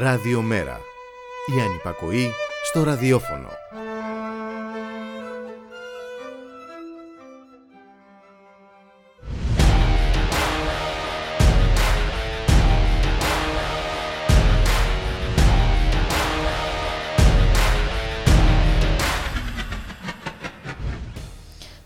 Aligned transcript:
Ραδιομέρα. 0.00 0.80
Η 1.56 1.60
ανυπακοή 1.60 2.30
στο 2.64 2.82
ραδιόφωνο. 2.82 3.48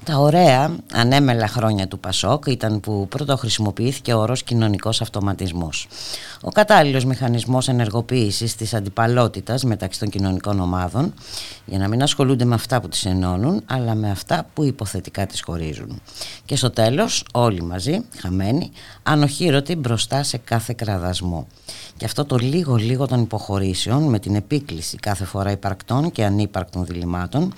Τα 0.04 0.18
ωραία 0.18 0.76
ανέμελα 0.92 1.48
χρόνια 1.48 1.88
του 1.88 1.98
Πασόκ 1.98 2.46
ήταν 2.46 2.80
που 2.80 3.06
πρώτο 3.08 3.36
χρησιμοποιήθηκε 3.36 4.12
ο 4.12 4.20
όρος 4.20 4.42
κοινωνικός 4.42 5.00
αυτοματισμός. 5.00 5.88
Ο 6.44 6.50
κατάλληλος 6.50 7.04
μηχανισμός 7.04 7.68
ενεργοποίησης 7.68 8.54
της 8.54 8.74
αντιπαλότητας 8.74 9.64
μεταξύ 9.64 9.98
των 9.98 10.08
κοινωνικών 10.08 10.60
ομάδων 10.60 11.14
για 11.64 11.78
να 11.78 11.88
μην 11.88 12.02
ασχολούνται 12.02 12.44
με 12.44 12.54
αυτά 12.54 12.80
που 12.80 12.88
τις 12.88 13.04
ενώνουν 13.04 13.62
αλλά 13.66 13.94
με 13.94 14.10
αυτά 14.10 14.46
που 14.54 14.64
υποθετικά 14.64 15.26
τις 15.26 15.42
χωρίζουν. 15.42 16.00
Και 16.44 16.56
στο 16.56 16.70
τέλος 16.70 17.24
όλοι 17.32 17.62
μαζί, 17.62 18.04
χαμένοι, 18.16 18.70
ανοχήρωτοι 19.02 19.76
μπροστά 19.76 20.22
σε 20.22 20.36
κάθε 20.38 20.74
κραδασμό. 20.76 21.46
Και 21.96 22.04
αυτό 22.04 22.24
το 22.24 22.36
λίγο 22.36 22.76
λίγο 22.76 23.06
των 23.06 23.20
υποχωρήσεων 23.20 24.02
με 24.02 24.18
την 24.18 24.34
επίκληση 24.34 24.96
κάθε 24.96 25.24
φορά 25.24 25.50
υπαρκτών 25.50 26.10
και 26.10 26.24
ανύπαρκτων 26.24 26.84
διλημάτων 26.86 27.52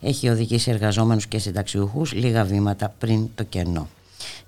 έχει 0.00 0.28
οδηγήσει 0.28 0.70
εργαζόμενους 0.70 1.26
και 1.26 1.38
συνταξιούχους 1.38 2.12
λίγα 2.12 2.44
βήματα 2.44 2.94
πριν 2.98 3.28
το 3.34 3.42
κενό. 3.42 3.88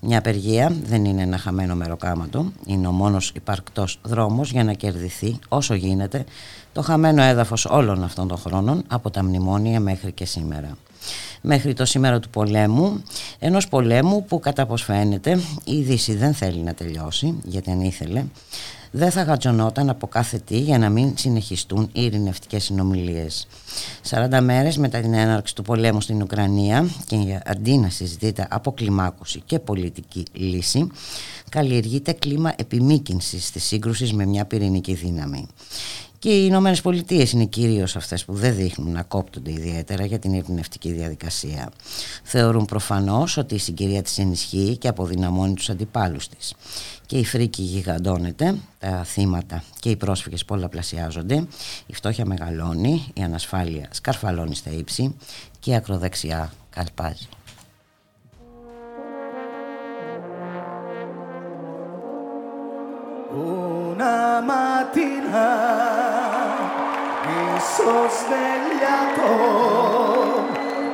Μια 0.01 0.19
απεργία 0.19 0.73
δεν 0.85 1.05
είναι 1.05 1.23
ένα 1.23 1.39
χαμένο 1.39 1.75
μεροκάματο, 1.75 2.53
είναι 2.67 2.87
ο 2.87 2.93
μόνος 2.93 3.33
υπαρκτός 3.35 3.99
δρόμος 4.03 4.51
για 4.51 4.65
να 4.65 4.73
κερδιθεί 4.73 5.39
όσο 5.49 5.75
γίνεται 5.75 6.25
το 6.73 6.83
χαμένο 6.83 7.23
έδαφος 7.23 7.65
όλων 7.65 8.05
αυτών 8.05 8.29
των 8.29 8.39
χρόνων 8.39 8.85
από 8.89 9.11
τα 9.11 9.25
μνημόνια 9.25 9.81
μέχρι 9.81 10.13
και 10.13 10.25
σήμερα. 10.25 10.77
Μέχρι 11.41 11.75
το 11.75 11.85
σήμερα 11.85 12.21
του 12.21 12.29
πολέμου, 12.29 13.03
ενός 13.39 13.69
πολέμου 13.69 14.25
που 14.25 14.41
κατά 14.41 14.67
πως 14.67 14.83
φαίνεται 14.83 15.41
η 15.65 15.81
Δύση 15.83 16.15
δεν 16.15 16.35
θέλει 16.35 16.59
να 16.59 16.75
τελειώσει, 16.75 17.35
γιατί 17.45 17.71
αν 17.71 17.81
ήθελε, 17.81 18.25
δεν 18.95 19.11
θα 19.11 19.23
γατζωνόταν 19.23 19.89
από 19.89 20.07
κάθε 20.07 20.39
τι 20.39 20.59
για 20.59 20.79
να 20.79 20.89
μην 20.89 21.13
συνεχιστούν 21.17 21.89
οι 21.93 22.05
ειρηνευτικές 22.05 22.65
συνομιλίες. 22.65 23.47
40 24.11 24.41
μέρες 24.43 24.77
μετά 24.77 25.01
την 25.01 25.15
έναρξη 25.15 25.55
του 25.55 25.63
πολέμου 25.63 26.01
στην 26.01 26.23
Ουκρανία 26.23 26.89
και 27.07 27.41
αντί 27.45 27.79
να 27.79 27.91
συζητείται 27.91 28.47
αποκλιμάκωση 28.51 29.43
και 29.47 29.59
πολιτική 29.59 30.23
λύση, 30.33 30.87
καλλιεργείται 31.49 32.13
κλίμα 32.13 32.53
επιμήκυνσης 32.57 33.51
της 33.51 33.65
σύγκρουσης 33.65 34.13
με 34.13 34.27
μια 34.27 34.45
πυρηνική 34.45 34.95
δύναμη. 34.95 35.47
Και 36.23 36.31
οι 36.31 36.45
Ηνωμένες 36.47 36.81
Πολιτείες 36.81 37.33
είναι 37.33 37.45
κυρίως 37.45 37.97
αυτές 37.97 38.25
που 38.25 38.33
δεν 38.33 38.55
δείχνουν 38.55 38.93
να 38.93 39.03
κόπτονται 39.03 39.51
ιδιαίτερα 39.51 40.05
για 40.05 40.19
την 40.19 40.33
ειρηνευτική 40.33 40.93
διαδικασία. 40.93 41.71
Θεωρούν 42.23 42.65
προφανώς 42.65 43.37
ότι 43.37 43.55
η 43.55 43.59
συγκυρία 43.59 44.03
της 44.03 44.19
ενισχύει 44.19 44.77
και 44.77 44.89
αποδυναμώνει 44.89 45.55
τους 45.55 45.71
αντιπάλους 45.71 46.29
της 46.29 46.55
και 47.07 47.19
η 47.19 47.25
φρίκη 47.25 47.63
γιγαντώνεται, 47.63 48.55
τα 48.79 49.05
θύματα 49.05 49.63
και 49.81 49.91
οι 49.91 49.97
πρόσφυγες 49.97 50.45
πολλαπλασιάζονται, 50.45 51.47
η 51.87 51.95
φτώχεια 51.95 52.27
μεγαλώνει, 52.27 53.05
η 53.15 53.23
ανασφάλεια 53.23 53.89
σκαρφαλώνει 53.91 54.55
στα 54.55 54.71
ύψη 54.71 55.15
και 55.61 55.71
η 55.71 55.75
ακροδεξιά 55.75 56.53
καλπάζει. 56.71 57.29
una 63.93 64.41
mattina 64.41 65.49
mi 67.27 67.61
sono 67.61 68.09
svegliato, 68.09 69.27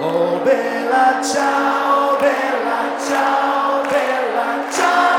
oh 0.01 0.39
bella 0.43 1.23
ciao, 1.23 2.17
bella 2.19 2.99
ciao, 2.99 3.83
bella 3.83 4.71
ciao. 4.73 5.18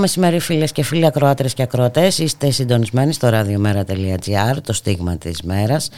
Μεσημέρι 0.00 0.38
φίλες 0.38 0.72
και 0.72 0.82
φίλοι 0.82 1.06
ακροάτρες 1.06 1.54
και 1.54 1.62
ακροατές 1.62 2.18
Είστε 2.18 2.50
συντονισμένοι 2.50 3.12
στο 3.12 3.28
radiomera.gr 3.32 4.56
Το 4.62 4.72
στίγμα 4.72 5.16
της 5.16 5.42
μέρας. 5.42 5.90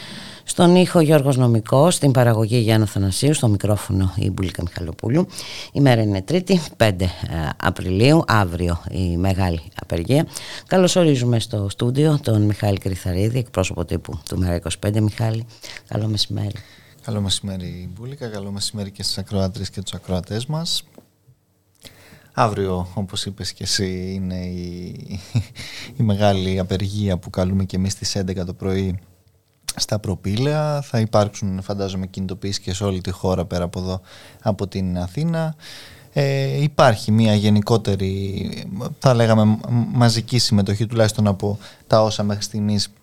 Στον 0.43 0.75
ήχο 0.75 0.99
Γιώργος 0.99 1.37
Νομικός 1.37 1.95
Στην 1.95 2.11
παραγωγή 2.11 2.57
Γιάννα 2.57 2.85
Θανασίου 2.85 3.33
Στο 3.33 3.47
μικρόφωνο 3.47 4.13
η 4.15 4.29
Μπουλίκα 4.29 4.63
Μιχαλοπούλου. 4.63 5.27
Η 5.71 5.81
μέρα 5.81 6.01
είναι 6.01 6.21
Τρίτη 6.21 6.61
5 6.77 6.89
ε, 7.01 7.07
Απριλίου 7.63 8.23
Αύριο 8.27 8.81
η 8.91 9.17
μεγάλη 9.17 9.61
απεργία. 9.81 10.27
Καλωσορίζουμε 10.67 11.39
στο 11.39 11.69
στούντιο 11.69 12.19
Τον 12.23 12.41
Μιχάλη 12.41 12.77
Κρυθαρίδη 12.77 13.37
Εκπρόσωπο 13.37 13.85
τύπου 13.85 14.19
του 14.29 14.37
Μέρα 14.37 14.59
25 14.85 14.99
Μιχάλη 14.99 15.45
Καλό 15.87 16.07
μεσημέρι. 16.07 16.55
Καλό 17.01 17.21
μεσημέρι 17.21 17.89
Μπουλίκα 17.93 18.27
Καλό 18.27 18.51
μεσημέρι 18.51 18.91
και 18.91 19.03
στις 19.03 19.17
ακροάτρες 19.17 19.69
και 19.69 19.81
τους 19.81 19.93
ακροατές 19.93 20.45
μας 20.45 20.83
Αύριο, 22.35 22.87
όπως 22.93 23.25
είπες 23.25 23.53
και 23.53 23.63
εσύ, 23.63 24.11
είναι 24.13 24.45
η, 24.45 25.19
η 25.97 26.03
μεγάλη 26.03 26.59
απεργία 26.59 27.17
που 27.17 27.29
καλούμε 27.29 27.63
και 27.63 27.75
εμείς 27.75 27.91
στις 27.91 28.17
11 28.17 28.45
το 28.45 28.53
πρωί 28.53 28.99
στα 29.75 29.99
προπήλαια. 29.99 30.81
Θα 30.81 30.99
υπάρξουν, 30.99 31.61
φαντάζομαι, 31.61 32.07
κινητοποιήσεις 32.07 32.59
και 32.59 32.73
σε 32.73 32.83
όλη 32.83 33.01
τη 33.01 33.11
χώρα 33.11 33.45
πέρα 33.45 33.63
από 33.63 33.79
εδώ, 33.79 34.01
από 34.41 34.67
την 34.67 34.97
Αθήνα. 34.97 35.55
Ε, 36.13 36.61
υπάρχει 36.61 37.11
μια 37.11 37.35
γενικότερη, 37.35 38.67
θα 38.99 39.13
λέγαμε, 39.13 39.57
μαζική 39.91 40.37
συμμετοχή, 40.39 40.85
τουλάχιστον 40.85 41.27
από 41.27 41.57
τα 41.87 42.03
όσα 42.03 42.23
μέχρι 42.23 42.43
στιγμής 42.43 42.93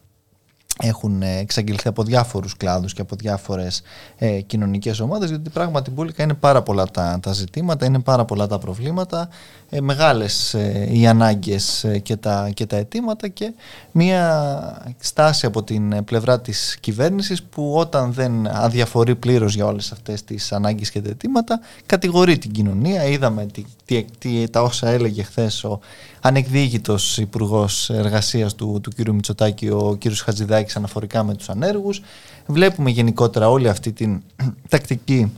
έχουν 0.81 1.23
ε, 1.23 1.39
εξαγγελθεί 1.39 1.89
από 1.89 2.03
διάφορους 2.03 2.57
κλάδους 2.57 2.93
και 2.93 3.01
από 3.01 3.17
διάφορες 3.17 3.83
ε, 4.19 4.41
κοινωνικές 4.41 5.01
ομάδες 5.01 5.29
γιατί 5.29 5.51
πράγματι 5.51 5.91
μπουλικα 5.91 6.23
είναι 6.23 6.35
πάρα 6.35 6.63
πολλά 6.63 6.87
τα, 6.87 7.19
τα 7.23 7.33
ζητήματα, 7.33 7.87
είναι 7.87 7.99
πάρα 7.99 8.25
πολλά 8.25 8.47
τα 8.47 8.59
προβλήματα 8.59 9.29
ε, 9.73 9.81
μεγάλες 9.81 10.55
ε, 10.55 10.89
οι 10.91 11.07
ανάγκες 11.07 11.85
ε, 11.85 11.99
και, 11.99 12.17
τα, 12.17 12.51
και 12.55 12.67
τα 12.67 12.77
αιτήματα 12.77 13.29
και 13.29 13.53
μια 13.93 14.95
στάση 14.99 15.47
από 15.47 15.63
την 15.63 16.05
πλευρά 16.05 16.41
της 16.41 16.77
κυβέρνησης 16.81 17.43
που 17.43 17.75
όταν 17.77 18.13
δεν 18.13 18.47
αδιαφορεί 18.47 19.17
πλήρως 19.17 19.55
για 19.55 19.67
όλες 19.67 19.93
αυτές 19.93 20.25
τις 20.25 20.53
ανάγκες 20.53 20.91
και 20.91 21.01
τα 21.01 21.09
αιτήματα 21.09 21.61
κατηγορεί 21.87 22.39
την 22.39 22.51
κοινωνία. 22.51 23.05
Είδαμε 23.05 23.47
τι, 23.85 24.05
τι, 24.19 24.49
τα 24.49 24.63
όσα 24.63 24.89
έλεγε 24.89 25.23
χθες 25.23 25.65
ο 25.65 25.81
ανεκδίκητος 26.21 27.19
υπουργός 27.19 27.91
Εργασίας 27.91 28.55
του, 28.55 28.81
του 28.83 28.91
κ. 28.97 29.09
Μητσοτάκη, 29.09 29.69
ο 29.69 29.99
κ. 30.01 30.13
Χατζηδάκης 30.13 30.77
αναφορικά 30.77 31.25
με 31.25 31.35
τους 31.35 31.49
ανέργους. 31.49 32.03
Βλέπουμε 32.47 32.91
γενικότερα 32.91 33.49
όλη 33.49 33.69
αυτή 33.69 33.93
την 33.93 34.23
τακτική 34.69 35.33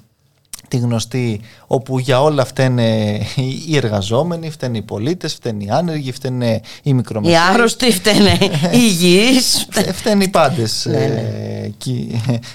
τη 0.69 0.79
γνωστή 0.79 1.41
όπου 1.73 1.99
για 1.99 2.23
όλα 2.23 2.45
φταίνε 2.45 3.21
οι 3.67 3.77
εργαζόμενοι, 3.77 4.51
φταίνε 4.51 4.79
οι 4.79 4.83
πολίτες, 4.83 5.35
φταίνε 5.35 5.65
οι 5.65 5.69
άνεργοι, 5.71 6.13
φταίνε 6.13 6.61
οι 6.83 6.95
μικρομεσαίοι. 6.95 7.35
Οι 7.35 7.39
άρρωστοι, 7.53 7.93
φταίνε 7.93 8.39
οι 8.41 8.51
υγιείς. 8.73 9.69
φταίνε 9.99 10.25
οι 10.25 10.29
πάντες 10.29 10.87
ναι, 10.91 10.97
ναι. 10.97 11.71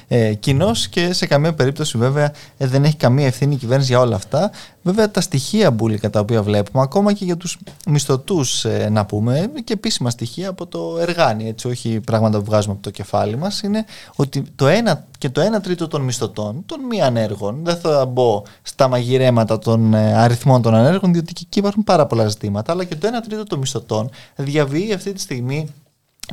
ε, 0.08 0.28
ε, 0.28 0.34
κοινώς 0.34 0.88
και 0.88 1.14
σε 1.14 1.26
καμία 1.26 1.54
περίπτωση 1.54 1.98
βέβαια 1.98 2.34
ε, 2.58 2.68
δεν 2.68 2.84
έχει 2.84 2.96
καμία 2.96 3.26
ευθύνη 3.26 3.54
η 3.54 3.58
κυβέρνηση 3.58 3.92
για 3.92 4.00
όλα 4.00 4.16
αυτά. 4.16 4.52
Βέβαια 4.82 5.12
τα 5.12 5.22
στοιχεία 5.22 5.72
μπουλικα 5.72 6.10
τα 6.10 6.20
οποία 6.20 6.44
βλέπουμε 6.44 6.84
ακόμα 6.84 7.14
και 7.14 7.26
για 7.26 7.38
τους 7.38 7.58
μισθωτούς 7.88 8.66
ε, 8.66 8.90
να 8.92 9.06
πούμε 9.06 9.52
και 9.64 9.74
επίσημα 9.74 10.10
στοιχεία 10.10 10.50
από 10.50 10.66
το 10.66 10.98
εργάνι 11.00 11.48
έτσι 11.48 11.68
όχι 11.68 12.00
πράγματα 12.00 12.38
που 12.38 12.46
βγάζουμε 12.46 12.74
από 12.74 12.84
το 12.84 12.90
κεφάλι 12.90 13.38
μας 13.38 13.62
είναι 13.62 13.86
ότι 14.16 14.44
το 14.56 14.68
ένα 14.68 15.06
και 15.18 15.30
το 15.30 15.42
1 15.58 15.62
τρίτο 15.62 15.88
των 15.88 16.02
μισθωτών, 16.02 16.64
των 16.66 16.80
μη 16.90 17.02
ανέργων, 17.02 17.60
δεν 17.64 17.78
θα 17.78 18.06
μπω 18.06 18.44
στα 18.62 18.88
μαγειρέματα 19.08 19.60
των 19.60 19.94
ε, 19.94 20.14
αριθμών 20.14 20.62
των 20.62 20.76
ανέργων, 20.76 21.14
διότι 21.14 21.34
και 21.34 21.42
εκεί 21.46 21.60
υπάρχουν 21.60 21.84
πάρα 21.84 22.06
πολλά 22.06 22.28
ζητήματα, 22.28 22.72
αλλά 22.72 22.84
και 22.84 22.96
το 22.96 23.08
1 23.08 23.12
τρίτο 23.28 23.44
των 23.44 23.60
μισθωτών 23.60 24.10
διαβεί 24.36 24.94
αυτή 24.94 25.14
τη 25.14 25.20
στιγμή 25.20 25.70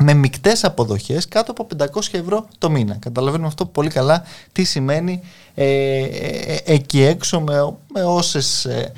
με 0.00 0.15
μικτές 0.15 0.65
αποδοχές 0.65 1.29
κάτω 1.29 1.50
από 1.50 1.67
500 1.79 1.87
ευρώ 2.11 2.49
το 2.59 2.71
μήνα. 2.71 2.94
Καταλαβαίνουμε 2.94 3.49
αυτό 3.49 3.67
πολύ 3.67 3.88
καλά 3.91 4.23
τι 4.53 4.65
σημαίνει 4.65 5.21
ε, 5.55 5.65
ε, 5.65 6.06
ε 6.06 6.59
εκεί 6.65 7.03
έξω 7.03 7.41
με, 7.41 7.75
με 7.93 8.03
όσες 8.03 8.65
ε, 8.65 8.93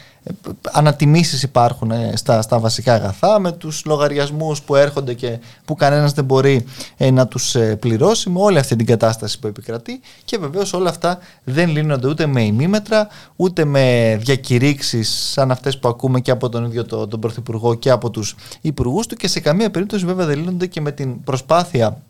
ανατιμήσεις 0.72 1.42
υπάρχουν 1.42 1.90
ε, 1.90 2.12
στα, 2.14 2.42
στα 2.42 2.58
βασικά 2.58 2.94
αγαθά 2.94 3.38
με 3.38 3.52
τους 3.52 3.84
λογαριασμούς 3.84 4.62
που 4.62 4.74
έρχονται 4.74 5.14
και 5.14 5.38
που 5.64 5.74
κανένας 5.74 6.12
δεν 6.12 6.24
μπορεί 6.24 6.64
ε, 6.96 7.10
να 7.10 7.26
τους 7.26 7.54
ε, 7.54 7.76
πληρώσει 7.76 8.30
με 8.30 8.40
όλη 8.40 8.58
αυτή 8.58 8.76
την 8.76 8.86
κατάσταση 8.86 9.38
που 9.38 9.46
επικρατεί. 9.46 10.00
Και 10.24 10.38
βεβαίως 10.38 10.72
όλα 10.72 10.90
αυτά 10.90 11.18
δεν 11.44 11.68
λύνονται 11.68 12.08
ούτε 12.08 12.26
με 12.26 12.42
ημίμετρα 12.42 13.08
ούτε 13.36 13.64
με 13.64 14.16
διακηρύξεις 14.20 15.30
σαν 15.32 15.50
αυτές 15.50 15.78
που 15.78 15.88
ακούμε 15.88 16.20
και 16.20 16.30
από 16.30 16.48
τον 16.48 16.64
ίδιο 16.64 16.84
τον, 16.84 17.08
τον 17.08 17.20
Πρωθυπουργό 17.20 17.74
και 17.74 17.90
από 17.90 18.10
τους 18.10 18.36
υπουργούς 18.60 19.06
του. 19.06 19.16
Και 19.16 19.28
σε 19.28 19.40
καμία 19.40 19.70
περίπτωση 19.70 20.04
βέβαια 20.04 20.26
δεν 20.26 20.38
λύνονται 20.38 20.66
και 20.66 20.80
με 20.80 20.92
την 20.92 21.22
προσπάθεια 21.24 22.02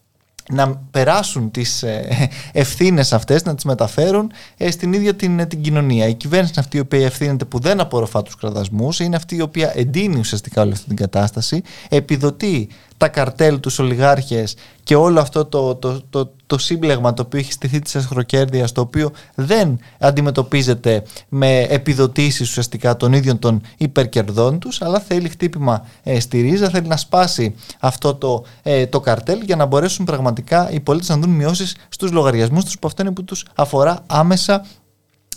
να 0.49 0.77
περάσουν 0.91 1.51
τις 1.51 1.83
ε, 1.83 2.29
ευθύνες 2.53 3.13
αυτές, 3.13 3.45
να 3.45 3.55
τις 3.55 3.65
μεταφέρουν 3.65 4.33
ε, 4.57 4.71
στην 4.71 4.93
ίδια 4.93 5.15
την, 5.15 5.49
την 5.49 5.61
κοινωνία. 5.61 6.07
Η 6.09 6.15
κυβέρνηση 6.15 6.53
είναι 6.53 6.65
αυτή 6.65 6.77
η 6.77 6.81
οποία 6.81 7.07
ευθύνεται 7.07 7.45
που 7.45 7.59
δεν 7.59 7.81
απορροφά 7.81 8.23
τους 8.23 8.37
κραδασμούς, 8.37 9.01
είναι 9.01 9.17
αυτή 9.17 9.37
η 9.37 9.41
οποία 9.41 9.73
εντείνει 9.75 10.19
ουσιαστικά 10.19 10.63
όλη 10.63 10.73
αυτή 10.73 10.87
την 10.87 10.97
κατάσταση, 10.97 11.63
επιδοτεί 11.89 12.69
τα 12.97 13.09
καρτέλ, 13.09 13.61
τους 13.61 13.79
ολιγάρχες 13.79 14.57
και 14.83 14.95
όλο 14.95 15.21
αυτό 15.21 15.45
το, 15.45 15.75
το, 15.75 16.03
το, 16.11 16.33
το 16.47 16.59
σύμπλεγμα 16.59 17.15
το 17.15 17.23
οποίο 17.23 17.39
έχει 17.39 17.53
στηθεί 17.53 17.79
της 17.79 17.97
ασχροκέρδειας 17.97 18.73
το 18.73 18.81
οποίο 18.81 19.11
δεν 19.35 19.79
αντιμετωπίζεται 19.99 21.03
με 21.29 21.61
επιδοτήσεις 21.61 22.49
ουσιαστικά 22.49 22.97
των 22.97 23.13
ίδιων 23.13 23.39
των 23.39 23.61
υπερκερδών 23.77 24.59
τους 24.59 24.83
αλλά 24.83 25.01
θέλει 25.01 25.29
χτύπημα 25.29 25.87
ε, 26.03 26.21
στη 26.21 26.41
ρίζα, 26.41 26.71
θέλει 26.71 26.87
να 26.87 26.97
σπάσει 26.97 27.55
αυτό 27.81 28.15
το, 28.15 28.45
ε, 28.63 28.87
το 28.87 29.01
καρτέλ 29.01 29.41
για 29.43 29.57
να 29.57 29.67
μπορέσουν 29.67 30.05
πραγματικά 30.05 30.71
οι 30.71 30.81
πολίτες 30.81 31.09
να 31.09 31.19
δουν 31.19 31.31
μειώσεις 31.31 31.77
στους 31.89 32.11
λογαριασμούς 32.11 32.65
τους 32.65 32.79
που 32.79 32.87
αυτό 32.87 33.03
είναι 33.03 33.13
που 33.13 33.25
τους 33.25 33.45
αφορά 33.55 34.03
άμεσα 34.07 34.65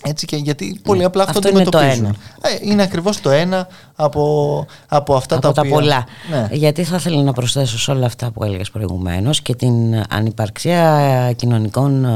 έτσι 0.03 0.25
και 0.25 0.36
γιατί 0.36 0.79
πολύ 0.84 1.00
ναι. 1.00 1.06
απλά 1.06 1.24
αυτό, 1.24 1.38
αυτό 1.38 1.50
είναι 1.50 1.70
το 1.70 1.77
ένα. 1.77 2.15
Ε, 2.41 2.50
είναι 2.62 2.84
ακριβώς 2.84 3.22
το 3.22 3.29
ένα 3.29 3.68
από, 3.96 4.65
από 4.88 5.15
αυτά 5.15 5.36
από 5.36 5.53
τα, 5.53 5.62
τα 5.62 5.68
πολλά. 5.68 6.06
Ναι. 6.29 6.48
Γιατί 6.51 6.84
θα 6.84 6.96
ήθελα 6.96 7.24
να 7.24 7.34
προσθέσω 7.34 7.79
σε 7.79 7.91
όλα 7.91 8.06
αυτά 8.06 8.32
που 8.32 8.44
έλεγες 8.44 8.70
προηγουμένως 8.72 9.41
και 9.41 9.56
την 9.56 10.03
ανυπαρξία 10.10 11.34
κοινωνικών 11.36 12.06
ε, 12.06 12.10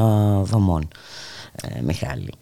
δομών, 0.43 0.87
ε, 1.61 1.81
Μιχάλη. 1.81 2.33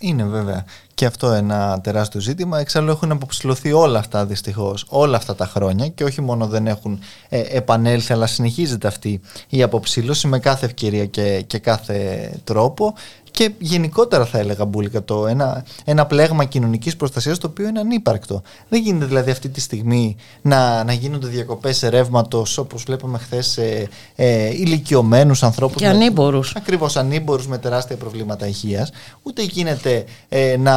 Είναι 0.00 0.24
βέβαια 0.24 0.64
και 0.94 1.06
αυτό 1.06 1.32
ένα 1.32 1.80
τεράστιο 1.80 2.20
ζήτημα. 2.20 2.60
Εξάλλου 2.60 2.90
έχουν 2.90 3.12
αποψηλωθεί 3.12 3.72
όλα 3.72 3.98
αυτά 3.98 4.26
δυστυχώς 4.26 4.86
όλα 4.88 5.16
αυτά 5.16 5.34
τα 5.34 5.46
χρόνια 5.46 5.88
και 5.88 6.04
όχι 6.04 6.20
μόνο 6.20 6.46
δεν 6.46 6.66
έχουν 6.66 7.00
ε, 7.28 7.40
επανέλθει, 7.40 8.12
αλλά 8.12 8.26
συνεχίζεται 8.26 8.88
αυτή 8.88 9.20
η 9.48 9.62
αποψήλωση 9.62 10.26
με 10.26 10.38
κάθε 10.38 10.66
ευκαιρία 10.66 11.06
και, 11.06 11.44
και 11.46 11.58
κάθε 11.58 12.30
τρόπο 12.44 12.94
και 13.36 13.52
γενικότερα 13.58 14.24
θα 14.24 14.38
έλεγα 14.38 14.64
μπουλικα 14.64 15.04
το 15.04 15.26
ένα, 15.26 15.64
ένα 15.84 16.06
πλέγμα 16.06 16.44
κοινωνικής 16.44 16.96
προστασίας 16.96 17.38
το 17.38 17.46
οποίο 17.46 17.68
είναι 17.68 17.80
ανύπαρκτο. 17.80 18.42
Δεν 18.68 18.82
γίνεται 18.82 19.04
δηλαδή 19.04 19.30
αυτή 19.30 19.48
τη 19.48 19.60
στιγμή 19.60 20.16
να, 20.42 20.84
να 20.84 20.92
γίνονται 20.92 21.26
διακοπές 21.26 21.80
ρεύματος 21.80 22.58
όπως 22.58 22.82
βλέπουμε 22.82 23.18
χθες 23.18 23.56
ε, 23.56 23.88
ε, 24.14 24.48
ηλικιωμένους 24.48 25.42
ανθρώπους. 25.42 25.76
Και 25.76 25.86
ανήμπορους. 25.86 26.54
Ακριβώς 26.56 26.96
ανήμπορους 26.96 27.46
με 27.46 27.58
τεράστια 27.58 27.96
προβλήματα 27.96 28.46
υγείας. 28.46 28.90
Ούτε 29.22 29.42
γίνεται 29.42 30.04
ε, 30.28 30.56
να 30.56 30.74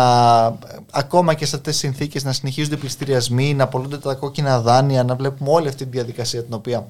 ακόμα 0.92 1.34
και 1.34 1.46
σε 1.46 1.56
αυτές 1.56 1.72
τις 1.72 1.82
συνθήκες 1.82 2.24
να 2.24 2.32
συνεχίζονται 2.32 2.76
πληστηριασμοί, 2.76 3.54
να 3.54 3.64
απολούνται 3.64 3.98
τα 3.98 4.14
κόκκινα 4.14 4.62
δάνεια, 4.62 5.04
να 5.04 5.16
βλέπουμε 5.16 5.50
όλη 5.52 5.68
αυτή 5.68 5.84
τη 5.84 5.90
διαδικασία 5.92 6.44
την 6.44 6.54
οποία 6.54 6.88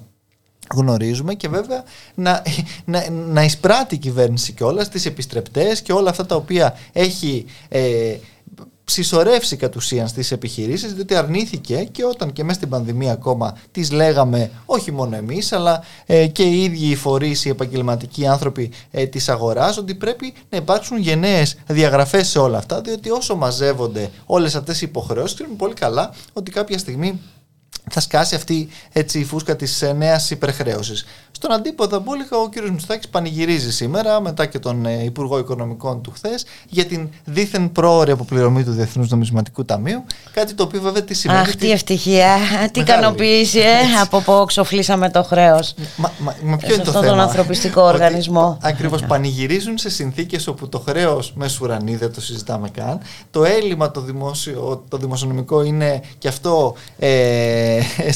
γνωρίζουμε 0.74 1.34
και 1.34 1.48
βέβαια 1.48 1.84
να, 2.14 2.42
να, 2.84 3.10
να 3.10 3.44
εισπράττει 3.44 3.94
η 3.94 3.98
κυβέρνηση 3.98 4.52
και 4.52 4.64
όλα 4.64 4.84
στις 4.84 5.06
επιστρεπτές 5.06 5.82
και 5.82 5.92
όλα 5.92 6.10
αυτά 6.10 6.26
τα 6.26 6.34
οποία 6.34 6.76
έχει 6.92 7.44
ε, 7.68 8.16
συσσωρεύσει 8.90 9.56
κατ' 9.56 9.76
ουσίαν 9.76 10.08
στις 10.08 10.32
επιχειρήσεις 10.32 10.94
διότι 10.94 11.14
αρνήθηκε 11.14 11.88
και 11.92 12.04
όταν 12.04 12.32
και 12.32 12.44
μέσα 12.44 12.54
στην 12.54 12.68
πανδημία 12.68 13.12
ακόμα 13.12 13.56
τις 13.72 13.90
λέγαμε 13.90 14.50
όχι 14.64 14.92
μόνο 14.92 15.16
εμείς 15.16 15.52
αλλά 15.52 15.84
ε, 16.06 16.26
και 16.26 16.42
οι 16.42 16.62
ίδιοι 16.62 16.86
οι 16.86 16.96
φορείς, 16.96 17.44
οι 17.44 17.48
επαγγελματικοί 17.48 18.26
άνθρωποι 18.26 18.70
ε, 18.90 19.06
της 19.06 19.28
αγοράς 19.28 19.76
ότι 19.76 19.94
πρέπει 19.94 20.32
να 20.50 20.58
υπάρξουν 20.58 20.98
γενναίες 20.98 21.58
διαγραφές 21.66 22.28
σε 22.28 22.38
όλα 22.38 22.58
αυτά 22.58 22.80
διότι 22.80 23.10
όσο 23.10 23.36
μαζεύονται 23.36 24.10
όλες 24.26 24.54
αυτές 24.54 24.82
οι 24.82 24.84
υποχρεώσεις 24.88 25.34
ξέρουμε 25.34 25.56
πολύ 25.56 25.74
καλά 25.74 26.14
ότι 26.32 26.50
κάποια 26.50 26.78
στιγμή 26.78 27.20
θα 27.90 28.00
σκάσει 28.00 28.34
αυτή 28.34 28.68
έτσι, 28.92 29.18
η 29.18 29.24
φούσκα 29.24 29.56
της 29.56 29.82
ε, 29.82 29.92
νέας 29.92 30.30
υπερχρέωσης. 30.30 31.04
Στον 31.42 31.52
αντίποδα 31.52 31.98
μπουλικα 31.98 32.36
ο 32.36 32.48
κ. 32.48 32.70
Μητσοτάκη 32.70 33.08
πανηγυρίζει 33.08 33.72
σήμερα, 33.72 34.20
μετά 34.20 34.46
και 34.46 34.58
τον 34.58 34.86
ε, 34.86 35.04
Υπουργό 35.04 35.38
Οικονομικών 35.38 36.02
του 36.02 36.10
χθες, 36.14 36.44
για 36.68 36.84
την 36.84 37.08
δίθεν 37.24 37.72
πρόορη 37.72 38.10
αποπληρωμή 38.10 38.64
του 38.64 38.70
Διεθνούς 38.70 39.10
Νομισματικού 39.10 39.64
Ταμείου. 39.64 40.04
Κάτι 40.32 40.54
το 40.54 40.62
οποίο 40.62 40.80
βέβαια 40.80 41.02
τι 41.02 41.14
σημαίνει. 41.14 41.40
Αχ, 41.40 41.56
τι 41.56 41.70
ευτυχία, 41.70 42.36
τι 42.72 42.80
ικανοποίηση, 42.80 43.58
ε, 43.58 44.00
από 44.02 44.20
πού 44.20 44.44
ξοφλήσαμε 44.46 45.10
το 45.10 45.22
χρέος. 45.22 45.74
Μα, 45.96 46.12
μα, 46.18 46.36
μα 46.44 46.56
ποιο 46.56 46.74
είναι 46.74 46.84
το 46.84 46.90
θέμα. 46.90 47.06
τον 47.06 47.20
ανθρωπιστικό 47.20 47.82
οργανισμό. 47.82 48.58
Ακριβώς 48.62 49.02
πανηγυρίζουν 49.02 49.78
σε 49.78 49.90
συνθήκες 49.90 50.46
όπου 50.46 50.68
το 50.68 50.78
χρέος 50.78 51.32
μεσουρανεί, 51.34 51.96
δεν 51.96 52.12
το 52.12 52.20
συζητάμε 52.20 52.68
καν. 52.68 53.00
Το 53.30 53.44
έλλειμμα 53.44 53.90
το, 53.90 54.00
δημόσιο, 54.00 54.84
το 54.88 54.96
δημοσιονομικό 54.96 55.62
είναι 55.62 56.02
και 56.18 56.28
αυτό 56.28 56.74
ε, 56.98 57.59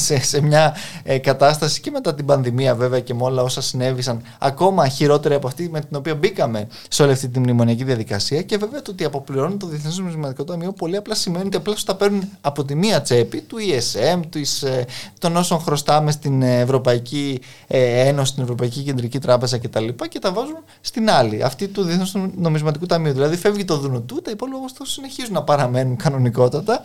σε, 0.05 0.23
σε 0.23 0.41
μια 0.41 0.75
ε, 1.03 1.17
κατάσταση 1.17 1.81
και 1.81 1.91
μετά 1.91 2.15
την 2.15 2.25
πανδημία 2.25 2.75
βέβαια 2.75 2.99
και 2.99 3.13
με 3.13 3.23
όλα 3.23 3.41
όσα 3.41 3.61
συνέβησαν 3.61 4.21
ακόμα 4.39 4.87
χειρότερη 4.87 5.33
από 5.33 5.47
αυτή 5.47 5.69
με 5.69 5.79
την 5.79 5.97
οποία 5.97 6.15
μπήκαμε 6.15 6.67
σε 6.87 7.03
όλη 7.03 7.11
αυτή 7.11 7.29
τη 7.29 7.39
μνημονιακή 7.39 7.83
διαδικασία 7.83 8.41
και 8.41 8.57
βέβαια 8.57 8.81
το 8.81 8.91
ότι 8.91 9.03
αποπληρώνουν 9.03 9.59
το 9.59 9.67
Διεθνές 9.67 9.97
Νομισματικό 9.97 10.43
Ταμείο 10.43 10.71
πολύ 10.71 10.95
απλά 10.95 11.15
σημαίνει 11.15 11.45
ότι 11.45 11.57
απλά 11.57 11.75
τα 11.85 11.95
παίρνουν 11.95 12.29
από 12.41 12.65
τη 12.65 12.75
μία 12.75 13.01
τσέπη 13.01 13.41
του 13.41 13.57
ESM, 13.57 14.19
της, 14.29 14.63
ε, 14.63 14.85
των 15.19 15.35
όσων 15.35 15.59
χρωστάμε 15.59 16.11
στην 16.11 16.41
Ευρωπαϊκή 16.41 17.39
ε, 17.67 18.07
Ένωση, 18.07 18.31
στην 18.31 18.43
Ευρωπαϊκή 18.43 18.81
Κεντρική 18.81 19.19
Τράπεζα 19.19 19.57
κτλ. 19.57 19.85
Και, 19.87 20.07
και 20.09 20.19
τα 20.19 20.31
βάζουν 20.31 20.57
στην 20.81 21.09
άλλη, 21.09 21.43
αυτή 21.43 21.67
του 21.67 21.83
Διεθνούς 21.83 22.13
Νομισματικού 22.35 22.85
Ταμείου. 22.85 23.13
Δηλαδή 23.13 23.37
φεύγει 23.37 23.65
το 23.65 23.77
δουνουτού, 23.77 24.21
τα 24.21 24.31
υπόλοιπα 24.31 24.55
συνεχίζουν 24.83 25.33
να 25.33 25.43
παραμένουν 25.43 25.95
κανονικότατα 25.95 26.81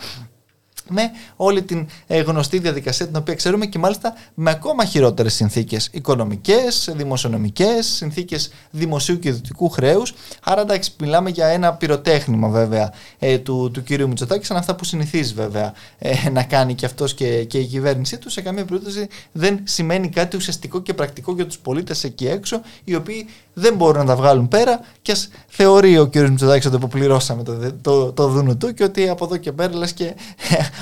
με 0.91 1.11
όλη 1.37 1.63
την 1.63 1.89
ε, 2.07 2.21
γνωστή 2.21 2.59
διαδικασία 2.59 3.07
την 3.07 3.17
οποία 3.17 3.35
ξέρουμε 3.35 3.67
και 3.67 3.79
μάλιστα 3.79 4.15
με 4.35 4.51
ακόμα 4.51 4.85
χειρότερες 4.85 5.35
συνθήκες 5.35 5.89
οικονομικές, 5.93 6.93
δημοσιονομικές, 6.97 7.87
συνθήκες 7.87 8.53
δημοσίου 8.71 9.19
και 9.19 9.29
ιδιωτικού 9.29 9.69
χρέους. 9.69 10.15
Άρα 10.43 10.61
εντάξει 10.61 10.93
μιλάμε 11.01 11.31
για 11.31 11.47
ένα 11.47 11.73
πυροτέχνημα 11.73 12.49
βέβαια 12.49 12.93
ε, 13.19 13.39
του, 13.39 13.71
του 13.73 13.83
κυρίου 13.83 14.09
Μητσοτάκη 14.09 14.45
σαν 14.47 14.57
αυτά 14.57 14.75
που 14.75 14.85
συνηθίζει 14.85 15.35
βέβαια 15.35 15.73
ε, 15.99 16.31
να 16.31 16.43
κάνει 16.43 16.75
και 16.75 16.87
αυτός 16.87 17.15
και, 17.15 17.45
και 17.45 17.59
η 17.59 17.65
κυβέρνησή 17.65 18.19
του 18.19 18.31
σε 18.31 18.41
καμία 18.41 18.65
περίπτωση 18.65 19.09
δεν 19.33 19.61
σημαίνει 19.65 20.09
κάτι 20.09 20.37
ουσιαστικό 20.37 20.81
και 20.81 20.95
πρακτικό 20.95 21.35
για 21.35 21.47
τους 21.47 21.59
πολίτες 21.59 22.05
εκεί 22.05 22.27
έξω 22.27 22.61
οι 22.85 22.95
οποίοι 22.95 23.27
δεν 23.53 23.75
μπορούν 23.75 23.99
να 23.99 24.07
τα 24.07 24.17
βγάλουν 24.17 24.49
πέρα 24.49 24.81
και 25.03 25.13
ας 25.13 25.29
θεωρεί 25.47 25.99
ο 25.99 26.09
κ. 26.09 26.17
Μητσοτάκης 26.17 26.67
ότι 26.67 26.77
αποπληρώσαμε 26.77 27.43
το, 27.43 27.73
το, 27.83 28.13
το, 28.13 28.29
δούνο 28.29 28.57
του 28.57 28.75
και 28.75 28.85
ότι 28.85 29.09
από 29.09 29.25
εδώ 29.25 29.37
και 29.37 29.53
πέρα 29.53 29.77
λες 29.77 29.93
και 29.93 30.15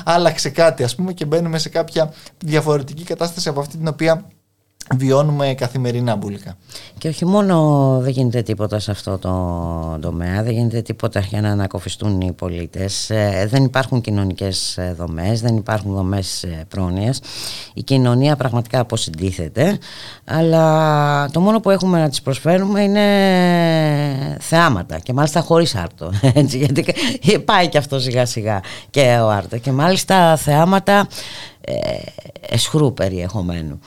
άλλαξε 0.05 0.51
κάτι 0.51 0.83
ας 0.83 0.95
πούμε 0.95 1.13
και 1.13 1.25
μπαίνουμε 1.25 1.59
σε 1.59 1.69
κάποια 1.69 2.13
διαφορετική 2.45 3.03
κατάσταση 3.05 3.49
από 3.49 3.61
αυτή 3.61 3.77
την 3.77 3.89
οποία 3.89 4.27
βιώνουμε 4.97 5.55
καθημερινά 5.55 6.17
μπουλικά. 6.17 6.57
Και 6.99 7.09
όχι 7.09 7.25
μόνο 7.25 7.97
δεν 8.01 8.13
γίνεται 8.13 8.43
τίποτα 8.43 8.79
σε 8.79 8.91
αυτό 8.91 9.19
το 9.19 9.99
τομέα, 10.01 10.43
δεν 10.43 10.53
γίνεται 10.53 10.83
τίποτα 10.83 11.21
για 11.21 11.41
να 11.41 11.51
ανακοφιστούν 11.51 12.21
οι 12.21 12.33
πολίτες, 12.33 13.11
ε, 13.11 13.47
δεν 13.51 13.65
υπάρχουν 13.65 14.01
κοινωνικές 14.01 14.79
ε, 14.79 14.95
δομές, 14.99 15.41
δεν 15.41 15.57
υπάρχουν 15.57 15.95
δομές 15.95 16.43
ε, 16.43 16.65
πρόνοιας. 16.69 17.21
Η 17.75 17.83
κοινωνία 17.83 18.37
πραγματικά 18.37 18.81
αποσυντήθεται, 18.81 19.79
αλλά 20.25 21.31
το 21.31 21.41
μόνο 21.41 21.61
που 21.61 21.71
έχουμε 21.71 22.01
να 22.01 22.09
τις 22.09 22.23
προσφέρουμε 22.23 22.83
είναι 22.83 23.07
θεάματα 24.41 24.99
και 24.99 25.13
μάλιστα 25.13 25.41
χωρίς 25.41 25.75
άρτο, 25.75 26.13
έτσι, 26.35 26.59
γιατί 26.59 26.85
πάει 27.45 27.69
και 27.69 27.79
αυτό 27.79 28.01
σιγά 28.01 28.27
σιγά 28.27 28.61
και 28.91 29.19
ο 29.23 29.31
άρτο 29.31 29.59
και 29.59 29.73
μάλιστα 29.73 30.37
θεάματα 30.37 31.09
εσχρού 32.41 32.95
περιεχομένου. 32.95 33.81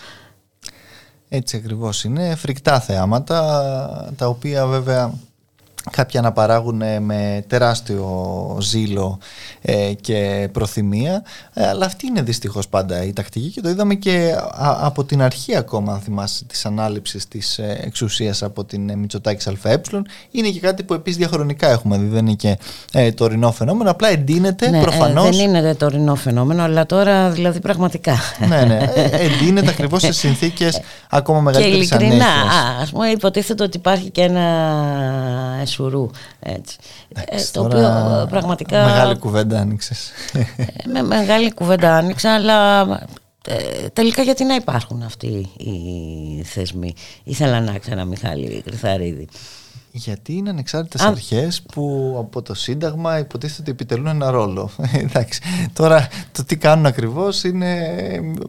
Έτσι 1.34 1.58
ακριβώς 1.58 2.04
είναι. 2.04 2.36
Φρικτά 2.36 2.80
θεάματα, 2.80 4.14
τα 4.18 4.28
οποία 4.28 4.68
βέβαια 4.68 5.14
κάποια 5.90 6.22
να 6.22 6.32
παράγουν 6.32 6.84
με 7.00 7.44
τεράστιο 7.48 8.58
ζήλο 8.62 9.20
ε, 9.62 9.94
και 10.02 10.50
προθυμία. 10.52 11.24
Ε, 11.54 11.68
αλλά 11.68 11.86
αυτή 11.86 12.08
είναι 12.08 12.22
δυστυχώς 12.22 12.68
πάντα 12.68 13.04
η 13.04 13.14
τακτική 13.14 13.50
και 13.50 13.62
το 13.62 13.70
είδαμε 13.70 13.94
και 13.96 14.36
από 14.82 15.04
την 15.04 15.22
αρχή 15.22 15.56
ακόμα 15.56 15.94
αν 15.94 16.00
θυμάσαι 16.00 16.46
της 16.46 16.66
ανάληψης 16.66 17.28
της 17.28 17.58
ε, 17.58 17.80
εξουσίας 17.84 18.44
από 18.44 18.64
την 18.64 18.98
Μητσοτάκης 18.98 19.48
ΑΕ. 19.48 19.82
Είναι 20.32 20.50
και 20.50 20.60
κάτι 20.60 20.84
που 20.84 20.94
επίσης 20.94 21.18
διαχρονικά 21.18 21.70
έχουμε 21.70 21.98
δει 21.98 22.06
δεν 22.06 22.26
είναι 22.26 22.36
και 22.36 22.58
ε, 22.94 23.12
τωρινό 23.12 23.52
φαινόμενο. 23.52 23.92
Απλά 23.92 24.08
εντείνεται 24.10 24.70
ναι, 24.70 24.82
προφανώς. 24.82 25.38
δεν 25.38 25.48
είναι 25.48 25.76
τωρινό 25.76 26.16
φαινόμενο 26.16 26.64
αλλά 26.64 26.86
τώρα 26.86 27.30
δηλαδή 27.30 27.60
πραγματικά. 27.60 28.18
Ναι 28.48 28.64
ναι 28.66 28.90
εντείνεται 29.12 29.70
ακριβώς 29.70 30.02
σε 30.02 30.12
συνθήκες 30.12 30.82
ακόμα 31.10 31.40
μεγαλύτερης 31.40 31.90
και 31.90 31.96
ειλικρινά 31.96 32.26
ας 32.82 32.90
πούμε 32.90 33.08
υποτίθεται 33.08 33.64
ότι 33.64 33.78
υπάρχει 33.78 34.10
και 34.10 34.22
ένα 34.22 34.42
Σουρού. 35.72 36.10
Έτσι. 36.40 36.78
Ε, 37.14 37.38
το 37.52 37.64
οποίο 37.64 37.80
ε, 37.80 38.26
πραγματικά. 38.30 38.86
Μεγάλη 38.86 39.18
κουβέντα 39.18 39.60
άνοιξες. 39.60 40.12
Ε, 40.34 40.90
με 40.94 41.02
μεγάλη 41.02 41.54
κουβέντα 41.54 41.96
άνοιξα, 41.96 42.34
αλλά 42.34 42.86
τελικά 43.94 44.22
γιατί 44.22 44.44
να 44.44 44.56
υπάρχουν 44.56 45.02
αυτοί 45.04 45.50
οι 45.58 46.44
θεσμοί; 46.44 46.94
Ήθελα 47.24 47.62
να 47.62 47.78
ξέρω 47.78 48.06
Μιχάλη 48.06 48.62
Κρυθαρίδη. 48.66 49.28
Γιατί 49.94 50.34
είναι 50.34 50.50
ανεξάρτητες 50.50 51.02
αρχές 51.02 51.62
που 51.62 52.16
από 52.20 52.42
το 52.42 52.54
Σύνταγμα 52.54 53.20
υποτίθεται 53.20 53.62
ότι 53.62 53.72
επιτελούν 53.72 54.08
ένα 54.08 54.32
ρόλο. 54.32 54.70
Εντάξει. 55.06 55.42
Τώρα 55.74 56.08
το 56.32 56.44
τι 56.44 56.58
κάνουν 56.58 56.86
ακριβώς 56.86 57.44
είναι 57.44 57.76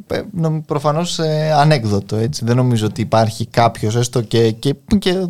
ε, 0.07 0.23
προφανώς 0.67 1.19
ε, 1.19 1.53
ανέκδοτο. 1.53 2.17
Έτσι. 2.17 2.45
Δεν 2.45 2.57
νομίζω 2.57 2.87
ότι 2.87 3.01
υπάρχει 3.01 3.47
κάποιος, 3.47 3.97
έστω 3.97 4.21
και, 4.21 4.51
και, 4.51 4.75
και 4.99 5.13
ναι, 5.13 5.27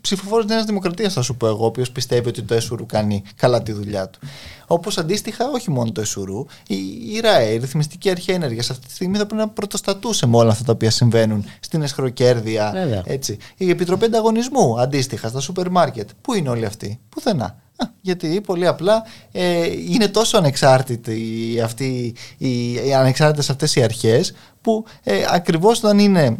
ψηφοφόρος 0.00 0.46
Νέας 0.46 0.64
Δημοκρατίας, 0.64 1.12
θα 1.12 1.22
σου 1.22 1.36
πω 1.36 1.46
εγώ, 1.46 1.62
ο 1.62 1.66
οποίος 1.66 1.90
πιστεύει 1.90 2.28
ότι 2.28 2.42
το 2.42 2.54
ΕΣΟΥΡΟΥ 2.54 2.86
κάνει 2.86 3.22
καλά 3.36 3.62
τη 3.62 3.72
δουλειά 3.72 4.08
του. 4.08 4.18
Όπως 4.66 4.98
αντίστοιχα, 4.98 5.50
όχι 5.50 5.70
μόνο 5.70 5.92
το 5.92 6.00
ΕΣΟΥΡΟΥ, 6.00 6.46
η, 6.66 6.76
η 7.14 7.20
ΡΑΕ, 7.20 7.52
η 7.52 7.56
Ρυθμιστική 7.56 8.10
Αρχή 8.10 8.30
Ενέργεια, 8.30 8.60
αυτή 8.70 8.86
τη 8.86 8.92
στιγμή 8.92 9.16
θα 9.18 9.26
πρέπει 9.26 9.40
να 9.40 9.48
πρωτοστατούσε 9.48 10.26
με 10.26 10.36
όλα 10.36 10.50
αυτά 10.50 10.64
τα 10.64 10.72
οποία 10.72 10.90
συμβαίνουν 10.90 11.44
στην 11.60 11.82
εσχροκέρδεια. 11.82 12.72
Έτσι. 13.04 13.36
Η 13.56 13.70
Επιτροπή 13.70 14.04
Ανταγωνισμού, 14.04 14.80
αντίστοιχα, 14.80 15.28
στα 15.28 15.40
σούπερ 15.40 15.70
μάρκετ. 15.70 16.08
Πού 16.20 16.34
είναι 16.34 16.48
όλοι 16.48 16.64
αυτοί, 16.64 17.00
πουθενά. 17.08 17.56
Γιατί 18.00 18.40
πολύ 18.40 18.66
απλά 18.66 19.02
ε, 19.32 19.66
είναι 19.90 20.08
τόσο 20.08 20.36
ανεξάρτητοι 20.36 21.60
αυτοί, 21.64 22.14
οι, 22.38 22.72
οι 22.72 22.94
ανεξάρτητες 22.94 23.50
αυτές 23.50 23.76
οι 23.76 23.82
αρχές 23.82 24.34
που 24.60 24.84
ε, 25.02 25.24
ακριβώς 25.28 25.78
όταν 25.78 25.98
είναι 25.98 26.36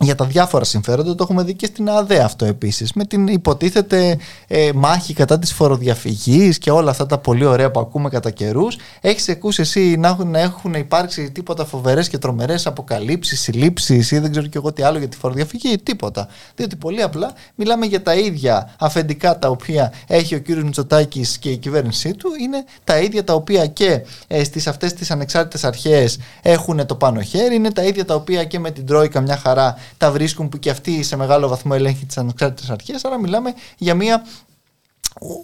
για 0.00 0.14
τα 0.14 0.24
διάφορα 0.24 0.64
συμφέροντα, 0.64 1.14
το 1.14 1.22
έχουμε 1.22 1.42
δει 1.42 1.54
και 1.54 1.66
στην 1.66 1.90
ΑΔΕ 1.90 2.22
αυτό 2.22 2.44
επίσης, 2.44 2.92
με 2.92 3.04
την 3.04 3.26
υποτίθεται 3.26 4.18
ε, 4.46 4.70
μάχη 4.74 5.14
κατά 5.14 5.38
της 5.38 5.52
φοροδιαφυγής 5.52 6.58
και 6.58 6.70
όλα 6.70 6.90
αυτά 6.90 7.06
τα 7.06 7.18
πολύ 7.18 7.44
ωραία 7.44 7.70
που 7.70 7.80
ακούμε 7.80 8.08
κατά 8.08 8.30
καιρούς. 8.30 8.76
Έχεις 9.00 9.28
ακούσει 9.28 9.60
εσύ 9.60 9.96
να 9.98 10.08
έχουν, 10.08 10.30
να 10.30 10.38
έχουν 10.38 10.74
υπάρξει 10.74 11.30
τίποτα 11.30 11.64
φοβερές 11.64 12.08
και 12.08 12.18
τρομερές 12.18 12.66
αποκαλύψεις, 12.66 13.40
συλλήψεις 13.40 14.10
ή 14.10 14.18
δεν 14.18 14.30
ξέρω 14.30 14.46
και 14.46 14.58
εγώ 14.58 14.72
τι 14.72 14.82
άλλο 14.82 14.98
για 14.98 15.08
τη 15.08 15.16
φοροδιαφυγή, 15.16 15.78
τίποτα. 15.78 16.28
Διότι 16.56 16.76
πολύ 16.76 17.02
απλά 17.02 17.32
μιλάμε 17.54 17.86
για 17.86 18.02
τα 18.02 18.14
ίδια 18.14 18.74
αφεντικά 18.78 19.38
τα 19.38 19.48
οποία 19.48 19.92
έχει 20.06 20.34
ο 20.34 20.38
κύριος 20.38 20.64
Μητσοτάκης 20.64 21.38
και 21.38 21.50
η 21.50 21.56
κυβέρνησή 21.56 22.14
του, 22.14 22.30
είναι 22.40 22.64
τα 22.84 22.98
ίδια 22.98 23.24
τα 23.24 23.34
οποία 23.34 23.66
και 23.66 24.00
ε, 24.26 24.44
στις 24.44 24.66
αυτές 24.66 24.92
τις 24.92 25.10
ανεξάρτητες 25.10 25.64
αρχές 25.64 26.18
έχουν 26.42 26.86
το 26.86 26.94
πάνω 26.94 27.20
χέρι, 27.20 27.54
είναι 27.54 27.70
τα 27.70 27.82
ίδια 27.82 28.04
τα 28.04 28.14
οποία 28.14 28.44
και 28.44 28.58
με 28.58 28.70
την 28.70 28.86
Τρόικα 28.86 29.20
μια 29.20 29.36
χαρά 29.36 29.76
τα 29.96 30.10
βρίσκουν 30.10 30.48
που 30.48 30.58
και 30.58 30.70
αυτοί 30.70 31.02
σε 31.02 31.16
μεγάλο 31.16 31.48
βαθμό 31.48 31.72
ελέγχει 31.74 32.06
τις 32.06 32.18
ανεξάρτητες 32.18 32.70
αρχές. 32.70 33.04
Άρα 33.04 33.20
μιλάμε 33.20 33.54
για 33.78 33.94
μια 33.94 34.22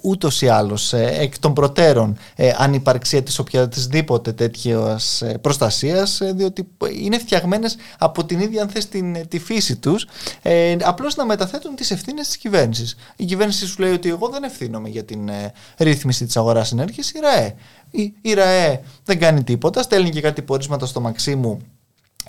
ούτως 0.03 0.43
ή 0.43 0.49
άλλως 0.49 0.93
ε, 0.93 1.17
εκ 1.19 1.39
των 1.39 1.53
προτέρων 1.55 2.19
ε, 2.37 2.53
ανυπαρξία 2.57 3.23
της 3.23 3.39
οποιαδήποτε 3.39 4.33
τέτοιας 4.33 5.23
ε, 5.23 5.39
προστασίας, 5.39 6.21
ε, 6.21 6.33
διότι 6.33 6.69
είναι 7.01 7.19
φτιαγμένες 7.19 7.77
από 7.99 8.25
την 8.25 8.41
ίδια, 8.41 8.63
αν 8.63 8.69
θες, 8.69 8.89
την, 8.89 9.29
τη 9.29 9.39
φύση 9.39 9.77
τους, 9.77 10.07
ε, 10.43 10.77
απλώς 10.83 11.17
να 11.17 11.25
μεταθέτουν 11.25 11.75
τις 11.75 11.91
ευθύνες 11.91 12.27
της 12.27 12.37
κυβέρνησης. 12.37 12.97
Η 13.17 13.25
κυβέρνηση 13.25 13.67
σου 13.67 13.83
λέει 13.83 13.93
ότι 13.93 14.09
εγώ 14.09 14.29
δεν 14.29 14.43
ευθύνομαι 14.43 14.89
για 14.89 15.05
την 15.05 15.29
ε, 15.29 15.53
ρύθμιση 15.79 16.27
της 16.27 16.37
αγοράς 16.37 16.73
ενέργειας, 16.73 17.11
η 17.11 17.19
ΡΑΕ. 17.21 17.55
Η, 17.91 18.13
η 18.21 18.33
ΡΑΕ 18.33 18.81
δεν 19.05 19.19
κάνει 19.19 19.45
τίποτα, 19.45 19.83
στέλνει 19.83 20.11
και 20.11 20.21
κάτι 20.21 20.43
πορίσματα 20.43 20.87
στο 20.87 21.01
Μαξίμου 21.01 21.59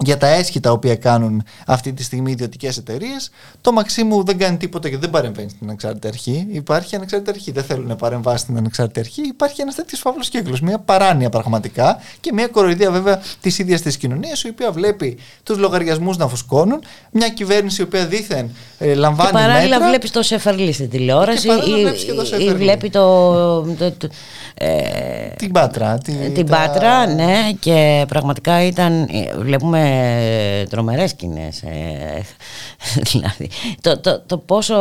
για 0.03 0.17
τα 0.17 0.27
έσχη 0.27 0.59
τα 0.59 0.71
οποία 0.71 0.95
κάνουν 0.95 1.43
αυτή 1.65 1.93
τη 1.93 2.03
στιγμή 2.03 2.31
ιδιωτικές 2.31 2.77
εταιρείες. 2.77 3.31
Το 3.61 3.71
Μαξίμου 3.71 4.23
δεν 4.23 4.37
κάνει 4.37 4.57
τίποτα 4.57 4.89
και 4.89 4.97
δεν 4.97 5.09
παρεμβαίνει 5.09 5.49
στην 5.49 5.67
ανεξάρτητη 5.67 6.07
αρχή. 6.07 6.47
Υπάρχει 6.51 6.95
ανεξάρτητη 6.95 7.31
αρχή. 7.31 7.51
Δεν 7.51 7.63
θέλουν 7.63 7.87
να 7.87 7.95
παρεμβάσει 7.95 8.43
στην 8.43 8.57
ανεξάρτητη 8.57 8.99
αρχή. 8.99 9.21
Υπάρχει 9.21 9.61
ένας 9.61 9.75
τέτοιος 9.75 9.99
φαύλος 9.99 10.29
κύκλος. 10.29 10.61
Μια 10.61 10.79
παράνοια 10.79 11.29
πραγματικά 11.29 11.99
και 12.19 12.33
μια 12.33 12.47
κοροϊδία 12.47 12.91
βέβαια 12.91 13.21
της 13.41 13.59
ίδιας 13.59 13.81
της 13.81 13.97
κοινωνίας, 13.97 14.43
η 14.43 14.49
οποία 14.49 14.71
βλέπει 14.71 15.17
τους 15.43 15.57
λογαριασμούς 15.57 16.17
να 16.17 16.27
φουσκώνουν. 16.27 16.79
Μια 17.11 17.29
κυβέρνηση 17.29 17.81
η 17.81 17.83
οποία 17.83 18.05
δίθεν 18.05 18.55
ε, 18.77 18.93
λαμβάνει. 18.93 19.29
Και 19.29 19.35
παράλληλα 19.35 19.79
βλέπει 19.79 20.09
το 20.09 20.21
Σεφερλί 20.21 20.71
στην 20.71 20.89
τηλεόραση 20.89 21.47
ή, 21.47 22.45
ή 22.45 22.53
βλέπει 22.53 22.89
το. 22.89 23.61
το, 23.61 23.91
το 23.91 24.09
ε, 24.53 25.27
την 25.37 25.51
Πάτρα. 25.51 25.97
Την, 25.97 26.33
την 26.33 26.45
Πάτρα, 26.45 27.05
ναι, 27.07 27.51
και 27.59 28.05
πραγματικά 28.07 28.63
ήταν. 28.63 29.01
Ε, 29.01 29.43
βλέπουμε 29.89 30.65
τρομερές 30.69 31.09
σκηνές 31.09 31.61
ε, 31.61 32.25
δηλαδή 33.11 33.49
το, 33.81 33.99
το, 33.99 34.21
το, 34.25 34.37
πόσο 34.37 34.75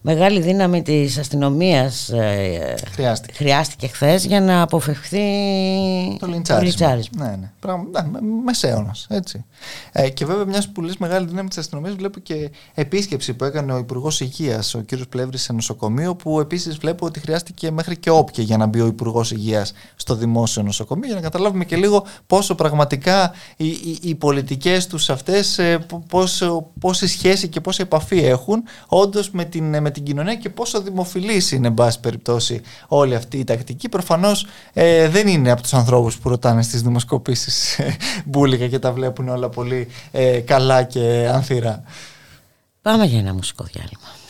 μεγάλη 0.00 0.40
δύναμη 0.40 0.82
της 0.82 1.18
αστυνομίας 1.18 2.08
ε, 2.08 2.74
χρειάστηκε, 2.90 3.32
χρειάστηκε 3.32 3.86
χθες 3.86 4.24
για 4.24 4.40
να 4.40 4.62
αποφευχθεί 4.62 5.20
το 6.18 6.26
λιντσάρισμα, 6.26 7.24
ναι, 7.24 7.36
ναι. 7.40 7.50
Πράγμα, 7.60 7.84
ναι, 7.92 8.18
μεσαίωνας 8.44 9.06
έτσι. 9.10 9.44
Ε, 9.92 10.10
και 10.10 10.26
βέβαια 10.26 10.44
μιας 10.44 10.68
που 10.68 10.82
λες 10.82 10.96
μεγάλη 10.96 11.26
δύναμη 11.26 11.48
της 11.48 11.58
αστυνομίας 11.58 11.94
βλέπω 11.94 12.20
και 12.20 12.50
επίσκεψη 12.74 13.34
που 13.34 13.44
έκανε 13.44 13.72
ο 13.72 13.78
Υπουργός 13.78 14.20
Υγείας 14.20 14.74
ο 14.74 14.80
κύριος 14.80 15.08
Πλεύρης 15.08 15.42
σε 15.42 15.52
νοσοκομείο 15.52 16.14
που 16.14 16.40
επίσης 16.40 16.76
βλέπω 16.76 17.06
ότι 17.06 17.20
χρειάστηκε 17.20 17.70
μέχρι 17.70 17.96
και 17.96 18.10
όπια 18.10 18.44
για 18.44 18.56
να 18.56 18.66
μπει 18.66 18.80
ο 18.80 18.86
Υπουργός 18.86 19.30
Υγείας 19.30 19.72
στο 19.96 20.14
δημόσιο 20.14 20.62
νοσοκομείο 20.62 21.06
για 21.06 21.14
να 21.14 21.22
καταλάβουμε 21.22 21.64
και 21.64 21.76
λίγο 21.76 22.04
πόσο 22.26 22.54
πραγματικά 22.54 23.32
η, 23.56 23.66
η, 23.66 23.93
οι 24.02 24.14
πολιτικές 24.14 24.86
τους 24.86 25.10
αυτές 25.10 25.58
ε, 25.58 25.86
πόσο, 26.08 26.70
πόση 26.80 27.06
σχέση 27.06 27.48
και 27.48 27.60
πόση 27.60 27.82
επαφή 27.82 28.18
έχουν 28.18 28.62
όντως 28.86 29.30
με 29.30 29.44
την, 29.44 29.80
με 29.80 29.90
την 29.90 30.02
κοινωνία 30.02 30.34
και 30.34 30.48
πόσο 30.48 30.80
δημοφιλής 30.80 31.52
είναι 31.52 31.66
εν 31.66 31.74
πάση 31.74 32.00
περιπτώσει 32.00 32.60
όλη 32.88 33.14
αυτή 33.14 33.38
η 33.38 33.44
τακτική. 33.44 33.88
Προφανώς 33.88 34.46
ε, 34.72 35.08
δεν 35.08 35.26
είναι 35.26 35.50
από 35.50 35.62
τους 35.62 35.74
ανθρώπους 35.74 36.18
που 36.18 36.28
ρωτάνε 36.28 36.62
στις 36.62 36.82
δημοσκοπήσεις 36.82 37.78
ε, 37.78 37.96
μπουλικα 38.24 38.66
και 38.66 38.78
τα 38.78 38.92
βλέπουν 38.92 39.28
όλα 39.28 39.48
πολύ 39.48 39.88
ε, 40.10 40.38
καλά 40.38 40.82
και 40.82 41.30
ανθυρά. 41.32 41.82
Πάμε 42.82 43.04
για 43.04 43.18
ένα 43.18 43.34
μουσικό 43.34 43.64
διάλειμμα 43.64 44.23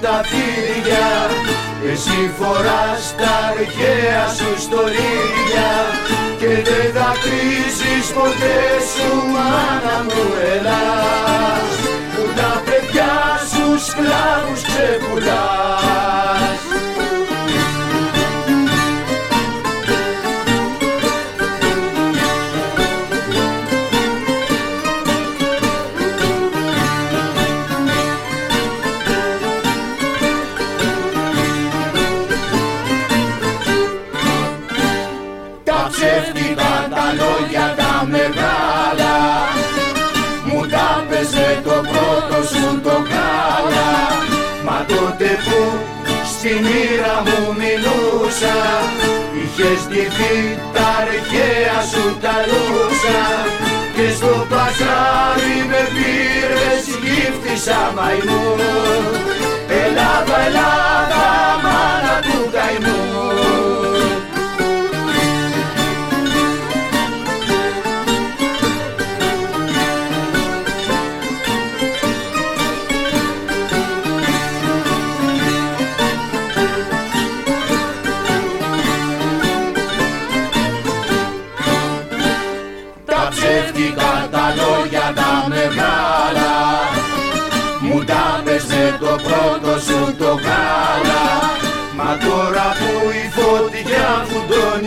τα 0.00 0.20
φίδια 0.30 1.08
εσύ 1.92 2.20
φοράς 2.38 3.14
τα 3.18 3.34
αρχαία 3.50 4.26
σου 4.36 4.62
στολίδια 4.64 5.70
και 6.38 6.52
δεν 6.68 6.86
θα 6.94 7.10
κρίζεις 7.22 8.06
ποτέ 8.16 8.60
σου 8.90 9.10
μάνα 9.34 9.96
μου 10.04 10.24
Ελλάς. 10.52 11.70
Που 12.14 12.24
τα 12.36 12.62
παιδιά 12.64 13.14
σου 13.52 13.66
σκλάβους 13.86 14.62
ξεπουλάς 14.68 16.67
στη 46.38 46.52
μοίρα 46.64 47.14
μου 47.24 47.40
μιλούσα. 47.60 48.56
Είχες 49.40 49.80
ντυθεί 49.88 50.36
τα 50.74 50.86
αρχαία 51.02 51.78
σου 51.90 52.04
τα 52.22 52.34
λούσα. 52.48 53.20
Και 53.94 54.06
στο 54.16 54.46
παζάρι 54.50 55.58
με 55.70 55.82
πήρες 55.94 56.84
γύφτησα 57.02 57.80
μαϊμού. 57.96 58.46
Ελλάδα, 59.84 60.36
Ελλάδα, 60.46 61.26
μάνα 61.64 62.16
του 62.26 62.50
καημού 62.54 63.47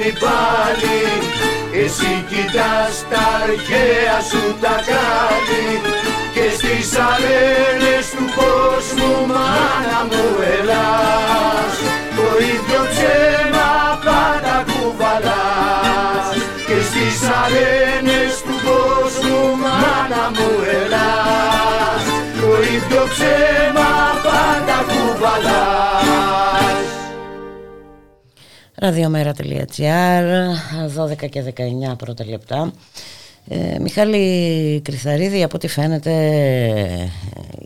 φουντώνει 0.02 0.12
πάλι. 0.20 1.00
Εσύ 1.84 2.26
κοιτάς 2.30 2.96
τα 3.10 3.24
αρχαία 3.44 4.18
σου 4.30 4.44
τα 4.62 4.76
κάλλη 4.90 5.82
Και 6.34 6.46
στις 6.58 6.90
αρένες 7.10 8.06
του 8.16 8.26
κόσμου 8.40 9.14
μάνα 9.32 10.00
μου 10.10 10.26
ελάς. 10.58 11.74
Το 12.18 12.28
ίδιο 12.54 12.82
ψέμα 12.92 13.70
πάντα 14.06 14.56
κουβαλάς. 14.70 16.28
Και 16.68 16.78
στις 16.90 17.18
αρένες 17.44 18.34
του 18.46 18.56
κόσμου 18.68 19.40
μάνα 19.64 20.24
μου 20.36 20.50
ελάς. 20.80 22.04
Το 22.42 22.50
ίδιο 22.76 23.04
ψέμα 23.14 23.62
Ραδιομέρα.gr 28.84 30.26
12 30.98 31.30
και 31.30 31.54
19 31.92 31.98
πρώτα 31.98 32.26
λεπτά. 32.26 32.72
Ε, 33.48 33.80
Μιχάλη 33.80 34.82
Κρυθαρίδη 34.84 35.44
από 35.44 35.56
ό,τι 35.56 35.68
φαίνεται 35.68 36.12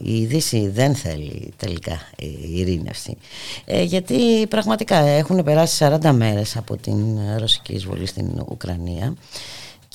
η 0.04 0.26
Δύση 0.26 0.68
δεν 0.68 0.96
θέλει 0.96 1.54
τελικά 1.58 2.02
η 2.18 2.60
ειρήνευση. 2.60 3.18
Ε, 3.66 3.84
γιατί 3.84 4.48
πραγματικά 4.50 4.98
έχουν 4.98 5.44
περάσει 5.44 5.86
40 6.04 6.12
μέρες 6.12 6.58
από 6.58 6.78
την 6.78 7.18
ρωσική 7.38 7.74
εισβολή 7.74 8.06
στην 8.06 8.46
Ουκρανία 8.50 9.16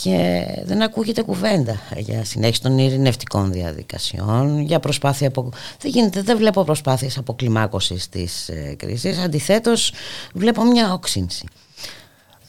και 0.02 0.46
δεν 0.64 0.82
ακούγεται 0.82 1.22
κουβέντα 1.22 1.80
για 1.96 2.24
συνέχιση 2.24 2.62
των 2.62 2.78
ειρηνευτικών 2.78 3.52
διαδικασιών, 3.52 4.60
για 4.60 4.80
προσπάθεια 4.80 5.28
απο... 5.28 5.50
δεν, 5.80 5.90
γίνεται, 5.90 6.22
δεν 6.22 6.36
βλέπω 6.36 6.64
προσπάθειες 6.64 7.18
αποκλιμάκωσης 7.18 8.08
της 8.08 8.48
ε, 8.48 8.74
κρίσης, 8.78 9.18
αντιθέτως 9.18 9.92
βλέπω 10.34 10.64
μια 10.64 10.92
όξυνση. 10.92 11.46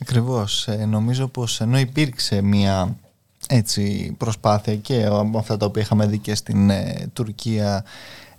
Ακριβώς, 0.02 0.68
ε, 0.68 0.86
νομίζω 0.86 1.28
πως 1.28 1.62
ενώ 1.62 1.80
υπήρξε 1.80 2.42
μια 2.42 2.96
έτσι, 3.48 4.16
προσπάθεια 4.18 4.76
και 4.76 5.06
από 5.06 5.38
αυτά 5.38 5.58
τα 5.58 5.66
οποία 5.66 5.82
είχαμε 5.82 6.06
δει 6.06 6.18
και 6.18 6.36
στην 6.36 6.70
ε, 6.70 7.10
Τουρκία 7.14 7.84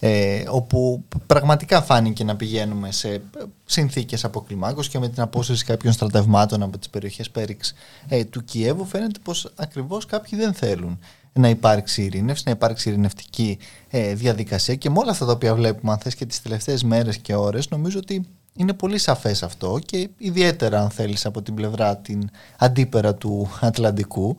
ε, 0.05 0.43
όπου 0.49 1.05
πραγματικά 1.27 1.83
φάνηκε 1.83 2.25
να 2.25 2.37
πηγαίνουμε 2.37 2.93
σε 2.93 3.23
συνθήκες 3.65 4.25
αποκλιμάκωσης 4.25 4.91
και 4.91 4.99
με 4.99 5.09
την 5.09 5.23
απόσταση 5.23 5.65
κάποιων 5.65 5.93
στρατευμάτων 5.93 6.63
από 6.63 6.79
τις 6.79 6.89
περιοχές 6.89 7.31
Πέριξ 7.31 7.75
ε, 8.09 8.25
του 8.25 8.45
Κιέβου 8.45 8.85
φαίνεται 8.85 9.19
πως 9.23 9.53
ακριβώς 9.57 10.07
κάποιοι 10.07 10.39
δεν 10.39 10.53
θέλουν 10.53 10.99
να 11.33 11.49
υπάρξει 11.49 12.03
ειρήνευση, 12.03 12.43
να 12.47 12.53
υπάρξει 12.53 12.89
ειρηνευτική 12.89 13.59
ε, 13.89 14.15
διαδικασία. 14.15 14.75
Και 14.75 14.91
με 14.91 14.99
όλα 14.99 15.11
αυτά 15.11 15.27
τα 15.27 15.33
οποία 15.33 15.55
βλέπουμε 15.55 15.93
αν 15.93 15.99
θες 15.99 16.15
και 16.15 16.27
τις 16.27 16.43
τελευταίες 16.43 16.83
μέρες 16.83 17.19
και 17.19 17.35
ώρες 17.35 17.69
νομίζω 17.69 17.99
ότι 17.99 18.27
είναι 18.57 18.73
πολύ 18.73 18.99
σαφές 18.99 19.43
αυτό 19.43 19.79
και 19.87 20.09
ιδιαίτερα 20.19 20.81
αν 20.81 20.91
θέλεις 20.91 21.27
από 21.27 21.43
την 21.43 21.55
πλευρά 21.55 21.97
την 21.97 22.31
αντίπερα 22.59 23.15
του 23.15 23.51
Ατλαντικού. 23.61 24.37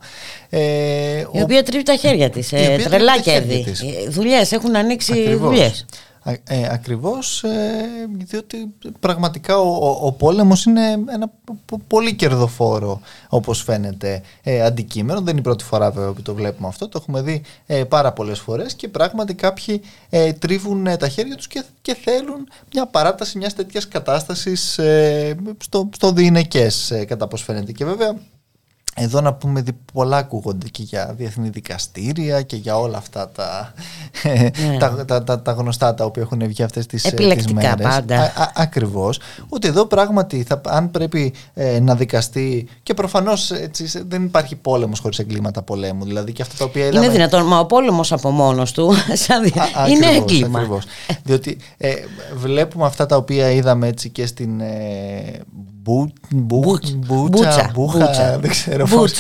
Ε, 0.50 1.20
η 1.32 1.42
οποία 1.42 1.64
τρίβει 1.64 1.84
τα 1.84 1.96
χέρια 1.96 2.30
της, 2.30 2.52
ε, 2.52 2.78
τρελά 2.84 3.20
κέρδη. 3.20 3.66
Ε, 4.06 4.10
δουλειές, 4.10 4.52
έχουν 4.52 4.76
ανοίξει 4.76 5.36
δουλειές. 5.36 5.86
Ε, 6.24 6.68
ακριβώς 6.72 7.44
ε, 7.44 7.86
διότι 8.12 8.74
πραγματικά 9.00 9.58
ο, 9.58 9.98
ο, 10.02 10.12
πόλεμος 10.12 10.66
είναι 10.66 10.92
ένα 10.92 11.32
πολύ 11.88 12.16
κερδοφόρο 12.16 13.02
όπως 13.30 13.62
φαίνεται. 13.64 14.22
Ε, 14.44 14.62
αντικείμενο 14.62 15.20
δεν 15.20 15.30
είναι 15.30 15.40
η 15.40 15.44
πρώτη 15.44 15.64
φορά 15.64 15.92
βέβαια 15.92 16.12
που 16.12 16.22
το 16.22 16.34
βλέπουμε 16.34 16.68
αυτό. 16.68 16.90
Το 16.90 17.00
έχουμε 17.02 17.22
δει 17.22 17.42
ε, 17.66 17.84
πάρα 17.84 18.12
πολλές 18.12 18.40
φορές 18.40 18.74
και 18.74 18.88
πράγματι 18.88 19.34
κάποιοι 19.34 19.82
ε, 20.10 20.34
τρίβουν 20.34 20.98
τα 21.00 21.08
χέρια 21.08 21.36
τους 21.36 21.48
και, 21.48 21.64
και 21.82 21.96
θέλουν 21.96 22.48
μια 22.74 22.86
παράταση 22.86 23.38
μιας 23.38 23.54
τέτοιας 23.54 23.88
κατάστασης 23.88 24.80
στο, 25.58 25.90
στο 25.96 26.12
διηνεκές 26.12 26.94
κατά 27.08 27.28
πώς 27.28 27.44
φαίνεται. 27.44 27.72
Και 27.72 27.86
βέβαια 27.86 28.16
εδώ 28.96 29.22
να 29.22 29.34
πούμε 29.34 29.60
ότι 29.60 29.78
πολλά 29.94 30.18
ακούγονται 30.18 30.68
και 30.68 30.84
για 30.84 31.14
διεθνή 31.18 31.50
δικαστήρια 31.50 32.42
και 32.42 32.56
για 32.56 32.78
όλα 32.78 32.98
αυτά 32.98 33.30
τα, 33.30 33.74
ναι. 34.24 34.78
τα, 34.78 35.06
τα, 35.06 35.24
τα, 35.24 35.42
τα, 35.42 35.52
γνωστά 35.52 35.94
τα 35.94 36.06
οποία 36.06 36.22
έχουν 36.22 36.48
βγει 36.48 36.64
αυτές 36.64 36.86
τις, 36.86 37.06
ε, 37.06 37.12
τις 37.12 37.48
μέρες. 37.48 37.88
πάντα. 37.88 38.22
Α, 38.22 38.52
ακριβώς. 38.56 39.20
Ότι 39.50 39.68
εδώ 39.68 39.86
πράγματι 39.86 40.44
θα, 40.44 40.62
αν 40.68 40.92
πρέπει 40.92 41.34
ε, 41.54 41.80
να 41.80 41.96
δικαστεί 41.96 42.68
και 42.84 42.94
προφανώς 42.94 43.52
έτσι, 43.52 44.04
δεν 44.08 44.24
υπάρχει 44.24 44.56
πόλεμος 44.56 45.00
χωρίς 45.00 45.20
εγκλήματα 45.20 45.62
πολέμου. 45.62 46.06
Δηλαδή 46.06 46.32
και 46.32 46.42
αυτά 46.42 46.56
τα 46.58 46.66
οποία 46.66 46.86
είδαμε... 46.86 47.06
Είναι 47.06 47.14
δυνατόν, 47.14 47.46
μα 47.48 47.60
ο 47.60 47.66
πόλεμος 47.66 48.12
από 48.12 48.30
μόνος 48.30 48.72
του 48.72 48.94
σαν, 49.26 49.44
α, 49.44 49.88
είναι 49.88 50.06
ακριβώς, 50.06 50.32
έγκλημα. 50.32 50.60
Ακριβώς. 50.60 50.86
Διότι 51.24 51.58
ε, 51.78 51.94
βλέπουμε 52.36 52.86
αυτά 52.86 53.06
τα 53.06 53.16
οποία 53.16 53.52
είδαμε 53.52 53.88
έτσι 53.88 54.10
και 54.10 54.26
στην 54.26 54.62
Μπούτσα. 55.84 57.72
Μπούτσα. 57.74 58.38
Δεν 58.40 58.50
ξέρω 58.50 58.86
πώς. 58.86 59.12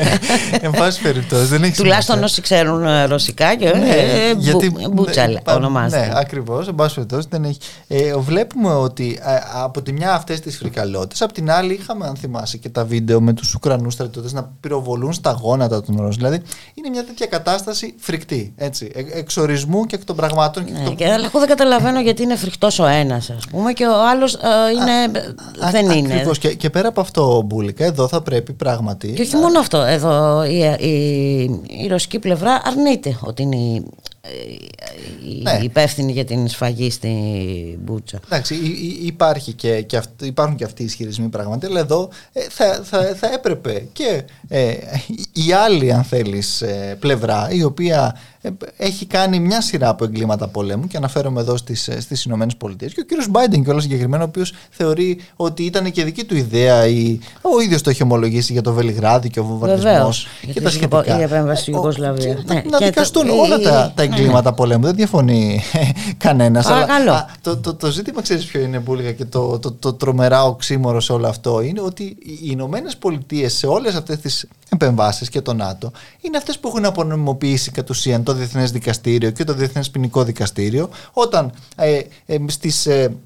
Εν 0.60 0.70
πάση 0.70 1.00
περιπτώσει. 1.00 1.44
Δεν 1.44 1.62
έχει 1.62 1.76
Τουλάχιστον 1.76 2.22
όσοι 2.22 2.40
ξέρουν 2.40 2.84
ε, 2.84 3.04
ρωσικά 3.04 3.54
και. 3.54 3.72
Ναι, 3.76 3.88
ε, 3.88 4.32
γιατί, 4.36 4.74
μπούτσα 4.92 5.26
ναι, 5.26 5.40
ονομάζεται. 5.46 6.06
Ναι, 6.06 6.12
ακριβώς. 6.14 6.68
Εν 6.68 6.74
πάση 6.74 6.94
περιπτώσει 6.94 7.26
δεν 7.30 7.44
έχει. 7.44 7.58
Ε, 7.88 8.16
βλέπουμε 8.16 8.74
ότι 8.74 9.18
από 9.62 9.82
τη 9.82 9.92
μια 9.92 10.14
αυτές 10.14 10.40
τις 10.40 10.56
φρικαλότητε, 10.56 11.24
από 11.24 11.32
την 11.32 11.50
άλλη 11.50 11.74
είχαμε, 11.74 12.06
αν 12.06 12.16
θυμάσαι, 12.16 12.56
και 12.56 12.68
τα 12.68 12.84
βίντεο 12.84 13.20
με 13.20 13.32
τους 13.32 13.54
Ουκρανούς 13.54 13.92
στρατιώτες 13.92 14.32
να 14.32 14.50
πυροβολούν 14.60 15.12
στα 15.12 15.38
γόνατα 15.42 15.82
των 15.82 15.96
Ρώσων. 15.96 16.16
Δηλαδή 16.16 16.40
είναι 16.74 16.88
μια 16.88 17.04
τέτοια 17.04 17.26
κατάσταση 17.26 17.94
φρικτή. 17.98 18.52
Έτσι, 18.56 18.92
εξορισμού 19.12 19.86
και 19.86 19.94
εκ 19.94 20.04
των 20.04 20.16
πραγμάτων. 20.16 20.64
Ναι, 20.84 20.94
και 20.94 21.04
εγώ 21.04 21.38
δεν 21.38 21.48
καταλαβαίνω 21.48 22.00
γιατί 22.00 22.22
είναι 22.22 22.36
φρικτός 22.36 22.78
ο 22.78 22.86
ένας, 22.86 23.30
ας 23.30 23.46
πούμε, 23.50 23.72
και 23.72 23.86
ο 23.86 24.08
άλλος 24.10 24.38
δεν 25.70 25.90
είναι 25.90 26.01
είναι. 26.04 26.30
Και, 26.38 26.54
και 26.54 26.70
πέρα 26.70 26.88
από 26.88 27.00
αυτό, 27.00 27.42
Μπούλικα, 27.46 27.84
εδώ 27.84 28.08
θα 28.08 28.22
πρέπει 28.22 28.52
πράγματι. 28.52 29.12
Και 29.12 29.22
όχι 29.22 29.36
μόνο 29.36 29.58
αυτό. 29.58 29.78
Εδώ 29.78 30.44
η, 30.44 30.58
η, 30.78 31.42
η 31.82 31.86
ρωσική 31.88 32.18
πλευρά 32.18 32.62
αρνείται 32.64 33.18
ότι 33.20 33.42
είναι 33.42 33.56
η, 33.56 33.74
η 33.74 34.11
ναι. 35.42 35.58
υπεύθυνη 35.62 36.12
για 36.12 36.24
την 36.24 36.48
σφαγή 36.48 36.90
στη 36.90 37.08
Μπούτσα. 37.82 38.20
Εντάξει, 38.24 38.54
υπάρχει 39.02 39.52
και, 39.52 39.82
και 39.82 40.00
υπάρχουν 40.22 40.56
και 40.56 40.64
αυτοί 40.64 40.82
οι 40.82 40.84
ισχυρισμοί 40.84 41.28
πράγματι, 41.28 41.66
αλλά 41.66 41.80
εδώ 41.80 42.08
ε, 42.32 42.40
θα, 42.48 42.80
θα, 42.84 43.14
θα 43.16 43.32
έπρεπε 43.32 43.86
και 43.92 44.22
ε, 44.48 44.74
η 45.32 45.52
άλλη, 45.52 45.92
αν 45.92 46.04
θέλεις, 46.04 46.62
ε, 46.62 46.96
πλευρά, 47.00 47.48
η 47.50 47.62
οποία 47.62 48.16
ε, 48.44 48.50
έχει 48.76 49.06
κάνει 49.06 49.38
μια 49.40 49.60
σειρά 49.60 49.88
από 49.88 50.04
εγκλήματα 50.04 50.48
πολέμου 50.48 50.86
και 50.86 50.96
αναφέρομαι 50.96 51.40
εδώ 51.40 51.56
στις, 51.56 51.88
ε, 51.88 52.00
στις 52.00 52.24
Ηνωμένες 52.24 52.56
Πολιτείες 52.56 52.92
και 52.94 53.00
ο 53.00 53.04
κύριος 53.04 53.28
Μπάιντεν 53.28 53.64
κιόλας 53.64 53.82
συγκεκριμένα 53.82 54.22
ο 54.22 54.26
οποίος 54.26 54.52
θεωρεί 54.70 55.20
ότι 55.36 55.62
ήταν 55.62 55.90
και 55.90 56.04
δική 56.04 56.24
του 56.24 56.36
ιδέα 56.36 56.86
ή 56.86 57.18
ο 57.40 57.60
ίδιος 57.60 57.82
το 57.82 57.90
έχει 57.90 58.02
ομολογήσει 58.02 58.52
για 58.52 58.62
το 58.62 58.72
Βελιγράδι 58.72 59.30
και 59.30 59.40
ο 59.40 59.44
βομβαρδισμός 59.44 60.26
και 60.52 60.60
τα 60.60 60.70
σχετικά. 60.70 61.18
Η 61.18 61.22
επέμβαση 61.22 61.62
στην 61.62 61.74
Ιουγκοσλαβία. 61.74 62.42
Ναι, 62.46 62.62
να 62.70 62.78
δικαστούν 62.78 63.30
όλα 63.30 63.58
τα, 63.58 63.92
τα 63.94 64.02
εγκλήματα 64.12 64.50
ναι. 64.50 64.56
πολέμου, 64.56 64.84
δεν 64.84 64.94
διαφωνεί 64.94 65.62
κανένας. 66.16 66.66
Αλλά, 66.66 67.28
το, 67.40 67.56
το, 67.56 67.74
το 67.74 67.90
ζήτημα 67.90 68.22
ξέρεις 68.22 68.44
ποιο 68.44 68.60
είναι 68.60 68.78
Μπούλγα 68.78 69.12
και 69.12 69.24
το, 69.24 69.58
το, 69.58 69.72
το, 69.72 69.92
τρομερά 69.92 70.44
οξύμορο 70.44 71.00
σε 71.00 71.12
όλο 71.12 71.28
αυτό 71.28 71.60
είναι 71.60 71.80
ότι 71.80 72.02
οι 72.02 72.38
Ηνωμένες 72.42 72.96
Πολιτείες 72.96 73.54
σε 73.54 73.66
όλες 73.66 73.94
αυτές 73.94 74.18
τις 74.18 74.48
επεμβάσεις 74.68 75.28
και 75.28 75.40
το 75.40 75.54
ΝΑΤΟ 75.54 75.92
είναι 76.20 76.36
αυτές 76.36 76.58
που 76.58 76.68
έχουν 76.68 76.84
απονομιμοποιήσει 76.84 77.70
κατ' 77.70 77.90
ουσίαν 77.90 78.22
το 78.22 78.32
Διεθνές 78.32 78.72
Δικαστήριο 78.72 79.30
και 79.30 79.44
το 79.44 79.54
Διεθνές 79.54 79.90
Ποινικό 79.90 80.24
Δικαστήριο 80.24 80.88
όταν 81.12 81.52
ε, 81.76 82.00
ε, 82.26 82.36
στις 82.46 82.86
ε, 82.86 83.16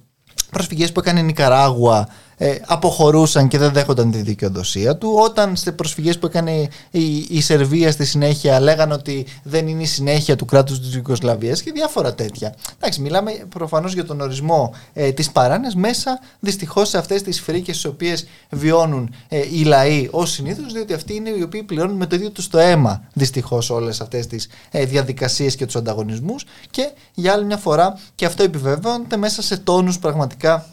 προσφυγές 0.50 0.92
που 0.92 1.00
έκανε 1.00 1.20
η 1.20 1.22
Νικαράγουα 1.22 2.08
ε, 2.36 2.54
αποχωρούσαν 2.66 3.48
και 3.48 3.58
δεν 3.58 3.72
δέχονταν 3.72 4.10
τη 4.10 4.22
δικαιοδοσία 4.22 4.96
του. 4.96 5.12
Όταν 5.14 5.56
σε 5.56 5.72
προσφυγές 5.72 6.18
που 6.18 6.26
έκανε 6.26 6.68
η, 6.90 7.26
η 7.28 7.40
Σερβία 7.40 7.92
στη 7.92 8.04
συνέχεια 8.04 8.60
λέγανε 8.60 8.94
ότι 8.94 9.26
δεν 9.42 9.68
είναι 9.68 9.82
η 9.82 9.86
συνέχεια 9.86 10.36
του 10.36 10.44
κράτους 10.44 10.80
της 10.80 10.94
Ιουγκοσλαβίας 10.94 11.62
και 11.62 11.72
διάφορα 11.72 12.14
τέτοια. 12.14 12.54
Εντάξει, 12.76 13.00
μιλάμε 13.00 13.30
προφανώς 13.48 13.94
για 13.94 14.04
τον 14.04 14.20
ορισμό 14.20 14.74
ε, 14.92 15.12
της 15.12 15.30
παράνοιας 15.30 15.74
μέσα 15.74 16.20
δυστυχώς 16.40 16.88
σε 16.88 16.98
αυτές 16.98 17.22
τις 17.22 17.40
φρίκες 17.40 17.76
στις 17.76 17.90
οποίες 17.90 18.26
βιώνουν 18.50 19.14
ε, 19.28 19.38
οι 19.38 19.64
λαοί 19.64 20.08
ως 20.10 20.30
συνήθως 20.30 20.72
διότι 20.72 20.92
αυτοί 20.92 21.14
είναι 21.14 21.30
οι 21.30 21.42
οποίοι 21.42 21.62
πληρώνουν 21.62 21.96
με 21.96 22.06
το 22.06 22.16
ίδιο 22.16 22.30
τους 22.30 22.48
το 22.48 22.58
αίμα 22.58 23.08
δυστυχώς 23.12 23.70
όλες 23.70 24.00
αυτές 24.00 24.26
τις 24.26 24.48
ε, 24.70 24.84
διαδικασίες 24.84 25.56
και 25.56 25.66
τους 25.66 25.76
ανταγωνισμούς 25.76 26.44
και 26.70 26.90
για 27.14 27.32
άλλη 27.32 27.44
μια 27.44 27.56
φορά 27.56 27.98
και 28.14 28.26
αυτό 28.26 28.42
επιβεβαιώνεται 28.42 29.16
μέσα 29.16 29.42
σε 29.42 29.56
τόνους 29.56 29.98
πραγματικά 29.98 30.66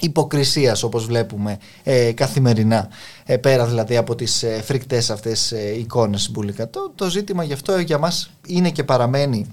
υποκρισίας 0.00 0.82
όπως 0.82 1.06
βλέπουμε 1.06 1.58
ε, 1.82 2.12
καθημερινά 2.12 2.88
ε, 3.24 3.36
πέρα 3.36 3.66
δηλαδή 3.66 3.96
από 3.96 4.14
τις 4.14 4.42
ε, 4.42 4.62
φρικτές 4.62 5.10
αυτές 5.10 5.52
ε, 5.52 5.78
εικόνες 5.78 6.30
μπουλικα. 6.30 6.70
Το, 6.70 6.92
το 6.94 7.10
ζήτημα 7.10 7.44
γι' 7.44 7.52
αυτό 7.52 7.78
για 7.78 7.98
μας 7.98 8.30
είναι 8.46 8.70
και 8.70 8.84
παραμένει 8.84 9.46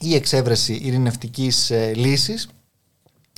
η 0.00 0.14
εξέβρεση 0.14 0.80
ειρηνευτικής 0.82 1.70
ε, 1.70 1.92
λύσης 1.94 2.48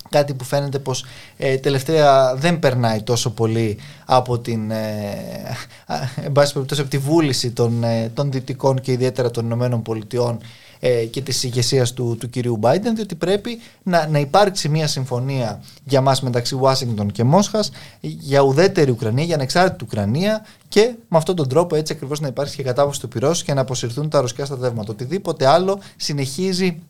κάτι 0.09 0.35
που 0.35 0.45
φαίνεται 0.45 0.79
πως 0.79 1.05
ε, 1.37 1.57
τελευταία 1.57 2.35
δεν 2.35 2.59
περνάει 2.59 3.03
τόσο 3.03 3.31
πολύ 3.31 3.79
από 4.05 4.39
την 4.39 4.71
ε, 4.71 5.57
από 5.87 6.87
τη 6.89 6.99
βούληση 6.99 7.51
των, 7.51 7.85
των 8.15 8.33
δυτικών 8.33 8.81
και 8.81 8.93
ιδιαίτερα 8.93 9.31
των 9.31 9.45
Ηνωμένων 9.45 9.83
Πολιτειών 9.83 10.39
ε, 10.81 11.05
και 11.05 11.21
της 11.21 11.43
ηγεσίας 11.43 11.93
του, 11.93 12.17
του 12.21 12.31
κυρίου 12.31 12.59
Biden 12.63 12.93
διότι 12.95 13.15
πρέπει 13.15 13.59
να, 13.83 14.09
να 14.09 14.19
υπάρξει 14.19 14.69
μια 14.69 14.87
συμφωνία 14.87 15.63
για 15.85 16.01
μας 16.01 16.23
μεταξύ 16.23 16.55
Ουάσιγκτον 16.55 17.13
και 17.13 17.25
Μόσχας 17.25 17.71
για 18.01 18.41
ουδέτερη 18.41 18.91
Ουκρανία, 18.91 19.25
για 19.25 19.35
ανεξάρτητη 19.35 19.85
Ουκρανία 19.85 20.47
και 20.69 20.95
με 21.09 21.17
αυτόν 21.19 21.37
τον 21.37 21.49
τρόπο 21.49 21.77
έτσι 21.77 21.93
ακριβώς 21.93 22.21
να 22.21 22.29
υπάρξει 22.29 22.57
και 22.57 22.63
κατάβαση 22.63 23.01
του 23.01 23.09
πυρός 23.09 23.43
και 23.43 23.55
να 23.55 23.61
αποσυρθούν 23.61 24.09
τα 24.09 24.21
ρωσικά 24.21 24.45
στρατεύματα. 24.45 24.93
Οτιδήποτε 24.93 25.47
άλλο 25.47 25.81
συνεχίζει 25.97 26.83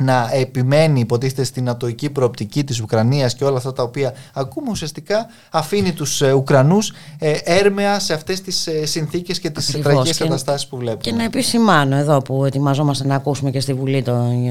να 0.00 0.30
επιμένει 0.32 1.00
υποτίθεται 1.00 1.44
στην 1.44 1.68
ατοική 1.68 2.10
προοπτική 2.10 2.64
της 2.64 2.80
Ουκρανίας 2.80 3.34
και 3.34 3.44
όλα 3.44 3.56
αυτά 3.56 3.72
τα 3.72 3.82
οποία 3.82 4.14
ακούμε 4.34 4.70
ουσιαστικά 4.70 5.26
αφήνει 5.50 5.92
τους 5.92 6.22
ε, 6.22 6.32
Ουκρανούς 6.32 6.92
ε, 7.18 7.32
έρμεα 7.44 7.98
σε 7.98 8.14
αυτές 8.14 8.40
τις 8.40 8.66
ε, 8.66 8.86
συνθήκες 8.86 9.38
και 9.38 9.50
τις 9.50 9.68
Ακριβώς. 9.68 9.92
τραγικές 9.92 10.18
καταστάσεις 10.18 10.68
που 10.68 10.76
βλέπουμε. 10.76 11.02
Και 11.02 11.12
να 11.12 11.24
επισημάνω 11.24 11.96
εδώ 11.96 12.18
που 12.22 12.44
ετοιμαζόμαστε 12.44 13.06
να 13.06 13.14
ακούσουμε 13.14 13.50
και 13.50 13.60
στη 13.60 13.74
Βουλή 13.74 14.02
των 14.02 14.46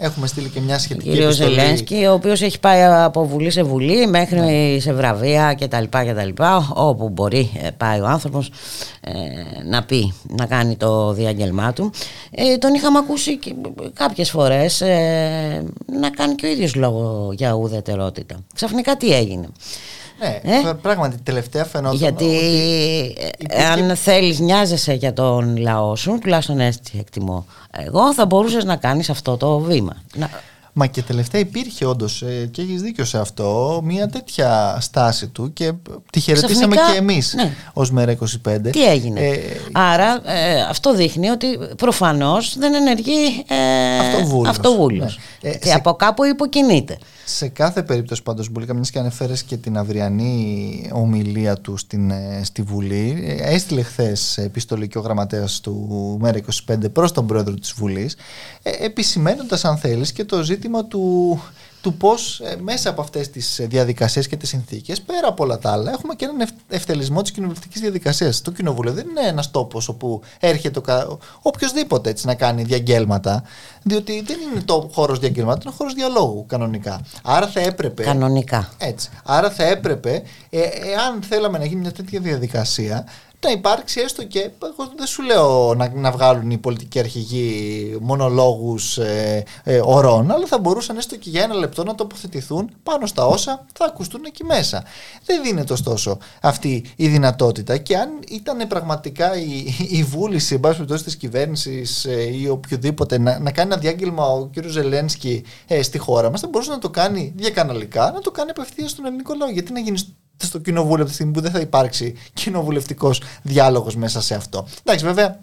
Έχουμε 0.00 0.26
στείλει 0.26 0.48
και 0.48 0.60
μια 0.60 0.78
σχετική 0.78 1.10
Κύριος 1.10 1.34
Ζελένσκι, 1.34 2.04
ο 2.08 2.12
οποίος 2.12 2.42
έχει 2.42 2.60
πάει 2.60 2.82
από 2.82 3.26
βουλή 3.26 3.50
σε 3.50 3.62
βουλή 3.62 4.06
μέχρι 4.06 4.40
ναι. 4.40 4.78
σε 4.80 4.92
βραβεία 4.92 5.54
κτλ. 5.60 5.84
κτλ 5.88 6.42
όπου 6.74 7.08
μπορεί 7.08 7.50
ε, 7.62 7.70
πάει 7.76 8.00
ο 8.00 8.06
άνθρωπος 8.06 8.50
ε, 9.00 9.12
να 9.64 9.84
πει, 9.84 10.12
να 10.28 10.46
κάνει 10.46 10.76
το 10.76 11.12
διάγγελμά 11.12 11.72
του. 11.72 11.90
Ε, 12.30 12.56
τον 12.56 12.74
είχαμε 12.74 12.98
ακούσει 12.98 13.38
κάποιες 13.92 14.30
φορές 14.30 14.80
ε, 14.80 15.64
να 16.00 16.10
κάνει 16.10 16.34
και 16.34 16.46
ο 16.46 16.48
ίδιος 16.48 16.74
λόγο 16.74 17.32
για 17.32 17.52
ουδετερότητα. 17.52 18.36
Ξαφνικά 18.54 18.96
τι 18.96 19.14
έγινε. 19.14 19.48
Ναι, 20.18 20.40
ε; 20.42 20.72
πράγματι 20.82 21.18
τελευταία 21.22 21.64
φαινόταν 21.64 21.96
Γιατί 21.96 22.24
ότι 22.24 23.52
αν 23.72 23.96
θέλεις 23.96 24.38
νοιάζεσαι 24.38 24.92
για 24.92 25.12
τον 25.12 25.56
λαό 25.56 25.96
σου, 25.96 26.18
τουλάχιστον 26.20 26.60
έτσι 26.60 26.96
εκτιμώ 26.98 27.46
εγώ, 27.70 28.14
θα 28.14 28.26
μπορούσες 28.26 28.64
να 28.64 28.76
κάνεις 28.76 29.10
αυτό 29.10 29.36
το 29.36 29.58
βήμα. 29.58 29.96
Μα 30.80 30.86
και 30.86 31.02
τελευταία 31.02 31.40
υπήρχε 31.40 31.84
όντως 31.84 32.22
ε, 32.22 32.48
και 32.50 32.62
έχεις 32.62 32.82
δίκιο 32.82 33.04
σε 33.04 33.18
αυτό 33.18 33.80
μια 33.84 34.08
τέτοια 34.08 34.78
στάση 34.80 35.28
του 35.28 35.52
και 35.52 35.72
τη 36.12 36.20
χαιρετήσαμε 36.20 36.76
και 36.76 36.96
εμείς 36.96 37.34
ναι. 37.34 37.52
ως 37.72 37.90
μέρα 37.90 38.16
25. 38.44 38.58
Τι 38.70 38.86
έγινε; 38.86 39.20
Ε, 39.20 39.38
Άρα 39.72 40.20
ε, 40.24 40.60
αυτό 40.60 40.94
δείχνει 40.94 41.28
ότι 41.28 41.58
προφανώς 41.76 42.58
δεν 42.58 42.74
ενεργεί 42.74 43.44
ε, 43.48 44.46
αυτοβούλο. 44.48 45.10
Ναι. 45.42 45.50
και 45.50 45.72
από 45.72 45.94
κάπου 45.94 46.24
υποκινείται. 46.24 46.98
Σε 47.24 47.48
κάθε 47.48 47.82
περίπτωση 47.82 48.22
πάντως 48.22 48.48
μπορεί 48.50 48.66
καμιά 48.66 48.84
και 48.92 48.98
ανεφέρε 48.98 49.32
και 49.46 49.56
την 49.56 49.78
αυριανή 49.78 50.90
ομιλία 50.92 51.56
του 51.56 51.76
στην, 51.76 52.12
στη 52.42 52.62
Βουλή. 52.62 53.36
Έστειλε 53.40 53.82
χθες 53.82 54.38
επιστολή 54.38 54.88
και 54.88 54.98
ο 54.98 55.00
γραμματέας 55.00 55.60
του 55.60 56.16
Μέρα 56.20 56.38
25 56.70 56.76
προς 56.92 57.12
τον 57.12 57.26
πρόεδρο 57.26 57.54
της 57.54 57.72
Βουλής, 57.72 58.16
επισημένοντας, 58.62 59.64
αν 59.64 59.76
θέλεις, 59.76 60.12
και 60.12 60.24
το 60.24 60.42
ζήτημα 60.42 60.67
του, 60.84 61.38
του 61.80 61.94
πώς 61.94 62.40
ε, 62.40 62.56
μέσα 62.60 62.90
από 62.90 63.00
αυτές 63.00 63.30
τις 63.30 63.60
διαδικασίες 63.62 64.28
και 64.28 64.36
τις 64.36 64.48
συνθήκες, 64.48 65.00
πέρα 65.00 65.28
από 65.28 65.44
όλα 65.44 65.58
τα 65.58 65.72
άλλα, 65.72 65.90
έχουμε 65.90 66.14
και 66.14 66.24
έναν 66.24 66.48
ευτελισμό 66.68 67.22
της 67.22 67.30
κοινοβουλευτικής 67.30 67.80
διαδικασίας. 67.80 68.42
Το 68.42 68.50
κοινοβούλιο 68.50 68.92
δεν 68.92 69.06
είναι 69.08 69.26
ένας 69.26 69.50
τόπος 69.50 69.88
όπου 69.88 70.20
έρχεται 70.40 70.80
οποιοδήποτε 71.42 72.10
έτσι 72.10 72.26
να 72.26 72.34
κάνει 72.34 72.62
διαγγέλματα, 72.62 73.42
διότι 73.82 74.22
δεν 74.22 74.36
είναι 74.40 74.60
το 74.60 74.90
χώρος 74.92 75.18
διαγγέλματος, 75.18 75.64
είναι 75.64 75.74
χώρος 75.76 75.94
διαλόγου 75.94 76.44
κανονικά. 76.46 77.00
Άρα 77.22 77.46
θα 77.46 77.60
έπρεπε. 77.60 78.02
Κανονικά. 78.02 78.72
Έτσι. 78.78 79.10
Άρα 79.24 79.50
θα 79.50 79.64
έπρεπε, 79.64 80.22
ε, 80.50 80.60
εάν 80.60 81.22
θέλαμε 81.28 81.58
να 81.58 81.64
γίνει 81.64 81.80
μια 81.80 81.92
τέτοια 81.92 82.20
διαδικασία, 82.20 83.06
να 83.40 83.50
υπάρξει 83.50 84.00
έστω 84.00 84.24
και, 84.24 84.38
εγώ 84.62 84.92
δεν 84.96 85.06
σου 85.06 85.22
λέω 85.22 85.74
να, 85.74 85.92
να 85.94 86.10
βγάλουν 86.10 86.50
οι 86.50 86.58
πολιτικοί 86.58 86.98
αρχηγοί 86.98 87.96
μονολόγους 88.00 88.98
ε, 88.98 89.44
ε, 89.64 89.80
ορών, 89.84 90.30
αλλά 90.30 90.46
θα 90.46 90.58
μπορούσαν 90.58 90.96
έστω 90.96 91.16
και 91.16 91.30
για 91.30 91.42
ένα 91.42 91.54
λεπτό 91.54 91.84
να 91.84 91.94
τοποθετηθούν 91.94 92.70
πάνω 92.82 93.06
στα 93.06 93.26
όσα 93.26 93.66
θα 93.74 93.84
ακουστούν 93.84 94.24
εκεί 94.26 94.44
μέσα. 94.44 94.84
Δεν 95.24 95.42
δίνεται 95.42 95.72
ωστόσο 95.72 96.18
αυτή 96.40 96.84
η 96.96 97.08
δυνατότητα 97.08 97.76
και 97.76 97.96
αν 97.96 98.08
ήταν 98.28 98.68
πραγματικά 98.68 99.36
η, 99.36 99.74
η 99.88 100.02
βούληση, 100.02 100.54
εν 100.54 100.60
πάση 100.60 100.74
περιπτώσει, 100.74 101.04
της 101.04 101.16
κυβέρνησης 101.16 102.04
ε, 102.04 102.36
ή 102.36 102.48
οποιοδήποτε 102.48 103.18
να, 103.18 103.38
να 103.38 103.50
κάνει 103.50 103.72
ένα 103.72 103.80
διάγγελμα 103.80 104.26
ο 104.26 104.46
κ. 104.46 104.66
Ζελένσκι 104.66 105.44
ε, 105.66 105.82
στη 105.82 105.98
χώρα 105.98 106.30
μας, 106.30 106.40
θα 106.40 106.48
μπορούσε 106.48 106.70
να 106.70 106.78
το 106.78 106.90
κάνει 106.90 107.32
διακαναλικά, 107.36 108.10
να 108.14 108.20
το 108.20 108.30
κάνει 108.30 108.50
απευθείας 108.50 108.90
στον 108.90 109.06
ελληνικό 109.06 109.34
λαό. 109.34 109.50
Γιατί 109.50 109.72
να 109.72 109.80
γίνεις 109.80 110.14
στο 110.42 110.58
κοινοβούλιο 110.58 111.00
από 111.00 111.08
τη 111.08 111.12
στιγμή 111.14 111.32
που 111.32 111.40
δεν 111.40 111.50
θα 111.50 111.60
υπάρξει 111.60 112.14
κοινοβουλευτικός 112.32 113.22
διάλογος 113.42 113.96
μέσα 113.96 114.20
σε 114.20 114.34
αυτό. 114.34 114.66
Εντάξει, 114.82 115.04
βέβαια, 115.04 115.40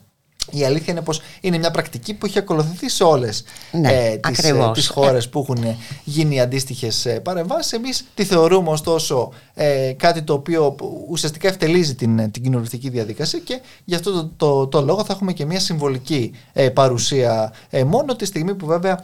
η 0.52 0.64
αλήθεια 0.64 0.94
είναι 0.94 1.02
πως 1.02 1.22
είναι 1.42 1.58
μια 1.58 1.72
πρακτική 1.72 2.14
που 2.14 2.26
έχει 2.26 2.38
ακολουθηθεί 2.38 2.90
σε 2.90 3.04
όλες 3.04 3.44
ναι, 3.72 3.94
ε, 3.94 4.18
τις, 4.18 4.44
ε, 4.44 4.72
τις 4.74 4.88
χώρες 4.88 5.30
που 5.30 5.40
έχουν 5.40 5.78
γίνει 6.04 6.42
αντίστοιχες 6.42 7.06
ε, 7.06 7.20
παρεμβάσεις. 7.20 7.72
Εμείς 7.72 8.06
τη 8.14 8.24
θεωρούμε 8.24 8.70
ωστόσο 8.70 9.32
ε, 9.54 9.94
κάτι 9.98 10.22
το 10.22 10.34
οποίο 10.34 10.76
ουσιαστικά 11.10 11.48
ευτελίζει 11.48 11.96
την, 11.96 12.32
την 12.32 12.44
κοινοβουλευτική 12.44 12.90
διαδικασία 12.90 13.40
και 13.40 13.62
γι' 13.86 13.96
αυτό 13.96 14.12
το, 14.12 14.32
το, 14.38 14.68
το, 14.68 14.82
λόγο 14.82 15.04
θα 15.06 15.14
έχουμε 15.14 15.34
και 15.34 15.46
μια 15.46 15.60
συμβολική 15.60 16.32
ε, 16.54 16.70
παρουσία 16.70 17.54
ε, 17.70 17.84
μόνο 17.84 18.16
τη 18.16 18.26
στιγμή 18.26 18.56
που 18.56 18.66
βέβαια 18.66 19.04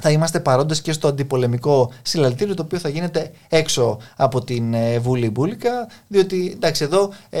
θα 0.00 0.10
είμαστε 0.10 0.40
παρόντες 0.40 0.82
και 0.82 0.92
στο 0.92 1.08
αντιπολεμικό 1.08 1.92
συλλαλητήριο 2.02 2.54
το 2.54 2.62
οποίο 2.62 2.78
θα 2.78 2.88
γίνεται 2.88 3.30
έξω 3.48 3.98
από 4.16 4.44
την 4.44 4.74
ε, 4.74 4.98
Βουλή 4.98 5.30
Μπούλικα 5.30 5.88
διότι 6.08 6.50
εντάξει 6.54 6.84
εδώ 6.84 7.12
ε, 7.30 7.40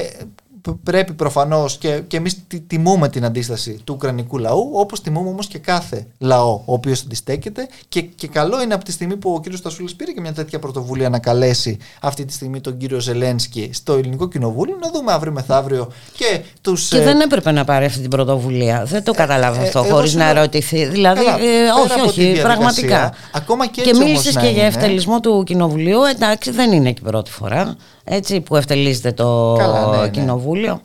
πρέπει 0.82 1.12
προφανώς 1.12 1.78
και, 1.78 2.02
και 2.06 2.16
εμείς 2.16 2.36
τιμούμε 2.66 3.08
την 3.08 3.24
αντίσταση 3.24 3.80
του 3.84 3.94
Ουκρανικού 3.94 4.38
λαού, 4.38 4.70
όπως 4.74 5.00
τιμούμε 5.00 5.28
όμως 5.28 5.46
και 5.46 5.58
κάθε 5.58 6.06
λαό 6.18 6.52
ο 6.52 6.72
οποίος 6.72 7.02
αντιστέκεται. 7.02 7.68
Και, 7.88 8.02
και 8.02 8.28
καλό 8.28 8.62
είναι 8.62 8.74
από 8.74 8.84
τη 8.84 8.92
στιγμή 8.92 9.16
που 9.16 9.32
ο 9.32 9.40
κύριος 9.40 9.58
Στασούλης 9.58 9.94
πήρε 9.94 10.12
και 10.12 10.20
μια 10.20 10.32
τέτοια 10.32 10.58
πρωτοβουλία 10.58 11.08
να 11.08 11.18
καλέσει 11.18 11.78
αυτή 12.00 12.24
τη 12.24 12.32
στιγμή 12.32 12.60
τον 12.60 12.76
κύριο 12.76 13.00
Ζελένσκι 13.00 13.70
στο 13.72 13.92
ελληνικό 13.92 14.28
κοινοβούλιο, 14.28 14.78
να 14.82 14.90
δούμε 14.90 15.12
αύριο 15.12 15.32
μεθαύριο 15.32 15.92
και 16.16 16.40
τους. 16.60 16.88
Και 16.88 17.00
δεν 17.00 17.20
ε, 17.20 17.24
έπρεπε 17.24 17.50
να 17.50 17.64
πάρει 17.64 17.84
αυτή 17.84 18.00
την 18.00 18.10
πρωτοβουλία. 18.10 18.84
Δεν 18.84 19.04
το 19.04 19.12
καταλάβω 19.12 19.62
ε, 19.62 19.64
αυτό 19.64 19.84
ε, 19.86 19.90
χωρίς 19.90 20.14
να 20.14 20.32
ρωτηθεί. 20.32 20.84
Δηλαδή, 20.84 21.24
καλά, 21.24 21.38
ε, 21.38 21.70
όχι, 21.84 22.00
όχι, 22.00 22.40
πραγματικά. 22.42 23.14
Ακόμα 23.32 23.66
και, 23.66 23.82
και 23.82 23.94
μίλησες 23.94 24.36
και 24.36 24.46
για 24.46 24.64
ευτελισμό 24.64 25.20
του 25.20 25.42
κοινοβουλίου. 25.46 26.02
Εντάξει, 26.02 26.50
δεν 26.50 26.72
είναι 26.72 26.92
και 26.92 27.00
πρώτη 27.00 27.30
φορά 27.30 27.76
έτσι, 28.04 28.40
που 28.40 28.56
ευτελίζεται 28.56 29.12
το 29.12 29.54
Καλά, 29.58 29.90
ναι, 29.90 30.02
ναι. 30.02 30.08
κοινοβούλιο. 30.08 30.80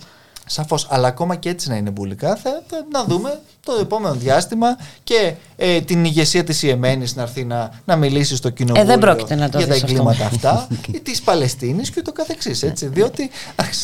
Σαφώς, 0.50 0.88
αλλά 0.90 1.08
ακόμα 1.08 1.36
και 1.36 1.50
έτσι 1.50 1.70
να 1.70 1.76
είναι 1.76 1.90
μπουλικά, 1.90 2.36
θα, 2.36 2.64
θα 2.68 2.86
να 2.92 3.04
δούμε 3.04 3.40
το 3.64 3.78
επόμενο 3.82 4.14
διάστημα 4.16 4.78
και 5.04 5.34
ε, 5.56 5.82
την 5.82 6.06
ηγεσία 6.06 6.44
της 6.44 6.64
Ιεμένης 6.64 7.16
να 7.16 7.22
έρθει 7.22 7.44
να, 7.44 7.82
να 7.86 7.96
μιλήσει 7.96 8.36
στο 8.36 8.50
κοινοβούλιο 8.50 8.84
ε, 8.84 8.86
δεν 8.86 9.00
πρόκειται 9.00 9.36
να 9.36 9.50
το 9.50 9.58
για 9.58 9.68
τα 9.68 9.74
εγκλήματα 9.76 10.26
αυτά, 10.26 10.68
ή 10.96 11.00
της 11.00 11.22
Παλαιστίνης 11.22 11.90
και 11.90 12.02
το 12.02 12.12
καθεξής. 12.12 12.64
Έτσι, 12.64 12.88
διότι 12.88 13.30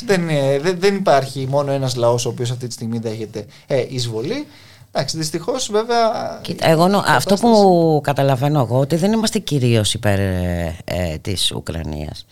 δεν, 0.05 0.27
δεν, 0.61 0.75
δεν 0.79 0.95
υπάρχει 0.95 1.47
μόνο 1.49 1.71
ένας 1.71 1.95
λαός 1.95 2.25
ο 2.25 2.29
οποίος 2.29 2.51
αυτή 2.51 2.67
τη 2.67 2.73
στιγμή 2.73 2.99
δέχεται 2.99 3.45
ε, 3.67 3.85
εισβολή. 3.89 4.47
Εντάξει, 4.95 5.17
δυστυχώς 5.17 5.69
βέβαια. 5.71 6.39
Κοίτα, 6.41 6.67
εγώ, 6.67 7.03
αυτό 7.07 7.35
που 7.35 7.99
καταλαβαίνω 8.03 8.59
εγώ 8.59 8.79
ότι 8.79 8.95
δεν 8.95 9.11
είμαστε 9.11 9.39
κυρίως 9.39 9.93
υπέρ 9.93 10.19
ε, 10.19 10.75
ε, 10.85 11.17
της 11.17 11.51
Ουκρανίας. 11.51 12.25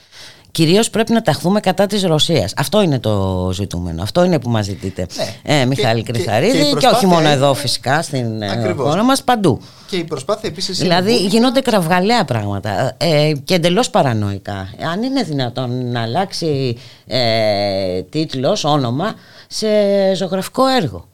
Κυρίως 0.52 0.90
πρέπει 0.90 1.12
να 1.14 1.22
ταχθούμε 1.22 1.60
κατά 1.60 1.86
της 1.86 2.04
Ρωσίας. 2.04 2.54
Αυτό 2.56 2.82
είναι 2.82 3.00
το 3.00 3.50
ζητούμενο. 3.54 4.02
Αυτό 4.02 4.24
είναι 4.24 4.40
που 4.40 4.50
μας 4.50 4.66
ζητείτε. 4.66 5.08
Ναι. 5.16 5.56
Ε, 5.62 5.66
Μιχάλη 5.66 6.04
Κρυθαρίδη 6.04 6.58
και, 6.58 6.76
και, 6.80 6.88
όχι 6.88 7.06
μόνο 7.06 7.30
εδώ 7.30 7.54
φυσικά 7.54 8.02
στην 8.02 8.42
ε, 8.42 8.52
Ακριβώς. 8.52 8.90
χώρα 8.90 9.04
μας, 9.04 9.24
παντού. 9.24 9.62
Και 9.90 9.96
η 9.98 10.04
προσπάθεια 10.04 10.50
επίσης... 10.50 10.78
Δηλαδή 10.78 11.20
είναι... 11.20 11.28
γίνονται 11.28 11.60
κραυγαλαία 11.60 12.26
πράγματα 12.26 12.96
ε, 12.98 13.32
και 13.44 13.54
εντελώς 13.54 13.90
παρανοϊκά. 13.90 14.70
Αν 14.92 15.04
είναι 15.04 15.24
δυνατόν 15.24 15.92
να 15.92 16.02
αλλάξει 16.02 16.78
ε, 17.08 18.02
τίτλος, 18.02 18.64
όνομα 18.64 19.14
σε 19.48 19.68
ζωγραφικό 20.16 20.68
έργο. 20.68 21.06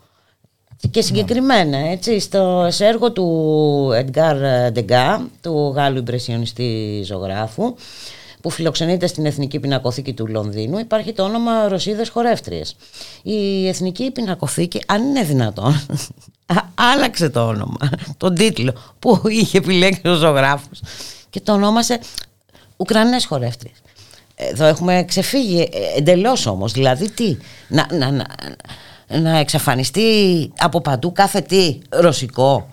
Και 0.91 1.01
συγκεκριμένα, 1.01 1.77
έτσι, 1.77 2.19
στο 2.19 2.69
έργο 2.79 3.11
του 3.11 3.89
Edgar 3.93 4.35
Degas, 4.75 5.19
του 5.41 5.73
Γάλλου 5.75 5.97
Ιμπρεσιονιστή 5.97 7.01
ζωγράφου, 7.05 7.75
που 8.41 8.49
φιλοξενείται 8.49 9.07
στην 9.07 9.25
Εθνική 9.25 9.59
Πινακοθήκη 9.59 10.13
του 10.13 10.27
Λονδίνου 10.27 10.77
υπάρχει 10.79 11.13
το 11.13 11.23
όνομα 11.23 11.67
Ρωσίδες 11.67 12.09
Χορεύτριες. 12.09 12.75
Η 13.23 13.67
Εθνική 13.67 14.11
Πινακοθήκη, 14.11 14.81
αν 14.85 15.03
είναι 15.03 15.23
δυνατόν, 15.23 15.85
άλλαξε 16.93 17.29
το 17.29 17.47
όνομα, 17.47 17.77
τον 18.17 18.35
τίτλο 18.35 18.73
που 18.99 19.21
είχε 19.27 19.57
επιλέξει 19.57 20.07
ο 20.07 20.13
ζωγράφος 20.13 20.81
και 21.29 21.39
το 21.39 21.53
ονόμασε 21.53 21.99
Ουκρανές 22.77 23.25
Χορεύτριες. 23.25 23.75
Εδώ 24.35 24.65
έχουμε 24.65 25.05
ξεφύγει 25.07 25.61
ε, 25.61 25.97
εντελώς 25.97 26.45
όμως, 26.45 26.71
δηλαδή 26.71 27.11
τι, 27.11 27.37
να, 27.67 27.87
να, 27.91 28.11
να, 28.11 28.25
να 29.19 29.37
εξαφανιστεί 29.37 30.03
από 30.57 30.81
παντού 30.81 31.11
κάθε 31.11 31.41
τι 31.41 31.77
ρωσικό 31.89 32.69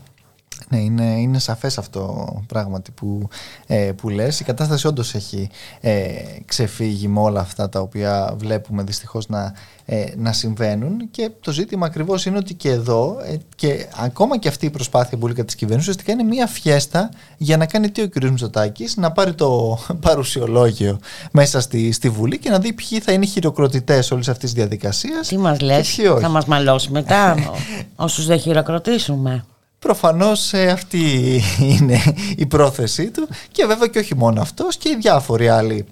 ναι, 0.74 0.80
είναι, 0.80 1.20
είναι 1.20 1.38
σαφές 1.38 1.78
αυτό 1.78 2.26
πράγματι 2.46 2.90
που, 2.90 3.28
ε, 3.66 3.92
που 3.96 4.08
λες. 4.08 4.40
Η 4.40 4.44
κατάσταση 4.44 4.86
όντως 4.86 5.14
έχει 5.14 5.48
ε, 5.80 6.12
ξεφύγει 6.44 7.08
με 7.08 7.20
όλα 7.20 7.40
αυτά 7.40 7.68
τα 7.68 7.80
οποία 7.80 8.34
βλέπουμε 8.36 8.82
δυστυχώς 8.82 9.28
να, 9.28 9.54
ε, 9.84 10.04
να 10.16 10.32
συμβαίνουν 10.32 11.10
και 11.10 11.30
το 11.40 11.52
ζήτημα 11.52 11.86
ακριβώς 11.86 12.26
είναι 12.26 12.36
ότι 12.36 12.54
και 12.54 12.70
εδώ 12.70 13.18
ε, 13.24 13.36
και 13.56 13.86
ακόμα 13.96 14.38
και 14.38 14.48
αυτή 14.48 14.66
η 14.66 14.70
προσπάθεια 14.70 15.18
που 15.18 15.26
λέει 15.26 15.44
της 15.44 15.54
κυβέρνησης 15.54 15.88
ουσιαστικά 15.90 16.20
είναι 16.20 16.34
μια 16.34 16.46
φιέστα 16.46 17.10
για 17.36 17.56
να 17.56 17.66
κάνει 17.66 17.90
τι 17.90 18.02
ο 18.02 18.08
κ. 18.08 18.24
Μητσοτάκης 18.24 18.96
να 18.96 19.12
πάρει 19.12 19.34
το 19.34 19.78
παρουσιολόγιο 20.06 20.98
μέσα 21.32 21.60
στη, 21.60 21.92
στη 21.92 22.08
Βουλή 22.08 22.38
και 22.38 22.50
να 22.50 22.58
δει 22.58 22.72
ποιοι 22.72 23.00
θα 23.00 23.12
είναι 23.12 23.24
οι 23.24 23.28
χειροκροτητές 23.28 24.10
όλης 24.10 24.28
αυτής 24.28 24.50
της 24.50 24.58
διαδικασίας. 24.58 25.28
Τι 25.28 25.38
μας 25.38 25.60
λες, 25.60 26.00
θα 26.20 26.28
μας 26.28 26.44
μαλώσει 26.44 26.90
μετά; 26.90 27.36
Όσους 27.96 28.26
δεν 28.26 28.38
χειροκροτήσουμε. 28.38 29.44
Προφανώς 29.84 30.52
ε, 30.52 30.66
αυτή 30.70 31.40
είναι 31.58 32.00
η 32.36 32.46
πρόθεσή 32.46 33.10
του 33.10 33.28
και 33.52 33.66
βέβαια 33.66 33.88
και 33.88 33.98
όχι 33.98 34.16
μόνο 34.16 34.40
αυτός 34.40 34.76
και 34.76 34.88
οι 34.88 34.96
διάφοροι 34.96 35.48
άλλοι 35.48 35.86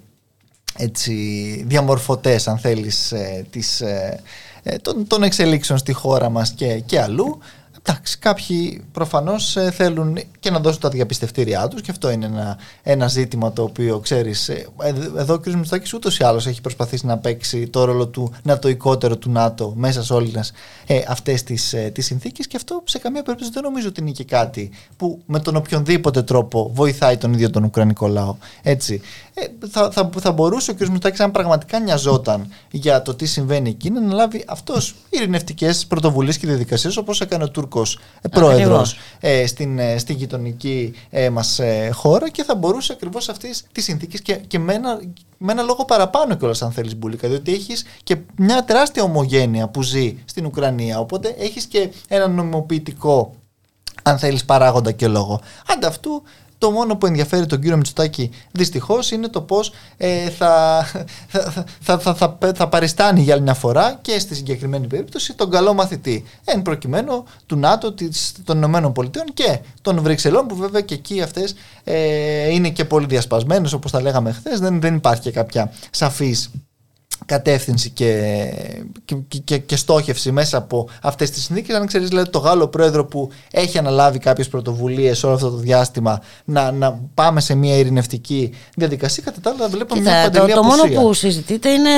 έτσι, 0.77 1.13
διαμορφωτές 1.67 2.47
αν 2.47 2.57
θέλεις 2.57 3.11
ε, 3.11 3.45
της, 3.49 3.81
ε, 3.81 4.21
των, 4.81 5.07
των 5.07 5.23
εξελίξεων 5.23 5.79
στη 5.79 5.93
χώρα 5.93 6.29
μας 6.29 6.51
και, 6.51 6.79
και 6.79 7.01
αλλού 7.01 7.39
Εντάξει, 7.85 8.17
κάποιοι 8.17 8.83
προφανώς 8.91 9.55
ε, 9.55 9.71
θέλουν 9.71 10.19
και 10.39 10.51
να 10.51 10.59
δώσουν 10.59 10.79
τα 10.79 10.89
διαπιστευτήριά 10.89 11.67
τους 11.67 11.81
και 11.81 11.91
αυτό 11.91 12.09
είναι 12.09 12.25
ένα, 12.25 12.57
ένα 12.83 13.07
ζήτημα 13.07 13.53
το 13.53 13.63
οποίο 13.63 13.99
ξέρεις. 13.99 14.49
Ε, 14.49 14.67
εδώ 15.17 15.33
ο 15.33 15.39
κ. 15.39 15.47
Μητσοτάκης 15.47 15.93
ούτως 15.93 16.17
ή 16.19 16.23
άλλως 16.23 16.47
έχει 16.47 16.61
προσπαθήσει 16.61 17.05
να 17.05 17.17
παίξει 17.17 17.67
το 17.67 17.83
ρόλο 17.83 18.07
του 18.07 18.31
νατοικότερο 18.43 19.17
του 19.17 19.31
ΝΑΤΟ 19.31 19.73
μέσα 19.75 20.03
σε 20.03 20.13
όλες 20.13 20.51
ε, 20.87 21.01
αυτές 21.07 21.43
τις 21.43 21.73
ε, 21.73 21.91
τις 21.93 22.05
συνθήκες 22.05 22.47
και 22.47 22.57
αυτό 22.57 22.83
σε 22.85 22.97
καμία 22.97 23.23
περίπτωση 23.23 23.51
δεν 23.53 23.63
νομίζω 23.63 23.87
ότι 23.87 24.01
είναι 24.01 24.11
και 24.11 24.23
κάτι 24.23 24.71
που 24.97 25.21
με 25.25 25.39
τον 25.39 25.55
οποιονδήποτε 25.55 26.21
τρόπο 26.23 26.71
βοηθάει 26.73 27.17
τον 27.17 27.33
ίδιο 27.33 27.49
τον 27.49 27.63
Ουκρανικό 27.63 28.07
λαό. 28.07 28.35
Έτσι. 28.61 29.01
Ε, 29.33 29.67
θα, 29.69 29.91
θα, 29.91 30.09
θα 30.19 30.31
μπορούσε 30.31 30.71
ο 30.71 30.73
κ. 30.73 30.79
Μητσοτάκης, 30.79 31.19
αν 31.19 31.31
πραγματικά 31.31 31.79
νοιαζόταν 31.79 32.47
για 32.71 33.01
το 33.01 33.15
τι 33.15 33.25
συμβαίνει 33.25 33.69
εκεί, 33.69 33.89
να 33.89 34.13
λάβει 34.13 34.43
αυτός 34.47 34.95
ειρηνευτικές 35.09 35.85
πρωτοβουλίες 35.85 36.37
και 36.37 36.47
διαδικασίες 36.47 36.97
όπως 36.97 37.21
έκανε 37.21 37.43
ο 37.43 37.49
Τούρκος 37.49 37.71
Τούρκος 37.73 37.99
ε, 38.21 38.27
πρόεδρος 38.27 38.97
ε, 39.19 39.45
στην, 39.45 39.79
ε, 39.79 39.97
στην 39.97 40.15
γειτονική 40.15 40.93
ε, 41.09 41.29
μας 41.29 41.59
ε, 41.59 41.89
χώρα 41.93 42.29
και 42.29 42.43
θα 42.43 42.55
μπορούσε 42.55 42.93
ακριβώς 42.93 43.29
αυτές 43.29 43.63
τις 43.71 43.83
συνθήκες 43.83 44.21
και, 44.21 44.35
και 44.35 44.59
με, 44.59 44.73
ένα, 44.73 44.99
με 45.37 45.51
ένα 45.51 45.61
λόγο 45.61 45.85
παραπάνω 45.85 46.35
κιόλας 46.35 46.61
αν 46.61 46.71
θέλεις 46.71 46.95
Μπουλίκα 46.95 47.27
διότι 47.27 47.53
έχεις 47.53 47.85
και 48.03 48.17
μια 48.35 48.63
τεράστια 48.63 49.03
ομογένεια 49.03 49.67
που 49.67 49.81
ζει 49.81 50.17
στην 50.25 50.45
Ουκρανία 50.45 50.99
οπότε 50.99 51.35
έχεις 51.37 51.65
και 51.65 51.89
ένα 52.07 52.27
νομιμοποιητικό 52.27 53.33
αν 54.03 54.17
θέλεις 54.17 54.45
παράγοντα 54.45 54.91
και 54.91 55.07
λόγο. 55.07 55.41
Ανταυτού 55.67 56.23
Το 56.63 56.71
μόνο 56.71 56.95
που 56.95 57.05
ενδιαφέρει 57.05 57.45
τον 57.45 57.59
κύριο 57.59 57.77
Μητσοτάκη 57.77 58.31
δυστυχώς 58.51 59.11
είναι 59.11 59.27
το 59.27 59.41
πώς 59.41 59.73
ε, 59.97 60.29
θα, 60.29 60.83
θα, 61.27 61.67
θα, 61.79 61.99
θα, 61.99 62.13
θα, 62.15 62.37
θα 62.55 62.67
παριστάνει 62.67 63.21
για 63.21 63.33
άλλη 63.33 63.43
μια 63.43 63.53
φορά 63.53 63.99
και 64.01 64.19
στη 64.19 64.35
συγκεκριμένη 64.35 64.87
περίπτωση 64.87 65.33
τον 65.33 65.49
καλό 65.49 65.73
μαθητή. 65.73 66.23
Εν 66.43 66.61
προκειμένου 66.61 67.23
του 67.45 67.55
ΝΑΤΟ, 67.55 67.93
των 68.43 68.57
Ηνωμένων 68.57 68.93
Πολιτείων 68.93 69.25
και 69.33 69.59
των 69.81 70.01
Βρυξελών, 70.01 70.47
που 70.47 70.55
βέβαια 70.55 70.81
και 70.81 70.93
εκεί 70.93 71.21
αυτές 71.21 71.55
ε, 71.83 72.49
είναι 72.53 72.69
και 72.69 72.85
πολύ 72.85 73.05
διασπασμένες, 73.05 73.73
όπως 73.73 73.91
τα 73.91 74.01
λέγαμε 74.01 74.31
χθες. 74.31 74.59
Δεν, 74.59 74.81
δεν 74.81 74.95
υπάρχει 74.95 75.21
και 75.21 75.31
κάποια 75.31 75.71
σαφής 75.91 76.49
κατεύθυνση 77.25 77.89
και, 77.89 78.23
και, 79.05 79.15
και, 79.43 79.57
και, 79.57 79.75
στόχευση 79.75 80.31
μέσα 80.31 80.57
από 80.57 80.89
αυτές 81.01 81.29
τις 81.29 81.43
συνθήκες. 81.43 81.75
Αν 81.75 81.87
ξέρεις 81.87 82.07
δηλαδή, 82.07 82.29
το 82.29 82.39
Γάλλο 82.39 82.67
πρόεδρο 82.67 83.05
που 83.05 83.29
έχει 83.51 83.77
αναλάβει 83.77 84.19
κάποιες 84.19 84.47
πρωτοβουλίες 84.47 85.23
όλο 85.23 85.33
αυτό 85.33 85.49
το 85.49 85.57
διάστημα 85.57 86.21
να, 86.45 86.71
να 86.71 86.99
πάμε 87.13 87.41
σε 87.41 87.55
μια 87.55 87.77
ειρηνευτική 87.77 88.53
διαδικασία 88.75 89.23
κατά 89.23 89.39
τα 89.41 89.49
άλλα 89.49 89.67
βλέπουμε 89.69 89.99
Κοίτα, 89.99 90.11
μια 90.11 90.23
παντελή 90.23 90.53
το, 90.53 90.61
το 90.61 90.63
μόνο 90.63 90.83
που 90.83 91.13
συζητείτε 91.13 91.69
είναι 91.69 91.89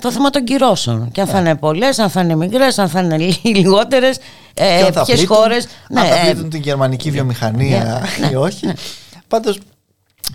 το 0.00 0.12
θέμα 0.12 0.30
των 0.30 0.44
κυρώσεων. 0.44 1.10
Και 1.12 1.20
αν 1.20 1.26
θα 1.26 1.40
ναι. 1.40 1.48
είναι 1.48 1.58
πολλές, 1.58 1.98
αν 1.98 2.10
θα 2.10 2.20
είναι 2.20 2.36
μικρές, 2.36 2.78
αν 2.78 2.88
θα 2.88 3.00
είναι 3.00 3.16
λιγότερες 3.42 4.18
ε, 4.54 4.88
ποιες 5.04 5.24
χώρες. 5.26 5.64
αν 5.64 6.02
ναι, 6.02 6.08
θα 6.08 6.20
πλήττουν 6.20 6.46
ε, 6.46 6.48
την 6.48 6.60
γερμανική 6.60 7.10
βιομηχανία 7.10 8.02
ναι, 8.20 8.28
ή 8.32 8.34
όχι. 8.34 8.72
Πάντως 9.28 9.58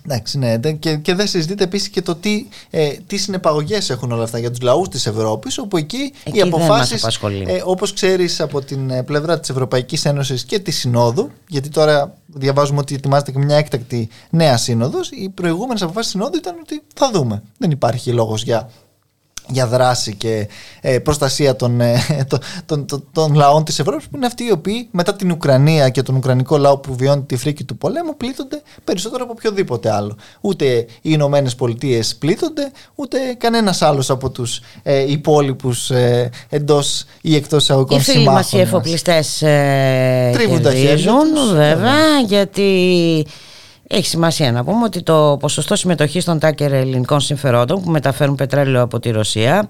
Εντάξει, 0.06 0.38
ναι, 0.38 0.58
και, 0.58 0.96
και 0.96 1.16
δεν 1.16 1.28
συζητείται 1.28 1.64
επίσης 1.64 1.90
και 1.90 2.02
το 2.02 2.16
τι, 2.16 2.48
ε, 2.70 2.90
τι 3.08 3.18
συνεπαγωγές 3.18 3.90
έχουν 3.90 4.12
όλα 4.12 4.24
αυτά 4.24 4.40
για 4.40 4.50
τους 4.50 4.62
λαούς 4.62 4.88
της 4.88 5.06
Ευρώπης, 5.06 5.58
όπου 5.58 5.78
εκεί, 5.78 6.14
εκεί 6.24 6.38
οι 6.38 6.42
αποφάσεις, 6.42 7.04
ε, 7.46 7.62
όπως 7.66 7.94
ξέρεις 7.94 8.42
από 8.42 8.62
την 8.62 8.90
ε, 8.90 9.04
πλευρά 9.04 9.40
της 9.40 9.50
Ευρωπαϊκής 9.50 10.06
Ένωσης 10.06 10.46
και 10.46 10.60
της 10.60 10.78
Συνόδου, 10.78 11.30
γιατί 11.48 11.70
τώρα 11.70 12.16
διαβάζουμε 12.26 12.80
ότι 12.80 12.96
ετοιμάζεται 12.96 13.32
και 13.32 13.38
μια 13.38 13.58
έκτακτη 13.58 14.10
νέα 14.30 14.58
σύνοδος, 14.58 15.10
οι 15.12 15.30
προηγούμενες 15.30 15.82
αποφάσεις 15.82 16.12
Συνόδου 16.12 16.38
ήταν 16.38 16.56
ότι 16.62 16.82
θα 16.96 17.12
δούμε. 17.14 17.44
Δεν 17.58 17.72
υπάρχει 17.72 18.12
λόγος 18.12 18.44
για 18.44 18.70
για 19.48 19.68
δράση 19.68 20.16
και 20.16 20.48
ε, 20.82 21.00
προστασία 21.00 21.56
των, 21.56 21.82
ε, 21.82 21.96
των, 22.66 22.86
των, 22.86 23.08
των, 23.12 23.34
λαών 23.34 23.64
της 23.64 23.80
Ευρώπης 23.80 24.06
που 24.06 24.16
είναι 24.16 24.26
αυτοί 24.26 24.44
οι 24.44 24.52
οποίοι 24.52 24.88
μετά 24.92 25.16
την 25.16 25.32
Ουκρανία 25.32 25.90
και 25.90 26.02
τον 26.02 26.16
Ουκρανικό 26.16 26.58
λαό 26.58 26.78
που 26.78 26.96
βιώνει 26.96 27.22
τη 27.22 27.36
φρίκη 27.36 27.64
του 27.64 27.78
πολέμου 27.78 28.18
πλήττονται 28.18 28.62
περισσότερο 28.84 29.24
από 29.24 29.34
οποιοδήποτε 29.38 29.92
άλλο. 29.94 30.18
Ούτε 30.42 30.66
οι 30.66 30.86
Ηνωμένες 31.02 31.56
Πολιτείες 31.56 32.16
πλήττονται, 32.16 32.72
ούτε 32.96 33.18
κανένας 33.38 33.82
άλλος 33.82 34.10
από 34.10 34.30
τους 34.30 34.62
ε, 34.84 35.12
υπόλοιπους 35.12 35.90
ε, 35.90 36.30
εντός 36.50 37.06
ή 37.22 37.36
εκτός 37.36 37.64
εισαγωγικών 37.64 38.02
συμμάχων. 38.02 38.22
Οι 38.22 38.26
φίλοι 38.26 38.36
μας 38.36 38.52
οι 38.52 38.60
εφοπλιστές 38.60 39.42
ε, 39.42 40.30
τρίβουν 40.34 40.62
τα 40.62 40.74
χέρια 40.74 41.14
βέβαια, 41.54 42.20
γιατί 42.28 43.26
έχει 43.92 44.06
σημασία 44.06 44.52
να 44.52 44.64
πούμε 44.64 44.84
ότι 44.84 45.04
το 45.04 45.38
ποσοστό 45.40 45.76
συμμετοχής 45.76 46.26
των 46.26 46.40
τάκερ 46.40 46.74
ελληνικών 46.74 47.20
συμφερόντων 47.20 47.82
που 47.84 47.90
μεταφέρουν 47.90 48.36
πετρέλαιο 48.36 48.82
από 48.82 49.00
τη 49.00 49.10
Ρωσία 49.10 49.70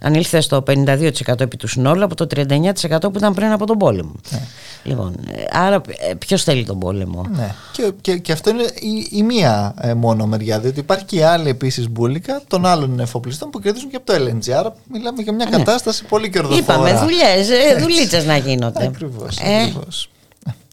ανήλθε 0.00 0.40
στο 0.40 0.62
52% 0.66 1.40
επί 1.40 1.56
του 1.56 1.66
συνόλου 1.66 2.04
από 2.04 2.14
το 2.14 2.26
39% 2.36 3.00
που 3.00 3.12
ήταν 3.16 3.34
πριν 3.34 3.52
από 3.52 3.66
τον 3.66 3.78
πόλεμο. 3.78 4.12
Ναι. 4.30 4.40
Λοιπόν, 4.82 5.14
άρα 5.52 5.74
ε, 5.74 6.14
ποιος 6.14 6.42
θέλει 6.42 6.64
τον 6.64 6.78
πόλεμο; 6.78 7.26
Ναι. 7.36 7.54
Και, 7.72 7.92
και, 8.00 8.16
και 8.16 8.32
αυτό 8.32 8.50
είναι 8.50 8.62
η, 8.62 9.08
η 9.10 9.22
μία 9.22 9.74
ε, 9.80 9.94
μόνο 9.94 10.26
μεριά, 10.26 10.60
διότι 10.60 10.80
υπάρχει 10.80 11.04
και 11.04 11.24
άλλη 11.24 11.48
επίσης 11.48 11.88
μπουλικα 11.88 12.42
των 12.46 12.66
άλλων 12.66 13.00
εφοπλιστών 13.00 13.50
που 13.50 13.60
κερδίζουν 13.60 13.90
και 13.90 13.96
από 13.96 14.06
το 14.06 14.14
LNG. 14.14 14.50
Άρα 14.50 14.74
μιλάμε 14.92 15.22
για 15.22 15.32
μια 15.32 15.44
ναι. 15.44 15.56
κατάσταση 15.56 16.04
πολύ 16.04 16.30
κερδοφόρα. 16.30 16.60
Είπαμε 16.60 16.92
δουλειές, 16.92 17.50
ε, 17.50 17.76
δουλίτσες 17.78 18.24
να 18.24 18.36
γίνονται. 18.36 18.84
Ακριβώς. 18.84 19.38
Ε. 19.38 19.72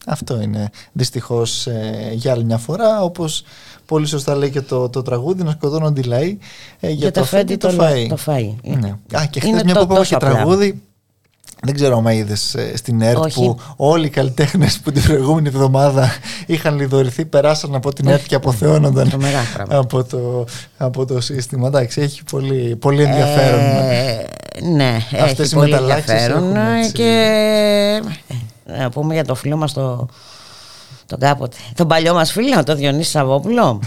Αυτό 0.08 0.40
είναι 0.40 0.70
δυστυχώς 0.92 1.66
ε, 1.66 2.10
για 2.12 2.32
άλλη 2.32 2.44
μια 2.44 2.58
φορά. 2.58 3.02
Όπως 3.02 3.42
πολύ 3.86 4.06
σωστά 4.06 4.34
λέει 4.36 4.50
και 4.50 4.60
το, 4.60 4.88
το 4.88 5.02
τραγούδι, 5.02 5.42
να 5.42 5.50
σκοτώνονται 5.50 6.00
οι 6.00 6.04
λαοί 6.04 6.38
ε, 6.80 6.90
για, 6.90 7.10
το, 7.10 7.24
φέτι 7.24 7.56
το, 7.56 7.68
φαΐ. 7.78 8.06
Το 8.08 8.18
φαΐ. 8.26 8.54
Ναι. 8.62 8.88
Α, 9.18 9.26
και 9.30 9.40
χθες 9.40 9.62
μια 9.62 9.74
που 9.74 9.82
είπαμε 9.82 10.04
και 10.04 10.16
τραγούδι. 10.16 10.82
Δεν 11.62 11.74
ξέρω 11.74 12.02
αν 12.06 12.06
είδες 12.06 12.54
ε, 12.54 12.76
στην 12.76 13.00
ΕΡΤ 13.00 13.32
που 13.34 13.58
όλοι 13.76 14.06
οι 14.06 14.10
καλλιτέχνες 14.10 14.78
που 14.78 14.92
την 14.92 15.02
προηγούμενη 15.02 15.48
εβδομάδα 15.48 16.10
είχαν 16.46 16.76
λιδωρηθεί 16.76 17.24
περάσαν 17.24 17.74
από 17.74 17.92
την 17.92 18.08
ΕΡΤ 18.08 18.26
και 18.26 18.34
αποθεώνονταν 18.34 19.12
από 19.68 20.04
το, 20.04 20.44
από 20.76 21.04
το 21.06 21.20
σύστημα. 21.20 21.66
Εντάξει, 21.66 22.00
έχει 22.00 22.24
πολύ, 22.30 22.76
πολύ 22.76 23.02
ενδιαφέρον. 23.02 23.60
Ε, 23.60 24.26
ναι, 24.62 24.96
Αυτές 25.20 25.38
έχει 25.38 25.54
οι 25.54 25.58
πολύ 25.58 25.74
ενδιαφέρον 25.74 26.54
και 26.92 28.02
να 28.68 28.90
πούμε 28.90 29.14
για 29.14 29.24
το 29.24 29.34
φίλο 29.34 29.56
μας 29.56 29.72
το, 29.72 30.08
τον 31.06 31.18
κάποτε, 31.18 31.56
τον 31.74 31.88
παλιό 31.88 32.14
μας 32.14 32.32
φίλο, 32.32 32.64
τον 32.64 32.76
Διονύσης 32.76 33.12
Σαββόπουλο. 33.12 33.80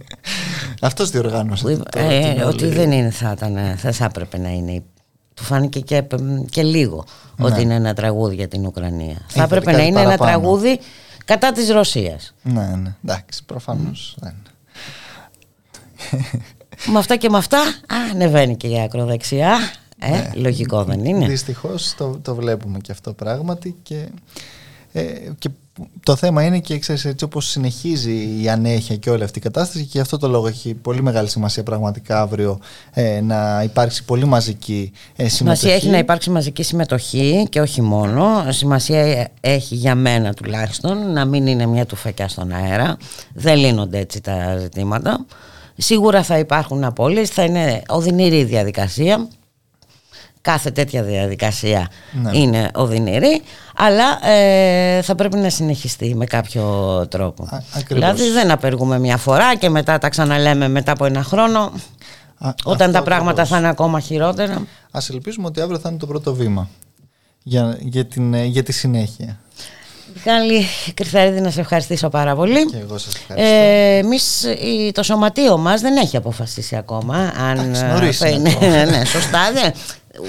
Αυτός 0.80 1.10
διοργάνωσε. 1.10 1.82
Ε, 1.94 2.42
ότι 2.42 2.66
δεν 2.66 2.92
είναι, 2.92 3.10
θα, 3.10 3.34
ήταν, 3.36 3.76
θα, 3.76 3.92
θα 3.92 4.04
έπρεπε 4.04 4.38
να 4.38 4.48
είναι. 4.48 4.82
Του 5.34 5.44
φάνηκε 5.44 5.80
και, 5.80 6.04
και 6.50 6.62
λίγο 6.62 7.04
ναι. 7.36 7.46
ότι 7.46 7.60
είναι 7.60 7.74
ένα 7.74 7.94
τραγούδι 7.94 8.34
για 8.34 8.48
την 8.48 8.66
Ουκρανία. 8.66 9.16
θα 9.26 9.42
έπρεπε 9.42 9.72
να 9.72 9.82
είναι 9.82 10.00
ένα 10.00 10.16
τραγούδι 10.16 10.80
κατά 11.24 11.52
της 11.52 11.70
Ρωσίας. 11.70 12.34
Ναι, 12.42 12.66
ναι, 12.82 12.94
εντάξει, 13.04 13.44
προφανώς. 13.44 14.16
Mm. 14.22 14.32
με 16.92 16.98
αυτά 16.98 17.16
και 17.16 17.28
με 17.28 17.38
αυτά, 17.38 17.58
α, 17.58 17.96
ανεβαίνει 18.12 18.56
και 18.56 18.66
η 18.66 18.80
ακροδεξιά. 18.80 19.56
Ε, 20.02 20.10
ναι. 20.10 20.30
Λογικό 20.34 20.84
δεν 20.84 21.04
είναι. 21.04 21.26
Δυστυχώς 21.26 21.94
το, 21.96 22.18
το 22.22 22.34
βλέπουμε 22.34 22.78
και 22.78 22.92
αυτό 22.92 23.12
πράγματι 23.12 23.76
και, 23.82 24.08
ε, 24.92 25.02
και 25.38 25.48
το 26.02 26.16
θέμα 26.16 26.42
είναι 26.42 26.58
και 26.58 26.78
ξέρεις, 26.78 27.04
έτσι 27.04 27.24
όπως 27.24 27.46
συνεχίζει 27.46 28.42
η 28.42 28.48
ανέχεια 28.48 28.96
και 28.96 29.10
όλη 29.10 29.22
αυτή 29.22 29.38
η 29.38 29.42
κατάσταση 29.42 29.84
και 29.84 29.90
γι' 29.92 30.00
αυτό 30.00 30.18
το 30.18 30.28
λόγο 30.28 30.46
έχει 30.46 30.74
πολύ 30.74 31.02
μεγάλη 31.02 31.28
σημασία 31.28 31.62
πραγματικά 31.62 32.20
αύριο 32.20 32.58
ε, 32.92 33.20
να 33.20 33.62
υπάρξει 33.62 34.04
πολύ 34.04 34.24
μαζική 34.24 34.92
ε, 35.16 35.28
συμμετοχή. 35.28 35.60
Σημασία 35.60 35.74
έχει 35.74 35.88
να 35.88 35.98
υπάρξει 35.98 36.30
μαζική 36.30 36.62
συμμετοχή 36.62 37.46
και 37.48 37.60
όχι 37.60 37.82
μόνο. 37.82 38.46
Σημασία 38.48 39.28
έχει 39.40 39.74
για 39.74 39.94
μένα 39.94 40.34
τουλάχιστον 40.34 41.12
να 41.12 41.24
μην 41.24 41.46
είναι 41.46 41.66
μια 41.66 41.86
τουφεκιά 41.86 42.28
στον 42.28 42.52
αέρα. 42.52 42.96
Δεν 43.34 43.56
λύνονται 43.58 43.98
έτσι 43.98 44.20
τα 44.20 44.56
ζητήματα. 44.58 45.26
Σίγουρα 45.76 46.22
θα 46.22 46.38
υπάρχουν 46.38 46.84
απώλειες, 46.84 47.30
θα 47.30 47.42
είναι 47.42 47.82
οδυνηρή 47.88 48.44
διαδικασία 48.44 49.28
κάθε 50.42 50.70
τέτοια 50.70 51.02
διαδικασία 51.02 51.88
ναι. 52.12 52.30
είναι 52.38 52.70
οδυνηρή 52.74 53.42
αλλά 53.76 54.28
ε, 54.28 55.02
θα 55.02 55.14
πρέπει 55.14 55.36
να 55.36 55.50
συνεχιστεί 55.50 56.14
με 56.14 56.24
κάποιο 56.24 56.62
τρόπο 57.10 57.42
Α, 57.42 57.58
δηλαδή 57.88 58.30
δεν 58.30 58.50
απεργούμε 58.50 58.98
μια 58.98 59.16
φορά 59.16 59.54
και 59.54 59.68
μετά 59.68 59.98
τα 59.98 60.08
ξαναλέμε 60.08 60.68
μετά 60.68 60.92
από 60.92 61.04
ένα 61.04 61.22
χρόνο 61.22 61.72
όταν 62.64 62.92
τα 62.92 63.02
πράγματα 63.02 63.44
θα 63.44 63.58
είναι 63.58 63.68
ακόμα 63.68 64.00
χειρότερα 64.00 64.66
Ας 64.90 65.08
ελπίσουμε 65.08 65.46
ότι 65.46 65.60
αύριο 65.60 65.78
θα 65.78 65.88
είναι 65.88 65.98
το 65.98 66.06
πρώτο 66.06 66.34
βήμα 66.34 66.68
για, 67.42 67.78
για, 67.80 68.06
την, 68.06 68.34
ε, 68.34 68.44
για 68.44 68.62
τη 68.62 68.72
συνέχεια 68.72 69.40
Μιχάλη 70.14 70.66
Κρυθαρίδη 70.94 71.40
να 71.40 71.50
σε 71.50 71.60
ευχαριστήσω 71.60 72.08
πάρα 72.08 72.34
πολύ. 72.34 72.66
Και 72.66 72.76
εγώ 72.76 72.98
σας 72.98 73.14
ευχαριστώ. 73.14 73.52
Ε, 73.52 73.96
εμείς, 73.96 74.44
το 74.92 75.02
σωματείο 75.02 75.58
μας 75.58 75.80
δεν 75.80 75.96
έχει 75.96 76.16
αποφασίσει 76.16 76.76
ακόμα 76.76 77.32
αν 77.50 77.74
θα 78.12 78.28
είναι 78.28 78.50
ναι, 78.90 79.04
σωστά. 79.04 79.40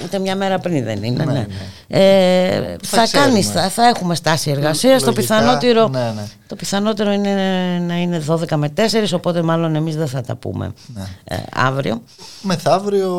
Ούτε 0.04 0.18
μια 0.18 0.36
μέρα 0.36 0.58
πριν 0.58 0.84
δεν 0.84 1.02
είναι. 1.02 1.24
Ναι, 1.24 1.32
ναι. 1.32 1.46
Ε, 1.88 2.76
θα, 2.82 3.06
θα, 3.06 3.18
κάνεις, 3.18 3.48
θα, 3.48 3.68
θα, 3.68 3.86
έχουμε 3.86 4.14
στάση 4.14 4.50
εργασίας. 4.50 5.02
Το 5.02 5.12
πιθανότερο, 5.12 5.88
ναι, 5.88 6.12
ναι. 6.16 6.26
το 6.46 6.56
πιθανότερο 6.56 7.12
είναι 7.12 7.34
να 7.86 7.96
είναι 7.96 8.22
12 8.28 8.56
με 8.56 8.72
4, 8.76 8.80
οπότε 9.14 9.42
μάλλον 9.42 9.74
εμείς 9.74 9.96
δεν 9.96 10.08
θα 10.08 10.20
τα 10.20 10.36
πούμε 10.36 10.72
ναι. 10.94 11.02
ε, 11.24 11.36
αύριο. 11.54 12.02
Μεθαύριο 12.42 13.12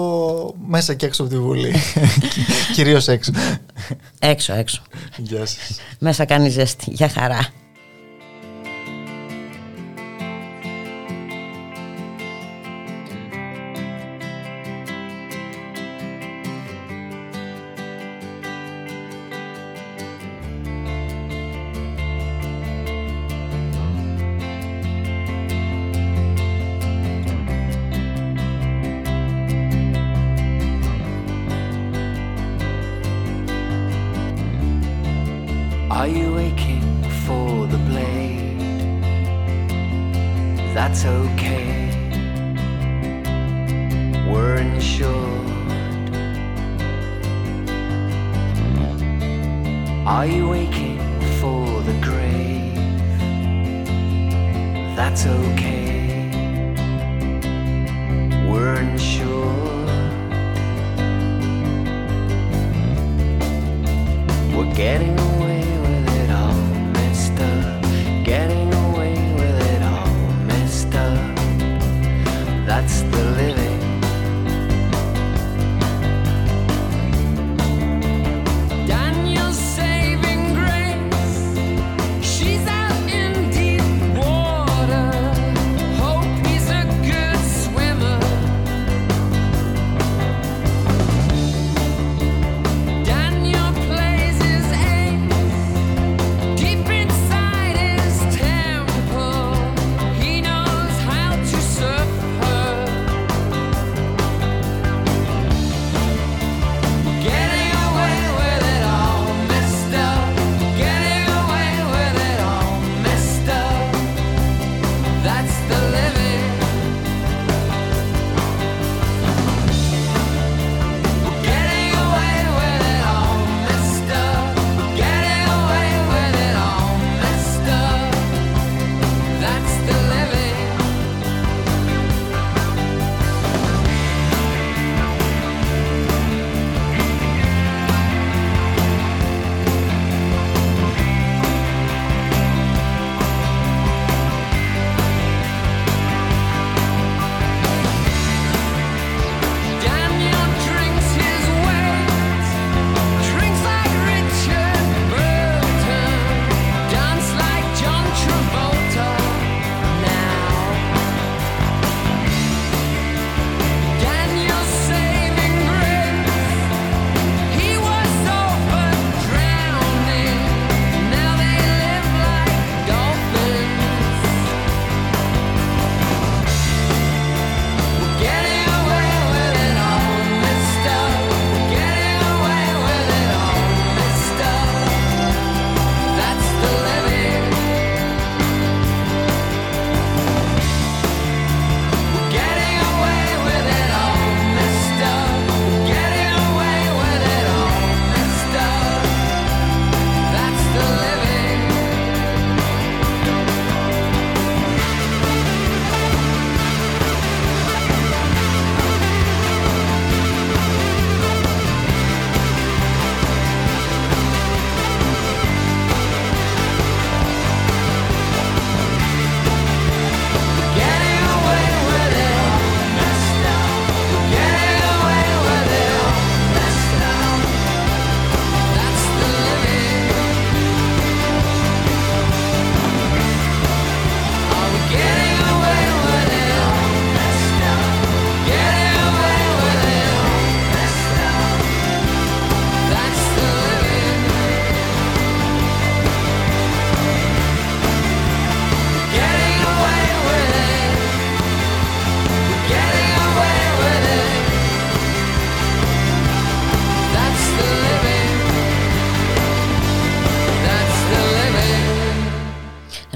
μέσα 0.68 0.94
και 0.94 1.06
έξω 1.06 1.22
από 1.24 1.32
τη 1.32 1.40
Βουλή. 1.40 1.74
Κυρίως 2.76 3.08
έξω. 3.08 3.32
Έξω, 4.20 4.54
έξω. 4.54 4.82
Γεια 5.18 5.46
σας. 5.46 5.80
Μέσα 6.00 6.26
κάνει 6.26 6.50
ζέστη. 6.50 6.92
Για 6.92 7.10
χαρά. 7.10 7.50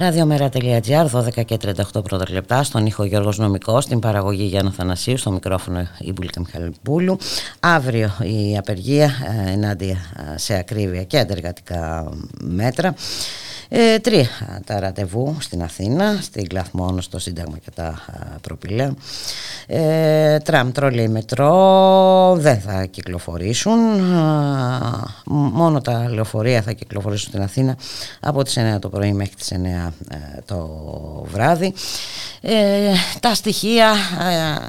Ραδιομέρα.gr, 0.10 1.06
12 1.12 1.46
και 1.46 1.58
38 1.96 2.04
πρώτα 2.04 2.26
λεπτά, 2.30 2.64
στον 2.64 2.86
ήχο 2.86 3.04
Γιώργος 3.04 3.38
Νομικός, 3.38 3.84
στην 3.84 4.00
παραγωγή 4.00 4.44
Γιάννα 4.44 4.72
Θανασίου, 4.72 5.18
στο 5.18 5.32
μικρόφωνο 5.32 5.88
η 6.00 6.12
Μπουλίκα 6.12 6.40
Μιχαλοπούλου. 6.40 7.18
Αύριο 7.60 8.12
η 8.22 8.58
απεργία 8.58 9.12
ε, 9.48 9.52
ενάντια 9.52 9.98
ε, 10.34 10.38
σε 10.38 10.54
ακρίβεια 10.54 11.04
και 11.04 11.20
αντεργατικά 11.20 12.12
μέτρα. 12.42 12.94
Ε, 13.72 14.00
τρία 14.00 14.28
τα 14.66 14.80
ραντεβού 14.80 15.38
στην 15.40 15.64
Αθήνα, 15.64 16.18
στην 16.22 16.48
Κλαθμόνο, 16.48 17.02
στο 17.02 17.20
Σύνταγμα 17.20 17.58
και 17.58 17.72
τα 17.76 17.86
α, 17.86 17.96
προπήλαια. 18.42 18.94
Ε, 19.68 20.38
τραμ, 20.40 20.72
τρόλεϊ, 20.72 21.08
μετρό 21.08 22.36
δεν 22.40 22.60
θα 22.60 22.86
κυκλοφορήσουν. 22.86 23.80
Α, 24.16 25.04
μόνο 25.26 25.82
τα 25.82 26.10
λεωφορεία 26.10 26.62
θα 26.62 26.72
κυκλοφορήσουν 26.72 27.28
στην 27.30 27.42
Αθήνα 27.42 27.78
από 28.20 28.44
τις 28.44 28.58
9 28.76 28.80
το 28.80 28.90
πρωί 28.90 29.14
μέχρι 29.14 29.36
τις 29.36 29.52
9 29.52 29.56
ε, 30.10 30.18
το 30.46 30.68
βράδυ. 31.32 31.74
Ε, 32.42 32.92
τα 33.20 33.34
στοιχεία 33.34 33.90
ε, 33.90 34.66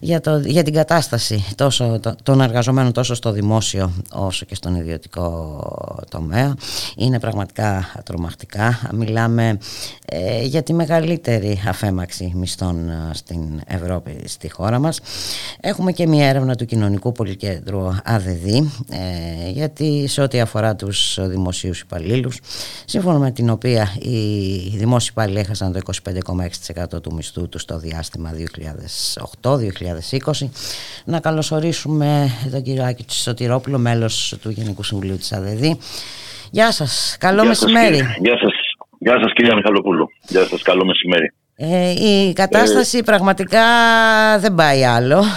για, 0.00 0.20
το, 0.20 0.36
για 0.38 0.62
την 0.62 0.72
κατάσταση 0.74 1.44
τόσο, 1.54 1.98
το- 2.00 2.14
των 2.22 2.40
εργαζομένων 2.40 2.92
τόσο 2.92 3.14
στο 3.14 3.30
δημόσιο 3.32 3.92
όσο 4.12 4.44
και 4.44 4.54
στον 4.54 4.74
ιδιωτικό 4.74 5.60
τομέα 6.10 6.54
είναι 6.96 7.18
πραγματικά 7.20 7.86
τρομακτικά. 8.04 8.30
Μιλάμε 8.92 9.58
ε, 10.04 10.42
για 10.42 10.62
τη 10.62 10.72
μεγαλύτερη 10.72 11.62
αφέμαξη 11.68 12.32
μισθών 12.34 12.88
ε, 12.88 13.10
στην 13.12 13.60
Ευρώπη, 13.66 14.20
στη 14.24 14.50
χώρα 14.50 14.78
μας. 14.78 15.00
Έχουμε 15.60 15.92
και 15.92 16.06
μια 16.06 16.28
έρευνα 16.28 16.54
του 16.54 16.64
Κοινωνικού 16.64 17.12
Πολυκέντρου 17.12 17.88
ΑΔΔ 18.04 18.46
ε, 18.46 18.62
γιατί 19.50 20.06
σε 20.08 20.20
ό,τι 20.20 20.40
αφορά 20.40 20.76
τους 20.76 21.18
δημοσίους 21.20 21.80
υπαλλήλους 21.80 22.40
σύμφωνα 22.84 23.18
με 23.18 23.30
την 23.30 23.50
οποία 23.50 23.96
οι 24.00 24.76
δημόσιοι 24.76 25.08
υπάλληλοι 25.10 25.38
έχασαν 25.38 25.72
το 25.72 25.80
25,6% 26.94 27.02
του 27.02 27.14
μισθού 27.14 27.48
τους 27.48 27.62
στο 27.62 27.78
διάστημα 27.78 28.32
2008-2020. 29.42 30.48
Να 31.04 31.20
καλωσορίσουμε 31.20 32.30
τον 32.50 32.62
κύριο 32.62 32.84
Άκη 32.84 33.04
Σωτηρόπουλο, 33.08 33.78
μέλος 33.78 34.36
του 34.42 34.50
Γενικού 34.50 34.82
Συμβουλίου 34.82 35.16
της 35.16 35.32
ΑΔΔ. 35.32 35.64
Γεια 36.58 36.70
σας, 36.72 37.16
καλό 37.20 37.42
Γεια 37.42 37.54
σας, 37.54 37.72
μεσημέρι. 37.72 37.96
κύριε. 37.96 38.16
Γεια 38.20 38.38
σας, 38.42 38.54
γεια 38.98 39.16
σας 39.22 39.32
κυρία 39.32 39.54
Μιχαλοπούλου. 39.54 40.06
Γεια 40.28 40.44
σας, 40.44 40.62
καλό 40.62 40.84
μεσημέρι. 40.84 41.32
Ε, 41.56 41.90
η 42.10 42.32
κατάσταση 42.32 43.02
πραγματικά 43.10 43.64
δεν 44.38 44.54
πάει 44.54 44.84
άλλο. 44.84 45.20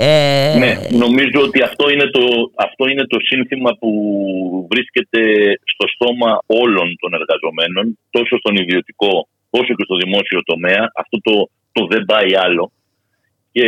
Ε, 0.00 0.54
Ναι, 0.58 0.72
νομίζω 1.04 1.38
ότι 1.46 1.62
αυτό 1.62 1.90
είναι, 1.90 2.06
το, 2.16 2.22
αυτό 2.66 2.88
είναι 2.88 3.04
το 3.06 3.18
σύνθημα 3.20 3.70
που 3.80 3.90
βρίσκεται 4.70 5.20
στο 5.72 5.84
στόμα 5.94 6.42
όλων 6.46 6.88
των 7.00 7.10
εργαζομένων, 7.20 7.98
τόσο 8.10 8.36
στον 8.38 8.56
ιδιωτικό 8.56 9.28
όσο 9.50 9.74
και 9.74 9.84
στο 9.84 9.96
δημόσιο 9.96 10.40
τομέα. 10.44 10.82
Αυτό 11.02 11.16
το, 11.20 11.50
το 11.72 11.86
δεν 11.86 12.02
πάει 12.04 12.36
άλλο. 12.44 12.72
Και 13.52 13.66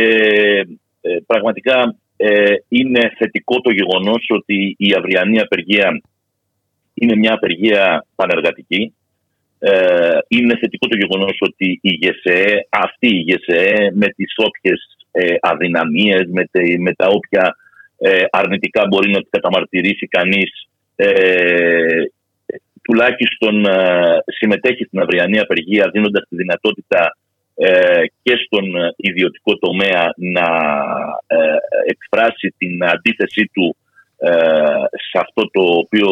ε, 1.01 1.17
πραγματικά 1.25 1.95
ε, 2.17 2.53
είναι 2.67 3.11
θετικό 3.17 3.61
το 3.61 3.71
γεγονός 3.71 4.25
ότι 4.29 4.75
η 4.77 4.93
αυριανή 4.97 5.39
απεργία 5.39 6.01
είναι 7.01 7.15
μια 7.15 7.33
απεργία 7.33 8.05
πανεργατική. 8.15 8.93
Ε, 9.59 10.17
είναι 10.27 10.57
θετικό 10.57 10.87
το 10.87 10.97
γεγονός 10.97 11.37
ότι 11.39 11.79
η 11.81 11.91
ΓΕΣΕ, 12.01 12.67
αυτή 12.69 13.07
η 13.07 13.23
ΓΕΣΕ 13.27 13.91
με 13.93 14.07
τις 14.07 14.33
όποιες 14.35 14.79
ε, 15.11 15.35
αδυναμίες, 15.41 16.23
με, 16.27 16.45
τε- 16.51 16.79
με 16.79 16.93
τα 16.93 17.07
όποια 17.07 17.55
ε, 17.97 18.23
αρνητικά 18.31 18.85
μπορεί 18.87 19.11
να 19.11 19.19
καταμαρτυρήσει 19.29 20.07
κανείς 20.07 20.69
ε, 20.95 22.03
τουλάχιστον 22.81 23.65
ε, 23.65 24.17
συμμετέχει 24.25 24.83
στην 24.83 24.99
αυριανή 24.99 25.39
απεργία 25.39 25.89
δίνοντας 25.93 26.23
τη 26.29 26.35
δυνατότητα 26.35 27.17
ε, 27.55 28.03
και 28.23 28.35
στον 28.45 28.75
ε, 28.75 28.93
ιδιωτικό 28.95 29.57
τομέα 29.57 30.13
να 30.15 30.47
ε, 31.27 31.37
εκφράσει 31.85 32.53
την 32.57 32.83
αντίθεσή 32.83 33.49
του 33.53 33.75
ε, 33.75 33.80
σε 35.09 35.17
αυτό 35.25 35.41
το 35.55 35.63
οποίο 35.83 36.09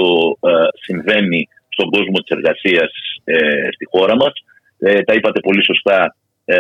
ε, 0.50 0.68
συμβαίνει 0.86 1.48
στον 1.70 1.90
κόσμο 1.90 2.18
της 2.22 2.36
εργασίας 2.38 2.92
ε, 3.24 3.68
στη 3.76 3.86
χώρα 3.92 4.16
μας. 4.16 4.34
Ε, 4.80 5.02
τα 5.02 5.14
είπατε 5.14 5.40
πολύ 5.40 5.64
σωστά 5.66 6.16
ε, 6.46 6.56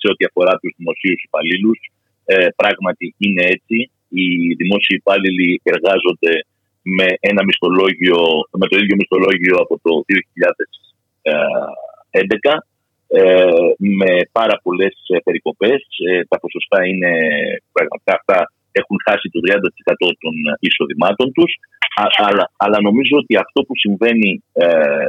σε 0.00 0.06
ό,τι 0.12 0.24
αφορά 0.24 0.52
τους 0.60 0.74
δημοσίους 0.76 1.22
υπαλλήλους. 1.22 1.78
Ε, 2.24 2.46
πράγματι 2.56 3.14
είναι 3.18 3.42
έτσι. 3.56 3.90
Οι 4.08 4.26
δημόσιοι 4.60 4.96
υπάλληλοι 5.00 5.60
εργάζονται 5.62 6.34
με 6.82 7.06
ένα 7.20 7.42
μισθολόγιο, 7.44 8.18
με 8.60 8.66
το 8.66 8.76
ίδιο 8.80 8.96
μισθολόγιο 8.96 9.56
από 9.64 9.74
το 9.84 9.92
2011 12.50 12.58
ε, 13.12 13.46
με 13.78 14.12
πάρα 14.32 14.60
πολλές 14.62 14.94
ε, 15.14 15.18
περικοπές. 15.24 15.80
Ε, 16.10 16.24
τα 16.28 16.40
ποσοστά 16.40 16.86
είναι 16.86 17.12
πραγματικά 17.72 18.12
αυτά 18.20 18.52
έχουν 18.80 18.96
χάσει 19.06 19.26
το 19.34 19.38
30% 19.46 20.12
των 20.22 20.34
εισοδημάτων 20.66 21.32
τους. 21.32 21.52
Α- 22.02 22.14
αλλά, 22.28 22.44
αλλά 22.56 22.78
νομίζω 22.88 23.14
ότι 23.22 23.36
αυτό 23.44 23.58
που 23.66 23.74
συμβαίνει 23.84 24.44
ε, 24.52 25.04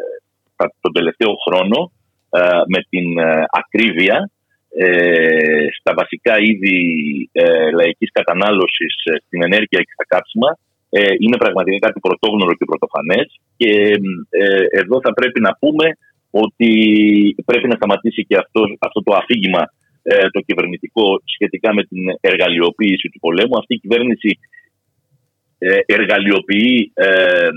τα- 0.56 0.74
τον 0.84 0.94
τελευταίο 0.94 1.34
χρόνο 1.46 1.92
ε, 2.30 2.40
με 2.74 2.80
την 2.90 3.18
ε, 3.18 3.44
ακρίβεια 3.62 4.30
ε, 4.78 5.66
στα 5.80 5.92
βασικά 5.96 6.34
είδη 6.40 6.78
ε, 7.32 7.72
λαϊκής 7.72 8.12
κατανάλωσης 8.12 8.94
ε, 9.04 9.16
στην 9.26 9.44
ενέργεια 9.44 9.80
και 9.86 9.96
στα 9.98 10.06
κάψιμα 10.08 10.58
ε, 10.90 11.14
είναι 11.20 11.38
πραγματικά 11.38 11.78
κάτι 11.88 12.00
πρωτόγνωρο 12.00 12.54
και 12.54 12.66
πρωτοφανές 12.66 13.28
και 13.58 13.72
ε, 14.30 14.64
εδώ 14.82 15.00
θα 15.06 15.14
πρέπει 15.14 15.40
να 15.42 15.52
πούμε 15.60 15.86
ότι 16.32 16.72
πρέπει 17.46 17.68
να 17.68 17.76
σταματήσει 17.76 18.26
και 18.26 18.38
αυτό, 18.38 18.62
αυτό 18.80 19.04
το 19.04 19.16
αφήγημα 19.16 19.64
ε, 20.04 20.30
το 20.30 20.40
κυβερνητικό 20.40 21.22
σχετικά 21.26 21.74
με 21.74 21.84
την 21.84 22.04
εργαλειοποίηση 22.22 23.10
του 23.10 23.20
πολέμου. 23.20 23.58
Αυτή 23.58 23.74
η 23.74 23.80
κυβέρνηση 23.80 24.40
ε, 25.58 25.78
εργαλειοποιεί, 25.86 26.92
ε, 26.94 27.50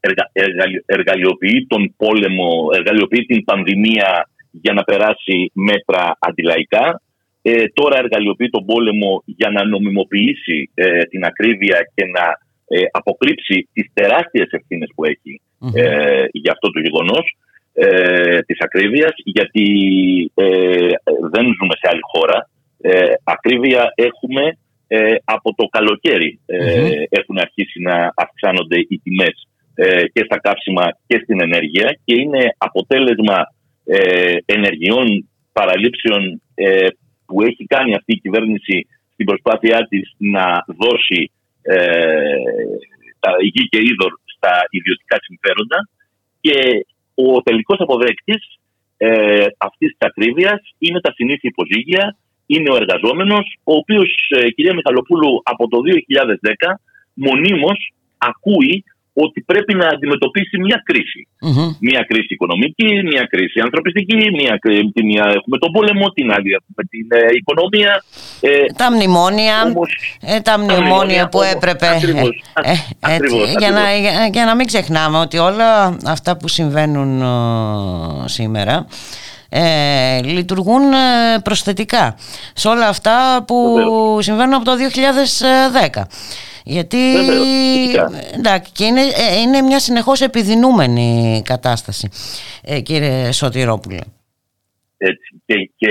εργα, 0.00 0.30
εργαλει- 0.32 0.84
εργαλειοποιεί 0.86 1.66
τον 1.68 1.94
πόλεμο, 1.96 2.68
εργαλειοποιεί 2.74 3.26
την 3.26 3.44
πανδημία 3.44 4.28
για 4.50 4.72
να 4.72 4.82
περάσει 4.82 5.50
μέτρα 5.54 6.16
αντιλαϊκά. 6.18 7.02
Ε, 7.42 7.64
τώρα 7.74 7.98
εργαλειοποιεί 7.98 8.50
τον 8.50 8.64
πόλεμο 8.64 9.22
για 9.26 9.50
να 9.50 9.64
νομιμοποιήσει 9.64 10.70
ε, 10.74 11.02
την 11.02 11.24
ακρίβεια 11.24 11.78
και 11.94 12.04
να 12.04 12.24
ε, 12.68 12.84
αποκρύψει 12.90 13.68
τις 13.72 13.90
τεράστιες 13.92 14.48
ευθύνες 14.50 14.88
που 14.94 15.04
έχει 15.04 15.40
ε, 15.74 16.24
για 16.32 16.52
αυτό 16.52 16.70
το 16.70 16.80
γεγονός 16.80 17.36
ε, 17.72 18.40
της 18.40 18.58
ακρίβειας 18.60 19.12
γιατί 19.24 19.66
ε, 20.34 20.88
δεν 21.32 21.44
ζούμε 21.56 21.74
σε 21.80 21.88
άλλη 21.90 22.04
χώρα. 22.12 22.50
Ε, 22.80 23.12
ακρίβεια 23.24 23.92
έχουμε 23.94 24.56
ε, 24.86 25.14
από 25.24 25.54
το 25.54 25.64
καλοκαίρι 25.64 26.40
ε, 26.46 26.92
έχουν 27.08 27.38
αρχίσει 27.38 27.80
να 27.80 28.12
αυξάνονται 28.14 28.78
οι 28.88 29.00
τιμές 29.02 29.48
ε, 29.74 30.04
και 30.12 30.22
στα 30.24 30.38
καύσιμα 30.40 30.84
και 31.06 31.20
στην 31.22 31.40
ενέργεια 31.40 31.98
και 32.04 32.14
είναι 32.20 32.54
αποτέλεσμα 32.58 33.38
ε, 33.84 34.36
ενεργειών 34.44 35.28
παραλήψεων 35.52 36.42
ε, 36.54 36.86
που 37.26 37.42
έχει 37.42 37.64
κάνει 37.64 37.94
αυτή 37.94 38.12
η 38.12 38.20
κυβέρνηση 38.20 38.86
στην 39.12 39.26
προσπάθειά 39.26 39.86
της 39.88 40.14
να 40.18 40.64
δώσει 40.66 41.30
ε, 41.62 41.76
τα 43.20 43.30
γη 43.52 43.68
και 43.68 43.80
είδωρ 43.88 44.12
στα 44.36 44.52
ιδιωτικά 44.70 45.16
συμφέροντα 45.26 45.88
και 46.40 46.86
ο 47.14 47.42
τελικός 47.42 47.80
αποδέκτης 47.80 48.58
ε, 48.96 49.46
αυτής 49.58 49.88
της 49.88 50.08
ακρίβειας 50.08 50.60
είναι 50.78 51.00
τα 51.00 51.12
συνήθεια 51.12 51.50
υποζύγια, 51.52 52.16
είναι 52.46 52.70
ο 52.70 52.76
εργαζόμενος, 52.76 53.56
ο 53.64 53.74
οποίος, 53.74 54.30
ε, 54.36 54.50
κυρία 54.50 54.74
Μιχαλοπούλου, 54.74 55.40
από 55.44 55.68
το 55.68 55.80
2010 55.80 56.80
μονίμως 57.14 57.92
ακούει 58.18 58.84
ότι 59.14 59.40
πρέπει 59.40 59.74
να 59.74 59.86
αντιμετωπίσει 59.88 60.58
μια 60.58 60.82
κρίση. 60.84 61.28
Μμμ. 61.40 61.74
Μια 61.80 62.04
κρίση 62.08 62.26
οικονομική, 62.28 63.02
μια 63.10 63.24
κρίση 63.30 63.60
ανθρωπιστική, 63.60 64.16
μια, 64.38 64.56
κρί- 64.60 64.92
τη 64.94 65.04
μία 65.04 65.24
έχουμε 65.36 65.58
τον 65.58 65.72
πόλεμο, 65.72 66.08
την 66.10 66.30
άλλη 66.32 66.50
έχουμε 66.58 66.82
την 66.90 67.06
ε, 67.10 67.18
οικονομία. 67.38 68.04
Ε, 68.40 68.64
Τα 68.76 68.92
μνημόνια, 68.92 69.54
Όμως- 69.66 70.16
ε, 70.20 70.40
τα 70.40 70.58
μνημόνια 70.58 70.80
μνημόνια, 70.82 71.28
που 71.28 71.38
όμως, 71.38 71.52
έπρεπε. 71.52 71.86
ακριβώς, 71.88 72.42
ε, 72.62 72.70
ε, 72.70 72.72
έτσι, 72.72 72.86
ακριβώς, 73.00 73.54
για, 73.58 73.70
να, 73.70 73.80
ακριβώς. 73.80 74.00
για, 74.00 74.28
για 74.32 74.44
να 74.44 74.54
μην 74.54 74.66
ξεχνάμε 74.66 75.18
ότι 75.18 75.38
όλα 75.38 75.96
αυτά 76.06 76.36
που 76.36 76.48
συμβαίνουν 76.48 77.20
ε, 77.22 78.28
σήμερα 78.28 78.86
ε, 79.48 80.22
λειτουργούν 80.22 80.92
ε, 80.92 80.96
προσθετικά 81.44 82.16
σε 82.54 82.68
όλα 82.68 82.88
αυτά 82.88 83.44
που 83.46 83.72
Βεβαίως. 83.76 84.24
συμβαίνουν 84.24 84.54
από 84.54 84.64
το 84.64 84.72
2010. 84.76 86.02
Γιατί 86.64 86.96
Βεβαίως, 87.16 87.46
φυσικά. 87.76 88.10
εντάξει, 88.34 88.72
και 88.72 88.84
είναι, 88.84 89.00
ε, 89.00 89.40
είναι 89.40 89.60
μια 89.62 89.78
συνεχώς 89.78 90.20
επιδεινούμενη 90.20 91.42
κατάσταση, 91.44 92.08
ε, 92.62 92.80
κύριε 92.80 93.32
Σωτηρόπουλε. 93.32 93.98
έτσι, 94.96 95.40
και, 95.46 95.54
και 95.76 95.88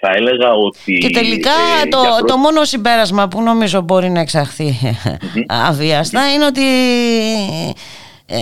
θα 0.00 0.10
έλεγα 0.14 0.52
ότι... 0.52 0.98
Και 0.98 1.10
τελικά 1.10 1.50
ε, 1.84 1.88
το, 1.88 2.00
για 2.00 2.08
πρώτη- 2.08 2.26
το 2.26 2.36
μόνο 2.36 2.64
συμπέρασμα 2.64 3.28
που 3.28 3.42
νομίζω 3.42 3.80
μπορεί 3.80 4.10
να 4.10 4.20
εξαχθεί 4.20 4.74
αβίαστα 5.68 6.32
είναι 6.32 6.44
ότι 6.46 6.62
ε, 8.30 8.36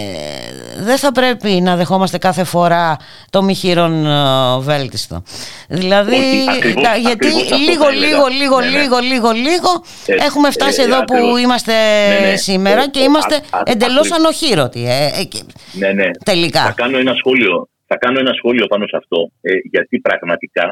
δεν 0.83 0.97
θα 0.99 1.13
πρέπει 1.13 1.51
να 1.51 1.77
δεχόμαστε 1.77 2.19
κάθε 2.19 2.45
φορά 2.45 2.97
το 3.31 3.43
μη 3.43 3.55
χείρον 3.55 4.07
ε, 4.07 4.59
βέλτιστο. 4.61 5.23
Δηλαδή, 5.69 6.15
Όχι, 6.15 6.47
ακριβώς- 6.57 6.85
τα- 6.85 6.97
γιατί 6.97 7.27
ακριβώς 7.27 7.43
αυτό 7.43 7.57
λίγο, 7.57 7.83
θα 7.85 7.89
έλεγα. 7.91 8.07
λίγο, 8.07 8.27
λίγο, 8.27 8.61
Ναι, 8.61 8.67
ναι. 8.71 8.79
λίγο, 8.81 8.99
λίγο, 8.99 9.31
λίγο 9.31 9.71
Έτσι, 10.07 10.25
έχουμε 10.27 10.51
φτάσει 10.51 10.81
ε, 10.81 10.85
εδώ 10.85 10.97
που 11.05 11.15
ακριβώς. 11.17 11.41
είμαστε 11.43 11.73
Ναι, 12.21 12.27
ναι. 12.31 12.37
σήμερα 12.37 12.83
Ε, 12.83 12.87
και 12.87 13.01
ε, 13.01 13.03
είμαστε 13.03 13.35
α- 13.35 13.59
α- 13.59 13.63
εντελώς 13.65 14.07
ακριβώς. 14.13 14.19
ανοχήρωτοι. 14.19 14.83
ε, 14.89 15.21
ε, 15.21 15.25
και- 15.25 15.45
Ναι, 15.73 15.93
ναι. 15.93 16.11
Τελικά. 16.25 16.63
Θα 16.63 16.73
κάνω 16.83 16.99
ένα 16.99 17.15
σχόλιο, 17.15 17.69
θα 17.87 17.97
κάνω 17.97 18.19
ένα 18.19 18.33
σχόλιο 18.39 18.67
πάνω 18.67 18.85
σε 18.87 18.97
αυτό, 18.97 19.31
ε, 19.41 19.53
γιατί 19.71 19.99
πραγματικά 20.01 20.65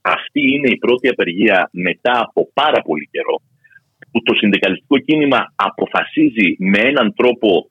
αυτή 0.00 0.40
είναι 0.54 0.68
η 0.68 0.76
πρώτη 0.76 1.08
απεργία 1.08 1.68
μετά 1.72 2.14
από 2.26 2.50
πάρα 2.54 2.80
πολύ 2.82 3.08
καιρό 3.12 3.36
που 4.12 4.22
το 4.22 4.34
συνδικαλιστικό 4.34 4.98
κίνημα 4.98 5.40
αποφασίζει 5.54 6.48
με 6.58 6.78
έναν 6.78 7.14
τρόπο 7.16 7.70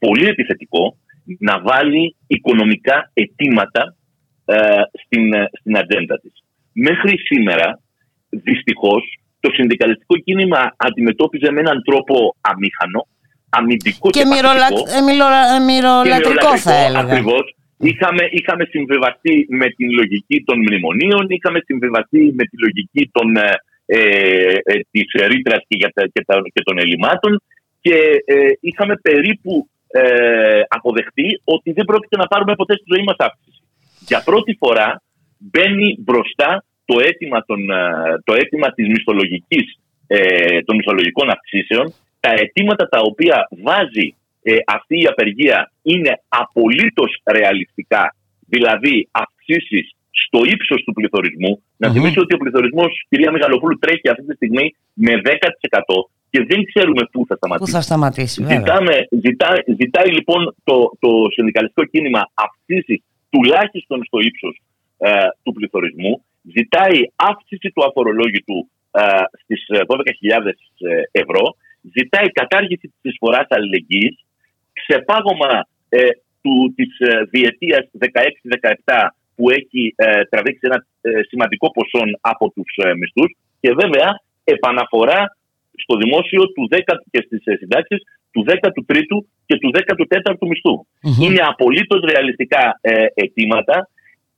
πολύ 0.00 0.26
επιθετικό 0.26 0.96
να 1.38 1.60
βάλει 1.60 2.16
οικονομικά 2.26 3.10
αιτήματα 3.14 3.96
ε, 4.44 4.54
στην, 5.04 5.32
ε, 5.32 5.48
στην 5.58 5.76
ατζέντα 5.78 6.18
της. 6.20 6.32
Μέχρι 6.72 7.18
σήμερα, 7.18 7.80
δυστυχώς, 8.30 9.02
το 9.40 9.50
συνδικαλιστικό 9.54 10.16
κίνημα 10.16 10.74
αντιμετώπιζε 10.76 11.50
με 11.50 11.60
έναν 11.60 11.82
τρόπο 11.84 12.36
αμήχανο, 12.40 13.06
αμυντικό 13.48 14.10
και, 14.10 14.20
Και 14.20 14.26
μυρολα- 14.32 14.68
παθητικό. 14.68 14.96
ε, 14.96 15.00
μυρο- 15.08 15.46
ε, 15.56 15.58
μυρολατρικό 15.68 16.58
θα 16.58 16.74
έλεγα. 16.86 16.98
Ακριβώς. 17.00 17.44
Είχαμε, 17.78 18.22
είχαμε 18.38 18.64
συμβιβαστεί 18.74 19.46
με 19.60 19.66
την 19.76 19.88
λογική 20.00 20.42
των 20.46 20.58
μνημονίων, 20.58 21.24
είχαμε 21.28 21.58
συμβιβαστεί 21.64 22.20
με 22.38 22.44
τη 22.50 22.56
λογική 22.64 23.02
των, 23.12 23.36
ε, 23.36 23.50
ε, 23.86 23.98
ε, 24.72 24.74
της 24.90 25.06
ρήτρας 25.32 25.60
και, 25.68 25.76
για 25.80 25.90
τα- 25.94 26.06
και, 26.12 26.22
τα- 26.26 26.42
και 26.54 26.62
των 26.62 26.78
ελλημάτων 26.78 27.42
και 27.80 27.96
ε, 28.24 28.36
είχαμε 28.60 28.94
περίπου 29.02 29.68
ε, 29.96 30.62
αποδεχτεί 30.68 31.40
ότι 31.44 31.72
δεν 31.72 31.84
πρόκειται 31.84 32.16
να 32.16 32.26
πάρουμε 32.26 32.54
ποτέ 32.54 32.74
στη 32.74 32.86
ζωή 32.94 33.04
μας 33.04 33.16
αύξηση. 33.18 33.62
Για 34.08 34.22
πρώτη 34.24 34.56
φορά 34.60 35.02
μπαίνει 35.38 35.96
μπροστά 35.98 36.64
το 36.84 36.96
αίτημα, 37.00 37.44
των, 37.44 37.70
ε, 37.70 37.82
το 38.24 38.32
αίτημα 38.34 38.68
της 38.72 38.86
μισθολογικής, 38.88 39.66
ε, 40.06 40.62
των 40.62 40.76
μισθολογικών 40.76 41.30
αυξήσεων, 41.30 41.94
τα 42.20 42.30
αιτήματα 42.30 42.88
τα 42.88 43.00
οποία 43.00 43.48
βάζει 43.64 44.14
ε, 44.42 44.56
αυτή 44.66 44.96
η 45.02 45.06
απεργία 45.06 45.72
είναι 45.82 46.12
απολύτως 46.28 47.10
ρεαλιστικά, 47.36 48.14
δηλαδή 48.46 49.08
αυξήσεις 49.10 49.86
στο 50.10 50.40
ύψος 50.44 50.82
του 50.84 50.92
πληθωρισμού. 50.92 51.62
Να 51.76 51.88
Μμμ. 51.88 51.94
θυμίσω 51.94 52.20
ότι 52.20 52.34
ο 52.34 52.36
πληθωρισμός, 52.36 52.90
κυρία 53.08 53.30
Μεγαλοπούλου, 53.30 53.78
τρέχει 53.78 54.08
αυτή 54.08 54.24
τη 54.26 54.34
στιγμή 54.34 54.74
με 54.92 55.12
10% 55.24 56.10
και 56.36 56.44
δεν 56.50 56.64
ξέρουμε 56.70 57.02
πού 57.12 57.20
θα 57.28 57.34
Πού 57.34 57.40
σταματήσει. 57.40 57.72
θα 57.72 57.80
σταματήσει 57.80 58.42
βέβαια. 58.42 58.58
Ζητάμε, 58.58 58.94
ζητά, 59.26 59.48
ζητάει 59.80 60.10
λοιπόν 60.18 60.54
το, 60.64 60.76
το 60.98 61.10
συνδικαλιστικό 61.34 61.84
κίνημα 61.92 62.22
αυξήσει 62.34 63.02
τουλάχιστον 63.30 64.04
στο 64.04 64.18
ύψος 64.28 64.54
ε, 64.98 65.10
του 65.42 65.52
πληθωρισμού, 65.52 66.24
ζητάει 66.56 66.98
αύξηση 67.16 67.68
του 67.74 67.84
αφορολόγητου 67.88 68.58
ε, 68.90 69.00
στις 69.42 69.60
ε, 69.68 69.80
12.000 69.86 70.46
ε, 70.46 71.20
ευρώ, 71.22 71.44
ζητάει 71.96 72.28
κατάργηση 72.40 72.86
της 73.00 73.10
εισφοράς 73.12 73.46
αλληλεγγύης, 73.48 74.16
ξεπάγωμα 74.72 75.68
ε, 75.88 75.98
του, 76.42 76.74
της 76.76 76.98
ε, 76.98 77.22
διετίας 77.30 77.84
16-17 78.84 79.08
που 79.36 79.50
έχει 79.50 79.94
ε, 79.96 80.24
τραβήξει 80.24 80.60
ένα 80.70 80.86
ε, 81.00 81.10
σημαντικό 81.28 81.70
ποσό 81.70 82.02
από 82.20 82.50
τους 82.54 82.70
ε, 82.84 82.94
μισθούς 82.94 83.36
και 83.60 83.70
βέβαια 83.80 84.20
επαναφορά 84.44 85.36
στο 85.82 85.96
δημόσιο 85.96 86.42
του 86.54 86.68
10 86.70 86.78
και 87.10 87.20
στις 87.26 87.40
ε, 87.44 87.56
συντάξεις 87.56 88.00
του 88.32 88.44
13ου 88.48 89.18
και 89.46 89.56
του 89.60 89.70
14ου 89.78 90.46
μισθου 90.50 90.86
Είναι 91.24 91.42
απολύτως 91.52 92.00
ρεαλιστικά 92.10 92.78
ε, 92.80 93.06
αιτήματα 93.14 93.88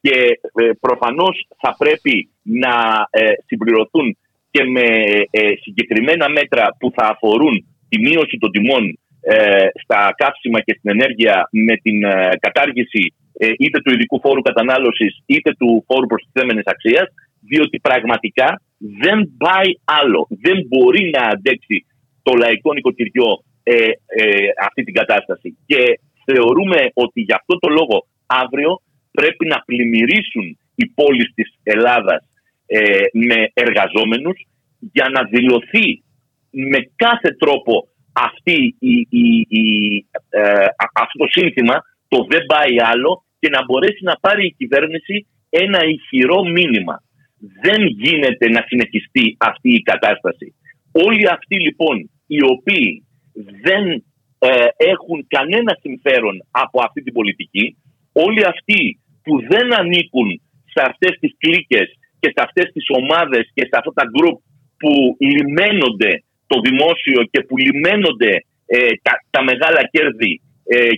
και 0.01 0.41
ε, 0.55 0.71
προφανώς 0.81 1.47
θα 1.63 1.75
πρέπει 1.79 2.29
να 2.43 2.75
ε, 3.11 3.33
συμπληρωθούν 3.47 4.17
και 4.51 4.65
με 4.65 4.87
ε, 5.31 5.53
συγκεκριμένα 5.63 6.29
μέτρα 6.29 6.77
που 6.79 6.93
θα 6.97 7.07
αφορούν 7.07 7.67
τη 7.89 7.99
μείωση 8.01 8.39
των 8.39 8.51
τιμών 8.51 8.99
ε, 9.21 9.67
στα 9.83 10.15
καύσιμα 10.17 10.61
και 10.61 10.77
στην 10.79 10.91
ενέργεια 10.91 11.49
με 11.51 11.77
την 11.77 12.05
ε, 12.05 12.31
κατάργηση 12.41 13.15
ε, 13.39 13.51
είτε 13.59 13.81
του 13.81 13.93
ειδικού 13.93 14.21
φόρου 14.21 14.43
κατανάλωσης 14.43 15.23
είτε 15.27 15.51
του 15.59 15.85
φόρου 15.87 16.07
προστιθέμενης 16.07 16.67
αξίας 16.67 17.07
διότι 17.41 17.79
πραγματικά 17.81 18.63
δεν 18.79 19.33
πάει 19.39 19.71
άλλο. 19.85 20.27
Δεν 20.41 20.67
μπορεί 20.69 21.11
να 21.17 21.23
αντέξει 21.27 21.87
το 22.23 22.33
λαϊκό 22.37 22.73
νοικοκυριό 22.73 23.45
ε, 23.63 23.75
ε, 24.07 24.49
αυτή 24.67 24.83
την 24.85 24.95
κατάσταση. 24.95 25.59
Και 25.67 26.01
θεωρούμε 26.25 26.91
ότι 26.95 27.21
γι' 27.21 27.33
αυτό 27.33 27.59
το 27.59 27.69
λόγο 27.69 28.07
αύριο 28.27 28.81
πρέπει 29.11 29.47
να 29.47 29.59
πλημμυρίσουν 29.67 30.59
οι 30.75 30.87
πόλεις 30.87 31.33
της 31.35 31.49
Ελλάδας 31.63 32.29
ε, 32.67 33.03
με 33.13 33.51
εργαζόμενους 33.55 34.47
για 34.93 35.09
να 35.09 35.23
δηλωθεί 35.23 36.03
με 36.51 36.79
κάθε 36.97 37.31
τρόπο 37.39 37.89
αυτή 38.13 38.77
η, 38.79 39.07
η, 39.11 39.47
η, 39.49 39.65
ε, 40.29 40.65
α- 40.83 40.93
αυτό 41.03 41.19
το 41.19 41.27
σύνθημα 41.31 41.77
το 42.09 42.27
δεν 42.31 42.43
πάει 42.47 42.81
άλλο 42.93 43.25
και 43.39 43.49
να 43.49 43.65
μπορέσει 43.65 44.05
να 44.05 44.17
πάρει 44.21 44.47
η 44.47 44.55
κυβέρνηση 44.59 45.27
ένα 45.49 45.79
ηχηρό 45.85 46.45
μήνυμα. 46.45 47.03
Δεν 47.63 47.87
γίνεται 47.87 48.49
να 48.49 48.65
συνεχιστεί 48.69 49.37
αυτή 49.39 49.71
η 49.75 49.83
κατάσταση. 49.83 50.55
Όλοι 50.93 51.29
αυτοί 51.29 51.61
λοιπόν 51.61 52.11
οι 52.27 52.43
οποίοι 52.43 53.07
δεν 53.67 53.85
ε, 54.39 54.67
έχουν 54.77 55.27
κανένα 55.29 55.77
συμφέρον 55.81 56.37
από 56.51 56.81
αυτή 56.87 57.03
την 57.03 57.13
πολιτική, 57.13 57.77
όλοι 58.13 58.45
αυτοί 58.45 59.01
που 59.23 59.41
δεν 59.49 59.75
ανήκουν 59.81 60.29
σε 60.65 60.81
αυτές 60.89 61.13
τις 61.21 61.33
κλίκες 61.39 61.89
και 62.21 62.29
σε 62.35 62.41
αυτές 62.47 62.67
τις 62.73 62.85
ομάδες 63.01 63.51
και 63.55 63.65
σε 63.71 63.75
αυτά 63.79 63.93
τα 63.93 64.05
γκρουπ 64.13 64.39
που 64.81 65.17
λιμένονται 65.19 66.13
το 66.47 66.61
δημόσιο 66.61 67.21
και 67.31 67.41
που 67.47 67.57
λιμένονται 67.57 68.33
ε, 68.67 68.79
τα, 69.03 69.13
τα 69.31 69.43
μεγάλα 69.43 69.83
κέρδη 69.91 70.33
ε, 70.33 70.48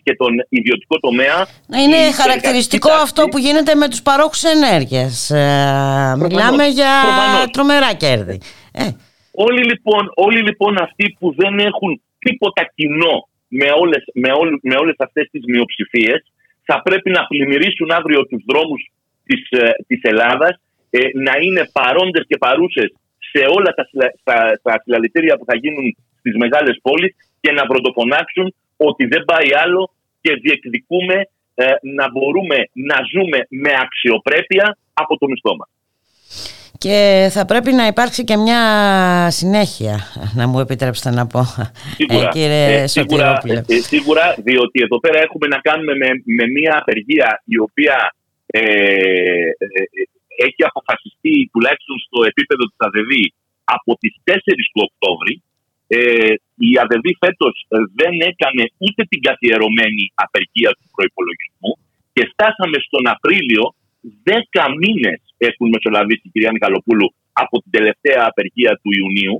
και 0.04 0.14
τον 0.16 0.32
ιδιωτικό 0.48 0.98
τομέα. 0.98 1.46
Είναι 1.82 1.96
η 1.96 2.12
χαρακτηριστικό 2.20 2.88
εργατική 2.88 3.08
αυτό 3.10 3.20
τάξη- 3.22 3.30
που 3.32 3.38
γίνεται 3.46 3.74
με 3.74 3.88
τους 3.88 4.02
παρόχους 4.02 4.42
ενέργειας. 4.42 5.30
Ε, 5.30 6.14
μιλάμε 6.24 6.64
για 6.66 6.92
προφανώς. 7.02 7.50
τρομερά 7.50 7.94
κέρδη. 7.94 8.40
Ε, 8.72 8.88
Όλοι 9.32 9.62
λοιπόν, 9.64 10.12
όλοι 10.14 10.40
λοιπόν 10.42 10.82
αυτοί 10.82 11.16
που 11.18 11.34
δεν 11.36 11.58
έχουν 11.58 12.02
τίποτα 12.18 12.62
κοινό 12.74 13.28
με 13.48 13.68
όλες, 13.82 14.02
με 14.14 14.30
όλ, 14.40 14.48
με 14.62 14.74
όλες 14.82 14.94
αυτές 14.98 15.28
τις 15.30 15.42
μειοψηφίες 15.46 16.20
θα 16.64 16.82
πρέπει 16.82 17.10
να 17.10 17.26
πλημμυρίσουν 17.26 17.90
αύριο 17.90 18.26
τους 18.26 18.42
δρόμους 18.50 18.82
της, 19.24 19.40
ε, 19.50 19.70
της 19.86 20.00
Ελλάδας 20.02 20.54
ε, 20.90 20.98
να 21.26 21.32
είναι 21.44 21.62
παρόντες 21.72 22.24
και 22.28 22.36
παρούσες 22.38 22.88
σε 23.32 23.42
όλα 23.56 23.70
τα, 23.78 23.84
συλλα- 23.88 24.14
τα, 24.24 24.36
τα 24.62 24.80
συλλαλητήρια 24.82 25.36
που 25.38 25.44
θα 25.50 25.56
γίνουν 25.56 25.96
στις 26.18 26.34
μεγάλες 26.36 26.78
πόλεις 26.82 27.12
και 27.40 27.52
να 27.52 27.66
πρωτοφωνάξουν 27.66 28.54
ότι 28.88 29.04
δεν 29.06 29.22
πάει 29.24 29.48
άλλο 29.62 29.90
και 30.20 30.32
διεκδικούμε 30.34 31.16
ε, 31.54 31.64
να 31.96 32.10
μπορούμε 32.10 32.56
να 32.72 32.96
ζούμε 33.12 33.38
με 33.48 33.72
αξιοπρέπεια 33.84 34.78
από 34.92 35.18
το 35.18 35.26
μισθό 35.26 35.56
μας. 35.56 35.68
και 36.78 37.28
θα 37.30 37.44
πρέπει 37.46 37.72
να 37.72 37.86
υπάρξει 37.86 38.24
και 38.24 38.36
μια 38.36 38.60
συνέχεια, 39.30 39.96
να 40.34 40.46
μου 40.48 40.58
επιτρέψετε 40.60 41.10
να 41.10 41.26
πω, 41.26 41.42
Σίγουρα, 41.96 42.28
ε, 42.28 42.30
κύριε 42.32 42.82
ε, 42.82 42.86
σίγουρα, 42.86 43.26
Σωτηρόπουλε. 43.34 43.76
ε, 43.76 43.80
σίγουρα, 43.92 44.24
διότι 44.38 44.80
εδώ 44.86 45.00
πέρα 45.00 45.18
έχουμε 45.26 45.46
να 45.54 45.58
κάνουμε 45.58 45.94
με, 46.02 46.08
με 46.38 46.44
μια 46.56 46.74
απεργία 46.80 47.42
η 47.44 47.58
οποία 47.58 47.96
ε, 48.46 48.60
ε, 48.60 49.68
ε, 49.78 49.82
έχει 50.46 50.62
αποφασιστεί 50.70 51.34
τουλάχιστον 51.52 51.96
στο 52.06 52.18
επίπεδο 52.30 52.64
της 52.70 52.78
ΑΔΕΒ 52.86 53.10
από 53.64 53.90
τις 54.00 54.14
4 54.24 54.36
του 54.72 54.82
Οκτώβρη. 54.88 55.34
Ε, 56.60 56.66
η 56.66 56.70
ΑΔΕΒ 56.82 57.06
φέτος 57.24 57.54
ε, 57.68 57.76
δεν 58.00 58.14
έκανε 58.30 58.64
ούτε 58.84 59.02
την 59.10 59.20
καθιερωμένη 59.28 60.04
απεργία 60.24 60.70
του 60.78 60.86
προϋπολογισμού 60.94 61.72
και 62.14 62.22
φτάσαμε 62.32 62.78
στον 62.86 63.04
Απρίλιο 63.14 63.64
10 64.24 64.74
μήνες 64.82 65.18
έχουν 65.46 65.68
μεσολαβήσει 65.74 66.24
η 66.28 66.30
κυρία 66.32 66.52
Νικαλοπούλου 66.52 67.08
από 67.32 67.56
την 67.62 67.70
τελευταία 67.76 68.22
απεργία 68.30 68.72
του 68.82 68.90
Ιουνίου 69.00 69.36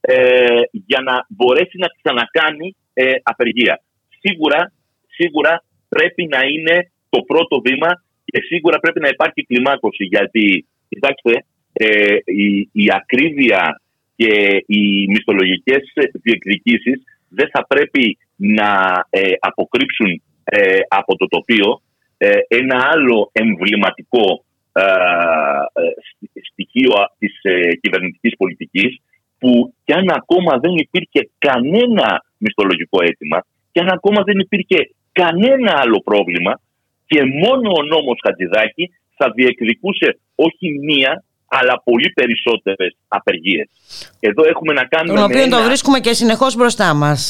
ε, 0.00 0.60
για 0.88 1.00
να 1.08 1.14
μπορέσει 1.28 1.76
να 1.84 1.88
ξανακάνει 1.96 2.68
ε, 2.92 3.12
απεργία. 3.22 3.74
Σίγουρα, 4.22 4.72
σίγουρα 5.06 5.64
πρέπει 5.88 6.22
να 6.34 6.40
είναι 6.52 6.92
το 7.08 7.20
πρώτο 7.30 7.60
βήμα 7.60 7.90
και 8.24 8.40
σίγουρα 8.48 8.78
πρέπει 8.78 9.00
να 9.00 9.08
υπάρχει 9.08 9.46
κλιμάκωση 9.48 10.04
γιατί, 10.04 10.66
κοιτάξτε, 10.88 11.44
ε, 11.72 12.16
η, 12.24 12.68
η 12.72 12.86
ακρίβεια 12.98 13.80
και 14.20 14.64
οι 14.66 15.06
μισθολογικές 15.08 15.82
διεκδικήσεις 16.12 17.02
δεν 17.28 17.48
θα 17.52 17.66
πρέπει 17.66 18.18
να 18.36 18.70
ε, 19.10 19.32
αποκρύψουν 19.38 20.22
ε, 20.44 20.78
από 20.88 21.16
το 21.16 21.26
τοπίο 21.26 21.80
ε, 22.18 22.28
ένα 22.48 22.88
άλλο 22.92 23.30
εμβληματικό 23.32 24.44
ε, 24.72 24.82
ε, 24.82 25.90
σ- 26.08 26.46
στοιχείο 26.50 26.92
της 27.18 27.38
ε, 27.42 27.74
κυβερνητικής 27.80 28.36
πολιτικής 28.36 29.00
που 29.38 29.74
κι 29.84 29.92
αν 29.92 30.10
ακόμα 30.10 30.58
δεν 30.58 30.74
υπήρχε 30.76 31.30
κανένα 31.38 32.24
μισθολογικό 32.38 33.02
αίτημα 33.02 33.44
και 33.72 33.80
αν 33.80 33.88
ακόμα 33.88 34.22
δεν 34.22 34.38
υπήρχε 34.38 34.90
κανένα 35.12 35.72
άλλο 35.82 36.00
πρόβλημα 36.04 36.60
και 37.06 37.20
μόνο 37.24 37.70
ο 37.78 37.82
νόμος 37.82 38.18
Χατζηδάκη 38.24 38.90
θα 39.16 39.30
διεκδικούσε 39.30 40.18
όχι 40.34 40.78
μία 40.78 41.24
αλλά 41.58 41.74
πολύ 41.84 42.08
περισσότερες 42.18 42.92
απεργίες. 43.08 43.68
Εδώ 44.28 44.42
έχουμε 44.52 44.72
να 44.80 44.84
κάνουμε 44.84 45.18
Τον 45.18 45.28
με 45.28 45.34
οποίο 45.34 45.42
ένα- 45.46 45.56
το 45.58 45.62
βρίσκουμε 45.70 45.98
και 46.00 46.12
συνεχώς 46.20 46.52
μπροστά 46.56 46.94
μας. 46.94 47.22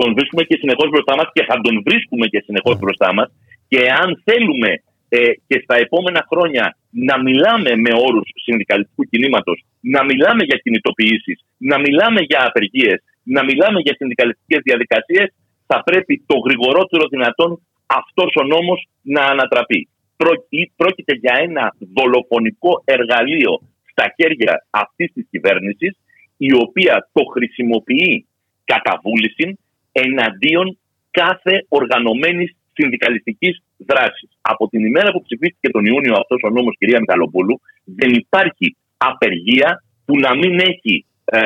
τον 0.00 0.14
βρίσκουμε 0.16 0.42
και 0.48 0.56
συνεχώς 0.62 0.88
μπροστά 0.92 1.14
μας 1.18 1.28
και 1.34 1.44
θα 1.48 1.56
τον 1.64 1.82
βρίσκουμε 1.86 2.26
και 2.26 2.40
συνεχώς 2.46 2.76
μπροστά 2.78 3.08
μας. 3.14 3.28
Και 3.68 3.80
αν 4.02 4.08
θέλουμε 4.24 4.70
ε, 5.08 5.18
και 5.48 5.60
στα 5.64 5.76
επόμενα 5.84 6.26
χρόνια 6.30 6.64
να 6.90 7.22
μιλάμε 7.22 7.70
με 7.84 7.90
όρους 8.06 8.28
συνδικαλιστικού 8.46 9.02
κινήματος, 9.10 9.58
να 9.80 10.04
μιλάμε 10.04 10.42
για 10.44 10.58
κινητοποιήσεις, 10.64 11.38
να 11.70 11.76
μιλάμε 11.78 12.20
για 12.20 12.40
απεργίες, 12.48 12.98
να 13.22 13.44
μιλάμε 13.44 13.78
για 13.80 13.94
συνδικαλιστικές 14.00 14.60
διαδικασίες, 14.68 15.28
θα 15.66 15.82
πρέπει 15.88 16.22
το 16.26 16.36
γρηγορότερο 16.46 17.04
δυνατόν 17.14 17.50
αυτός 17.86 18.30
ο 18.40 18.42
νόμος 18.54 18.88
να 19.02 19.22
ανατραπεί. 19.22 19.88
Πρό- 20.20 20.46
ή- 20.48 20.72
Πρόκειται 20.76 21.14
για 21.14 21.34
ένα 21.46 21.64
δολοφονικό 21.96 22.82
εργαλείο 22.84 23.52
στα 23.90 24.04
χέρια 24.16 24.66
αυτής 24.70 25.12
της 25.14 25.26
κυβέρνησης, 25.30 25.92
η 26.36 26.50
οποία 26.64 27.08
το 27.12 27.22
χρησιμοποιεί 27.34 28.26
κατά 28.64 29.00
βούληση 29.02 29.58
εναντίον 29.92 30.78
κάθε 31.10 31.54
οργανωμένης 31.68 32.50
συνδικαλιστικής 32.72 33.62
δράσης. 33.76 34.30
Από 34.40 34.68
την 34.68 34.86
ημέρα 34.86 35.10
που 35.12 35.22
ψηφίστηκε 35.22 35.68
τον 35.70 35.84
Ιούνιο 35.86 36.14
αυτός 36.22 36.40
ο 36.44 36.50
νόμος, 36.50 36.74
κυρία 36.78 37.00
Μιχαλοπούλου, 37.00 37.60
δεν 37.84 38.10
υπάρχει 38.22 38.76
απεργία 38.96 39.82
που 40.04 40.18
να 40.18 40.30
μην 40.36 40.58
έχει 40.58 40.94
ε, 41.24 41.40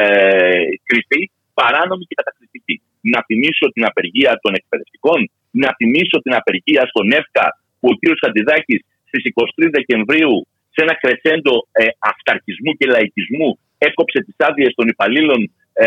κρυφτεί 0.84 1.30
παράνομη 1.54 2.04
και 2.04 2.14
κατακριτική. 2.14 2.82
Να 3.00 3.18
θυμίσω 3.28 3.66
την 3.74 3.84
απεργία 3.84 4.38
των 4.42 4.52
εκπαιδευτικών, 4.54 5.30
να 5.50 5.68
θυμίσω 5.78 6.16
την 6.24 6.34
απεργία 6.34 6.82
στον 6.86 7.06
ΕΦΚΑ 7.12 7.46
που 7.82 7.88
ο 7.92 7.94
κ. 8.00 8.02
Χαντιδάκης 8.22 8.80
στις 9.08 9.22
23 9.34 9.68
Δεκεμβρίου 9.78 10.34
σε 10.74 10.80
ένα 10.86 10.94
κρεσέντο 11.02 11.54
ε, 11.72 11.84
αυταρχισμού 12.12 12.70
και 12.78 12.86
λαϊκισμού 12.94 13.48
έκοψε 13.88 14.18
τις 14.26 14.36
άδειες 14.48 14.72
των 14.78 14.86
υπαλλήλων 14.94 15.40
ε, 15.72 15.86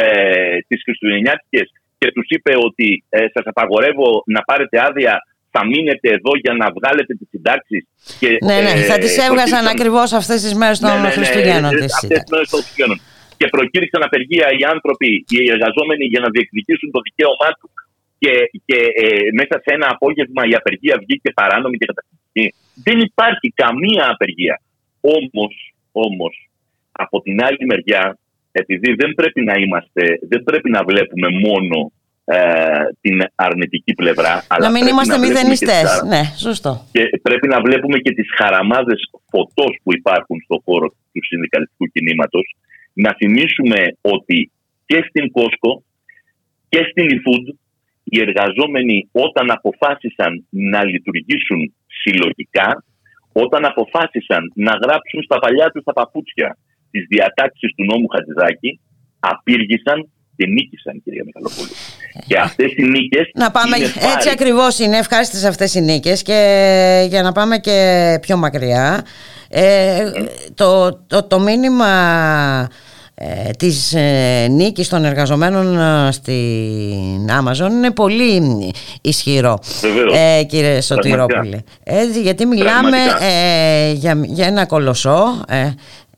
τις 0.67 0.79
Χριστουγεννιάτικες 0.85 1.67
και 1.99 2.07
τους 2.15 2.27
είπε 2.35 2.51
ότι 2.67 2.87
ε, 3.09 3.19
σας 3.33 3.45
απαγορεύω 3.51 4.09
να 4.35 4.41
πάρετε 4.49 4.77
άδεια 4.89 5.13
θα 5.57 5.61
μείνετε 5.71 6.07
εδώ 6.17 6.31
για 6.43 6.53
να 6.61 6.67
βγάλετε 6.77 7.11
τις 7.19 7.27
συντάξεις. 7.33 7.81
Και, 8.21 8.29
Ναι, 8.49 8.57
ναι, 8.65 8.73
θα 8.91 8.97
τις 9.03 9.13
έβγαζαν 9.27 9.33
προκήρυξαν- 9.37 9.73
ακριβώς 9.75 10.09
αυτές 10.21 10.37
τις 10.43 10.53
μέρες 10.61 10.77
των 10.79 10.89
ναι, 10.89 10.95
ναι, 10.95 11.01
ναι, 11.07 11.15
Χριστουγέννων 11.17 11.71
ε, 11.75 11.77
της 11.81 11.93
αυτές 11.93 12.09
ήταν. 12.09 12.21
τις 12.23 12.31
μέρες 12.33 12.49
των 12.51 12.59
Χριστουγέννων. 12.61 12.97
Και 13.39 13.47
προκήρυξαν 13.55 14.01
απεργία 14.09 14.47
οι 14.57 14.63
άνθρωποι, 14.73 15.09
οι 15.33 15.37
εργαζόμενοι 15.55 16.05
για 16.13 16.21
να 16.25 16.29
διεκδικήσουν 16.35 16.87
το 16.95 16.99
δικαίωμά 17.07 17.49
τους. 17.59 17.71
Και, 18.17 18.31
και 18.65 18.77
ε, 19.03 19.07
μέσα 19.39 19.55
σε 19.63 19.69
ένα 19.77 19.87
απόγευμα 19.89 20.41
η 20.51 20.53
απεργία 20.55 20.95
βγήκε 21.03 21.31
παράνομη 21.31 21.77
και 21.77 21.85
καταστροφή. 21.85 22.21
έτσι. 22.33 22.55
Δεν 22.87 22.99
υπάρχει 22.99 23.47
καμία 23.63 24.03
απεργία. 24.13 24.61
Όμως, 25.01 25.53
όμως, 25.91 26.49
από 26.91 27.21
την 27.21 27.43
άλλη 27.43 27.65
μεριά, 27.65 28.17
επειδή 28.51 28.93
δεν 28.93 29.11
πρέπει 29.13 29.41
να 29.43 29.53
είμαστε, 29.53 30.01
δεν 30.29 30.43
πρέπει 30.43 30.69
να 30.69 30.83
βλέπουμε 30.83 31.27
μόνο 31.47 31.91
ε, 32.25 32.37
την 33.01 33.21
αρνητική 33.35 33.93
πλευρά, 33.93 34.33
αλλά 34.47 34.65
Να 34.65 34.71
μην 34.71 34.81
πρέπει 34.81 34.91
είμαστε 34.91 35.13
βλέπουμε 35.17 35.33
και 35.33 35.39
μηδενιστές. 35.39 35.81
τις 35.81 35.89
χαρα- 35.89 36.05
Ναι, 36.13 36.23
σωστό. 36.47 36.71
και 36.91 37.03
πρέπει 37.21 37.47
να 37.47 37.61
βλέπουμε 37.61 37.97
και 37.99 38.11
τις 38.13 38.27
χαραμάδες 38.37 38.99
φωτός 39.29 39.73
που 39.83 39.93
υπάρχουν 39.93 40.37
στον 40.45 40.59
χώρο 40.65 40.87
του 40.89 41.21
συνδικαλιστικού 41.29 41.85
κινήματος. 41.93 42.55
Να 42.93 43.13
θυμίσουμε 43.19 43.79
ότι 44.01 44.51
και 44.85 45.05
στην 45.09 45.31
Κόσκο 45.31 45.83
και 46.69 46.81
στην 46.91 47.05
eFood 47.15 47.45
οι 48.11 48.17
εργαζόμενοι 48.27 48.97
όταν 49.11 49.45
αποφάσισαν 49.57 50.31
να 50.49 50.79
λειτουργήσουν 50.91 51.59
συλλογικά, 52.01 52.83
όταν 53.31 53.65
αποφάσισαν 53.65 54.43
να 54.55 54.73
γράψουν 54.83 55.23
στα 55.23 55.37
παλιά 55.39 55.67
τους 55.71 55.83
τα 55.83 55.93
παπούτσια 55.93 56.57
τις 56.91 57.05
διατάξεις 57.09 57.69
του 57.75 57.83
νόμου 57.89 58.07
Χατζηδάκη, 58.07 58.79
απήργησαν 59.19 60.09
και 60.35 60.45
νίκησαν, 60.47 61.01
κυρία 61.03 61.23
Μιχαλοπούλου. 61.25 61.75
Και 62.27 62.37
αυτές 62.37 62.71
οι 62.75 62.83
νίκες 62.83 63.29
Να 63.33 63.51
πάμε, 63.51 63.77
είναι 63.77 63.85
έτσι 63.85 63.99
πάρη. 63.99 64.29
ακριβώς 64.29 64.79
είναι 64.79 64.97
ευχάριστες 64.97 65.43
αυτές 65.43 65.73
οι 65.75 65.81
νίκες 65.81 66.21
και 66.21 66.39
για 67.09 67.21
να 67.21 67.31
πάμε 67.31 67.57
και 67.57 67.77
πιο 68.21 68.37
μακριά 68.37 69.05
ε, 69.49 70.11
το, 70.53 70.93
το, 71.07 71.27
το 71.27 71.39
μήνυμα 71.39 71.89
ε, 72.61 72.67
της 73.57 73.93
ε, 73.93 74.47
νίκης 74.49 74.89
των 74.89 75.05
εργαζομένων 75.05 75.79
ε, 75.79 76.11
στην 76.11 77.29
Amazon. 77.41 77.69
Είναι 77.71 77.91
πολύ 77.91 78.41
ισχυρό. 79.01 79.59
Βεβαίως. 79.81 80.13
ε, 80.13 80.43
κύριε 80.43 80.81
Σωτηρόπουλε. 80.81 81.57
Έτσι, 81.83 82.21
γιατί 82.21 82.45
μιλάμε 82.45 82.89
Πραγματικά. 82.89 83.25
ε, 83.25 83.91
για, 83.91 84.19
για 84.23 84.45
ένα 84.45 84.65
κολοσσό 84.65 85.43
ε, 85.47 85.69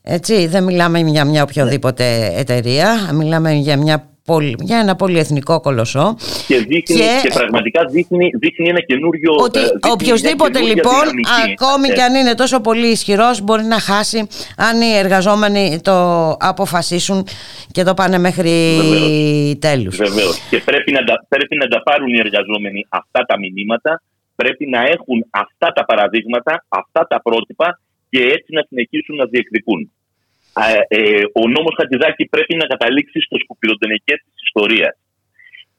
έτσι, 0.09 0.47
δεν 0.47 0.63
μιλάμε 0.63 0.99
για 0.99 1.25
μια 1.25 1.43
οποιοδήποτε 1.43 2.31
εταιρεία. 2.35 3.09
Μιλάμε 3.13 3.51
για, 3.53 3.77
μια, 3.77 3.97
πολυ- 3.97 4.16
για 4.59 4.79
ένα 4.79 4.95
πολυεθνικό 4.95 5.59
κολοσσό 5.61 6.15
και, 6.47 6.57
δείχνει, 6.57 6.81
Και- 6.97 7.19
και, 7.23 7.29
πραγματικά 7.33 7.85
δείχνει, 7.85 8.29
δείχνει 8.39 8.69
ένα 8.69 8.79
καινούριο. 8.81 9.31
ότι 9.39 9.59
ε, 9.59 9.61
δείχνει 9.61 9.79
μια 9.83 9.91
οποιοδήποτε 9.93 10.51
καινούργια 10.51 10.73
λοιπόν, 10.75 10.93
δυναμική. 10.99 11.55
ακόμη 11.61 11.87
Ε, 11.89 11.93
και 11.93 12.01
αν 12.01 12.15
είναι 12.15 12.33
τόσο 12.33 12.59
πολύ 12.61 12.87
ισχυρός, 12.87 13.41
μπορεί 13.41 13.63
να 13.63 13.79
χάσει 13.79 14.27
αν 14.57 14.81
οι 14.81 14.91
εργαζόμενοι 14.97 15.79
το 15.83 15.95
αποφασίσουν 16.39 17.27
και 17.71 17.83
το 17.83 17.93
πάνε 17.93 18.17
μέχρι 18.17 18.51
Βεβαίως. 18.81 19.59
τέλους. 19.59 19.95
Βεβαίως. 19.97 20.39
Και 20.49 20.57
πρέπει 20.65 20.91
να, 20.91 21.03
τα, 21.03 21.25
πρέπει 21.27 21.55
να 21.57 21.67
τα 21.67 21.83
πάρουν 21.83 22.13
οι 22.13 22.17
εργαζόμενοι 22.19 22.85
αυτά 22.89 23.21
τα 23.27 23.35
μηνύματα, 23.39 24.01
πρέπει 24.35 24.65
να 24.69 24.81
έχουν 24.81 25.25
αυτά 25.29 25.67
τα 25.75 25.85
παραδείγματα, 25.85 26.65
αυτά 26.69 27.07
τα 27.09 27.21
πρότυπα 27.21 27.79
και 28.09 28.19
έτσι 28.21 28.49
να 28.57 28.63
συνεχίσουν 28.67 29.15
να 29.15 29.25
διεκδικούν. 29.25 29.91
Α, 30.61 30.65
ε, 30.87 31.21
ο 31.41 31.43
νόμος 31.55 31.73
Χατζηδάκη 31.77 32.23
πρέπει 32.25 32.53
να 32.61 32.65
καταλήξει 32.73 33.19
στο 33.25 33.35
σκουπιδοτενεκές 33.43 34.17
της 34.25 34.41
ιστορίας. 34.47 34.95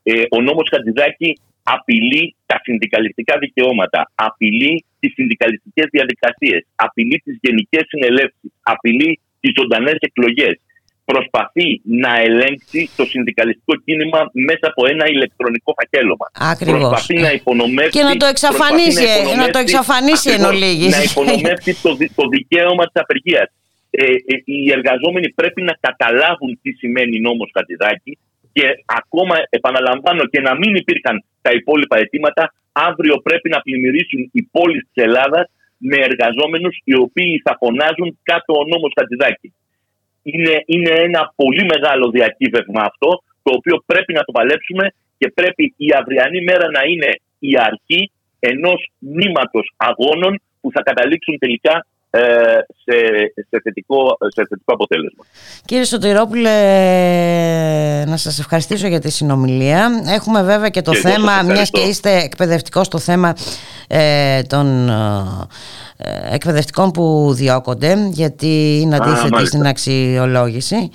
Ε, 0.03 0.23
ο 0.37 0.39
νόμος 0.41 0.67
Χατζηδάκη 0.73 1.31
απειλεί 1.63 2.35
τα 2.47 2.57
συνδικαλιστικά 2.63 3.39
δικαιώματα, 3.39 4.01
απειλεί 4.15 4.85
τις 5.01 5.13
συνδικαλιστικές 5.13 5.87
διαδικασίες, 5.91 6.67
απειλεί 6.75 7.17
τις 7.25 7.37
γενικές 7.41 7.85
συνελεύσεις, 7.93 8.51
απειλεί 8.63 9.21
τις 9.41 9.53
ζωντανές 9.59 9.97
εκλογές. 10.09 10.57
Προσπαθεί 11.05 11.81
να 11.85 12.13
ελέγξει 12.27 12.91
το 12.97 13.05
συνδικαλιστικό 13.05 13.75
κίνημα 13.85 14.31
μέσα 14.33 14.67
από 14.73 14.87
ένα 14.93 15.05
ηλεκτρονικό 15.09 15.75
φακέλωμα. 15.79 16.27
Ακριβώς. 16.53 16.79
Προσπαθεί 16.81 17.15
να 17.21 17.31
υπονομεύσει, 17.33 17.91
Και 17.99 18.03
να 18.03 18.17
το 18.17 18.27
εξαφανίσει, 18.27 19.05
προσπαθεί 19.05 19.37
να 19.37 19.51
το 19.51 19.59
εξαφανίσει 19.59 20.31
εν 20.31 20.35
ακριβώς, 20.35 20.55
ολίγης. 20.55 20.97
Να 20.97 21.03
υπονομεύσει 21.03 21.83
το, 21.83 21.95
δι- 21.95 22.13
το 22.15 22.29
δικαίωμα 22.29 22.85
της 22.91 23.03
απεργίας. 23.03 23.49
Ε, 23.91 24.05
ε, 24.05 24.43
οι 24.45 24.71
εργαζόμενοι 24.71 25.29
πρέπει 25.33 25.63
να 25.63 25.75
καταλάβουν 25.81 26.59
τι 26.63 26.73
σημαίνει 26.73 27.21
νόμος 27.21 27.51
Χατζηδάκη 27.55 28.19
και 28.53 28.67
ακόμα 28.87 29.37
επαναλαμβάνω 29.51 30.25
και 30.27 30.41
να 30.41 30.55
μην 30.55 30.75
υπήρχαν 30.75 31.25
τα 31.43 31.51
υπόλοιπα 31.53 31.99
αιτήματα, 31.99 32.55
αύριο 32.73 33.17
πρέπει 33.17 33.49
να 33.49 33.61
πλημμυρίσουν 33.61 34.31
οι 34.33 34.43
πόλεις 34.43 34.83
της 34.93 35.05
Ελλάδας 35.05 35.51
με 35.79 35.97
εργαζόμενους 36.09 36.81
οι 36.85 36.95
οποίοι 36.97 37.41
θα 37.45 37.57
φωνάζουν 37.61 38.19
κάτω 38.23 38.53
ο 38.61 38.65
νόμος 38.73 38.93
Χατζηδάκη. 38.99 39.53
Είναι, 40.23 40.63
είναι 40.67 40.93
ένα 41.09 41.33
πολύ 41.37 41.65
μεγάλο 41.65 42.11
διακύβευμα 42.11 42.83
αυτό, 42.91 43.23
το 43.43 43.51
οποίο 43.59 43.83
πρέπει 43.87 44.13
να 44.13 44.23
το 44.25 44.33
παλέψουμε 44.33 44.85
και 45.19 45.29
πρέπει 45.35 45.75
η 45.77 45.89
αυριανή 46.01 46.41
μέρα 46.43 46.71
να 46.71 46.83
είναι 46.91 47.11
η 47.39 47.53
αρχή 47.59 48.11
ενός 48.39 48.91
νήματος 48.99 49.73
αγώνων 49.77 50.41
που 50.61 50.71
θα 50.73 50.83
καταλήξουν 50.83 51.39
τελικά 51.39 51.75
ε, 51.75 51.98
σε, 52.85 52.97
σε, 53.49 53.61
θετικό, 53.63 53.97
σε 54.35 54.43
θετικό 54.49 54.73
αποτέλεσμα. 54.73 55.25
Κύριε 55.65 55.85
Σωτηρόπουλε, 55.85 56.51
να 58.07 58.17
σας 58.17 58.39
ευχαριστήσω 58.39 58.87
για 58.87 59.01
τη 59.01 59.11
συνομιλία. 59.11 59.89
Έχουμε 60.15 60.43
βέβαια 60.43 60.69
και 60.69 60.83
το 60.83 60.91
Και 60.91 60.97
εγώ 60.99 61.09
σας 61.09 61.17
θέμα, 61.17 61.33
μιας 61.33 61.43
ευχαριστώ. 61.49 61.79
και 61.81 61.87
είστε 61.87 62.17
εκπαιδευτικός 62.17 62.87
στο 62.87 62.99
θέμα 62.99 63.35
ε, 63.89 64.43
των 64.43 64.89
ε, 64.89 66.35
εκπαιδευτικών 66.35 66.91
που 66.91 67.33
διώκονται, 67.35 67.95
γιατί 68.11 68.79
είναι 68.83 68.95
Α, 68.95 68.99
αντίθετη 69.03 69.31
μάλιστα. 69.33 69.57
στην 69.57 69.67
αξιολόγηση. 69.67 70.91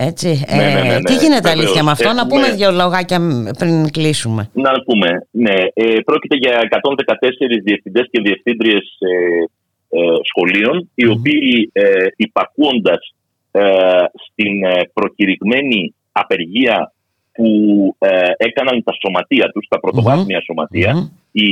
Έτσι. 0.00 0.44
Ναι, 0.50 0.56
ναι, 0.56 0.72
ναι, 0.74 0.80
ναι, 0.88 1.00
τι 1.02 1.12
γίνεται 1.14 1.48
βεβαίως. 1.48 1.52
αλήθεια 1.64 1.82
με 1.82 1.90
αυτό, 1.90 2.04
να 2.12 2.20
Έχουμε- 2.20 2.28
πούμε 2.28 2.54
δύο 2.56 2.70
λογάκια 2.70 3.18
πριν 3.58 3.90
κλείσουμε. 3.90 4.50
Να 4.52 4.70
πούμε, 4.86 5.08
ναι, 5.30 5.54
ε, 5.74 5.84
πρόκειται 6.04 6.36
για 6.36 6.52
114 6.70 7.60
διευθυντές 7.64 8.06
και 8.10 8.20
διευθύντριες 8.22 8.84
ε, 8.98 9.08
ε, 9.08 9.48
σχολείων, 10.22 10.90
οι 10.94 11.06
οποίοι 11.06 11.70
ε, 11.72 12.06
υπακούοντας 12.16 13.14
ε, 13.50 13.62
στην 14.30 14.64
ε, 14.64 14.80
προκηρυγμένη 14.92 15.94
απεργία 16.12 16.92
που 17.32 17.48
ε, 17.98 18.30
έκαναν 18.36 18.82
τα 18.84 18.92
σωματεία 19.00 19.50
τους, 19.50 19.66
τα 19.68 19.80
πρωτοβάθμια 19.80 20.40
σωματεία, 20.40 20.94
Μμμ. 20.94 21.08
οι 21.32 21.48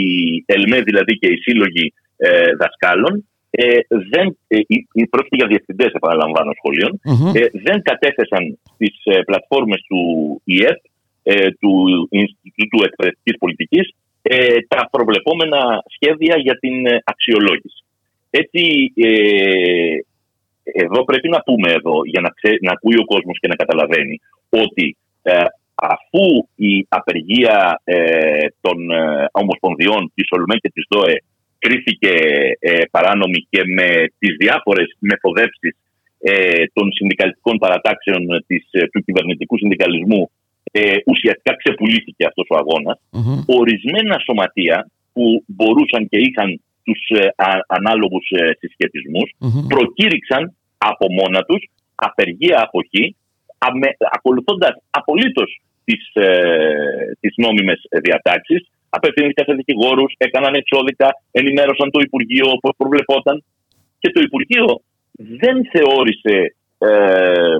ΕΛΜΕ 0.46 0.80
δηλαδή 0.80 1.18
και 1.18 1.26
οι 1.28 1.36
σύλλογοι 1.36 1.92
ε, 2.16 2.54
δασκάλων, 2.60 3.28
ε, 3.50 3.78
δεν, 4.10 4.36
ε, 4.48 4.58
οι- 4.66 4.86
οι- 4.92 5.06
πρόκειται 5.06 5.36
για 5.36 5.46
διευθυντές 5.46 5.92
επαναλαμβάνω 5.92 6.52
σχολείων, 6.58 7.00
Μμμ. 7.04 7.26
ε, 7.34 7.40
δεν 7.66 7.82
κατέθεσαν 7.82 8.58
στις 8.74 8.94
ε, 9.04 9.20
πλατφόρμες 9.22 9.80
του 9.88 10.00
ΙΕΠ, 10.44 10.80
ε, 11.22 11.50
του 11.60 11.72
Ινστιτούτου 12.10 12.84
Εκπαιδευτικής 12.84 13.36
Πολιτικής, 13.38 13.94
ε, 14.22 14.36
τα 14.68 14.88
προβλεπόμενα 14.90 15.82
σχέδια 15.94 16.36
για 16.38 16.58
την 16.58 16.86
ε, 16.86 17.00
αξιολόγηση. 17.04 17.84
Έτσι, 18.30 18.92
ε, 18.96 19.98
εδώ 20.62 21.04
πρέπει 21.04 21.28
να 21.28 21.40
πούμε 21.40 21.72
εδώ, 21.72 22.00
για 22.04 22.20
να, 22.20 22.28
ξέ, 22.28 22.58
να 22.60 22.72
ακούει 22.72 22.98
ο 22.98 23.04
κόσμος 23.04 23.38
και 23.40 23.48
να 23.48 23.54
καταλαβαίνει, 23.54 24.20
ότι 24.48 24.96
ε, 25.22 25.44
αφού 25.74 26.48
η 26.54 26.86
απεργία 26.88 27.80
ε, 27.84 28.46
των 28.60 28.90
ε, 28.90 29.28
ομοσπονδιών 29.32 30.12
της 30.14 30.26
ΟΛΜΕ 30.30 30.56
και 30.56 30.70
της 30.74 30.86
ΔΟΕ 30.88 31.22
κρίθηκε 31.58 32.12
ε, 32.58 32.80
παράνομη 32.90 33.46
και 33.50 33.62
με 33.64 33.88
τις 34.18 34.36
διάφορες 34.38 34.96
μεθοδεύσεις 34.98 35.76
ε, 36.20 36.64
των 36.72 36.92
συνδικαλιστικών 36.92 37.58
παρατάξεων 37.58 38.22
της, 38.46 38.64
ε, 38.70 38.86
του 38.86 39.00
κυβερνητικού 39.04 39.58
συνδικαλισμού 39.58 40.30
ε, 40.72 40.96
ουσιαστικά 41.06 41.56
ξεπουλήθηκε 41.56 42.26
αυτός 42.26 42.46
ο 42.50 42.56
αγώνας 42.56 42.98
Μμμ. 43.10 43.42
ορισμένα 43.46 44.16
σωματεία 44.18 44.90
που 45.12 45.44
μπορούσαν 45.46 46.08
και 46.08 46.18
είχαν 46.18 46.60
τους 46.86 47.00
ε, 47.20 47.26
α- 47.48 47.64
ανάλογους 47.78 48.26
ε, 48.30 48.50
συσχετισμούς 48.60 49.28
Μμμ. 49.38 49.66
προκήρυξαν 49.72 50.42
από 50.90 51.06
μόνα 51.18 51.40
τους 51.48 51.62
απεργία 51.94 52.58
αποχή 52.66 53.04
αμε- 53.58 53.96
ακολουθώντας 54.16 54.74
απολύτως 54.90 55.50
τις, 55.84 56.02
ε, 56.12 56.30
τις 57.20 57.34
νόμιμες 57.36 57.80
ε, 57.88 57.98
διατάξεις 57.98 58.62
απευθύνθηκαν 58.88 59.44
σε 59.48 59.54
δικηγόρους, 59.54 60.12
έκαναν 60.18 60.54
εξώδικα, 60.54 61.08
ενημέρωσαν 61.30 61.90
το 61.90 62.00
Υπουργείο 62.06 62.46
όπως 62.56 62.72
προβλεπόταν 62.76 63.44
και 63.98 64.10
το 64.10 64.20
Υπουργείο 64.20 64.80
δεν 65.42 65.56
θεώρησε 65.72 66.36
ε, 66.78 67.56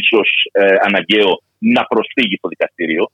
ίσως 0.00 0.28
ε, 0.52 0.74
αναγκαίο 0.86 1.32
να 1.58 1.82
προσφύγει 1.84 2.36
στο 2.36 2.48
δικαστήριο. 2.48 3.04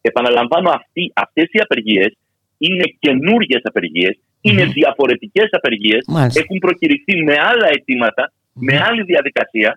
Επαναλαμβάνω, 0.00 0.70
αυτοί, 0.70 1.12
αυτές 1.14 1.44
οι 1.52 1.58
απεργίες 1.66 2.10
είναι 2.58 2.84
καινούργιες 2.98 3.60
απεργίες, 3.64 4.18
είναι 4.48 4.64
Μμμ. 4.64 4.72
διαφορετικές 4.80 5.48
απεργίες, 5.58 6.02
Μάλιστα. 6.06 6.40
έχουν 6.42 6.58
προκηρυχθεί 6.58 7.14
με 7.28 7.34
άλλα 7.50 7.66
αιτήματα, 7.74 8.32
με 8.66 8.74
άλλη 8.88 9.02
διαδικασία, 9.02 9.70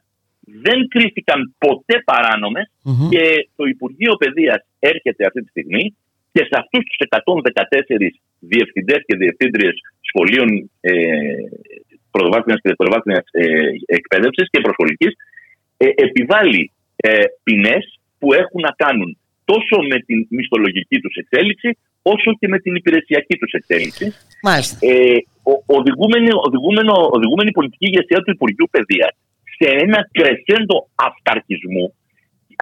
δεν 0.65 0.88
κρίθηκαν 0.93 1.39
ποτέ 1.57 1.95
παράνομες 2.09 2.67
Μμμ. 2.84 3.09
και 3.09 3.24
το 3.55 3.63
Υπουργείο 3.74 4.13
Παιδείας 4.15 4.61
έρχεται 4.80 5.26
αυτή 5.26 5.41
τη 5.41 5.49
στιγμή 5.49 5.84
και 6.32 6.43
σε 6.49 6.55
αυτούς 6.61 6.84
τους 6.88 6.97
114 6.99 8.07
διευθυντές 8.39 8.99
και 9.07 9.15
διευθύντριες 9.15 9.76
σχολείων 10.09 10.49
ε, 10.82 10.91
πρωτοβάθμιας 12.11 12.59
και 12.61 12.70
δευτεροβάθμιας 12.72 13.24
ε, 13.32 13.45
εκπαίδευσης 13.86 14.47
και 14.51 14.61
προσχολικής 14.61 15.13
ε, 15.78 15.88
επιβάλλει 16.07 16.72
ε, 16.95 17.24
ποινές 17.43 17.99
που 18.20 18.34
έχουν 18.34 18.61
να 18.61 18.74
κάνουν 18.84 19.17
τόσο 19.45 19.78
με 19.89 19.97
την 19.99 20.28
μισθολογική 20.30 20.97
τους 20.99 21.15
εξέλιξη, 21.15 21.78
όσο 22.14 22.30
και 22.39 22.47
με 22.53 22.57
την 22.64 22.74
υπηρεσιακή 22.82 23.36
τους 23.41 23.51
εξέλιξη. 23.60 24.05
Μάλιστα. 24.47 24.76
Ε, 24.82 25.18
ο- 25.51 25.62
οδηγούμενη, 25.78 26.30
οδηγούμενο, 26.47 26.93
οδηγούμενη 27.18 27.51
πολιτική 27.57 27.86
ηγεσία 27.91 28.20
του 28.24 28.32
Υπουργείου 28.38 28.68
Παιδείας 28.72 29.14
σε 29.57 29.68
ένα 29.86 29.99
κρεσέντο 30.18 30.78
αυταρχισμού 31.10 31.86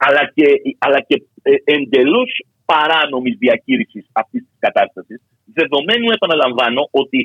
αλλά 0.05 0.31
και, 0.35 0.45
αλλά 0.85 0.99
και 1.07 1.15
ε, 1.41 1.51
εντελώς 1.75 2.31
παράνομης 2.65 3.35
διαχείρισης 3.43 4.05
αυτής 4.21 4.41
της 4.47 4.57
κατάστασης 4.59 5.19
δεδομένου 5.59 6.07
επαναλαμβάνω 6.17 6.81
ότι 7.01 7.19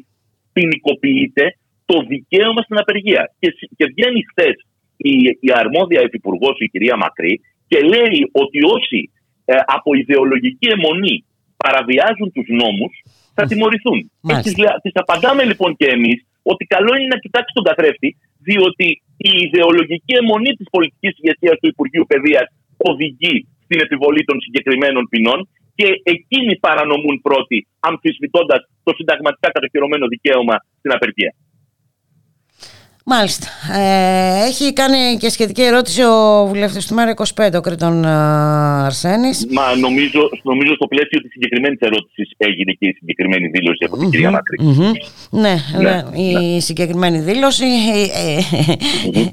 ποινικοποιείται 0.53 1.45
το 1.85 1.97
δικαίωμα 2.13 2.63
στην 2.63 2.79
απεργία 2.79 3.23
και, 3.41 3.49
συ- 3.57 3.71
και 3.77 3.85
βγαίνει 3.95 4.21
χθες 4.31 4.57
η, 4.97 5.13
η 5.41 5.51
αρμόδια 5.63 6.01
υφυπουργός, 6.07 6.57
η 6.59 6.69
κυρία 6.69 6.97
Μακρύ 6.97 7.41
και 7.69 7.79
λέει 7.81 8.19
ότι 8.33 8.59
όσοι 8.77 9.11
ε, 9.45 9.55
από 9.67 9.95
ιδεολογική 9.95 10.67
αιμονή 10.75 11.25
παραβιάζουν 11.65 12.29
τους 12.35 12.49
νόμους 12.63 12.93
θα 13.37 13.45
τιμωρηθούν. 13.51 13.99
Και 14.03 14.11
Μάλιστα. 14.21 14.45
τις, 14.47 14.55
λέ- 14.63 14.79
τις 14.85 14.95
απαντάμε 15.03 15.43
λοιπόν 15.51 15.71
και 15.81 15.89
εμείς 15.97 16.19
ότι 16.53 16.63
καλό 16.75 16.93
είναι 16.97 17.11
να 17.15 17.19
κοιτάξει 17.25 17.53
τον 17.59 17.65
καθρέφτη 17.69 18.09
διότι 18.49 18.87
η 19.31 19.33
ιδεολογική 19.47 20.13
αιμονή 20.21 20.53
της 20.59 20.67
πολιτικής 20.75 21.13
ηγεσίας 21.21 21.57
του 21.61 21.69
Υπουργείου 21.75 22.05
Παιδείας 22.11 22.47
οδηγεί 22.91 23.37
στην 23.67 23.79
επιβολή 23.87 24.23
των 24.29 24.37
συγκεκριμένων 24.45 25.05
ποινών 25.13 25.39
και 25.79 25.89
εκείνοι 26.15 26.55
παρανομούν 26.67 27.17
πρώτοι 27.27 27.59
αμφισβητώντας 27.89 28.61
το 28.87 28.93
συνταγματικά 28.99 29.49
κατοχυρωμένο 29.57 30.07
δικαίωμα 30.15 30.57
στην 30.79 30.93
απεργία. 30.97 31.33
Μάλιστα. 33.05 33.47
Ε, 33.79 34.45
έχει 34.47 34.73
κάνει 34.73 35.17
και 35.21 35.29
σχετική 35.31 35.63
ερώτηση 35.63 36.03
ο 36.03 36.47
βουλευτής 36.49 36.87
του 36.87 36.95
Μέρα 36.95 37.15
25, 37.35 37.51
ο 37.57 37.61
Κρήτον 37.61 38.05
ε, 38.05 38.09
Αρσένης. 38.85 39.47
Μα 39.51 39.77
νομίζω, 39.77 40.31
νομίζω 40.43 40.75
στο 40.75 40.87
πλαίσιο 40.87 41.21
της 41.21 41.31
συγκεκριμένης 41.33 41.79
ερώτησης 41.81 42.31
έγινε 42.37 42.73
και 42.73 42.87
η 42.87 42.93
συγκεκριμένη 42.99 43.49
δήλωση 43.49 43.85
από 43.87 43.97
την 43.99 44.11
κυρία 44.11 44.31
Μάκρη. 44.31 44.57
Μμμ. 44.61 44.91
Ναι, 45.31 45.55
Ναι, 45.79 46.03
ναι, 46.13 46.23
η 46.23 46.61
συγκεκριμένη 46.61 47.19
δήλωση 47.19 47.65
ε, 47.65 48.39
ε, 49.19 49.25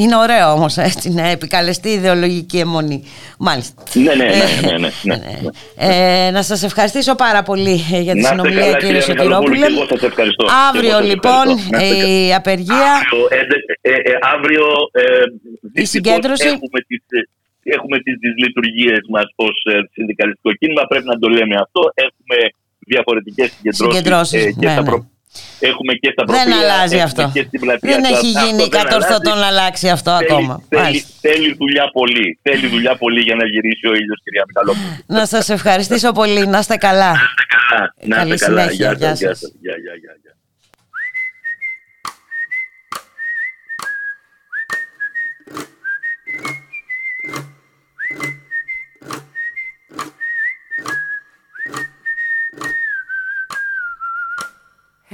είναι 0.00 0.16
ωραίο 0.16 0.52
όμως 0.52 0.76
έτσι 0.76 1.10
να 1.10 1.28
επικαλεστεί 1.28 1.88
ιδεολογική 1.88 2.58
αιμονή. 2.58 3.04
Μάλιστα. 3.38 3.82
Ναι, 3.94 4.14
ναι, 4.14 4.24
ναι, 4.24 4.32
ναι, 4.70 4.78
ναι, 4.78 4.88
ναι, 5.02 5.16
ναι. 5.16 6.26
Ε, 6.26 6.30
να 6.30 6.42
σας 6.42 6.62
ευχαριστήσω 6.62 7.14
πάρα 7.14 7.42
πολύ 7.42 7.84
ε, 7.92 8.00
για 8.00 8.12
τη 8.14 8.20
Να 8.20 8.28
είστε 8.28 8.28
συνομιλία 8.28 8.64
καλά, 8.64 8.76
κύριε 8.78 9.00
κυρία 9.00 9.14
Μιχαλοπούλου, 9.14 9.56
Σωτηρόπουλε. 9.56 9.66
και 9.66 9.72
εγώ 9.76 9.86
σας 9.88 10.02
ευχαριστώ. 10.02 10.44
Και 10.44 10.50
Αύριο 10.68 10.88
εγώ 10.90 10.98
σας 10.98 11.06
λοιπόν 11.08 11.44
ευχαριστώ. 11.48 11.76
Να 11.76 11.82
είστε 11.84 11.96
καλά. 11.96 12.26
η 12.26 12.34
απεργία 12.34 12.92
Αύριο, 13.14 13.38
έντε- 13.40 13.66
ε, 13.80 13.90
ε, 14.10 14.14
αύριο 14.34 14.64
ε, 14.92 15.02
δυστυχώς 15.76 15.88
συγκέντρωση; 15.94 16.46
Έχουμε 16.56 16.78
τις, 16.88 17.02
ε, 17.18 17.20
έχουμε 17.76 17.96
τις, 18.04 18.14
τις 18.22 18.32
λειτουργίες 18.44 19.02
μας 19.14 19.26
ως 19.46 19.56
ε, 19.72 19.78
συνδικαλιστικό 19.94 20.50
κίνημα, 20.60 20.82
πρέπει 20.90 21.06
να 21.12 21.18
το 21.22 21.28
λέμε 21.36 21.54
αυτό. 21.64 21.80
Έχουμε 22.06 22.38
διαφορετικές 22.92 23.48
συγκεντρώσεις. 23.52 23.86
Συγκεντρώσεις, 23.86 24.42
ε, 24.44 24.50
και 24.60 24.66
ναι, 24.66 24.72
στα 24.72 24.82
ναι. 24.82 24.88
προ- 24.90 25.06
Έχουμε 25.70 25.92
και 26.02 26.10
στα 26.14 26.24
δεν 26.24 26.34
προπήλαια, 26.34 26.58
αλλάζει 26.74 26.96
έχουμε 26.96 27.02
αυτό. 27.10 27.30
Και 27.34 27.42
στην 27.48 27.60
πλατεία 27.60 27.90
Δεν 27.90 28.02
του 28.02 28.08
έχει 28.14 28.26
Αστάχου. 28.26 28.44
γίνει 28.46 28.58
Δεν 28.62 28.70
κατορθωτό 28.78 29.30
αλλάζει. 29.30 29.40
να 29.40 29.46
αλλάξει 29.52 29.86
αυτό 29.96 30.10
Θέλει- 30.16 30.30
ακόμα. 30.30 30.54
Θέλει, 30.68 30.82
Μάλιστα. 30.82 31.08
θέλει 31.20 31.48
δουλειά 31.62 31.86
πολύ. 31.98 32.38
Θέλει 32.42 32.66
δουλειά 32.74 32.94
πολύ 32.96 33.20
για 33.20 33.34
να 33.34 33.46
γυρίσει 33.46 33.86
ο 33.86 33.94
ήλιος, 34.00 34.18
κυρία 34.24 34.44
Μιχαλόπουλου. 34.48 35.04
Να 35.18 35.26
σας 35.26 35.48
ευχαριστήσω 35.48 36.12
πολύ. 36.12 36.46
Να 36.46 36.58
είστε 36.58 36.76
καλά. 36.76 37.12
Καλά, 37.70 37.94
να 38.04 38.16
Καλή 38.16 38.32
είστε 38.34 38.46
καλά. 38.46 38.60
συνέχεια. 38.62 38.86
Γεια 38.92 38.96
Γεια 38.98 39.08
σας, 39.08 39.18
γεια 39.18 39.28
σας. 39.28 39.38
σας. 39.38 39.52
Γεια, 39.60 39.74
γεια, 39.84 39.94
γεια, 40.02 40.14
γεια. 40.22 40.32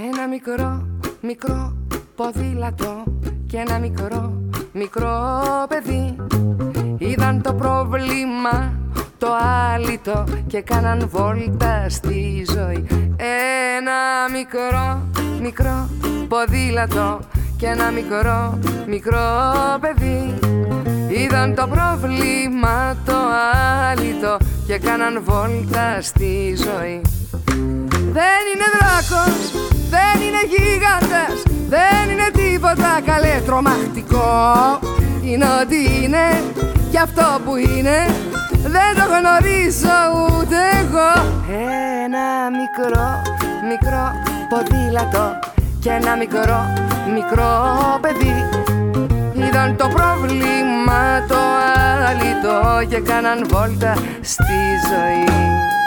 Ένα 0.09 0.29
μικρό, 0.29 0.87
μικρό 1.21 1.77
ποδήλατο 2.17 3.05
και 3.47 3.57
ένα 3.57 3.79
μικρό, 3.79 4.43
μικρό 4.73 5.43
παιδί. 5.69 6.17
Είδαν 6.99 7.43
το 7.43 7.55
πρόβλημα 7.55 8.73
το 9.19 9.29
άλυτο 9.75 10.25
και 10.47 10.61
κάναν 10.61 11.09
βόλτα 11.09 11.89
στη 11.89 12.47
ζωή. 12.55 12.87
Ένα 13.77 14.31
μικρό, 14.33 15.07
μικρό 15.41 15.89
ποδήλατο 16.29 17.21
και 17.57 17.67
ένα 17.67 17.91
μικρό, 17.91 18.59
μικρό 18.87 19.19
παιδί. 19.81 20.39
Είδαν 21.09 21.55
το 21.55 21.67
πρόβλημα 21.69 22.97
το 23.05 23.17
άλυτο 23.91 24.37
και 24.67 24.79
κάναν 24.79 25.23
βόλτα 25.25 26.01
στη 26.01 26.57
ζωή. 26.57 27.01
Δεν 28.13 28.43
είναι 28.53 28.69
δράκος, 28.79 29.53
δεν 29.95 30.17
είναι 30.27 30.43
γίγαντας 30.53 31.37
Δεν 31.69 32.11
είναι 32.11 32.29
τίποτα 32.41 33.01
καλέ 33.05 33.41
τρομακτικό. 33.47 34.79
Είναι 35.25 35.47
ό,τι 35.61 36.03
είναι 36.03 36.27
και 36.91 36.99
αυτό 36.99 37.27
που 37.45 37.57
είναι. 37.57 37.97
Δεν 38.75 38.91
το 38.99 39.05
γνωρίζω 39.15 39.99
ούτε 40.15 40.59
εγώ. 40.81 41.11
Ένα 42.05 42.27
μικρό, 42.61 43.07
μικρό 43.69 44.05
ποδήλατο 44.49 45.39
Και 45.81 45.91
ένα 45.91 46.17
μικρό, 46.17 46.61
μικρό 47.15 47.53
παιδί. 48.01 48.35
Είδαν 49.33 49.77
το 49.77 49.89
πρόβλημα 49.89 51.25
το 51.29 51.37
άλυτο 52.09 52.87
Και 52.89 53.01
κάναν 53.01 53.47
βόλτα 53.49 53.95
στη 54.21 54.61
ζωή 54.89 55.80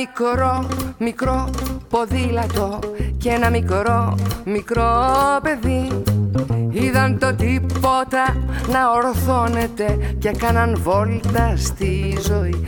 μικρό, 0.00 0.66
μικρό 0.98 1.50
ποδήλατο 1.88 2.78
και 3.18 3.28
ένα 3.28 3.50
μικρό, 3.50 4.14
μικρό 4.44 4.86
παιδί. 5.42 6.02
Είδαν 6.70 7.18
το 7.18 7.34
τίποτα 7.34 8.36
να 8.68 8.90
ορθώνεται 8.90 10.16
και 10.18 10.30
κάναν 10.30 10.78
βόλτα 10.82 11.54
στη 11.56 12.18
ζωή. 12.26 12.64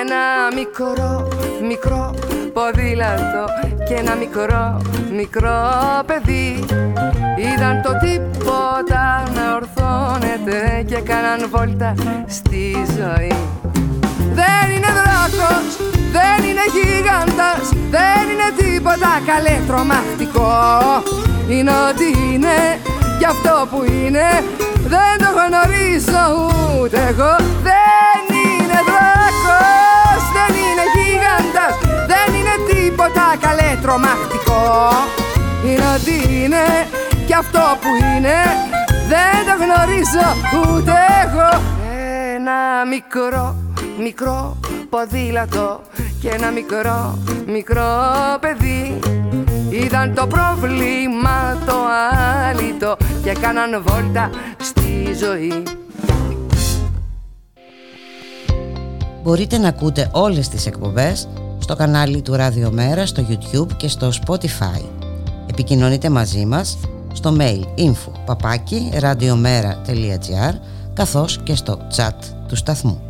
Ένα 0.00 0.22
μικρό, 0.54 1.28
μικρό 1.68 2.14
ποδήλατο 2.52 3.44
και 3.88 3.94
ένα 3.94 4.14
μικρό, 4.14 4.80
μικρό 5.16 5.58
παιδί. 6.06 6.64
Είδαν 7.36 7.82
το 7.82 7.92
τίποτα 7.98 9.22
να 9.34 9.54
ορθώνεται 9.54 10.84
και 10.86 11.00
κάναν 11.00 11.48
βόλτα 11.50 11.94
στη 12.26 12.76
ζωή 12.98 13.59
δεν 14.40 14.64
είναι 14.74 14.90
δράκος, 14.98 15.66
δεν 16.16 16.38
είναι 16.48 16.66
γίγαντας 16.74 17.64
Δεν 17.96 18.22
είναι 18.32 18.48
τίποτα 18.60 19.12
καλέ 19.30 19.56
τρομακτικό. 19.68 20.52
Είναι 21.48 21.72
ό,τι 21.88 22.08
είναι 22.24 22.58
και 23.18 23.26
αυτό 23.34 23.54
που 23.70 23.78
είναι. 23.92 24.26
Δεν 24.92 25.14
το 25.22 25.30
γνωρίζω 25.38 26.24
ούτε 26.80 26.98
εγώ. 27.10 27.32
Δεν 27.68 28.20
είναι 28.42 28.78
δράκος, 28.90 30.22
δεν 30.36 30.52
είναι 30.64 30.84
γίγαντας 30.94 31.74
Δεν 32.10 32.28
είναι 32.38 32.54
τίποτα 32.70 33.26
καλέ 33.44 33.70
τρομακτικό. 33.82 34.62
Είναι 35.66 35.86
ό,τι 35.96 36.16
είναι 36.34 36.64
και 37.26 37.34
αυτό 37.34 37.64
που 37.80 37.90
είναι. 38.04 38.36
Δεν 39.12 39.36
το 39.48 39.54
γνωρίζω 39.62 40.26
ούτε 40.60 40.94
εγώ. 41.24 41.50
Ένα 42.34 42.58
μικρό 42.92 43.69
μικρό 44.00 44.56
ποδήλατο 44.90 45.80
και 46.20 46.28
ένα 46.28 46.50
μικρό, 46.50 47.18
μικρό 47.46 47.82
παιδί 48.40 48.98
Είδαν 49.70 50.14
το 50.14 50.26
πρόβλημα 50.26 51.58
το 51.66 51.74
άλυτο 52.48 52.96
και 53.22 53.32
κάναν 53.32 53.82
βόλτα 53.86 54.30
στη 54.60 55.14
ζωή 55.14 55.62
Μπορείτε 59.22 59.58
να 59.58 59.68
ακούτε 59.68 60.08
όλες 60.12 60.48
τις 60.48 60.66
εκπομπές 60.66 61.28
στο 61.58 61.76
κανάλι 61.76 62.22
του 62.22 62.34
Ραδιομέρα, 62.34 63.06
στο 63.06 63.26
YouTube 63.28 63.76
και 63.76 63.88
στο 63.88 64.10
Spotify. 64.26 64.82
Επικοινωνείτε 65.50 66.10
μαζί 66.10 66.46
μας 66.46 66.78
στο 67.12 67.36
mail 67.38 67.62
info 67.78 68.12
παπάκι 68.26 68.92
radiomera.gr 69.00 70.54
καθώς 70.94 71.40
και 71.42 71.54
στο 71.54 71.78
chat 71.96 72.14
του 72.48 72.56
σταθμού. 72.56 73.09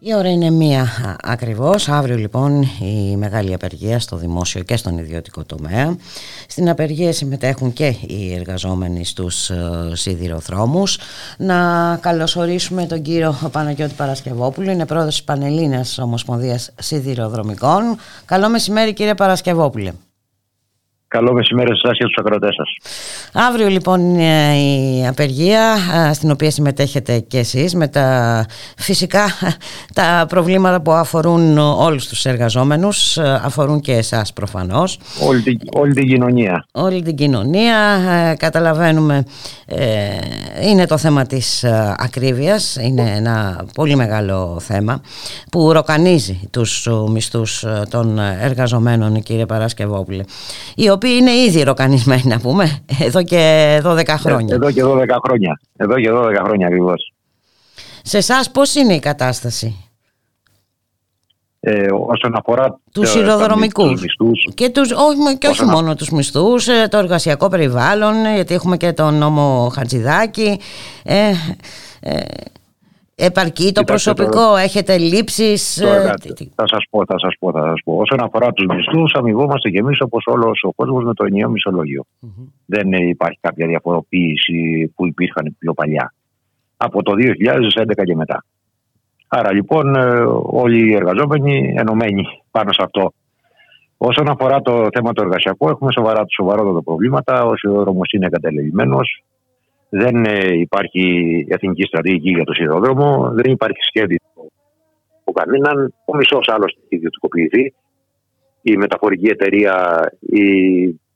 Η 0.00 0.14
ώρα 0.14 0.30
είναι 0.30 0.50
μία 0.50 0.80
α, 0.82 1.16
ακριβώς. 1.22 1.88
Αύριο 1.88 2.16
λοιπόν 2.16 2.62
η 2.80 3.16
μεγάλη 3.16 3.54
απεργία 3.54 3.98
στο 3.98 4.16
δημόσιο 4.16 4.62
και 4.62 4.76
στον 4.76 4.98
ιδιωτικό 4.98 5.44
τομέα. 5.44 5.96
Στην 6.48 6.68
απεργία 6.68 7.12
συμμετέχουν 7.12 7.72
και 7.72 7.86
οι 8.06 8.34
εργαζόμενοι 8.34 9.04
στους 9.04 9.50
ε, 9.50 9.90
σιδηροδρόμους. 9.92 10.98
Να 11.38 11.96
καλωσορίσουμε 12.00 12.86
τον 12.86 13.02
κύριο 13.02 13.38
Παναγιώτη 13.52 13.94
Παρασκευόπουλο. 13.94 14.70
Είναι 14.70 14.86
πρόεδρος 14.86 15.14
της 15.14 15.24
Πανελλήνιας 15.24 15.98
Ομοσπονδίας 15.98 16.70
Σιδηροδρομικών. 16.80 17.96
Καλό 18.24 18.48
μεσημέρι 18.48 18.92
κύριε 18.92 19.14
Παρασκευόπουλε. 19.14 19.92
Καλό 21.08 21.32
μεσημέρι 21.32 21.68
σε 21.68 21.80
εσάς 21.84 21.98
και 21.98 22.04
του 22.04 22.12
ακροατές 22.16 22.54
σας. 22.54 22.76
Αύριο 23.32 23.68
λοιπόν 23.68 24.00
είναι 24.00 24.58
η 24.58 25.06
απεργία 25.06 25.76
στην 26.12 26.30
οποία 26.30 26.50
συμμετέχετε 26.50 27.18
και 27.18 27.38
εσείς 27.38 27.74
με 27.74 27.88
τα 27.88 28.46
φυσικά 28.76 29.24
τα 29.98 30.26
προβλήματα 30.28 30.80
που 30.80 30.92
αφορούν 30.92 31.58
όλους 31.58 32.08
τους 32.08 32.24
εργαζόμενους 32.24 33.18
αφορούν 33.18 33.80
και 33.80 33.92
εσάς 33.92 34.32
προφανώς. 34.32 34.98
Όλη 35.26 35.42
την, 35.42 35.58
όλη 35.76 35.94
την 35.94 36.06
κοινωνία. 36.06 36.66
Όλη 36.72 37.02
την 37.02 37.14
κοινωνία 37.14 37.76
καταλαβαίνουμε 38.38 39.24
ε, 39.66 40.08
είναι 40.70 40.86
το 40.86 40.98
θέμα 40.98 41.26
της 41.26 41.64
ακρίβειας 41.96 42.76
είναι 42.80 43.12
ένα 43.16 43.64
πολύ 43.74 43.96
μεγάλο 43.96 44.56
θέμα 44.60 45.00
που 45.50 45.72
ροκανίζει 45.72 46.40
τους 46.50 46.88
μισθούς 47.10 47.64
των 47.90 48.18
εργαζομένων 48.18 49.22
κύριε 49.22 49.46
Παρασκευόπουλε 49.46 50.22
οι 50.74 50.88
οποίοι 50.98 51.16
είναι 51.20 51.30
ήδη 51.30 51.62
ροκανισμένοι 51.62 52.22
να 52.24 52.40
πούμε 52.40 52.84
εδώ 53.06 53.22
και 53.22 53.80
12 53.84 54.06
χρόνια. 54.08 54.54
Εδώ 54.54 54.70
και 54.70 54.82
12 54.84 55.18
χρόνια. 55.24 55.60
Εδώ 55.76 55.94
και 55.94 56.10
12 56.12 56.42
χρόνια 56.44 56.66
ακριβώς. 56.66 57.12
Σε 58.02 58.16
εσάς 58.16 58.50
πώς 58.50 58.74
είναι 58.74 58.94
η 58.94 58.98
κατάσταση; 58.98 59.84
Ε, 61.60 61.86
όσον 62.06 62.36
αφορά 62.36 62.80
τους 62.92 63.14
ηροδρομικούς 63.14 64.02
και, 64.54 64.70
τους, 64.70 64.90
όχι, 64.90 65.38
και 65.38 65.46
όχι 65.46 65.64
μόνο 65.64 65.94
τους 65.94 66.10
μισθούς 66.10 66.68
το 66.88 66.98
εργασιακό 66.98 67.48
περιβάλλον 67.48 68.34
γιατί 68.34 68.54
έχουμε 68.54 68.76
και 68.76 68.92
τον 68.92 69.14
νόμο 69.14 69.68
Χατζηδάκη 69.74 70.60
ε, 71.04 71.32
ε, 72.00 72.20
Επαρκεί 73.20 73.72
το 73.72 73.84
προσωπικό, 73.84 74.56
έχετε 74.56 74.98
λήψεις. 74.98 75.78
Τώρα, 75.82 76.14
θα 76.54 76.66
σας 76.66 76.84
πω, 76.90 77.04
θα 77.06 77.18
σας 77.18 77.34
πω, 77.38 77.52
θα 77.52 77.62
σας 77.62 77.80
πω. 77.84 77.96
Όσον 77.96 78.20
αφορά 78.22 78.52
τους 78.52 78.66
μισθούς, 78.66 79.12
αμοιβόμαστε 79.14 79.70
και 79.70 79.78
εμείς 79.78 80.00
όπως 80.00 80.24
όλος 80.26 80.60
ο 80.62 80.72
κόσμος 80.72 81.04
με 81.04 81.14
το 81.14 81.24
ενιαίο 81.24 81.52
Δεν 82.66 82.92
υπάρχει 82.92 83.38
κάποια 83.40 83.66
διαφοροποίηση 83.66 84.92
που 84.94 85.06
υπήρχαν 85.06 85.56
πιο 85.58 85.72
παλιά. 85.74 86.14
Από 86.76 87.02
το 87.02 87.12
2011 87.14 88.04
και 88.04 88.14
μετά. 88.14 88.44
Άρα 89.28 89.52
λοιπόν 89.52 89.94
όλοι 90.42 90.90
οι 90.90 90.94
εργαζόμενοι 90.94 91.74
ενωμένοι 91.76 92.24
πάνω 92.50 92.72
σε 92.72 92.82
αυτό. 92.84 93.12
Όσον 93.96 94.28
αφορά 94.28 94.60
το 94.60 94.88
θέμα 94.92 95.12
του 95.12 95.22
εργασιακού, 95.22 95.68
έχουμε 95.68 95.92
σοβαρά, 95.92 96.24
σοβαρότατα 96.28 96.82
προβλήματα. 96.82 97.44
Ο 97.44 97.56
σιδηρόδρομο 97.56 98.00
είναι 98.12 98.26
εγκατελελειμμένο. 98.26 98.98
Δεν 99.88 100.24
ε, 100.24 100.58
υπάρχει 100.58 101.46
εθνική 101.48 101.82
στρατηγική 101.82 102.30
για 102.30 102.44
το 102.44 102.52
σιδηρόδρομο, 102.52 103.30
δεν 103.34 103.52
υπάρχει 103.52 103.78
σχέδιο 103.80 104.18
από 105.20 105.32
κανέναν. 105.32 105.94
Ο 106.04 106.16
μισός 106.16 106.48
άλλωστε 106.48 106.80
έχει 106.84 106.96
ιδιωτικοποιηθεί. 106.96 107.74
Η 108.62 108.76
μεταφορική 108.76 109.26
εταιρεία 109.26 110.00
η, 110.20 110.42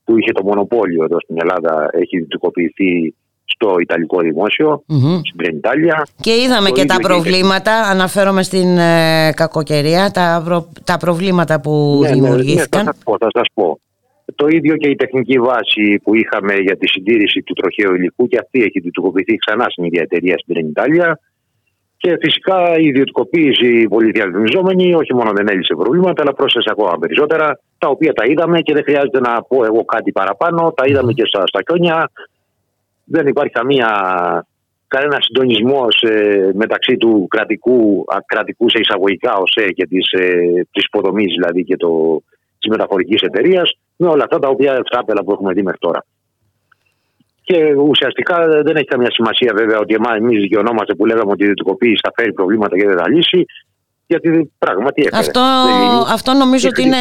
που 0.05 0.19
είχε 0.19 0.33
το 0.33 0.45
μονοπόλιο 0.45 1.05
εδώ 1.05 1.21
στην 1.21 1.37
Ελλάδα 1.41 1.89
έχει 1.93 2.17
ιδιωτικοποιηθεί 2.17 3.15
στο 3.45 3.77
Ιταλικό 3.81 4.21
δημόσιο, 4.21 4.85
mm-hmm. 4.89 5.21
στην 5.25 5.37
Τρενιτάλια. 5.37 6.07
Και 6.21 6.31
είδαμε 6.31 6.69
το 6.69 6.75
και 6.75 6.85
τα 6.85 6.97
προβλήματα, 6.97 7.71
και... 7.71 7.91
αναφέρομαι 7.91 8.43
στην 8.43 8.79
ε, 8.79 9.33
κακοκαιρία, 9.37 10.11
τα, 10.11 10.43
προ... 10.45 10.69
τα 10.85 10.97
προβλήματα 10.97 11.61
που 11.61 11.99
ναι, 12.03 12.13
δημιουργήθηκαν. 12.13 12.85
Ναι, 12.85 12.91
ναι, 12.91 12.91
θα 12.91 12.93
σας 12.93 13.03
πω, 13.05 13.17
θα 13.19 13.29
σας 13.33 13.47
πω. 13.55 13.79
Το 14.35 14.47
ίδιο 14.47 14.77
και 14.77 14.89
η 14.89 14.95
τεχνική 14.95 15.39
βάση 15.39 16.01
που 16.03 16.15
είχαμε 16.15 16.55
για 16.55 16.77
τη 16.77 16.89
συντήρηση 16.89 17.43
του 17.43 17.55
τροχαίου 17.55 17.95
υλικού 17.95 18.29
και 18.29 18.39
αυτή 18.39 18.59
έχει 18.61 18.79
ιδιωτικοποιηθεί 18.79 19.37
ξανά 19.37 19.67
στην 19.69 19.85
ίδια 19.85 20.03
εταιρεία 20.03 20.39
στην 20.39 20.55
Τρενιτάλια. 20.55 21.19
Και 21.97 22.17
φυσικά 22.21 22.79
η 22.79 22.87
ιδιωτικοποίηση 22.87 23.87
πολυδιαδημιζόμενη 23.89 24.95
όχι 24.95 25.15
μόνο 25.15 25.31
δεν 25.35 25.49
έλυσε 25.49 25.75
προβλήματα, 25.75 26.23
αλλά 26.23 26.33
πρόσθεσε 26.33 26.69
ακόμα 26.73 26.99
περισσότερα, 26.99 27.61
τα 27.79 27.89
οποία 27.89 28.13
τα 28.13 28.25
είδαμε 28.25 28.61
και 28.61 28.73
δεν 28.73 28.83
χρειάζεται 28.83 29.21
να 29.21 29.43
πω 29.43 29.65
εγώ 29.65 29.85
κάτι 29.85 30.13
παραπάνω. 30.13 30.73
Τα 30.77 30.85
είδαμε 30.87 31.13
και 31.13 31.23
στα, 31.27 31.43
στα 31.47 31.63
κιόνια. 31.63 32.11
Δεν 33.05 33.27
υπάρχει 33.27 33.53
καμία, 33.53 33.91
κανένα 34.87 35.19
συντονισμός 35.21 36.03
ε, 36.03 36.51
μεταξύ 36.55 36.97
του 36.97 37.27
κρατικού, 37.31 38.05
κρατικού 38.27 38.71
σε 38.71 38.79
εισαγωγικά 38.79 39.37
ΟΣΕ 39.37 39.67
και 39.67 39.87
της 39.87 40.13
ε, 40.13 40.67
υποδομής 40.73 41.33
δηλαδή 41.35 41.65
και 41.65 41.77
το, 41.77 42.23
της 42.59 42.71
μεταφορικής 42.71 43.21
εταιρείας 43.21 43.79
με 44.03 44.09
όλα 44.09 44.23
αυτά 44.23 44.39
τα 44.39 44.49
οποία 44.49 44.73
εξάπελα 44.75 45.25
που 45.25 45.33
έχουμε 45.33 45.53
δει 45.53 45.63
μέχρι 45.63 45.79
τώρα. 45.79 46.05
Και 47.43 47.75
ουσιαστικά 47.75 48.47
δεν 48.63 48.77
έχει 48.77 48.85
καμία 48.85 49.11
σημασία 49.11 49.53
βέβαια 49.55 49.79
ότι 49.79 49.97
εμείς 50.19 50.41
δικαιωνόμαστε 50.41 50.95
που 50.95 51.07
λέγαμε 51.07 51.31
ότι 51.31 51.41
η 51.41 51.45
ιδιωτικοποίηση 51.45 52.01
θα 52.03 52.13
φέρει 52.17 52.33
προβλήματα 52.33 52.77
και 52.77 52.87
δεν 52.87 52.97
θα 52.97 53.09
λύσει. 53.09 53.45
Γιατί 54.07 54.53
πράγματι 54.59 55.03
έφερε. 55.03 55.17
Αυτό, 55.17 55.41
αυτό 56.13 56.33
νομίζω 56.33 56.69
ότι 56.69 56.83
είναι 56.83 56.97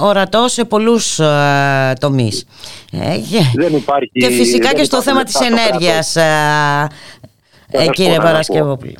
ορατός 0.00 0.52
σε 0.52 0.64
πολλούς 0.64 1.20
uh, 1.22 1.92
τομείς. 2.00 2.46
Ε, 2.92 3.16
δεν 3.54 3.74
υπάρχει. 3.74 4.10
Και 4.12 4.28
φυσικά 4.28 4.68
δεν 4.68 4.76
και 4.76 4.84
στο 4.84 5.02
θέμα 5.02 5.22
της 5.22 5.40
ενέργειας, 5.40 6.16
uh, 6.18 7.90
κύριε 7.90 8.16
Παρασκευόπουλο. 8.16 8.98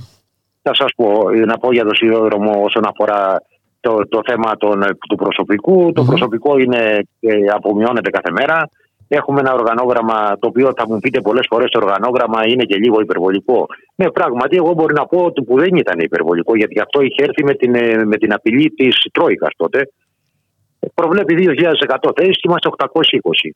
Θα 0.62 0.75
σας 0.75 0.93
πω, 0.97 1.31
να 1.47 1.59
πω 1.59 1.72
για 1.72 1.85
το 1.85 1.95
σιδηρόδρομο 1.95 2.62
όσον 2.62 2.87
αφορά 2.87 3.43
το, 3.85 4.09
το 4.09 4.20
θέμα 4.28 4.57
των, 4.57 4.76
του 5.09 5.16
προσωπικού. 5.16 5.93
Το 5.93 6.05
προσωπικό 6.05 6.59
είναι, 6.59 6.82
ε, 7.20 7.35
απομειώνεται 7.55 8.11
κάθε 8.11 8.30
μέρα. 8.30 8.70
Έχουμε 9.09 9.41
ένα 9.41 9.53
οργανόγραμμα 9.53 10.39
το 10.39 10.47
οποίο 10.47 10.72
θα 10.76 10.85
μου 10.89 10.99
πείτε 10.99 11.20
πολλές 11.20 11.47
φορές 11.51 11.70
το 11.70 11.78
οργανόγραμμα 11.82 12.41
είναι 12.47 12.64
και 12.64 12.76
λίγο 12.76 13.01
υπερβολικό. 13.01 13.66
Ναι, 13.95 14.11
πράγματι, 14.11 14.57
εγώ 14.57 14.72
μπορεί 14.72 14.95
να 14.95 15.07
πω 15.07 15.18
ότι 15.24 15.43
που 15.43 15.59
δεν 15.59 15.76
ήταν 15.76 15.99
υπερβολικό, 15.99 16.57
γιατί 16.57 16.80
αυτό 16.80 17.01
είχε 17.01 17.22
έρθει 17.22 17.45
με 17.45 17.55
την, 17.55 17.74
ε, 17.74 18.05
με 18.05 18.16
την 18.16 18.32
απειλή 18.32 18.70
της 18.70 18.95
Τρόικας 19.12 19.53
τότε. 19.57 19.89
Προβλέπει 20.95 21.35
2.100 21.35 22.12
θέσεις 22.16 22.37
και 22.41 22.49
είμαστε 22.49 22.68
820. 22.68 23.55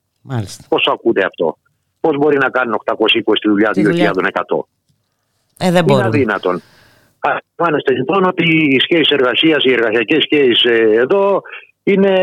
Πώς 0.69 0.87
ακούτε 0.93 1.25
αυτό, 1.25 1.57
Πώς 1.99 2.17
μπορεί 2.17 2.37
να 2.37 2.49
κάνουν 2.49 2.73
820 2.73 3.39
τη 3.39 3.49
δουλειά 3.49 3.69
2.100. 3.73 4.67
Ε, 5.57 5.71
δεν 5.71 5.87
είναι 5.87 6.03
αδύνατον. 6.03 6.61
Αντιλαμβάνεστε 7.19 7.93
λοιπόν 7.93 8.23
ότι 8.23 8.43
οι 8.43 8.79
σχέσει 8.79 9.13
εργασίας, 9.13 9.63
οι 9.63 9.71
εργασιακές 9.71 10.23
σχέσει 10.23 10.69
ε, 10.69 10.99
εδώ 10.99 11.41
είναι, 11.83 12.15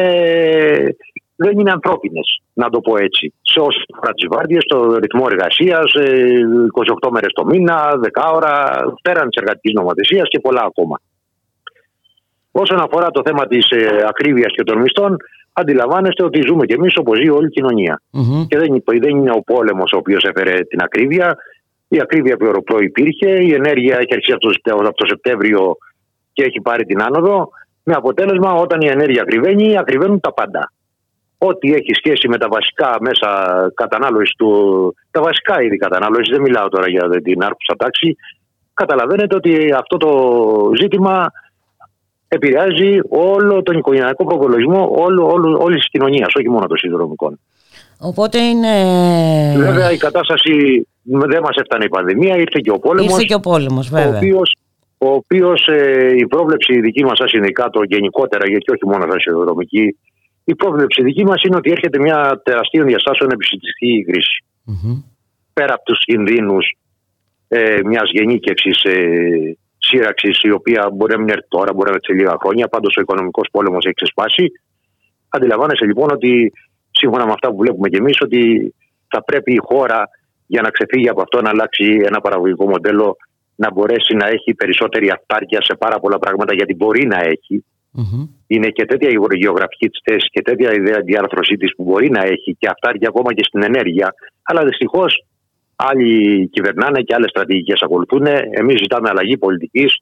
δεν 1.37 1.59
είναι 1.59 1.71
ανθρώπινες, 1.71 2.41
να 2.53 2.71
το 2.71 2.81
πω 2.81 2.97
έτσι. 2.97 3.35
Σε 3.43 3.61
όσο 3.61 3.81
αφορά 3.95 4.13
τις 4.13 4.27
βάρδιες, 4.31 4.65
το 4.65 4.97
ρυθμό 4.97 5.27
εργασίας, 5.31 5.93
28 7.05 7.11
μέρες 7.11 7.33
το 7.33 7.45
μήνα, 7.45 7.99
10 8.03 8.33
ώρα, 8.35 8.77
πέραν 9.03 9.29
της 9.29 9.41
εργατικής 9.41 9.73
νομοθεσίας 9.73 10.29
και 10.29 10.41
πολλά 10.41 10.63
ακόμα. 10.67 11.01
Όσον 12.51 12.81
αφορά 12.81 13.11
το 13.11 13.23
θέμα 13.25 13.47
της 13.47 13.71
ε, 13.71 14.05
ακρίβειας 14.09 14.53
και 14.53 14.63
των 14.63 14.81
μισθών, 14.81 15.17
αντιλαμβάνεστε 15.53 16.25
ότι 16.25 16.41
ζούμε 16.47 16.67
κι 16.67 16.73
εμείς 16.73 16.97
όπως 16.97 17.19
ζει 17.19 17.29
όλη 17.29 17.47
η 17.47 17.51
κοινωνία. 17.51 18.03
Mm-hmm. 18.13 18.47
Και 18.49 18.59
δεν, 18.59 18.83
δεν 19.01 19.17
είναι 19.17 19.31
ο 19.31 19.43
πόλεμος 19.43 19.93
ο 19.93 19.97
οποίος 19.97 20.25
έφερε 20.25 20.61
την 20.61 20.81
ακρίβεια. 20.83 21.37
Η 21.89 22.01
ακρίβεια 22.01 22.37
υπήρχε, 22.81 23.29
η 23.29 23.53
ενέργεια 23.53 23.97
έχει 23.99 24.15
αρχίσει 24.15 24.33
από 24.33 24.95
το 24.95 25.07
Σεπτέμβριο 25.07 25.77
και 26.33 26.43
έχει 26.45 26.61
πάρει 26.61 26.85
την 26.85 27.03
άνοδο. 27.03 27.49
Με 27.83 27.95
αποτέλεσμα, 27.95 28.53
όταν 28.53 28.81
η 28.81 28.87
ενέργεια 28.87 29.23
ακριβένει, 29.23 29.79
ακριβένουν 29.79 30.21
τα 30.21 30.33
πάντα. 30.33 30.73
Ό,τι 31.39 31.75
έχει 31.75 31.95
σχέση 31.95 32.29
με 32.29 32.39
τα 32.39 32.49
βασικά 32.49 32.97
μέσα 33.01 33.29
κατανάλωσης 33.75 34.35
του, 34.37 34.51
τα 35.11 35.21
βασικά 35.23 35.63
είδη 35.63 35.77
κατανάλωσης, 35.77 36.29
δεν 36.29 36.41
μιλάω 36.41 36.69
τώρα 36.69 36.89
για 36.89 37.09
την 37.23 37.43
άρπουσα 37.43 37.75
τάξη, 37.79 38.17
καταλαβαίνετε 38.75 39.35
ότι 39.35 39.73
αυτό 39.73 39.97
το 39.97 40.11
ζήτημα 40.81 41.33
επηρεάζει 42.29 42.99
όλο 43.09 43.63
τον 43.63 43.79
οικογενειακό 43.79 44.25
προπολογισμό 44.25 44.91
όλης 45.59 45.81
της 45.81 45.91
κοινωνίας, 45.91 46.35
όχι 46.35 46.51
μόνο 46.51 46.67
των 46.67 46.77
συνδρομικών. 46.77 47.41
Οπότε 48.01 48.39
είναι. 48.39 48.75
Βέβαια 49.57 49.93
η 49.93 49.97
κατάσταση 49.97 50.87
δεν 51.03 51.41
μας 51.43 51.57
έφτανε 51.57 51.85
η 51.85 51.89
πανδημία, 51.89 52.37
ήρθε 52.37 52.61
και 52.63 52.71
ο 52.71 52.79
πόλεμος. 52.79 53.13
Ήρθε 53.13 53.25
και 53.25 53.35
ο 53.35 53.41
πόλεμος, 53.41 53.89
βέβαια. 53.89 54.21
Ο 54.99 55.09
οποίος 55.09 55.69
ε, 55.69 56.15
η 56.17 56.27
πρόβλεψη 56.27 56.81
δική 56.81 57.05
μας 57.05 57.19
σαν 57.19 57.29
συνδικάτο 57.29 57.83
γενικότερα, 57.83 58.49
γιατί 58.49 58.73
όχι 58.73 58.87
μόνο 58.87 59.07
σαν 59.11 59.21
σιδηροδρομική, 59.21 59.97
η 60.45 60.55
πρόβλεψη 60.55 61.03
δική 61.03 61.25
μας 61.25 61.43
είναι 61.43 61.57
ότι 61.57 61.71
έρχεται 61.71 61.99
μια 61.99 62.41
τεραστίων 62.45 62.87
διαστάσεων 62.87 63.31
επιστημιστική 63.31 64.05
κρίση. 64.09 64.45
Mm-hmm. 64.67 65.03
Πέρα 65.53 65.75
από 65.75 65.85
τους 65.85 65.99
κινδύνους 66.05 66.77
ε, 67.49 67.81
μιας 67.85 68.11
γενίκευσης 68.13 68.83
ε, 68.83 69.57
σύραξης, 69.79 70.43
η 70.43 70.51
οποία 70.51 70.91
μπορεί 70.93 71.13
να 71.13 71.19
μην 71.19 71.29
έρθει 71.29 71.49
τώρα, 71.49 71.73
μπορεί 71.73 71.89
να 71.91 71.95
έρθει 71.95 72.07
σε 72.07 72.13
λίγα 72.13 72.37
χρόνια. 72.41 72.69
Πάντως 72.69 72.97
ο 72.97 73.01
οικονομικός 73.01 73.49
πόλεμος 73.51 73.85
έχει 73.85 73.95
ξεσπάσει. 73.95 74.53
Αντιλαμβάνεσαι 75.29 75.85
λοιπόν 75.85 76.11
ότι 76.11 76.53
σύμφωνα 77.01 77.25
με 77.27 77.33
αυτά 77.33 77.51
που 77.51 77.57
βλέπουμε 77.57 77.89
κι 77.89 77.97
εμείς, 77.97 78.17
ότι 78.21 78.41
θα 79.09 79.25
πρέπει 79.25 79.53
η 79.53 79.61
χώρα 79.69 80.09
για 80.47 80.63
να 80.63 80.71
ξεφύγει 80.71 81.09
από 81.09 81.21
αυτό 81.23 81.41
να 81.43 81.51
αλλάξει 81.51 82.01
ένα 82.05 82.21
παραγωγικό 82.21 82.69
μοντέλο 82.69 83.17
να 83.57 83.73
μπορέσει 83.73 84.15
να 84.15 84.27
έχει 84.27 84.55
περισσότερη 84.55 85.11
αυτάρκεια 85.11 85.61
σε 85.63 85.75
πάρα 85.75 85.99
πολλά 86.01 86.19
πράγματα 86.19 86.55
γιατί 86.55 86.75
μπορεί 86.75 87.07
να 87.07 87.19
έχει. 87.19 87.65
Είναι 88.47 88.69
και 88.69 88.85
τέτοια 88.85 89.09
η 89.09 89.19
γεωγραφική 89.39 89.89
της 89.89 90.01
θέση 90.05 90.29
και 90.31 90.43
τέτοια 90.43 90.73
η 90.73 90.77
ιδέα 90.77 91.01
διάρθρωσή 91.01 91.57
της 91.57 91.75
που 91.77 91.83
μπορεί 91.85 92.11
να 92.11 92.23
έχει 92.23 92.57
και 92.59 92.69
αυτάρκεια 92.69 93.09
ακόμα 93.09 93.35
και 93.35 93.45
στην 93.45 93.63
ενέργεια. 93.63 94.15
Αλλά 94.43 94.65
δυστυχώς 94.65 95.25
άλλοι 95.77 96.49
κυβερνάνε 96.49 97.01
και 97.01 97.15
άλλες 97.15 97.31
στρατηγικές 97.31 97.83
ακολουθούν. 97.83 98.27
Εμείς 98.51 98.79
ζητάμε 98.79 99.09
αλλαγή 99.09 99.39
πολιτικής 99.39 99.97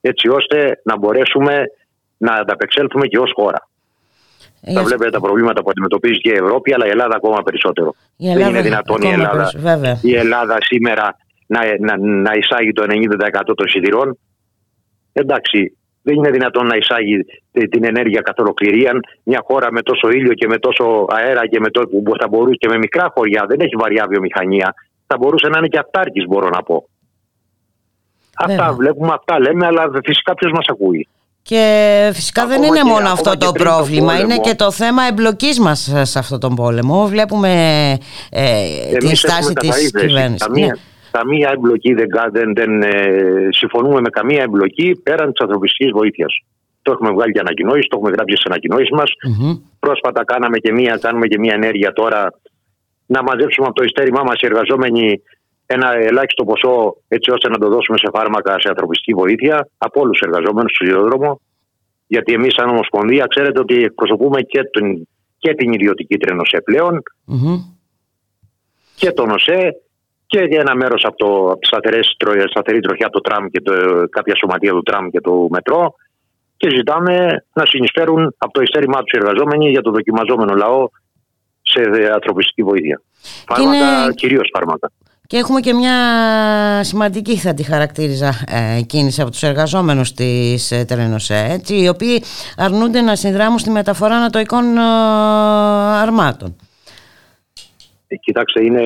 έτσι 0.00 0.28
ώστε 0.28 0.80
να 0.84 0.98
μπορέσουμε 0.98 1.64
να 2.16 2.32
ανταπεξέλθουμε 2.32 3.06
και 3.06 3.18
ως 3.18 3.32
χώρα. 3.34 3.68
Ε, 4.66 4.72
Θα 4.72 4.82
βλέπετε 4.82 5.10
τα 5.10 5.20
προβλήματα 5.20 5.62
που 5.62 5.70
αντιμετωπίζει 5.70 6.18
και 6.20 6.30
η 6.30 6.38
Ευρώπη, 6.42 6.74
αλλά 6.74 6.86
η 6.86 6.88
Ελλάδα 6.88 7.16
ακόμα 7.16 7.42
περισσότερο. 7.42 7.94
Η 8.16 8.28
Ελλάδα 8.28 8.44
Δεν 8.44 8.54
είναι 8.54 8.62
δυνατόν 8.62 8.96
η 9.02 9.06
ακόμα 9.06 9.14
Ελλάδα, 9.14 9.36
περισσότερο, 9.36 9.62
βέβαια. 9.62 9.98
η 10.02 10.14
Ελλάδα 10.16 10.56
σήμερα 10.60 11.16
να, 11.46 11.60
να, 11.80 11.96
να 11.98 12.32
εισάγει 12.34 12.72
το 12.72 12.84
90% 13.50 13.52
των 13.56 13.68
σιδηρών. 13.68 14.18
Εντάξει, 15.12 15.76
δεν 16.02 16.14
είναι 16.14 16.30
δυνατόν 16.30 16.66
να 16.66 16.76
εισάγει 16.76 17.24
τε- 17.52 17.68
την 17.70 17.84
ενέργεια 17.84 18.20
καθ' 18.20 18.38
ολοκληρία 18.38 18.92
μια 19.22 19.40
χώρα 19.44 19.72
με 19.72 19.82
τόσο 19.82 20.08
ήλιο 20.08 20.32
και 20.32 20.46
με 20.46 20.58
τόσο 20.58 21.06
αέρα 21.10 21.46
και 21.46 21.60
με, 21.60 21.70
το, 21.70 21.80
που 22.04 22.12
θα 22.20 22.28
μπορούσε 22.28 22.56
και 22.58 22.68
με 22.68 22.78
μικρά 22.78 23.10
χωριά, 23.14 23.44
δεν 23.48 23.60
έχει 23.60 23.76
βαριά 23.76 24.06
βιομηχανία. 24.08 24.74
Θα 25.06 25.16
μπορούσε 25.18 25.48
να 25.48 25.58
είναι 25.58 25.68
και 25.68 25.78
αυτάρκης 25.78 26.24
μπορώ 26.26 26.48
να 26.48 26.62
πω. 26.62 26.88
Βέβαια. 28.46 28.62
Αυτά 28.64 28.74
βλέπουμε, 28.74 29.12
αυτά 29.14 29.40
λέμε, 29.40 29.66
αλλά 29.66 29.90
φυσικά 30.04 30.34
ποιος 30.34 30.52
μας 30.52 30.66
ακούει. 30.68 31.08
Και 31.48 32.10
φυσικά 32.14 32.46
δεν 32.46 32.52
Ακόμα 32.52 32.66
είναι 32.66 32.76
και- 32.76 32.82
μόνο 32.92 32.96
ακόμα 32.98 33.12
αυτό 33.12 33.30
και 33.30 33.36
το 33.44 33.52
πριν 33.52 33.64
τον 33.66 33.74
πρόβλημα, 33.74 34.12
πόλεμο. 34.12 34.24
είναι 34.24 34.38
και 34.46 34.54
το 34.54 34.70
θέμα 34.70 35.02
εμπλοκής 35.10 35.58
μας 35.60 35.92
σε 36.02 36.18
αυτόν 36.18 36.40
τον 36.40 36.54
πόλεμο. 36.54 37.06
Βλέπουμε 37.06 37.50
ε, 38.30 38.66
τη 38.98 39.06
Εμείς 39.06 39.18
στάση 39.18 39.36
έχουμε 39.38 39.52
της 39.54 39.68
καθαρή 39.68 39.88
θέση. 39.88 40.06
κυβέρνησης. 40.06 40.46
Καμία, 40.46 40.66
Ναι. 40.66 40.72
καμία 41.10 41.50
εμπλοκή 41.54 41.92
δεν, 41.94 42.08
κα- 42.08 42.30
δεν, 42.32 42.54
δεν 42.54 42.82
ε, 42.82 43.48
συμφωνούμε 43.50 44.00
με 44.00 44.10
καμία 44.10 44.42
εμπλοκή 44.42 45.00
πέραν 45.02 45.32
της 45.32 45.40
ανθρωπιστικής 45.44 45.90
βοήθειας. 45.92 46.32
Το 46.82 46.92
έχουμε 46.92 47.10
βγάλει 47.10 47.32
και 47.32 47.40
ανακοινώσεις, 47.40 47.86
το 47.88 47.94
έχουμε 47.96 48.10
γράψει 48.14 48.34
στις 48.36 48.46
ανακοινώσεις 48.50 48.90
μας. 48.90 49.10
Μμμ. 49.28 49.54
Πρόσφατα 49.78 50.24
κάναμε 50.24 50.58
και 50.58 50.72
μία, 50.72 50.98
κάνουμε 51.00 51.26
και 51.26 51.38
μία 51.38 51.54
ενέργεια 51.54 51.92
τώρα 51.92 52.20
να 53.06 53.22
μαζέψουμε 53.22 53.66
από 53.66 53.74
το 53.76 53.82
ειστέρημά 53.84 54.22
μας 54.28 54.40
οι 54.40 54.46
εργαζόμενοι 54.50 55.20
ένα 55.66 55.92
ελάχιστο 55.94 56.44
ποσό 56.44 56.96
έτσι 57.08 57.30
ώστε 57.30 57.48
να 57.48 57.58
το 57.58 57.68
δώσουμε 57.68 57.98
σε 57.98 58.08
φάρμακα, 58.12 58.60
σε 58.60 58.68
ανθρωπιστική 58.68 59.14
βοήθεια 59.14 59.68
από 59.78 60.00
όλους 60.00 60.18
τους 60.18 60.28
εργαζόμενους 60.28 60.72
στο 60.74 60.84
ιδιόδρομο. 60.84 61.40
Γιατί 62.06 62.32
εμείς, 62.32 62.54
σαν 62.54 62.68
Ομοσπονδία, 62.68 63.26
ξέρετε 63.28 63.60
ότι 63.60 63.74
εκπροσωπούμε 63.84 64.40
και, 64.40 64.60
την, 64.72 65.08
και 65.38 65.54
την 65.54 65.72
ιδιωτική 65.72 66.16
τρένοσέ 66.18 66.60
πλέον 66.60 67.02
Μμμ. 67.24 67.56
και 68.96 69.10
τον 69.12 69.30
ΟΣΕ 69.30 69.76
και 70.26 70.40
για 70.40 70.60
ένα 70.60 70.74
μέρος 70.74 71.04
από, 71.04 71.16
το, 71.16 71.50
από 71.50 71.58
τη 71.58 71.66
σταθερές, 71.66 72.14
τρο- 72.18 72.48
σταθερή 72.50 72.80
τροχιά 72.80 73.08
το 73.08 73.20
τραμ 73.20 73.46
και 73.46 73.60
το, 73.60 73.72
κάποια 74.10 74.34
σωματεία 74.36 74.70
του 74.70 74.82
τραμ 74.82 75.08
και 75.08 75.20
του 75.20 75.48
μετρό 75.50 75.94
και 76.56 76.68
ζητάμε 76.76 77.44
να 77.52 77.64
συνεισφέρουν 77.66 78.34
από 78.38 78.52
το 78.52 78.60
ειστέρημά 78.62 79.02
τους 79.02 79.12
οι 79.12 79.16
εργαζόμενοι 79.22 79.70
για 79.70 79.80
το 79.82 79.90
δοκιμαζόμενο 79.90 80.54
λαό 80.54 80.88
σε 81.62 81.80
ε, 81.82 82.08
ανθρωπιστική 82.10 82.62
βοήθεια. 82.62 83.02
Φάρμακα, 83.48 83.76
Είναι- 84.02 84.12
κυρίως 84.14 84.48
φάρμακα. 84.54 84.90
Και 85.26 85.36
έχουμε 85.36 85.60
και 85.60 85.72
μια 85.72 85.94
σημαντική 86.84 87.36
θα 87.36 87.54
τη 87.54 87.62
χαρακτήριζα 87.62 88.32
ε, 88.46 88.80
κίνηση 88.82 89.20
από 89.20 89.30
τους 89.30 89.42
εργαζόμενους 89.42 90.12
της 90.12 90.70
ε, 90.70 90.84
Τρένοσέ, 90.84 91.46
έτσι, 91.50 91.74
οι 91.74 91.88
οποίοι 91.88 92.22
αρνούνται 92.56 93.00
να 93.00 93.16
συνδράμουν 93.16 93.58
στη 93.58 93.70
μεταφορά 93.70 94.16
ανατοικών 94.16 94.76
ε, 94.76 94.80
αρμάτων. 96.02 96.56
Ε, 98.06 98.16
Κοιτάξτε, 98.16 98.64
είναι, 98.64 98.82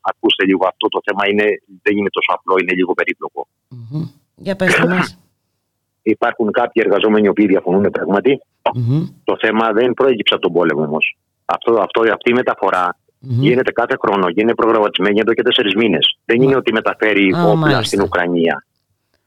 ακούστε 0.00 0.44
λίγο 0.44 0.66
αυτό 0.66 0.88
το 0.88 1.00
θέμα, 1.04 1.28
είναι, 1.30 1.44
δεν 1.82 1.96
είναι 1.96 2.08
τόσο 2.10 2.38
απλό, 2.38 2.54
είναι 2.60 2.72
λίγο 2.72 2.92
περίπλοκο. 2.92 3.46
Μμμ. 3.68 4.08
Για 4.36 4.56
πέστε 4.56 4.86
μας. 4.86 5.18
Υπάρχουν 6.02 6.50
κάποιοι 6.50 6.82
εργαζόμενοι 6.86 7.26
οι 7.26 7.28
οποίοι 7.28 7.46
διαφωνούν 7.46 7.90
πράγματι. 7.90 8.40
Μμμ. 8.74 9.06
Το 9.24 9.36
θέμα 9.40 9.72
δεν 9.72 9.92
προέκυψε 9.92 10.34
από 10.34 10.42
τον 10.42 10.52
πόλεμο 10.52 10.82
όμως. 10.82 11.16
Αυτό, 11.44 11.72
αυτό, 11.80 12.00
αυτή 12.12 12.30
η 12.30 12.34
μεταφορά 12.34 12.96
Μμμ. 13.24 13.40
γίνεται 13.42 13.72
κάθε 13.72 13.96
χρόνο 14.02 14.26
και 14.26 14.40
είναι 14.40 14.54
προγραμματισμένη 14.54 15.18
εδώ 15.20 15.34
και 15.34 15.42
τέσσερις 15.42 15.74
μήνες. 15.74 16.18
Δεν 16.24 16.42
είναι 16.42 16.56
ότι 16.56 16.72
μεταφέρει 16.72 17.32
Α, 17.36 17.42
όπλα 17.42 17.56
μάλιστα. 17.56 17.82
στην 17.82 18.00
Ουκρανία. 18.00 18.64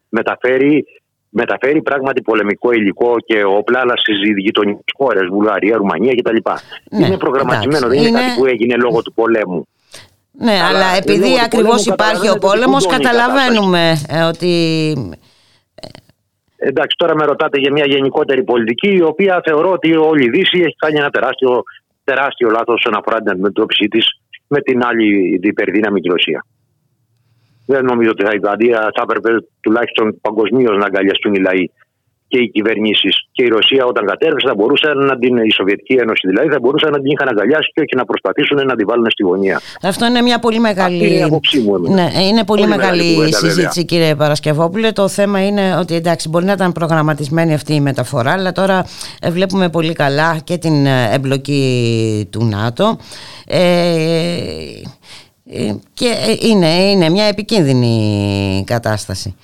Μεταφέρει, 0.09 0.85
μεταφέρει 1.29 1.81
πράγματι 1.81 2.21
πολεμικό 2.21 2.71
υλικό 2.71 3.15
και 3.25 3.43
όπλα, 3.43 3.79
αλλά 3.79 3.93
στις 3.95 4.17
γειτονικές 4.37 4.83
χώρες, 4.97 5.27
Βουλγαρία, 5.31 5.77
Ρουμανία 5.77 6.13
κτλ. 6.15 6.37
Ναι, 6.97 7.05
είναι 7.05 7.17
προγραμματισμένο, 7.17 7.77
εντάξει. 7.85 7.97
δεν 7.97 7.97
είναι, 7.99 8.07
Είναι- 8.07 8.19
κάτι 8.27 8.39
που 8.39 8.45
έγινε 8.45 8.75
λόγω 8.75 9.01
του 9.01 9.13
πολέμου. 9.13 9.67
Ναι, 10.31 10.51
Αλλά 10.51 10.67
αλλά 10.67 10.79
λόγω 10.79 10.95
επειδή 10.97 11.29
του 11.35 11.41
ακριβώς 11.43 11.83
πολέμου 11.83 11.93
υπάρχει 11.93 12.29
ο 12.29 12.33
καταλαβαίνετε 12.33 12.45
ότι 12.45 12.47
πόλεμος 12.47 12.83
κουντώνει 12.85 13.01
η 13.01 13.05
καταλαβαίνουμε 13.05 14.01
ε, 14.09 14.21
ότι 14.23 14.51
Εντάξει, 16.57 16.95
τώρα 16.97 17.15
με 17.15 17.25
ρωτάτε 17.25 17.59
για 17.59 17.71
μια 17.71 17.85
γενικότερη 17.85 18.43
πολιτική, 18.43 18.89
η 18.95 19.01
οποία 19.01 19.41
θεωρώ 19.45 19.71
ότι 19.71 19.95
όλη 19.95 20.25
η 20.25 20.29
Δύση 20.29 20.59
έχει 20.59 20.75
κάνει 20.77 20.97
ένα 20.97 21.09
τεράστιο, 21.09 21.63
τεράστιο 22.05 22.49
λάθος 22.49 22.75
όσον 22.75 22.95
αφορά 22.99 23.17
την 23.17 23.29
αντιμετώπιση 23.29 23.87
της 23.87 24.05
με 24.47 24.59
την 24.61 24.83
άλλη 24.83 25.39
υπερδύναμη 25.43 25.99
της 26.01 26.11
Ρωσία. 26.11 26.45
Δεν 27.65 27.85
νομίζω 27.85 28.09
ότι 28.09 28.23
θα, 28.23 28.29
δηλαδή, 28.29 28.67
θα 28.71 29.01
έπρεπε 29.01 29.29
τουλάχιστον 29.61 30.19
παγκοσμίως 30.21 30.77
να 30.77 30.85
αγκαλιαστούν 30.85 31.33
οι 31.33 31.39
λαοί 31.39 31.65
και 32.27 32.39
οι 32.41 32.49
κυβερνήσεις. 32.49 33.15
Και 33.31 33.43
η 33.43 33.47
Ρωσία 33.47 33.85
όταν 33.85 34.05
κατέρευσε 34.05 34.47
θα 34.47 34.55
μπορούσε 34.55 34.87
να 34.93 35.17
την, 35.17 35.37
η 35.37 35.51
Σοβιετική 35.51 35.93
Ένωση 35.93 36.27
δηλαδή, 36.27 36.47
θα 36.49 36.59
μπορούσε 36.61 36.87
να 36.89 36.99
την 37.01 37.11
είχαν 37.11 37.27
αγκαλιάσει 37.27 37.71
και 37.73 37.81
όχι 37.81 37.95
να 37.95 38.05
προσπαθήσουν 38.05 38.57
να 38.65 38.75
την 38.75 38.87
βάλουν 38.87 39.05
στη 39.09 39.23
γωνία. 39.23 39.61
αυτό 39.81 40.05
είναι 40.05 40.21
μια 40.21 40.39
πολύ 40.39 40.59
μεγάλη... 40.59 40.95
Αυτή 40.95 41.07
είναι 41.07 41.19
η 41.19 41.23
άποψή 41.23 41.59
μου. 41.59 41.75
εμένα. 41.75 41.93
Ναι, 41.93 42.23
είναι 42.23 42.43
πολύ, 42.43 42.61
Πολύ 42.61 42.67
μεγάλη, 42.67 42.97
μεγάλη 42.97 43.13
κουβέντα, 43.13 43.37
συζήτηση 43.37 43.85
κύριε 43.85 44.15
Παρασκευόπουλε. 44.15 44.91
Το 44.91 45.07
θέμα 45.07 45.45
είναι 45.45 45.77
ότι 45.79 45.95
εντάξει 45.95 46.29
μπορεί 46.29 46.45
να 46.45 46.51
ήταν 46.51 46.71
προγραμματισμένη 46.71 47.53
αυτή 47.53 47.73
η 47.73 47.81
μεταφορά 47.81 48.31
αλλά 48.31 48.51
τώρα 48.51 48.85
ε, 49.21 49.29
βλέπουμε 49.31 49.69
πολύ 49.69 49.93
καλά 49.93 50.39
και 50.43 50.57
την 50.57 50.85
ε, 50.85 51.09
εμπλοκή 51.13 52.27
του 52.31 52.45
ΝΑΤΟ 52.45 52.97
ε, 53.47 53.95
ε, 55.49 55.75
και 55.93 56.05
ε, 56.05 56.47
είναι, 56.47 56.67
είναι 56.67 57.09
μια 57.09 57.23
επικίνδυνη 57.25 58.63
κατάσταση. 58.65 59.35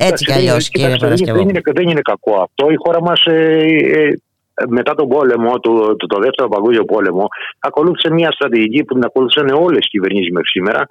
Ε, 0.00 0.06
έτσι 0.08 0.24
κι 0.24 0.30
Εντάξει, 0.30 0.32
δεν- 0.32 0.36
αλλιώς 0.38 0.68
κύριε 0.68 0.86
κοιτάξτε, 0.86 1.06
δεν, 1.08 1.16
είναι- 1.16 1.32
δεν, 1.32 1.34
Παρασκευόπουλε. 1.34 1.50
είναι, 1.50 1.62
δεν 1.80 1.88
είναι 1.88 2.00
κακό 2.10 2.32
αυτό. 2.46 2.70
Η 2.70 2.76
χώρα 2.84 3.00
μας 3.02 3.20
μετά 4.68 4.94
τον 4.94 5.08
πόλεμο, 5.08 5.58
το, 5.60 5.96
το, 5.96 6.06
το 6.06 6.18
δεύτερο 6.18 6.48
παγκόσμιο 6.48 6.84
πόλεμο, 6.84 7.28
ακολούθησε 7.58 8.12
μια 8.14 8.30
στρατηγική 8.30 8.84
που 8.84 8.94
την 8.94 9.04
ακολούθησαν 9.04 9.48
όλες 9.48 9.84
οι 9.86 9.88
κυβερνήσεις 9.88 10.30
μέχρι 10.32 10.48
σήμερα, 10.48 10.86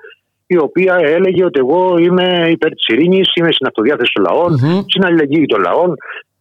η 0.48 0.58
οποία 0.58 0.96
έλεγε 1.02 1.44
ότι 1.46 1.60
εγώ 1.60 1.98
είμαι 1.98 2.48
υπέρ 2.50 2.72
της 2.74 2.86
ειρήνης, 2.88 3.28
είμαι 3.36 3.52
στην 3.52 3.68
αυτοδιάθεση 3.68 4.12
των 4.14 4.24
λαών, 4.24 4.52
Μμμ. 4.62 4.82
στην 4.88 5.06
αλληλεγγύη 5.06 5.46
των 5.46 5.62
λαών. 5.62 5.96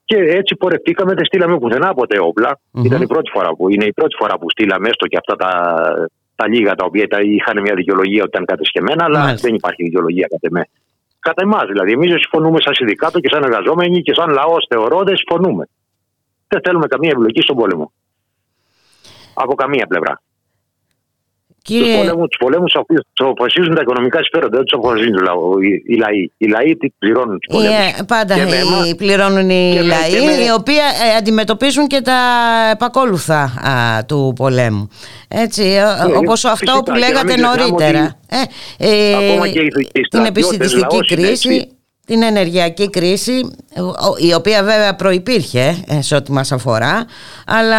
Και 0.05 0.17
έτσι 0.17 0.57
πορευτήκαμε, 0.57 1.15
δεν 1.15 1.25
στείλαμε 1.25 1.59
πουθενά 1.59 1.95
ποτέ 1.95 2.19
όπλα. 2.21 2.59
Μμμ. 2.71 2.85
Ήταν 2.85 3.03
η 3.03 3.07
πρώτη 3.07 3.31
φορά 3.35 3.49
που, 3.57 3.71
είναι 3.73 3.85
η 3.85 3.93
πρώτη 3.93 4.17
φορά 4.19 4.39
που 4.39 4.51
στείλαμε 4.51 4.89
έστω 4.89 5.07
και 5.07 5.17
αυτά 5.17 5.37
τα, 5.37 5.51
τα 6.37 6.49
λίγα 6.49 6.75
τα 6.75 6.85
οποία 6.85 7.07
τα, 7.07 7.19
είχαν 7.21 7.61
μια 7.61 7.75
δικαιολογία 7.75 8.21
ότι 8.23 8.31
ήταν 8.35 8.45
κατεσκεμμένα, 8.45 9.05
αλλά 9.05 9.19
Μάλιστα. 9.19 9.47
δεν 9.49 9.55
υπάρχει 9.57 9.83
δικαιολογία 9.83 10.27
κατά 10.31 10.47
εμέ. 10.51 10.65
Κατά 11.29 11.43
εμάς 11.43 11.67
δηλαδή. 11.67 11.93
Εμείς 11.93 12.11
δεν 12.11 12.19
συμφωνούμε 12.19 12.61
σαν 12.61 12.75
συνδικάτο 12.75 13.21
και 13.21 13.29
σαν 13.33 13.43
εργαζόμενοι 13.43 14.03
και 14.03 14.15
σαν 14.15 14.31
λαός 14.31 14.67
θεωρώ 14.69 15.03
δεν 15.05 15.17
συμφωνούμε. 15.17 15.69
Δεν 16.49 16.61
θέλουμε 16.65 16.87
καμία 16.87 17.11
εμπλοκή 17.11 17.41
στον 17.41 17.57
πόλεμο. 17.57 17.93
Από 19.35 19.55
καμία 19.55 19.87
πλευρά. 19.87 20.23
Τους 21.67 21.77
Κύριε, 21.77 21.97
πολέμου, 21.97 22.27
τους 22.29 22.39
πολέμους 22.39 22.73
τους 23.13 23.27
αποφασίζουν 23.27 23.75
τα 23.75 23.81
οικονομικά 23.83 24.19
συμφέροντα, 24.23 24.57
δεν 24.57 24.65
τους 24.67 24.79
αποφασίζουν 24.79 25.13
το 25.17 25.23
λαό- 25.23 25.63
οι, 25.63 25.83
οι 25.93 25.97
λαοί. 25.97 26.23
Οι 26.37 26.47
λαοί 26.49 26.77
τι 26.77 26.89
πληρώνουν 26.99 27.39
τους 27.39 27.55
πολέμους. 27.55 27.77
Ε, 27.99 28.03
πάντα 28.07 28.35
Και 28.35 28.45
με 28.45 28.57
εμάς- 28.57 28.89
οι- 28.91 28.95
πληρώνουν 28.95 29.51
οι 29.51 29.71
και 29.75 29.81
με- 29.83 29.87
λαοί 29.87 30.11
και 30.11 30.25
με- 30.27 30.33
οι 30.45 30.51
οποίοι 30.59 30.75
ε, 31.13 31.17
αντιμετωπίζουν 31.17 31.87
και 31.87 32.01
τα 32.01 32.19
επακόλουθα 32.73 33.41
α, 33.43 34.05
του 34.05 34.33
πολέμου. 34.37 34.89
Έτσι, 35.29 35.63
ε, 35.63 35.83
όπως 36.17 36.41
φυσικά, 36.41 36.53
αυτό 36.53 36.73
που 36.73 36.83
και 36.85 36.91
να 36.91 36.99
λέγατε 36.99 37.25
μην 37.27 37.35
ξεχνάμε 37.35 37.57
νωρίτερα. 37.71 38.17
Ε, 38.79 38.89
ε, 38.89 39.15
Ακόμα 39.15 39.49
και 39.49 39.59
οι- 39.61 39.67
οι 39.67 39.71
την 39.71 40.05
στρατιώτες 40.07 40.29
επιστημιστική 40.29 40.95
λαός 40.95 41.11
είναι 41.11 41.21
κρίση, 41.27 41.49
έτσι. 41.49 41.76
Την 42.07 42.23
ενεργειακή 42.23 42.91
κρίση, 42.91 43.33
ο- 43.77 44.27
η 44.29 44.35
οποία 44.35 44.63
βέβαια 44.63 44.95
προϋπήρχε 44.95 45.85
ε, 45.89 46.03
σε 46.03 46.15
ό,τι 46.15 46.33
μας 46.33 46.53
αφορά, 46.53 47.05
αλλά 47.47 47.77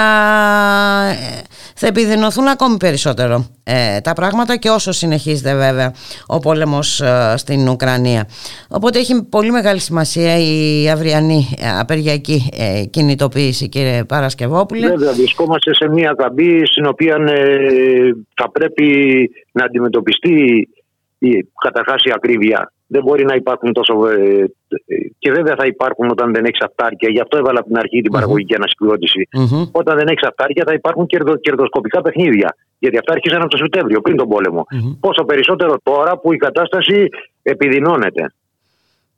ε, 1.10 1.42
θα 1.76 1.88
επιδεινωθούν 1.88 2.48
ακόμη 2.48 2.78
περισσότερο 2.78 3.46
ε, 3.64 4.00
τα 4.02 4.14
πράγματα 4.14 4.56
και 4.58 4.70
όσο 4.70 4.92
συνεχίζεται 4.92 5.56
βέβαια 5.56 5.94
ο 6.28 6.40
πόλεμος 6.40 7.02
ε, 7.02 7.34
στην 7.38 7.68
Ουκρανία. 7.70 8.28
Οπότε 8.70 9.00
έχει 9.00 9.24
πολύ 9.24 9.52
μεγάλη 9.52 9.80
σημασία 9.80 10.38
η 10.38 10.90
αυριανή 10.90 11.48
ε, 11.60 11.80
απεργιακή 11.80 12.50
ε, 12.58 12.84
κινητοποίηση 12.86 13.70
κύριε 13.70 14.04
Παρασκευόπουλε. 14.04 14.88
Βέβαια, 14.88 15.14
βρισκόμαστε 15.14 15.74
σε 15.74 15.90
μια 15.90 16.14
καμπή 16.18 16.62
στην 16.66 16.86
οποία 16.86 17.16
ε, 17.16 18.12
θα 18.36 18.52
πρέπει 18.52 18.86
να 19.52 19.66
αντιμετωπιστεί 19.66 20.68
η, 21.20 21.30
καταρχάς 21.64 22.04
η 22.04 22.12
ακρίβεια. 22.16 22.72
Δεν 22.88 23.04
μπορεί 23.04 23.26
να 23.26 23.36
υπάρχουν 23.36 23.74
τόσο. 23.74 24.08
ε, 24.08 24.46
ε, 24.86 24.96
και 25.20 25.32
βέβαια 25.32 25.56
θα 25.56 25.66
υπάρχουν 25.66 26.10
όταν 26.10 26.34
δεν 26.34 26.46
έχεις 26.46 26.62
αυτάρκεια. 26.62 27.10
Γι' 27.10 27.20
αυτό 27.20 27.38
έβαλα 27.38 27.60
από 27.60 27.68
την 27.68 27.78
αρχή 27.78 28.02
την 28.02 28.12
παραγωγική 28.12 28.56
ανασυγκρότηση. 28.56 29.28
Μμμ. 29.32 29.66
Όταν 29.72 29.98
δεν 29.98 30.08
έχεις 30.08 30.28
αυτάρκεια 30.28 30.64
θα 30.68 30.74
υπάρχουν 30.74 31.06
κερδο, 31.06 31.36
κερδοσκοπικά 31.36 32.02
παιχνίδια. 32.02 32.56
Γιατί 32.80 32.98
αυτά 32.98 33.14
άρχισαν 33.14 33.42
από 33.42 33.50
το 33.50 33.58
Σεπτέμβριο, 33.58 34.02
πριν 34.02 34.16
τον 34.16 34.28
πολεμο 34.28 34.66
Πόσο 35.00 35.24
περισσότερο 35.24 35.78
τώρα 35.84 36.18
που 36.18 36.34
η 36.34 36.38
κατάσταση 36.38 37.10
επιδεινώνεται. 37.42 38.34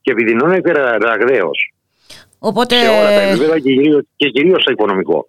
Και 0.01 0.11
επιδεινώνεται 0.11 0.71
ραγδαίως. 0.97 1.73
Οπότε... 2.39 2.75
Σε 2.75 2.87
όλα 2.87 3.09
τα 3.09 3.21
επίπεδα 3.21 3.59
και 3.59 3.73
κυρίως, 3.73 4.03
και 4.15 4.29
κυρίως 4.29 4.61
στο 4.61 4.71
οικονομικό. 4.71 5.25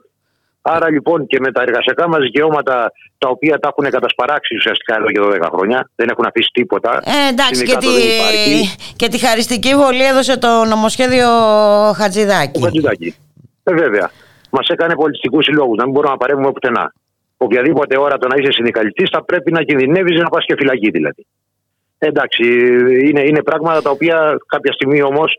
Άρα 0.63 0.91
λοιπόν 0.91 1.27
και 1.27 1.41
με 1.41 1.53
τα 1.53 1.63
εργασιακά 1.63 2.09
μας 2.09 2.21
δικαιώματα 2.21 2.93
τα 3.19 3.29
οποία 3.29 3.59
τα 3.59 3.69
έχουν 3.69 3.91
κατασπαράξει 3.91 4.55
ουσιαστικά 4.55 4.97
εδώ 4.97 5.07
και 5.07 5.21
12 5.43 5.49
χρόνια, 5.53 5.91
δεν 5.95 6.09
έχουν 6.09 6.25
αφήσει 6.25 6.51
τίποτα. 6.53 7.03
Ε, 7.05 7.29
εντάξει, 7.29 7.65
και 7.65 7.71
Συνδικάτο 7.71 7.87
τη, 7.87 8.03
δεν 8.03 8.17
υπάρχει. 8.17 8.75
και 8.97 9.09
τη 9.09 9.19
χαριστική 9.19 9.75
βολή 9.75 10.05
έδωσε 10.05 10.39
το 10.39 10.65
νομοσχέδιο 10.65 11.29
Χατζηδάκη. 11.97 12.61
Ο 12.61 12.65
Χατζηδάκη. 12.65 13.15
Ε, 13.63 13.75
βέβαια. 13.75 14.11
Μας 14.51 14.69
έκανε 14.69 14.95
πολιτιστικού 14.95 15.43
συλλόγους, 15.43 15.77
να 15.77 15.85
μην 15.85 15.93
μπορούμε 15.93 16.13
να 16.13 16.19
παρέμβουμε 16.19 16.53
πουθενά. 16.53 16.93
Οποιαδήποτε 17.37 17.99
ώρα 17.99 18.19
το 18.19 18.27
να 18.27 18.37
είσαι 18.39 18.53
συνδικαλιστής 18.53 19.11
θα 19.13 19.25
πρέπει 19.25 19.53
να 19.53 19.63
κινδυνεύεις 19.63 20.21
να 20.21 20.29
πας 20.29 20.45
και 20.45 20.55
φυλακή 20.59 20.91
δηλαδή. 20.91 21.27
Ε, 21.99 22.07
Εντάξει, 22.07 22.43
είναι, 23.09 23.21
είναι 23.21 23.43
πράγματα 23.43 23.83
τα 23.83 23.91
οποία 23.91 24.37
κάποια 24.47 24.73
στιγμή 24.73 25.03
όμως 25.03 25.35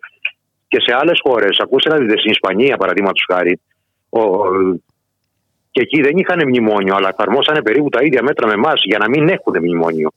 και 0.67 0.77
σε 0.79 0.95
άλλες 0.99 1.19
χώρες, 1.23 1.59
ακούστε 1.63 1.89
να 1.89 1.97
δείτε 1.97 2.17
στην 2.17 2.31
Ισπανία 2.31 2.77
παραδείγματος 2.77 3.25
χάρη, 3.31 3.59
ο, 4.09 4.21
και 5.71 5.81
εκεί 5.81 6.01
δεν 6.01 6.17
είχαν 6.17 6.39
μνημόνιο, 6.47 6.95
αλλά 6.95 7.09
εφαρμόσανε 7.09 7.61
περίπου 7.61 7.89
τα 7.89 7.99
ίδια 8.03 8.23
μέτρα 8.23 8.47
με 8.47 8.53
εμάς 8.53 8.81
για 8.83 8.97
να 8.97 9.09
μην 9.09 9.29
έχουν 9.29 9.57
μνημόνιο. 9.57 10.09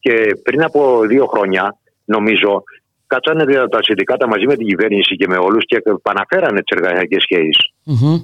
Και 0.00 0.14
πριν 0.42 0.62
από 0.64 1.00
δύο 1.06 1.26
χρόνια, 1.26 1.76
νομίζω, 2.04 2.62
κάτσανε 3.06 3.44
τα- 3.44 3.68
τα 3.68 3.78
συνδικάτα 3.82 4.28
μαζί 4.28 4.46
με 4.46 4.56
την 4.56 4.66
κυβέρνηση 4.66 5.16
και 5.16 5.26
με 5.28 5.36
όλους 5.36 5.64
και 5.66 5.82
επαναφέρανε 5.84 6.62
τις 6.62 6.76
εργασιακές 6.76 7.22
σχέσεις. 7.22 7.58
Μμμ. 7.84 8.22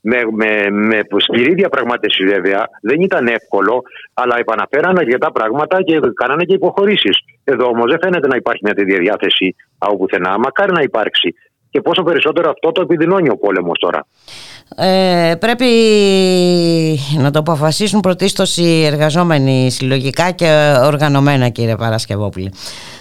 Με, 0.00 0.18
με, 0.32 0.70
με 0.70 1.00
σκληρή 1.16 1.54
διαπραγμάτευση 1.54 2.24
βέβαια, 2.24 2.68
δεν 2.82 3.00
ήταν 3.00 3.26
εύκολο, 3.26 3.82
αλλά 4.14 4.38
επαναφέραν 4.38 4.98
αρκετά 4.98 5.32
πράγματα 5.32 5.82
και 5.82 6.00
κάνανε 6.14 6.44
και 6.44 6.54
υποχωρήσεις. 6.54 7.18
Εδώ 7.44 7.66
όμως 7.66 7.90
δεν 7.90 7.98
φαίνεται 8.02 8.26
να 8.26 8.36
υπάρχει 8.36 8.60
μια 8.64 8.74
τέτοια 8.74 8.98
διάθεση 8.98 9.54
από 9.78 9.96
πουθενά. 9.96 10.38
Μακάρι 10.38 10.72
να 10.72 10.80
υπάρξει. 10.82 11.34
Και 11.70 11.80
πόσο 11.80 12.02
περισσότερο 12.02 12.50
αυτό 12.50 12.72
το 12.72 12.80
επιδεινώνει 12.80 13.28
ο 13.30 13.36
πόλεμος 13.36 13.78
τώρα. 13.78 14.06
Ε, 14.76 15.34
πρέπει 15.40 15.64
να 17.18 17.30
το 17.30 17.38
αποφασίσουν 17.38 18.00
πρωτίστως 18.00 18.56
οι 18.56 18.84
εργαζόμενοι 18.84 19.70
συλλογικά 19.70 20.30
και 20.30 20.76
οργανωμένα 20.84 21.48
κύριε 21.48 21.76
Παρασκευόπουλη. 21.76 22.52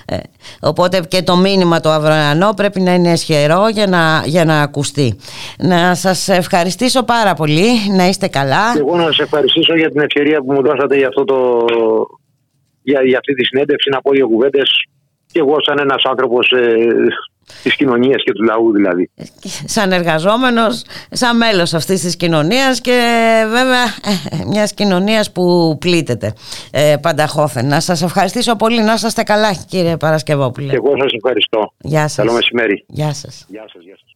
Ε, 0.06 0.18
οπότε 0.62 1.00
και 1.08 1.22
το 1.24 1.36
μήνυμα 1.36 1.80
το 1.80 1.90
αυριανό 1.90 2.54
πρέπει 2.56 2.80
να 2.82 2.94
είναι 2.94 3.12
ισχυρό 3.12 3.68
για 3.70 3.88
να, 3.88 4.24
για 4.26 4.46
να 4.46 4.62
ακουστεί. 4.62 5.18
Να 5.58 5.96
σας 5.96 6.28
ευχαριστήσω 6.28 7.04
πάρα 7.04 7.34
πολύ, 7.34 7.68
να 7.98 8.08
είστε 8.08 8.28
καλά. 8.28 8.74
Και 8.74 8.80
εγώ 8.80 8.98
να 8.98 9.04
σας 9.04 9.20
ευχαριστήσω 9.20 9.76
για 9.76 9.90
την 9.90 10.02
ευκαιρία 10.02 10.40
που 10.42 10.54
μου 10.54 10.62
δώσατε 10.62 10.98
για, 10.98 11.08
αυτό 11.08 11.24
το, 11.24 11.66
για, 12.82 13.02
για 13.04 13.18
αυτή 13.18 13.34
τη 13.34 13.46
συνέντευξη 13.46 13.90
να 13.90 14.02
πω 14.02 14.12
δύο 14.12 14.28
κουβέντες. 14.28 14.70
Και 15.32 15.40
εγώ, 15.40 15.56
σαν 15.66 15.78
ένας 15.80 16.04
άνθρωπος 16.04 16.52
ε, 16.52 16.76
της 17.64 17.76
κοινωνίας 17.76 18.24
και 18.24 18.32
του 18.32 18.44
λαού, 18.44 18.72
δηλαδή. 18.72 19.10
σαν 19.66 19.92
εργαζόμενος, 19.92 20.84
σαν 21.12 21.38
μέλος 21.38 21.74
αυτής 21.74 22.02
της 22.02 22.16
κοινωνίας 22.16 22.82
και 22.82 23.00
βέβαια 23.50 23.84
ε, 23.84 24.46
μιας 24.48 24.74
κοινωνίας 24.74 25.32
που 25.32 25.78
πλήττεται 25.80 26.34
ε, 26.72 26.96
πανταχώθεν. 27.02 27.68
Να 27.68 27.80
σας 27.80 28.02
ευχαριστήσω 28.02 28.56
πολύ, 28.56 28.82
να 28.82 28.94
είστε 28.94 29.24
καλά 29.24 29.54
κύριε 29.68 29.98
Παρασκευόπουλε. 29.98 30.70
Και 30.70 30.76
εγώ 30.76 30.94
σας 30.98 31.12
ευχαριστώ. 31.12 31.74
Γεια 31.78 32.08
σας. 32.08 32.16
Καλό 32.16 32.32
μεσημέρι. 32.32 32.86
Γεια 32.88 33.14
σας. 33.14 33.46
Γεια 33.48 33.66
σας, 33.74 33.84
γεια 33.84 33.98
σας. 33.98 34.16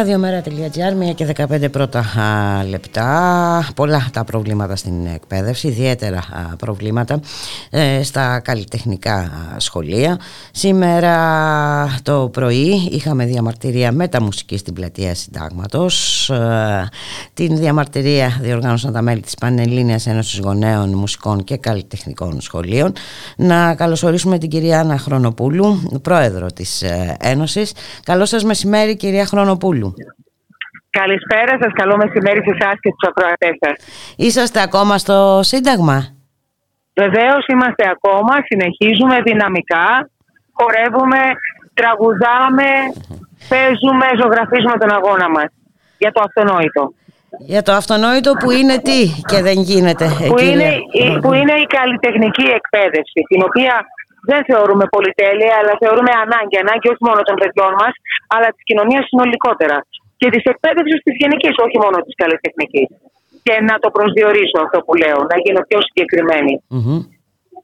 Ραδιομέρα.gr, 0.00 0.94
μία 0.96 1.12
και 1.12 1.34
15 1.36 1.70
πρώτα 1.70 1.98
α, 1.98 2.64
λεπτά. 2.64 3.68
Πολλά 3.74 4.08
τα 4.12 4.24
προβλήματα 4.24 4.76
στην 4.76 5.06
εκπαίδευση, 5.14 5.66
ιδιαίτερα 5.66 6.18
α, 6.18 6.56
προβλήματα 6.56 7.20
ε, 7.70 8.02
στα 8.02 8.40
καλλιτεχνικά 8.40 9.14
α, 9.14 9.28
σχολεία. 9.56 10.18
Σήμερα 10.50 11.14
το 12.02 12.28
πρωί 12.32 12.88
είχαμε 12.90 13.24
διαμαρτυρία 13.24 13.92
μεταμουσική 13.92 14.56
στην 14.56 14.74
πλατεία 14.74 15.14
Συντάγματος. 15.14 16.28
Ε, 16.30 16.88
την 17.34 17.56
διαμαρτυρία 17.56 18.38
διοργάνωσαν 18.40 18.92
τα 18.92 19.02
μέλη 19.02 19.20
της 19.20 19.34
Πανελλήνιας 19.34 20.06
Ένωσης 20.06 20.38
Γονέων 20.38 20.94
Μουσικών 20.94 21.44
και 21.44 21.56
Καλλιτεχνικών 21.56 22.40
Σχολείων. 22.40 22.92
Να 23.36 23.74
καλωσορίσουμε 23.74 24.38
την 24.38 24.48
κυρία 24.48 24.80
Άννα 24.80 24.98
Χρονοπούλου, 24.98 26.00
πρόεδρο 26.02 26.46
της 26.46 26.82
ε, 26.82 27.16
Ένωσης. 27.20 27.72
Καλό 28.04 28.24
σας 28.24 28.44
μεσημέρι 28.44 28.96
κυρία 28.96 29.26
Χρονοπούλου. 29.26 29.89
Καλησπέρα 30.90 31.58
σας, 31.60 31.72
καλό 31.72 31.96
μεσημέρι 31.96 32.40
σε 32.46 32.52
εσάς 32.58 32.76
και 32.82 32.90
στους 32.92 33.08
ακροατές 33.10 33.54
σας. 33.62 33.76
Είσαστε 34.16 34.60
ακόμα 34.62 34.98
στο 34.98 35.40
Σύνταγμα; 35.42 35.98
Βεβαίως 37.02 37.46
είμαστε 37.52 37.84
ακόμα, 37.94 38.34
συνεχίζουμε 38.48 39.16
δυναμικά, 39.22 40.10
χορεύουμε, 40.58 41.20
τραγουδάμε, 41.74 42.70
παίζουμε, 43.48 44.06
ζωγραφίζουμε 44.20 44.76
τον 44.82 44.90
αγώνα 44.98 45.28
μας 45.30 45.50
για 45.98 46.12
το 46.12 46.20
αυτονόητο. 46.26 46.82
Για 47.52 47.62
το 47.62 47.72
αυτονόητο 47.72 48.30
που 48.40 48.50
είναι 48.50 48.76
τι 48.86 49.00
και 49.30 49.42
δεν 49.42 49.58
γίνεται. 49.70 50.06
Που 50.30 50.38
είναι, 50.48 50.68
που 51.22 51.32
είναι 51.38 51.54
η 51.64 51.66
καλλιτεχνική 51.76 52.46
εκπαίδευση, 52.58 53.20
την 53.30 53.40
οποία 53.48 53.74
δεν 54.28 54.40
θεωρούμε 54.48 54.84
πολυτέλεια, 54.94 55.52
αλλά 55.60 55.72
θεωρούμε 55.82 56.12
ανάγκη. 56.24 56.56
Ανάγκη 56.64 56.86
όχι 56.92 57.04
μόνο 57.08 57.20
των 57.28 57.36
παιδιών 57.40 57.72
μας, 57.82 57.94
αλλά 58.34 58.48
της 58.54 58.64
κοινωνίας 58.68 59.04
συνολικότερα. 59.10 59.76
Και 60.20 60.28
της 60.34 60.44
εκπαίδευσης 60.52 61.00
της 61.06 61.14
γενικής, 61.20 61.54
όχι 61.66 61.78
μόνο 61.84 61.96
της 62.06 62.14
καλλιτεχνικής. 62.22 62.88
Και 63.46 63.54
να 63.68 63.74
το 63.82 63.88
προσδιορίσω 63.96 64.58
αυτό 64.64 64.78
που 64.84 64.92
λέω, 65.02 65.18
να 65.30 65.36
γίνω 65.44 65.60
πιο 65.68 65.78
συγκεκριμένη. 65.86 66.54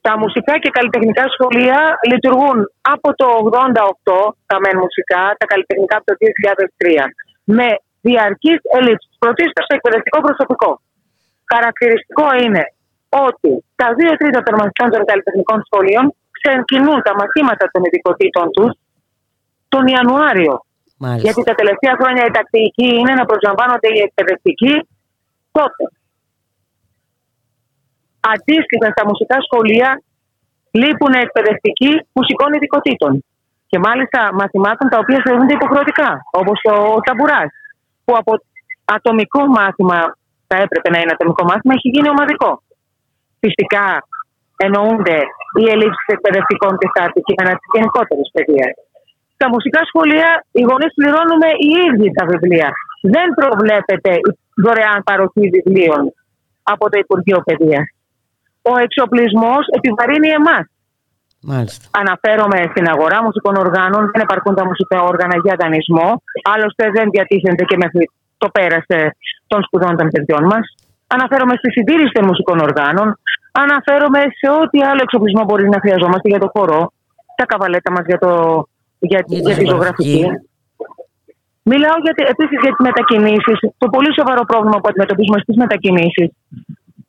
Τα 0.07 0.19
μουσικά 0.23 0.55
και 0.63 0.71
καλλιτεχνικά 0.77 1.25
σχολεία 1.35 1.79
λειτουργούν 2.11 2.59
από 2.95 3.09
το 3.21 3.27
88, 3.41 4.35
τα 4.51 4.57
μεν 4.63 4.77
μουσικά, 4.85 5.23
τα 5.41 5.47
καλλιτεχνικά 5.53 5.95
από 5.97 6.07
το 6.11 6.15
2003, 6.21 7.05
με 7.45 7.69
διαρκή 8.09 8.53
ελλείψη. 8.79 9.09
Πρωτίστως 9.19 9.65
στο 9.65 9.75
εκπαιδευτικό 9.79 10.19
προσωπικό. 10.27 10.71
Χαρακτηριστικό 11.53 12.27
είναι 12.43 12.63
ότι 13.29 13.51
τα 13.81 13.89
δύο 13.99 14.13
τρίτα 14.21 14.41
των 14.47 14.55
μαθητών 14.61 14.89
των 14.95 15.03
καλλιτεχνικών 15.11 15.59
σχολείων 15.67 16.05
ξεκινούν 16.39 16.99
τα 17.07 17.13
μαθήματα 17.21 17.65
των 17.73 17.81
ειδικοτήτων 17.87 18.47
τους 18.55 18.73
τον 19.69 19.87
Ιανουάριο. 19.87 20.55
Μάλιστα. 20.99 21.25
Γιατί 21.25 21.41
τα 21.49 21.55
τελευταία 21.61 21.95
χρόνια 22.01 22.25
η 22.27 22.33
τακτική 22.39 22.89
είναι 23.01 23.15
να 23.21 23.25
προσλαμβάνονται 23.25 23.89
οι 23.95 24.01
εκπαιδευτικοί 24.07 24.75
τότε. 25.57 25.85
Αντίστοιχα 28.35 28.89
στα 28.95 29.05
μουσικά 29.09 29.37
σχολεία 29.47 30.03
λείπουν 30.71 31.13
εκπαιδευτικοί 31.25 31.93
μουσικών 32.13 32.53
ειδικοτήτων. 32.53 33.25
Και 33.67 33.79
μάλιστα 33.79 34.35
μαθημάτων 34.35 34.89
τα 34.89 34.99
οποία 34.99 35.21
θεωρούνται 35.25 35.53
υποχρεωτικά, 35.53 36.11
όπως 36.31 36.59
ο 36.73 37.01
ταμπουράς. 37.07 37.51
Που 38.05 38.13
από 38.21 38.33
ατομικό 38.85 39.47
μάθημα, 39.47 39.99
θα 40.47 40.57
έπρεπε 40.65 40.89
να 40.91 40.99
είναι 41.01 41.13
ατομικό 41.13 41.45
μάθημα, 41.45 41.73
έχει 41.79 41.89
γίνει 41.89 42.09
ομαδικό. 42.09 42.63
Φυσικά 43.39 44.06
εννοούνται 44.65 45.19
οι 45.59 45.65
ελλείψεις 45.73 46.07
εκπαιδευτικών 46.15 46.73
και 46.81 46.89
στα 46.93 47.03
αντικείμενα 47.09 47.53
τη 47.61 47.67
γενικότερη 47.75 48.25
παιδεία. 48.35 48.69
Στα 49.37 49.47
μουσικά 49.55 49.81
σχολεία 49.91 50.29
οι 50.59 50.63
γονείς 50.69 50.93
πληρώνουμε 50.99 51.49
οι 51.63 51.69
ίδιοι 51.87 52.09
τα 52.19 52.25
βιβλία. 52.33 52.69
Δεν 53.15 53.29
προβλέπεται 53.41 54.13
η 54.29 54.31
δωρεάν 54.63 54.99
παροχή 55.09 55.45
βιβλίων 55.55 56.03
από 56.73 56.85
το 56.91 56.97
Υπουργείο 57.05 57.39
Παιδείας. 57.47 57.87
Ο 58.73 58.75
εξοπλισμός 58.85 59.63
επιβαρύνει 59.79 60.31
εμάς. 60.41 60.65
Μάλιστα. 61.53 61.85
Αναφέρομαι 62.03 62.61
στην 62.73 62.87
αγορά 62.93 63.19
μουσικών 63.27 63.55
οργάνων, 63.65 64.03
δεν 64.13 64.21
επαρκούν 64.27 64.55
τα 64.61 64.65
μουσικά 64.71 64.99
όργανα 65.11 65.37
για 65.45 65.55
δανεισμό. 65.61 66.09
Άλλωστε 66.53 66.85
δεν 66.97 67.07
διατίθενται 67.15 67.65
και 67.71 67.77
μέχρι 67.83 68.11
το 68.39 68.49
πέρασε 68.57 68.99
των 69.47 69.61
σπουδών 69.67 69.97
των 69.97 70.09
παιδιών 70.13 70.45
μας. 70.53 70.65
Αναφέρομαι 71.07 71.55
στη 71.61 71.69
συντήρησης 71.77 72.13
των 72.17 72.25
μουσικών 72.29 72.59
οργάνων. 72.69 73.09
Αναφέρομαι 73.65 74.21
σε 74.41 74.49
ό,τι 74.61 74.79
άλλο 74.89 75.01
εξοπλισμό 75.07 75.43
μπορεί 75.45 75.69
να 75.75 75.79
χρειαζόμαστε 75.85 76.29
για 76.33 76.39
το 76.45 76.49
χορό, 76.55 76.93
τα 77.37 77.45
καβαλέτα 77.51 77.91
μας 77.97 78.05
για, 78.11 78.19
το, 78.19 78.31
για, 78.99 79.21
Για 79.27 79.39
για, 79.41 79.55
τη 79.55 79.63
τη 79.63 79.71
ζωγραφική. 79.71 80.19
ζωγραφική. 80.19 80.49
Μιλάω 81.71 81.97
για, 82.05 82.13
επίσης 82.35 82.59
για 82.65 82.73
τις 82.75 82.83
μετακινήσεις. 82.89 83.57
Το 83.83 83.87
πολύ 83.95 84.11
σοβαρό 84.19 84.43
πρόβλημα 84.51 84.77
που 84.81 84.89
αντιμετωπίζουμε 84.91 85.39
στις 85.45 85.57
μετακινήσεις. 85.63 86.29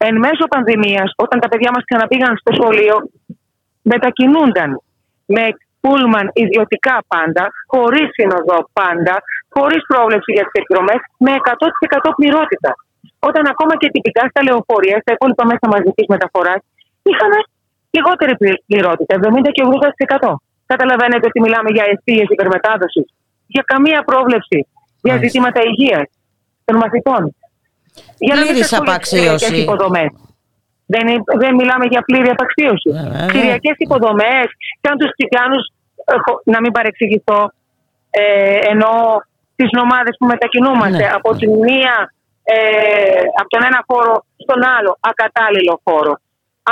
Εν 0.08 0.16
μέσω 0.26 0.44
πανδημίας, 0.54 1.10
όταν 1.16 1.38
τα 1.44 1.48
παιδιά 1.52 1.72
μας 1.76 1.84
ξαναπήγαν 1.90 2.32
στο 2.42 2.52
σχολείο, 2.58 2.96
μετακινούνταν 3.92 4.70
με 5.36 5.44
πούλμαν 5.82 6.26
ιδιωτικά 6.44 6.96
πάντα, 7.14 7.44
χωρίς 7.74 8.08
σύνοδο 8.18 8.58
πάντα, 8.80 9.16
χωρίς 9.56 9.82
πρόβλεψη 9.92 10.32
για 10.38 10.46
τις 10.48 10.56
εκδρομές, 10.62 11.00
με 11.26 11.32
100% 11.32 12.10
πληρότητα. 12.20 12.72
Όταν 13.30 13.44
ακόμα 13.54 13.74
και 13.82 13.88
τυπικά 13.96 14.24
στα 14.32 14.42
λεωφορεία, 14.48 14.98
στα 15.04 15.12
υπόλοιπα 15.16 15.44
μέσα 15.52 15.66
μαζικής 15.74 16.06
μεταφοράς, 16.14 16.60
είχαν 17.12 17.32
λιγότερη 17.96 18.34
πλη- 18.42 18.62
πληρότητα, 18.70 19.12
70 19.20 19.50
και 19.56 19.62
80%. 19.64 20.42
Καταλαβαίνετε 20.66 21.26
ότι 21.32 21.40
μιλάμε 21.46 21.70
για 21.76 21.86
αιστείες 21.92 22.28
υπερμετάδοσης, 22.36 23.08
για 23.48 23.64
καμία 23.72 24.00
πρόβλεψη, 24.10 24.58
για 25.06 25.14
Μάλιστα. 25.14 25.26
ζητήματα 25.28 25.60
υγείας 25.72 26.08
των 26.66 26.76
μαθητών. 26.84 27.22
Για 28.26 28.34
να 28.36 28.42
μην 28.42 28.50
Πλήρης 28.50 28.68
σας 28.68 28.80
πω 28.80 28.84
για 28.84 28.98
τις 29.00 29.14
απαξίωση. 29.14 29.46
κυριακές 29.46 29.64
υποδομές. 29.64 30.10
Δεν, 30.94 31.08
είναι- 31.08 31.24
δεν 31.44 31.52
μιλάμε 31.60 31.86
για 31.94 32.02
πλήρη 32.08 32.30
απαξίωση. 32.36 32.90
Βέβαια. 32.92 33.26
Κυριακές 33.34 33.76
υποδομές, 33.86 34.46
σαν 34.82 34.94
τους 35.00 35.10
Τσιγκάνου, 35.16 35.60
να 36.54 36.60
μην 36.62 36.72
παρεξηγηθώ, 36.72 37.52
ε, 38.10 38.58
ενώ 38.72 38.94
τις 39.56 39.70
νομάδες 39.80 40.16
που 40.20 40.26
μετακινούμαστε 40.26 41.04
Ναι. 41.04 41.10
από, 41.18 41.30
την 41.36 41.52
μία, 41.66 42.14
ε, 42.54 43.22
από 43.40 43.50
τον 43.54 43.64
ένα 43.70 43.80
χώρο 43.90 44.16
στον 44.44 44.60
άλλο 44.76 44.92
ακατάλληλο 45.10 45.76
χώρο. 45.86 46.14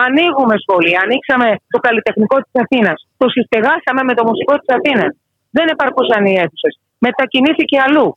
Ανοίγουμε 0.05 0.55
σχολεία, 0.63 0.99
ανοίξαμε 1.05 1.47
το 1.73 1.79
καλλιτεχνικό 1.85 2.37
της 2.43 2.55
Αθήνας, 2.63 2.97
το 3.21 3.25
συστεγάσαμε 3.35 4.01
με 4.09 4.13
το 4.17 4.23
μουσικό 4.29 4.53
της 4.61 4.69
Αθήνας. 4.77 5.11
Δεν 5.57 5.65
επαρκούσαν 5.73 6.21
οι 6.25 6.33
αίθουσες. 6.41 6.73
Μετακινήθηκε 7.07 7.77
αλλού. 7.85 8.07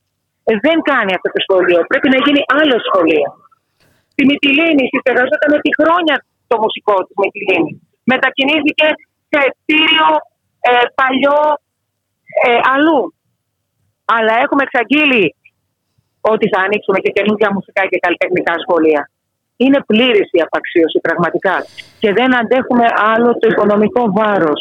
Ε, 0.48 0.52
δεν 0.66 0.76
κάνει 0.90 1.12
αυτό 1.16 1.28
το 1.34 1.40
σχολείο. 1.46 1.80
Πρέπει 1.90 2.08
να 2.14 2.18
γίνει 2.24 2.40
άλλο 2.58 2.76
σχολείο. 2.88 3.28
Στη 4.12 4.22
Μυτιλίνη 4.28 4.84
συστεγαζόταν 4.92 5.50
επί 5.58 5.70
χρόνια 5.78 6.16
το 6.50 6.56
μουσικό 6.62 6.94
της 7.06 7.14
Μυτιλίνη. 7.20 7.72
Μετακινήθηκε 8.12 8.86
σε 9.30 9.40
κτίριο 9.56 10.08
ε, 10.68 10.72
παλιό 10.98 11.40
ε, 12.46 12.60
αλλού. 12.74 13.00
Αλλά 14.16 14.32
έχουμε 14.44 14.62
εξαγγείλει 14.66 15.24
ότι 16.20 16.48
θα 16.52 16.60
ανοίξουμε 16.64 16.98
και 17.04 17.10
καινούργια 17.16 17.48
μουσικά 17.56 17.82
και 17.90 17.98
καλλιτεχνικά 18.04 18.54
σχολεία. 18.64 19.02
Είναι 19.64 19.78
πλήρης 19.90 20.28
η 20.38 20.40
απαξίωση 20.46 20.98
πραγματικά. 21.06 21.56
Και 22.02 22.10
δεν 22.18 22.30
αντέχουμε 22.40 22.84
άλλο 23.14 23.28
το 23.40 23.46
οικονομικό 23.52 24.02
βάρος. 24.18 24.60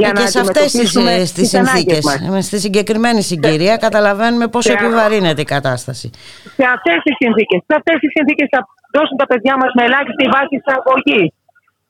Για 0.00 0.08
και 0.10 0.20
να 0.20 0.26
σε 0.26 0.40
αυτές 0.40 0.62
τις, 0.62 0.64
αντιμετωπίσουμε 0.64 1.12
ε, 1.14 1.24
στις 1.32 1.48
τις 1.50 1.54
ανάγκες 1.62 2.02
συνθήκες, 2.02 2.04
μας. 2.30 2.38
ε, 2.38 2.46
στη 2.48 2.56
συγκεκριμένη 2.64 3.22
συγκυρία 3.30 3.74
καταλαβαίνουμε 3.86 4.46
πόσο 4.54 4.70
Σε- 4.70 4.76
επιβαρύνεται 4.78 5.40
η 5.46 5.48
κατάσταση. 5.56 6.06
σε 6.58 6.64
αυτές 6.76 6.98
τις 7.04 7.14
συνθήκες. 7.22 7.58
Σε 7.68 7.74
αυτές 7.78 7.96
τις 8.02 8.10
συνθήκες 8.16 8.48
θα 8.54 8.60
δώσουν 8.96 9.16
τα 9.22 9.26
παιδιά 9.30 9.54
μας 9.60 9.70
με 9.76 9.82
ελάχιστη 9.88 10.24
βάση 10.34 10.54
εισαγωγή. 10.60 11.22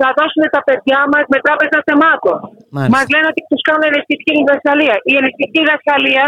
Θα 0.00 0.08
δώσουν 0.18 0.42
τα 0.56 0.60
παιδιά 0.68 1.00
μας 1.12 1.24
με 1.32 1.38
τράπεζα 1.46 1.78
θεμάτων. 1.88 2.36
Μάλιστα. 2.76 2.92
Μας 2.94 3.04
λένε 3.12 3.26
ότι 3.32 3.40
τους 3.50 3.62
κάνουν 3.68 3.84
ελεκτική 3.90 4.30
διδασκαλία. 4.38 4.96
Η 5.10 5.12
ελεκτική 5.20 5.56
διδασκαλία 5.64 6.24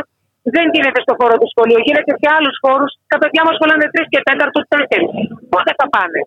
δεν 0.55 0.65
γίνεται 0.75 1.01
στο 1.07 1.15
χώρο 1.21 1.35
του 1.41 1.49
σχολείου, 1.53 1.81
γίνεται 1.87 2.13
σε 2.21 2.27
άλλους 2.37 2.57
χώρους. 2.65 2.91
Τα 3.13 3.17
παιδιά 3.21 3.43
μας 3.47 3.57
κολλάνε 3.61 3.87
τρεις 3.93 4.07
και 4.13 4.21
τέταρτο, 4.29 4.59
τέσσερις. 4.73 5.11
Πότε 5.53 5.71
θα 5.79 5.87
πάνε; 5.95 6.21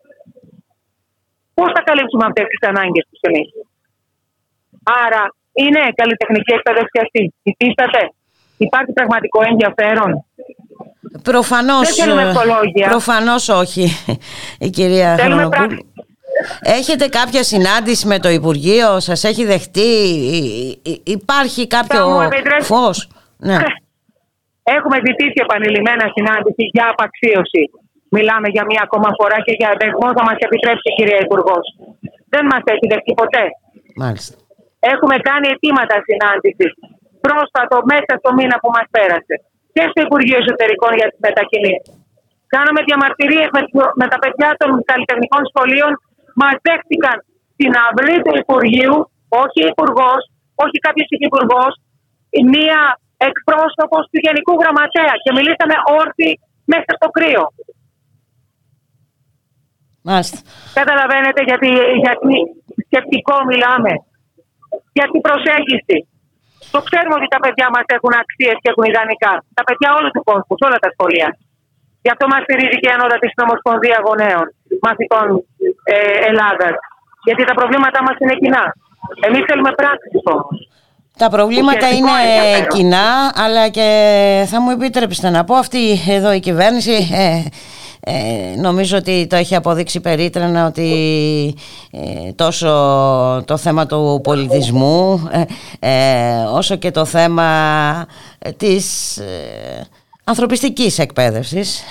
Πώς 1.57 1.69
θα 1.75 1.81
καλύψουμε 1.87 2.25
αυτές 2.29 2.45
τις 2.51 2.61
ανάγκες 2.71 3.03
τους 3.09 3.21
εμείς; 3.29 3.47
Άρα 5.05 5.21
είναι 5.61 5.81
καλλιτεχνική 6.01 6.51
εκπαίδευση 6.57 6.97
αυτή. 7.05 7.21
Υφίσταται. 7.49 8.01
Υπάρχει 8.67 8.91
πραγματικό 8.99 9.39
ενδιαφέρον; 9.51 10.09
Προφανώς, 11.29 11.85
Δεν 11.87 11.95
θέλουμε 11.99 12.23
ε, 12.23 12.29
ευχολόγια. 12.29 12.87
προφανώς 12.89 13.43
όχι 13.63 13.83
η 14.59 14.69
κυρία 14.69 15.09
Θέλουμε 15.15 15.41
Χρονοπούλου. 15.41 15.67
πράξη. 15.67 15.85
Έχετε 16.61 17.07
κάποια 17.07 17.43
συνάντηση 17.43 18.07
με 18.07 18.19
το 18.19 18.29
Υπουργείο, 18.29 18.99
σας 18.99 19.23
έχει 19.23 19.45
δεχτεί, 19.45 19.89
υ- 20.81 20.87
υ- 20.87 21.07
υπάρχει 21.09 21.67
κάποιο 21.67 22.07
μου 22.09 22.21
επιτρέψει- 22.21 22.67
φως; 22.67 23.09
Ναι. 23.37 23.57
Έχουμε 24.77 24.97
ζητήσει 25.07 25.37
επανειλημμένα 25.45 26.05
συνάντηση 26.15 26.63
για 26.75 26.85
απαξίωση. 26.93 27.63
Μιλάμε 28.15 28.47
για 28.55 28.63
μία 28.69 28.81
ακόμα 28.87 29.09
φορά 29.19 29.37
και 29.45 29.53
για 29.59 29.71
δεσμό 29.81 30.07
θα 30.17 30.23
μας 30.27 30.37
επιτρέψει 30.47 30.87
η 30.91 30.95
κυρία 30.97 31.19
Υπουργός. 31.27 31.65
Δεν 32.33 32.43
μας 32.51 32.63
έχει 32.73 32.85
δεχτεί 32.93 33.13
ποτέ. 33.21 33.45
Μάλιστα. 34.03 34.33
Έχουμε 34.93 35.15
κάνει 35.29 35.45
αιτήματα 35.51 35.95
συνάντησης 36.07 36.71
πρόσφατο 37.25 37.77
μέσα 37.91 38.11
στο 38.21 38.29
μήνα 38.37 38.55
που 38.61 38.69
μας 38.75 38.87
πέρασε. 38.95 39.35
και 39.75 39.83
στο 39.91 39.99
Υπουργείο 40.07 40.37
Εσωτερικών 40.43 40.91
για 40.99 41.07
τις 41.11 41.19
μετακινήσεις. 41.27 41.93
Κάναμε 42.53 42.79
διαμαρτυρίες 42.87 43.49
με, 43.55 43.61
με 43.99 44.05
τα 44.11 44.17
παιδιά 44.21 44.49
των 44.61 44.69
καλλιτεχνικών 44.89 45.41
σχολείων. 45.51 45.91
Μας 46.41 46.55
δέχτηκαν 46.65 47.15
στην 47.53 47.71
αυλή 47.85 48.17
του 48.25 48.33
Υπουργείου, 48.43 48.95
όχι 49.43 49.59
υπουργός, 49.71 50.21
όχι 50.63 50.77
κάποιος 50.85 51.07
υφυπουργό, 51.15 51.65
μία 52.55 52.79
εκπρόσωπος 53.27 54.03
του 54.09 54.19
Γενικού 54.25 54.53
Γραμματέα 54.61 55.13
και 55.23 55.31
μιλήσαμε 55.37 55.75
όρθιοι 55.99 56.33
μέσα 56.71 56.91
στο 56.97 57.07
κρύο. 57.15 57.43
Μάλιστα. 60.07 60.37
Καταλαβαίνετε 60.79 61.41
γιατί, 61.49 61.69
γιατί 62.05 62.33
σκεπτικό 62.87 63.35
μιλάμε. 63.51 63.91
Γιατί 64.97 65.17
προσέγγιση. 65.27 65.97
Το 66.73 66.79
ξέρουμε 66.87 67.15
ότι 67.19 67.27
τα 67.35 67.39
παιδιά 67.43 67.67
μας 67.75 67.85
έχουν 67.97 68.13
αξίες 68.23 68.57
και 68.61 68.69
έχουν 68.71 68.85
ιδανικά. 68.91 69.33
Τα 69.57 69.63
παιδιά 69.67 69.89
όλου 69.97 70.09
του 70.15 70.23
κόσμου, 70.29 70.55
σε 70.57 70.65
όλα 70.67 70.79
τα 70.83 70.89
σχολεία. 70.95 71.29
Γι' 72.03 72.11
αυτό 72.13 72.25
μας 72.31 72.41
στηρίζει 72.45 72.77
και 72.81 72.89
η 72.91 72.95
Ανώτατη 72.97 73.27
Συνομοσπονδία 73.33 73.97
Γονέων 74.05 74.47
Μαθητών 74.85 75.25
ε, 75.93 75.95
Ελλάδας. 76.29 76.75
Γιατί 77.25 77.41
τα 77.49 77.53
προβλήματά 77.59 77.99
μας 78.07 78.15
είναι 78.21 78.35
κοινά. 78.41 78.65
Εμείς 79.27 79.43
θέλουμε 79.47 79.71
πράξεις 79.79 80.23
όμως. 80.35 80.57
Τα 81.19 81.29
προβλήματα 81.29 81.77
Ουσιαστικό 81.77 82.07
είναι 82.07 82.33
ενδιαφέρον. 82.35 82.67
κοινά, 82.67 83.31
αλλά 83.35 83.69
και 83.69 84.45
θα 84.47 84.61
μου 84.61 84.69
επιτρέψετε 84.69 85.29
να 85.29 85.43
πω 85.43 85.55
αυτή 85.55 85.79
εδώ 86.07 86.33
η 86.33 86.39
κυβέρνηση 86.39 87.09
ε, 87.11 87.43
ε, 87.99 88.55
νομίζω 88.55 88.97
ότι 88.97 89.27
το 89.29 89.35
έχει 89.35 89.55
αποδείξει 89.55 89.99
περίτρανα 89.99 90.65
ότι 90.65 91.55
ε, 91.91 92.31
τόσο 92.31 92.67
το 93.45 93.57
θέμα 93.57 93.85
του 93.85 94.19
πολιτισμού 94.23 95.29
ε, 95.31 95.43
ε, 95.79 96.43
όσο 96.53 96.75
και 96.75 96.91
το 96.91 97.05
θέμα 97.05 97.45
ε, 98.39 98.51
της 98.51 99.17
ε, 99.17 99.87
ανθρωπιστικής 100.29 100.99
εκπαίδευσης 100.99 101.83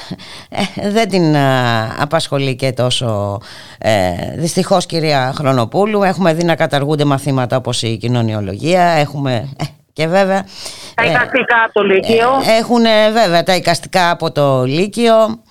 ε, 0.51 0.91
δεν 0.91 1.09
την 1.09 1.37
α, 1.37 1.97
απασχολεί 1.99 2.57
και 2.57 2.73
τόσο 2.73 3.39
ε, 3.79 4.11
δυστυχώς 4.37 4.87
κυρία 4.87 5.33
Χρονοπούλου 5.35 6.03
έχουμε 6.03 6.35
δει 6.35 6.45
να 6.45 6.57
καταργούνται 6.57 7.05
μαθήματα 7.05 7.57
όπως 7.57 7.83
η 7.83 7.97
κοινωνιολογία 7.97 8.83
έχουμε 8.83 9.35
ε, 9.61 9.65
και 9.93 10.07
βέβαια 10.07 10.45
Τα 10.95 11.05
ε, 11.05 11.11
εικαστικά 11.11 11.63
από 11.65 11.73
το 11.73 11.83
Λύκειο. 11.83 12.31
έχουν 12.59 12.85
ε, 12.85 13.11
βέβαια 13.13 13.43
τα 13.43 13.55
εικαστικά 13.55 14.11
από 14.11 14.33
το 14.33 14.65
Λύκειο 14.65 15.43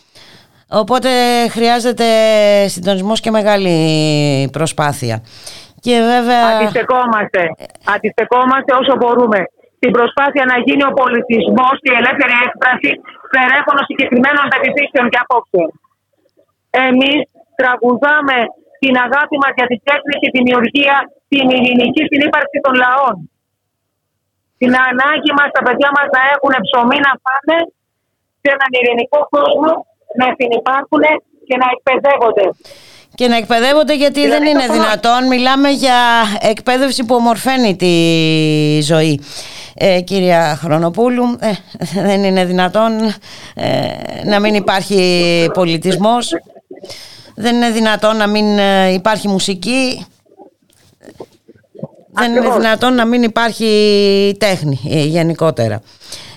οπότε 0.68 1.10
χρειάζεται 1.50 2.06
συντονισμός 2.68 3.20
και 3.20 3.32
μεγάλη 3.32 4.50
προσπάθεια 4.52 5.24
και 5.80 6.00
βέβαια 6.00 6.60
Αντιστεκόμαστε. 6.62 7.42
Αντιστεκόμαστε 7.96 8.74
όσο 8.82 8.96
μπορούμε. 8.98 9.40
Στην 9.78 9.92
προσπάθεια 9.98 10.44
να 10.52 10.58
γίνει 10.66 10.84
ο 10.92 10.94
πολιτισμός 11.02 11.76
και 11.84 11.92
η 11.94 11.98
ελεύθερη 12.02 12.36
έκφραση 12.46 12.92
φερέφωνο 13.34 13.82
συγκεκριμένων 13.90 14.46
πεπιθήσεων 14.52 15.06
και 15.12 15.20
απόψεων. 15.24 15.70
Εμείς 16.88 17.22
τραγουδάμε 17.60 18.38
την 18.82 18.94
αγάπη 19.06 19.36
μας 19.44 19.54
για 19.58 19.68
την 19.72 19.80
τέχνη 19.88 20.16
και 20.22 20.30
τη 20.34 20.40
δημιουργία, 20.40 20.96
την 21.32 21.46
ειρηνική 21.56 22.04
συνύπαρξη 22.12 22.58
των 22.66 22.74
λαών. 22.84 23.16
Την 24.62 24.72
ανάγκη 24.90 25.32
μας 25.38 25.50
τα 25.56 25.62
παιδιά 25.66 25.90
μας 25.96 26.08
να 26.16 26.22
έχουν 26.34 26.54
ψωμί 26.66 26.98
να 27.08 27.14
φάνε 27.24 27.58
σε 28.42 28.48
έναν 28.56 28.70
ειρηνικό 28.78 29.20
κόσμο, 29.36 29.72
να 30.20 30.28
συνυπάρχουν 30.38 31.04
και 31.48 31.56
να 31.62 31.68
εκπαιδεύονται. 31.74 32.46
Και 33.18 33.28
να 33.28 33.36
εκπαιδεύονται 33.38 33.96
γιατί 33.96 34.22
Δηλαδή, 34.22 34.44
δεν 34.44 34.48
είναι 34.48 34.66
το 34.68 34.74
δυνατόν. 34.74 35.28
Μιλάμε 35.28 35.70
για 35.70 35.96
εκπαίδευση 36.42 37.04
που 37.04 37.16
ομορφαίνει 37.16 37.76
τη 37.76 38.82
ζωή. 38.82 39.22
Ε, 39.74 40.02
κυρία 40.02 40.58
Χρονοπούλου, 40.62 41.38
ε, 41.40 41.52
δεν 42.02 42.24
είναι 42.24 42.46
δυνατόν 42.46 42.92
ε, 43.56 43.88
να 44.26 44.40
μην 44.40 44.56
υπάρχει 44.56 45.50
πολιτισμός. 45.54 46.32
Δεν 47.36 47.56
είναι 47.56 47.70
δυνατόν 47.70 48.18
να 48.18 48.28
μην 48.28 48.58
ε, 48.58 48.94
υπάρχει 48.94 49.28
μουσική. 49.28 50.06
Δεν 52.20 52.30
είναι 52.30 52.38
Ακριβώς. 52.40 52.58
δυνατόν 52.62 52.94
να 52.94 53.06
μην 53.06 53.24
υπάρχει 53.24 54.36
τέχνη 54.40 54.80
ε, 54.92 55.04
γενικότερα. 55.04 55.82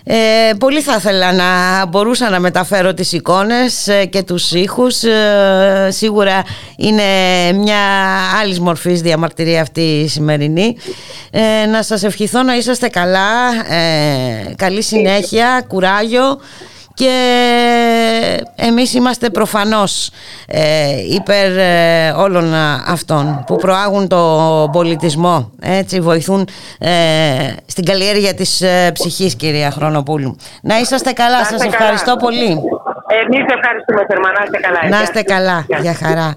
Ε, 0.05 0.53
πολύ 0.59 0.81
θα 0.81 0.95
ήθελα 0.99 1.33
να 1.33 1.45
μπορούσα 1.87 2.31
να 2.31 2.41
μεταφέρω 2.41 2.95
τις 2.95 3.13
εικόνες 3.13 3.89
ε, 3.89 4.05
και 4.05 4.23
τους 4.23 4.53
ήχους. 4.53 5.03
Ε, 5.03 5.89
σίγουρα 5.91 6.43
είναι 6.77 7.03
μια 7.55 7.79
άλλη 8.41 8.61
μορφής 8.61 9.01
διαμαρτυρία 9.01 9.61
αυτή 9.61 9.81
η 9.81 10.09
σημερινή. 10.09 10.77
Ε, 11.31 11.67
να 11.67 11.83
σας 11.83 12.03
ευχηθώ 12.03 12.43
να 12.43 12.57
είσαστε 12.57 12.89
καλά, 12.89 13.49
ε, 13.69 14.55
καλή 14.57 14.83
συνέχεια, 14.83 15.65
κουράγιο 15.69 16.39
και 16.95 17.13
εμείς 18.57 18.95
είμαστε 18.95 19.31
προφανώς 19.31 20.11
ε, 20.47 20.91
υπέρ 21.15 21.57
ε, 21.57 22.11
όλων 22.17 22.55
α, 22.55 22.85
αυτών 22.87 23.45
που 23.47 23.57
προάγουν 23.57 24.09
το 24.09 24.69
πολιτισμό 24.73 25.51
έτσι 25.61 26.01
βοηθούν 26.01 26.49
ε, 26.79 26.89
στην 27.67 27.85
καλλιέργεια 27.85 28.35
της 28.35 28.61
ε, 28.61 28.91
ψυχής 28.93 29.35
κυρία 29.35 29.71
Χρονοπούλου 29.71 30.37
να 30.63 30.79
είσαστε 30.79 31.13
καλά, 31.13 31.39
Να 31.39 31.45
σας 31.45 31.53
είστε 31.53 31.67
καλά. 31.67 31.77
ευχαριστώ 31.77 32.17
πολύ 32.17 32.61
Εμείς 33.25 33.45
ευχαριστούμε 33.55 34.05
θερμά. 34.09 34.29
Να 34.39 34.43
είστε 34.45 34.59
καλά. 34.61 34.89
να 34.97 35.03
είστε 35.03 35.23
καλά, 35.23 35.65
Γεια. 35.69 35.79
για 35.79 35.95
χαρά 35.95 36.37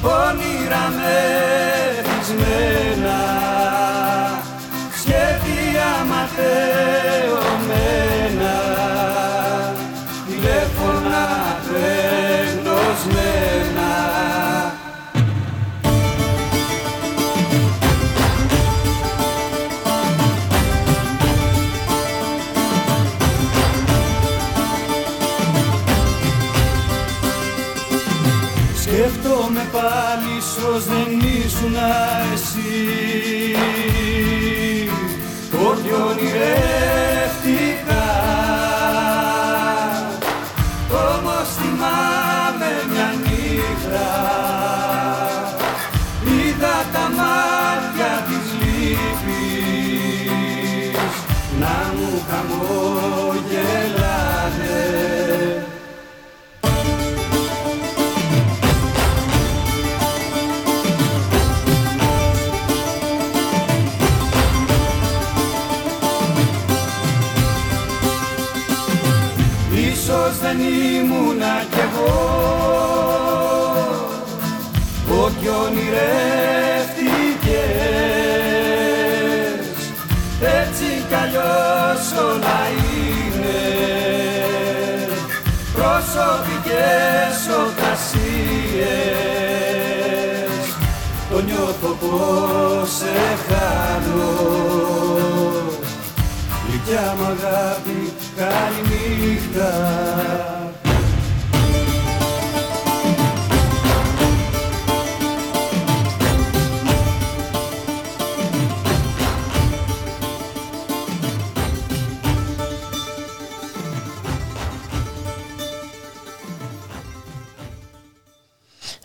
Όνειρα 0.03 0.85
μεθυσμένα 0.97 2.39
Σχέδια 4.99 5.89
ματαιωμένα 6.09 7.06
Το 91.87 91.93
νιώθω 91.93 92.17
πως 92.81 92.89
σε 92.91 93.15
χάνω. 93.47 94.35
Γλυκιά 96.69 97.15
μου 97.19 97.25
αγάπη 97.25 98.13
καληνύχτα 98.37 99.71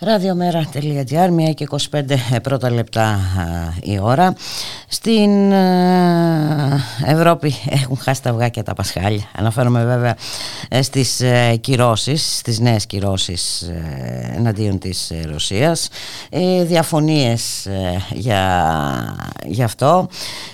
Ραδιομέρα.gr, 0.03 1.49
1 1.49 1.53
και 1.53 1.67
25 1.91 2.39
πρώτα 2.43 2.71
λεπτά 2.71 3.03
α, 3.03 3.19
η 3.83 3.99
ώρα. 3.99 4.33
Στην 4.93 5.51
ε, 5.51 6.83
Ευρώπη 7.05 7.53
έχουν 7.69 7.97
χάσει 7.97 8.21
τα 8.21 8.29
αυγά 8.29 8.49
και 8.49 8.63
τα 8.63 8.73
πασχάλια. 8.73 9.23
Αναφέρομαι 9.35 9.85
βέβαια 9.85 10.15
ε, 10.69 10.81
στις 10.81 11.21
ε, 11.21 11.55
κυρώσεις, 11.61 12.37
στις 12.37 12.59
νέες 12.59 12.85
κυρώσεις 12.85 13.61
ε, 13.61 14.33
εναντίον 14.35 14.79
της 14.79 15.11
ε, 15.11 15.27
Ρωσίας. 15.31 15.89
Ε, 16.29 16.63
διαφωνίες 16.63 17.65
ε, 17.65 18.01
για, 18.09 18.65
για 19.45 19.65
αυτό. 19.65 20.07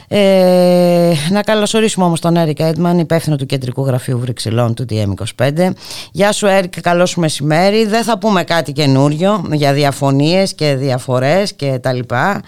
Ε, 0.08 1.14
να 1.32 1.42
καλωσορίσουμε 1.42 2.06
όμως 2.06 2.20
τον 2.20 2.36
Έρικ 2.36 2.60
Έντμαν, 2.60 3.00
υπεύθυνο 3.00 3.36
του 3.36 3.46
Κεντρικού 3.46 3.86
Γραφείου 3.86 4.20
Βρυξελών 4.20 4.74
του 4.74 4.86
DM25. 4.90 5.70
Γεια 6.12 6.32
σου 6.32 6.46
Έρικ, 6.46 6.82
καλώς 6.82 7.10
σου 7.10 7.20
μεσημέρι. 7.20 7.86
Δεν 7.86 8.04
θα 8.04 8.18
πούμε 8.18 8.44
κάτι 8.44 8.72
καινούριο 8.72 9.46
για 9.52 9.74
διαφωνίες 9.74 10.54
και 10.54 10.76
διαφορές 10.76 11.54
και 11.54 11.80
τα 11.82 11.94
λοιπά 11.94 12.42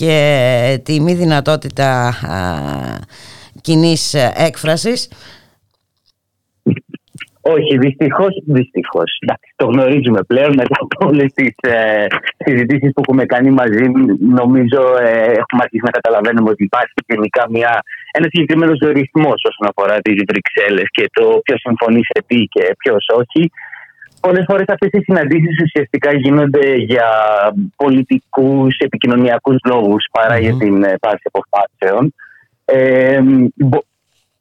και 0.00 0.80
τη 0.84 1.00
μη 1.00 1.14
δυνατότητα 1.14 1.88
α, 2.08 2.38
κοινής 3.60 4.14
έκφρασης. 4.48 5.08
Όχι, 7.40 7.78
δυστυχώς. 7.78 8.32
Δυστυχώς. 8.46 9.10
Εντάξει, 9.22 9.52
το 9.56 9.66
γνωρίζουμε 9.72 10.20
πλέον 10.22 10.52
μετά 10.60 10.76
από 10.84 11.06
όλες 11.08 11.32
τις 11.32 11.54
ε, 11.60 12.06
συζητήσεις 12.44 12.90
που 12.92 13.00
έχουμε 13.04 13.24
κάνει 13.24 13.50
μαζί. 13.50 13.84
Νομίζω 14.40 14.80
ε, 15.06 15.32
έχουμε 15.42 15.62
αρχίσει 15.64 15.84
να 15.88 15.96
καταλαβαίνουμε 15.98 16.50
ότι 16.50 16.62
υπάρχει 16.64 16.92
γενικά 17.06 17.42
μια, 17.50 17.72
ένα 18.16 18.26
συγκεκριμένος 18.30 18.78
ρυθμός 18.98 19.38
όσον 19.50 19.66
αφορά 19.70 19.96
τις 20.00 20.18
Βρυξέλλες 20.30 20.88
και 20.96 21.04
το 21.12 21.24
ποιος 21.44 21.60
συμφωνεί 21.60 22.00
σε 22.10 22.24
τι 22.26 22.38
και 22.54 22.74
ποιος 22.78 23.04
όχι. 23.22 23.42
Πολλές 24.20 24.44
φορές 24.48 24.64
αυτές 24.68 24.88
οι 24.92 25.02
συναντήσεις 25.02 25.62
ουσιαστικά 25.62 26.12
γίνονται 26.12 26.74
για 26.74 27.08
πολιτικούς, 27.76 28.76
επικοινωνιακούς 28.78 29.56
λόγους 29.64 30.04
παρά 30.12 30.38
για 30.38 30.56
την 30.56 30.82
ε, 30.82 30.94
πάρση 31.00 31.22
αποφάσεων. 31.32 32.14
Ε, 32.64 33.20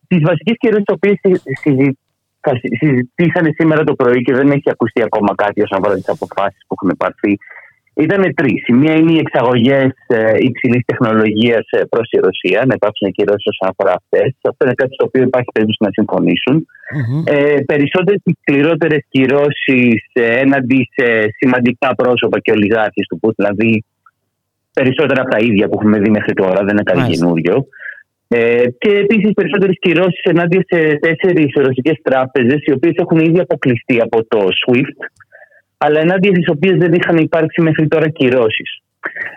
τις 0.08 0.22
βασικές 0.22 0.56
κυρίε 0.58 0.78
τις 0.78 0.94
οποίες 0.96 1.20
θα 2.42 2.52
συ- 2.60 2.76
συζητήσανε 2.78 3.52
σήμερα 3.56 3.84
το 3.84 3.96
πρωί 3.96 4.22
και 4.22 4.34
δεν 4.34 4.52
έχει 4.52 4.70
ακουστεί 4.70 5.02
ακόμα 5.02 5.36
κάτι 5.36 5.62
όσον 5.62 5.78
αφορά 5.80 5.96
τις 5.96 6.10
αποφάσεις 6.10 6.60
που 6.68 6.76
έχουν 6.82 6.98
πάρθει. 6.98 7.38
Ήταν 8.00 8.34
τρεις. 8.36 8.68
Η 8.68 8.74
μία 8.74 8.94
είναι 8.94 9.12
οι 9.12 9.18
εξαγωγές 9.26 9.92
υψηλής 10.40 10.84
τεχνολογίας 10.86 11.66
προς 11.90 12.10
τη 12.10 12.18
Ρωσία, 12.20 12.60
να 12.68 12.74
υπάρξουν 12.76 13.12
κυρώσεις 13.12 13.46
όσον 13.54 13.70
αφορά 13.72 13.94
αυτές. 14.02 14.36
Αυτό 14.42 14.66
είναι 14.66 14.74
κάτι 14.82 14.94
στο 14.94 15.06
οποίο 15.06 15.24
υπάρχει 15.24 15.50
περίπτωση 15.54 15.84
να 15.88 15.92
συμφωνήσουν. 15.92 16.56
Ε, 17.24 17.62
Περισσότερες 17.66 18.22
και 18.24 18.36
σκληρότερες 18.42 19.02
κυρώσεις 19.10 20.02
έναντι 20.14 20.90
σε 20.96 21.08
σημαντικά 21.38 21.96
πρόσωπα 21.96 22.40
και 22.40 22.52
ολιγάρχες 22.52 23.06
του 23.10 23.20
Πούτιν, 23.20 23.46
δηλαδή 23.46 23.84
περισσότερα 24.74 25.22
από 25.22 25.30
τα 25.30 25.38
ίδια 25.40 25.68
που 25.68 25.78
έχουμε 25.80 26.00
δει 26.00 26.10
μέχρι 26.10 26.34
τώρα, 26.34 26.60
δεν 26.64 26.74
είναι 26.76 26.84
κάτι 26.84 27.00
Μάλιστα. 27.00 27.26
καινούριο. 27.26 27.66
Ε, 28.28 28.64
και 28.78 28.92
επίσης 29.06 29.34
περισσότερες 29.34 29.76
κυρώσεις 29.80 30.22
ενάντια 30.24 30.62
σε 30.68 30.80
τέσσερις 31.06 31.52
ρωσικές 31.56 31.98
τράπεζες, 32.02 32.60
οι 32.66 32.72
οποίες 32.72 32.94
έχουν 32.96 33.20
ήδη 33.20 33.40
αποκλειστεί 33.40 34.02
από 34.02 34.26
το 34.28 34.40
SWIFT, 34.62 35.00
αλλά 35.84 36.00
ενάντια 36.00 36.32
στις 36.32 36.50
οποίες 36.50 36.78
δεν 36.78 36.94
είχαν 36.94 37.18
υπάρξει 37.18 37.62
μέχρι 37.62 37.88
τώρα 37.88 38.10
κυρώσεις. 38.10 38.70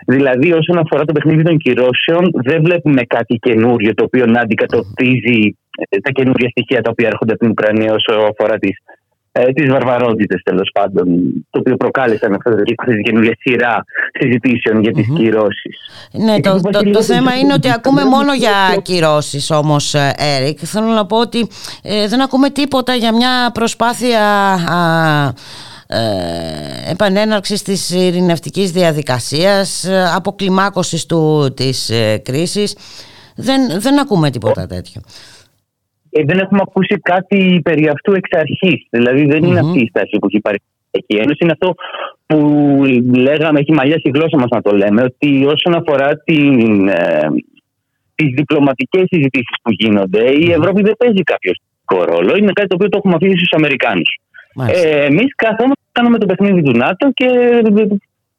Δηλαδή, 0.05 0.53
όσον 0.53 0.77
αφορά 0.77 1.03
το 1.05 1.13
παιχνίδι 1.13 1.43
των 1.43 1.57
κυρώσεων, 1.57 2.23
δεν 2.43 2.63
βλέπουμε 2.63 3.01
κάτι 3.03 3.35
καινούριο 3.35 3.93
το 3.93 4.03
οποίο 4.03 4.25
να 4.25 4.39
αντικατοπτρίζει 4.41 5.57
ε, 5.89 5.99
τα 5.99 6.11
καινούργια 6.11 6.49
στοιχεία 6.49 6.81
τα 6.81 6.89
οποία 6.89 7.07
έρχονται 7.07 7.31
από 7.31 7.41
την 7.41 7.49
Ουκρανία 7.49 7.93
όσο 7.93 8.11
αφορά 8.31 8.57
τις 8.57 8.77
ε, 9.35 9.53
τις 9.53 9.71
βαρβαρότητες 9.71 10.41
τέλος 10.43 10.69
πάντων, 10.73 11.05
το 11.49 11.59
οποίο 11.59 11.75
προκάλεσαν 11.75 12.33
αυτή 12.33 12.75
αυτή 12.77 12.93
την 12.93 13.03
καινούργια 13.03 13.35
σειρά 13.39 13.83
συζητήσεων 14.19 14.81
για 14.81 14.91
τις 14.91 15.07
κυρώσεις. 15.15 15.77
Ναι, 16.11 16.39
το, 16.39 16.59
το, 16.61 16.91
το 16.91 17.03
θέμα 17.03 17.35
είναι 17.35 17.53
ότι 17.53 17.71
ακούμε 17.71 18.05
μόνο 18.05 18.33
για 18.33 18.81
κυρώσεις 18.81 19.51
όμως, 19.51 19.93
ε, 19.93 20.13
Έρικ. 20.17 20.59
Θέλω 20.61 20.87
να 20.87 21.05
πω 21.05 21.17
ότι 21.19 21.47
ε, 21.83 22.07
δεν 22.07 22.21
ακούμε 22.21 22.49
τίποτα 22.49 22.93
για 22.93 23.13
μια 23.13 23.51
προσπάθεια 23.53 24.21
α, 24.53 25.27
ε, 25.27 25.33
επανέναρξης 26.89 27.61
της 27.61 27.89
ειρηνευτικής 27.89 28.71
διαδικασίας, 28.71 29.83
ε, 29.83 30.03
αποκλιμάκωσης 30.15 31.05
του, 31.05 31.53
της 31.55 31.89
ε, 31.89 32.17
κρίσης. 32.17 32.77
Δεν, 33.35 33.79
δεν 33.79 33.99
ακούμε 33.99 34.29
τίποτα 34.29 34.65
τέτοιο. 34.67 35.01
Ε, 36.09 36.23
δεν 36.23 36.39
έχουμε 36.39 36.59
ακούσει 36.67 36.99
κάτι 37.01 37.61
περί 37.63 37.87
αυτού 37.87 38.13
εξ 38.13 38.29
αρχής. 38.31 38.87
Δηλαδή 38.89 39.25
δεν 39.25 39.43
είναι 39.43 39.59
αυτή 39.59 39.79
η 39.79 39.87
στάση 39.87 40.17
που 40.19 40.27
έχει 40.27 40.39
πάρει 40.39 40.57
η 40.57 40.65
Ευρωπαϊκή 40.91 41.23
Ένωση. 41.23 41.39
Είναι 41.43 41.51
αυτό 41.51 41.73
που 42.25 42.39
λέγαμε, 43.19 43.59
έχει 43.59 43.73
μαλλιάσει 43.73 44.01
η 44.03 44.11
γλώσσα 44.15 44.37
μας 44.37 44.49
να 44.49 44.61
το 44.61 44.71
λέμε, 44.75 45.01
ότι 45.03 45.45
όσον 45.45 45.73
αφορά 45.75 46.17
την, 46.17 46.87
ε, 46.87 47.27
τις 48.15 48.29
διπλωματικές 48.35 49.03
συζητήσεις 49.07 49.57
που 49.61 49.71
γίνονται, 49.71 50.31
η 50.31 50.51
Ευρώπη 50.51 50.81
δεν 50.81 50.95
παίζει 50.97 51.23
κάποιο 51.23 51.51
σημαντικό 51.53 52.15
ρόλο. 52.15 52.35
Είναι 52.37 52.51
κάτι 52.51 52.67
το 52.67 52.75
οποίο 52.75 52.89
το 52.89 52.97
έχουμε 52.97 53.15
αφήσει 53.15 53.37
στους 53.37 53.51
Αμερικάνους. 53.51 54.19
Μάλιστα. 54.55 54.87
Ε, 54.87 55.05
Εμείς 55.05 55.35
καθόμαστε, 55.35 55.83
κάνουμε 55.91 56.17
το 56.17 56.25
παιχνίδι 56.25 56.61
του 56.61 56.77
ΝΑΤΟ 56.77 57.11
και 57.13 57.27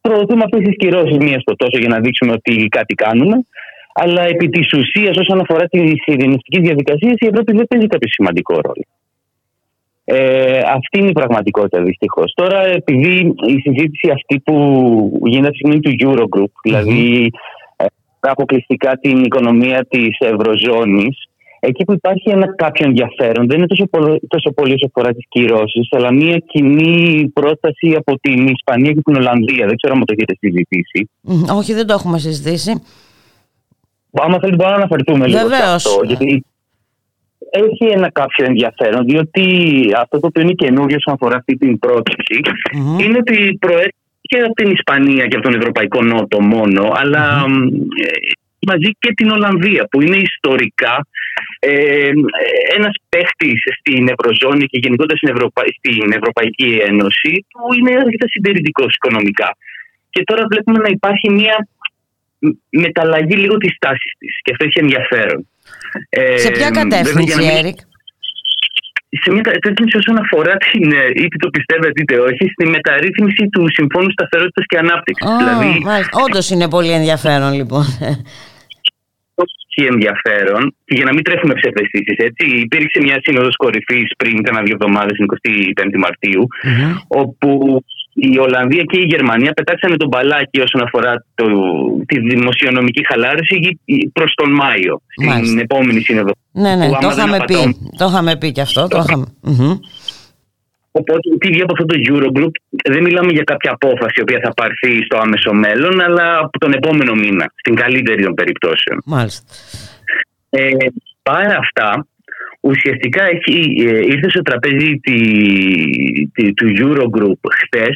προωθούμε 0.01 0.45
αυτές 0.45 0.61
τις 0.65 0.77
κυρώσεις 0.77 1.17
μία 1.17 1.41
στο 1.41 1.57
τόσο 1.57 1.79
για 1.79 1.89
να 1.89 1.99
δείξουμε 2.01 2.33
ότι 2.33 2.69
κάτι 2.69 2.95
κάνουμε. 2.95 3.37
Αλλά 3.95 4.23
επί 4.23 4.49
της 4.49 4.73
ουσίας, 4.73 5.17
όσον 5.17 5.41
αφορά 5.41 5.67
τις 5.67 5.93
ειρηνευτικές 6.05 6.63
διαδικασίες, 6.63 7.15
η 7.19 7.27
Ευρώπη 7.27 7.57
δεν 7.57 7.67
παίζει 7.67 7.87
κάποιο 7.87 8.09
σημαντικό 8.09 8.55
ρόλο. 8.55 8.85
Ε, 10.05 10.59
αυτή 10.59 10.99
είναι 10.99 11.09
η 11.09 11.13
πραγματικότητα 11.13 11.83
δυστυχώς. 11.83 12.33
Τώρα, 12.35 12.67
επειδή 12.67 13.35
η 13.47 13.61
συζήτηση 13.61 14.11
αυτή 14.13 14.41
που 14.45 14.55
γίνεται 15.25 15.49
αυτή 15.49 15.63
τη 15.63 15.69
στιγμή 15.69 15.81
του 15.81 15.97
Eurogroup, 16.01 16.53
δηλαδή 16.63 17.31
ε, 17.77 17.85
αποκλειστικά 18.21 18.97
την 18.97 19.25
οικονομία 19.25 19.87
της 19.89 20.17
Ευρωζώνης, 20.19 21.29
εκεί 21.67 21.85
που 21.85 21.93
υπάρχει 21.93 22.31
ένα 22.31 22.55
κάποιο 22.55 22.87
ενδιαφέρον, 22.87 23.47
δεν 23.47 23.57
είναι 23.59 23.67
τόσο, 23.67 23.87
πολύ- 23.91 24.21
τόσο 24.29 24.51
πολύ 24.51 24.73
όσο 24.73 24.87
αφορά 24.87 25.13
τις 25.15 25.25
κυρώσεις, 25.29 25.89
αλλά 25.91 26.13
μια 26.13 26.39
κοινή 26.39 27.31
πρόταση 27.35 27.95
από 27.97 28.19
την 28.21 28.47
Ισπανία 28.47 28.93
και 28.93 29.01
την 29.05 29.17
Ολλανδία. 29.17 29.67
Δεν 29.67 29.77
ξέρω 29.77 29.95
αν 29.95 30.05
το 30.05 30.15
έχετε 30.17 30.35
συζητήσει. 30.41 31.11
Μμ, 31.21 31.43
Όχι, 31.59 31.73
δεν 31.75 31.87
το 31.87 31.93
έχουμε 31.93 32.19
συζητήσει. 32.19 32.83
Άμα 34.13 34.39
θέλετε, 34.39 34.57
μπορούμε 34.57 34.77
να 34.77 34.83
αναφερθούμε 34.83 35.27
λίγο 35.27 35.39
σε 35.39 35.45
Βεβαίως. 35.49 35.87
αυτό. 35.87 36.05
Γιατί 36.07 36.45
έχει 37.51 37.85
ένα 37.93 38.11
κάποιο 38.11 38.45
ενδιαφέρον, 38.45 39.05
διότι 39.05 39.45
αυτό 39.97 40.21
το 40.21 40.27
οποίο 40.27 40.43
είναι 40.43 40.53
καινούριο 40.53 40.97
όσον 40.97 41.15
αφορά 41.15 41.37
αυτή 41.37 41.57
την 41.57 41.79
πρόταση 41.79 42.41
Μμμ. 42.75 42.99
είναι 42.99 43.19
ότι 43.19 43.57
προέρχεται 43.61 43.97
και 44.21 44.39
από 44.39 44.53
την 44.55 44.71
Ισπανία 44.71 45.27
και 45.27 45.37
από 45.37 45.45
τον 45.49 45.55
Ευρωπαϊκό 45.61 46.03
Νότο 46.03 46.41
μόνο, 46.41 46.91
αλλά 46.95 47.45
ε, 48.03 48.17
μαζί 48.71 48.91
και 48.99 49.13
την 49.15 49.31
Ολλανδία, 49.31 49.87
που 49.91 50.01
είναι 50.03 50.17
ιστορικά 50.17 51.07
ε, 51.69 52.11
ένας 52.77 52.95
παίχτης 53.09 53.59
στην 53.79 54.03
Ευρωζώνη 54.15 54.65
και 54.71 54.79
γενικότερα 54.85 55.17
στην, 55.21 55.31
Ευρωπα- 55.35 55.71
στην 55.79 56.13
Ευρωπαϊκή 56.19 56.71
Ένωση, 56.91 57.33
που 57.53 57.75
είναι 57.77 57.93
αρκετά 58.05 58.27
συντηρητικός 58.35 58.91
οικονομικά. 58.95 59.49
Και 60.11 60.23
τώρα 60.25 60.43
βλέπουμε 60.53 60.79
να 60.79 60.89
υπάρχει 60.97 61.27
μια 61.41 61.57
μ- 62.39 62.57
μεταλλαγή 62.85 63.37
λίγο 63.43 63.57
της 63.57 63.73
τάσης 63.79 64.13
της 64.19 64.33
και 64.43 64.51
αυτό 64.53 64.65
έχει 64.69 64.79
ενδιαφέρον. 64.85 65.41
Ε, 66.09 66.37
Σε 66.37 66.51
ποια 66.51 66.69
βέβαια, 66.69 66.83
για 66.83 66.83
κατεύθυνση, 66.83 67.37
να 67.37 67.43
μην- 67.43 67.57
Έρικ; 67.59 67.79
σε 69.23 69.31
μια 69.33 69.41
κατεύθυνση 69.41 69.97
όσον 69.97 70.17
αφορά 70.25 70.55
την, 70.57 70.93
ε, 70.93 71.07
είτε 71.23 71.37
το 71.45 71.49
πιστεύετε 71.57 72.01
είτε 72.03 72.17
όχι, 72.29 72.45
στη 72.55 72.65
μεταρρύθμιση 72.69 73.49
του 73.53 73.63
Συμφώνου 73.77 74.11
Σταθερότητας 74.11 74.65
και 74.71 74.79
Ανάπτυξης. 74.79 75.31
Δηλαδή, 75.39 75.71
Όντως 76.25 76.51
είναι 76.51 76.69
πολύ 76.69 76.91
ενδιαφέρον 76.93 77.53
λοιπόν. 77.61 77.85
Έχει 79.75 79.87
ενδιαφέρον 79.93 80.63
και 80.85 80.95
για 80.99 81.05
να 81.05 81.13
μην 81.15 81.23
τρέχουμε 81.25 81.55
ψευδεστήσει, 81.55 82.15
έτσι. 82.29 82.43
Υπήρξε 82.67 82.99
μια 83.07 83.19
σύνοδος 83.25 83.57
κορυφής 83.57 84.09
πριν 84.17 84.43
κάνα 84.43 84.63
δύο 84.63 84.77
εβδομάδες, 84.79 85.13
την 85.17 85.27
25η 85.35 85.97
μαρτιου 86.05 86.43
όπου 87.09 87.51
η 88.17 88.39
Ολλανδία 88.39 88.83
και 88.83 88.99
η 89.01 89.05
Γερμανία 89.05 89.53
πετάξανε 89.53 89.97
τον 89.97 90.09
μπαλάκι 90.09 90.61
όσον 90.61 90.83
αφορά 90.83 91.13
το, 91.35 91.45
τη 92.07 92.19
δημοσιονομική 92.21 93.07
χαλάρωση 93.07 93.79
προς 94.13 94.33
τον 94.35 94.51
Μάιο, 94.53 95.01
στην 95.17 95.29
Μάλιστα. 95.29 95.61
επόμενη 95.61 96.01
σύνοδο. 96.01 96.33
ναι, 96.53 96.75
ναι, 96.75 96.87
Που 96.87 96.97
το 97.01 97.07
άμα 97.07 97.15
δεν 97.15 97.27
είχαμε 97.27 97.45
πει. 97.47 97.55
απατώμε- 97.55 97.77
Το 97.99 98.05
είχαμε 98.09 98.37
πει 98.37 98.53
και 98.53 98.61
αυτό. 98.61 98.89
Το 98.89 99.03
είχαμε. 99.07 99.25
Μμμ. 99.43 99.73
Οπότε, 100.97 101.29
τι 101.41 101.49
βγει 101.49 101.63
από 101.63 101.73
αυτό 101.73 101.85
το 101.87 101.97
Eurogroup, 102.09 102.55
δεν 102.93 103.03
μιλάμε 103.03 103.31
για 103.33 103.43
κάποια 103.43 103.71
απόφαση 103.73 104.15
η 104.17 104.21
οποία 104.21 104.41
θα 104.45 104.53
πάρθει 104.55 105.05
στο 105.05 105.17
άμεσο 105.19 105.53
μέλλον, 105.53 106.01
αλλά 106.01 106.39
από 106.39 106.59
τον 106.59 106.73
επόμενο 106.73 107.15
μήνα, 107.15 107.53
στην 107.57 107.75
καλύτερη 107.75 108.23
των 108.23 108.35
περιπτώσεων. 108.35 108.97
Μάλιστα. 109.05 109.45
Ε, 110.51 110.69
παρά 111.23 111.57
αυτά, 111.65 112.07
ουσιαστικά 112.61 113.23
έχει, 113.25 113.57
ε, 113.87 113.99
ήρθε 114.13 114.29
στο 114.31 114.43
τραπέζι 114.43 114.99
τη, 115.03 115.17
τη- 116.35 116.53
του 116.55 116.67
Eurogroup 116.81 117.41
χτες 117.61 117.95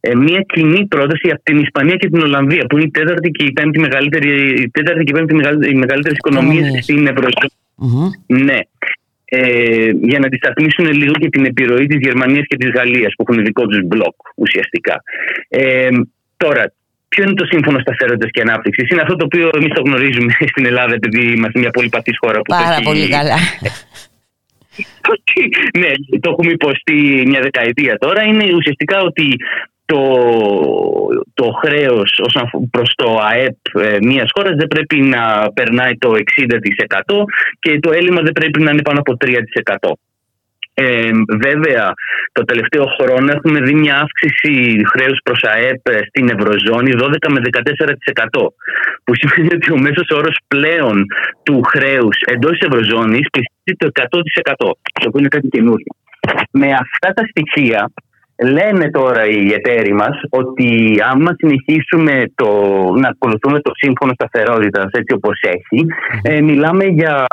ε, 0.00 0.14
μια 0.14 0.40
κοινή 0.54 0.86
πρόταση 0.86 1.28
από 1.32 1.42
την 1.42 1.58
Ισπανία 1.58 1.96
και 1.96 2.08
την 2.08 2.20
Ολλανδία, 2.20 2.66
που 2.66 2.76
είναι 2.76 2.86
η 2.86 2.90
τέταρτη 2.90 3.30
και 3.30 3.44
η 3.44 3.52
πέμπτη 3.52 3.78
μεγαλύτερη, 3.78 4.30
η 4.62 4.70
τέταρτη 4.70 5.04
και 5.04 5.12
η 5.14 5.14
πέμπτη 5.18 5.34
μεγαλύτερη, 5.34 5.72
οι 5.72 5.78
μεγαλύτερες 5.78 6.16
οικονομίες 6.18 6.56
Οικονομίες. 6.58 6.84
στην 6.84 7.06
Ευρωζώνη. 7.06 7.50
Μμμ. 7.74 8.08
Ναι. 8.44 8.58
Ε, 9.28 9.90
για 10.02 10.18
να 10.18 10.26
αντισταθμίσουν 10.26 10.92
λίγο 10.92 11.12
και 11.12 11.28
την 11.28 11.44
επιρροή 11.44 11.86
της 11.86 11.98
Γερμανίας 12.00 12.44
και 12.46 12.56
της 12.56 12.70
Γαλλίας 12.70 13.12
που 13.16 13.24
έχουν 13.28 13.44
δικό 13.44 13.66
τους 13.66 13.80
μπλοκ 13.84 14.14
ουσιαστικά. 14.36 15.02
Ε, 15.48 15.88
τώρα, 16.36 16.72
ποιο 17.08 17.24
είναι 17.24 17.34
το 17.34 17.46
σύμφωνο 17.46 17.78
σταθερότητας 17.78 18.30
και 18.30 18.40
ανάπτυξης; 18.40 18.90
Είναι 18.90 19.00
αυτό 19.00 19.16
το 19.16 19.24
οποίο 19.24 19.50
εμείς 19.56 19.72
το 19.74 19.82
γνωρίζουμε 19.86 20.32
στην 20.52 20.66
Ελλάδα 20.66 20.94
επειδή 20.94 21.32
είμαστε 21.32 21.58
μια 21.58 21.70
πολυπατής 21.70 22.16
χώρα 22.18 22.36
που 22.40 22.52
το 22.52 22.56
Πάρα 22.62 22.74
έχει- 22.74 22.84
πολύ 22.84 23.08
καλά. 23.08 23.36
ναι, 25.80 25.90
το 26.20 26.30
έχουμε 26.30 26.50
υποστεί 26.52 27.22
μια 27.26 27.40
δεκαετία 27.40 27.98
τώρα. 27.98 28.22
Είναι 28.22 28.54
ουσιαστικά 28.54 29.00
ότι 29.00 29.36
το, 29.86 30.00
το 31.34 31.50
χρέος 31.62 32.20
όσον 32.26 32.42
αφ- 32.42 32.70
προς 32.70 32.92
το 32.94 33.18
ΑΕΠ 33.30 33.56
ε, 33.72 33.98
μιας 34.02 34.30
χώρας 34.34 34.56
δεν 34.56 34.66
πρέπει 34.66 34.96
να 34.96 35.52
περνάει 35.54 35.96
το 35.98 36.10
60% 36.10 37.24
και 37.58 37.78
το 37.80 37.92
έλλειμμα 37.92 38.20
δεν 38.20 38.32
πρέπει 38.32 38.62
να 38.62 38.70
είναι 38.70 38.82
πάνω 38.82 38.98
από 38.98 39.16
3%. 39.24 39.92
Ε, 40.78 41.10
βέβαια, 41.40 41.92
το 42.32 42.44
τελευταίο 42.44 42.84
χρόνο 43.00 43.32
έχουμε 43.32 43.60
δει 43.60 43.74
μια 43.74 43.96
αύξηση 43.96 44.82
χρέους 44.92 45.18
προς 45.24 45.42
ΑΕΠ 45.42 45.88
ε, 45.88 45.98
στην 46.08 46.28
Ευρωζώνη 46.28 46.90
12 46.96 47.08
με 47.30 47.40
14% 48.38 48.46
που 49.04 49.12
σημαίνει 49.14 49.54
ότι 49.54 49.72
ο 49.72 49.78
μέσος 49.78 50.08
όρος 50.10 50.36
πλέον 50.48 51.06
του 51.42 51.62
χρέους 51.62 52.16
εντός 52.26 52.50
της 52.58 52.68
Ευρωζώνης 52.68 53.26
πλησιάζει 53.30 53.74
το 53.78 53.88
100% 54.54 54.54
το 54.56 55.06
οποίο 55.06 55.18
είναι 55.18 55.28
κάτι 55.28 55.48
καινούριο. 55.48 55.92
Με 56.50 56.66
αυτά 56.72 57.12
τα 57.14 57.24
στοιχεία 57.30 57.90
λένε 58.42 58.90
τώρα 58.90 59.26
οι 59.26 59.52
εταίροι 59.52 59.92
μας 59.92 60.16
ότι 60.28 60.68
άμα 61.10 61.34
συνεχίσουμε 61.36 62.24
το, 62.34 62.48
να 63.02 63.08
ακολουθούμε 63.08 63.60
το 63.60 63.70
σύμφωνο 63.74 64.12
σταθερότητας 64.14 64.88
έτσι 64.90 65.14
όπως 65.14 65.40
έχει 65.40 65.86
ε, 66.22 66.40
μιλάμε 66.40 66.84
για 66.84 67.24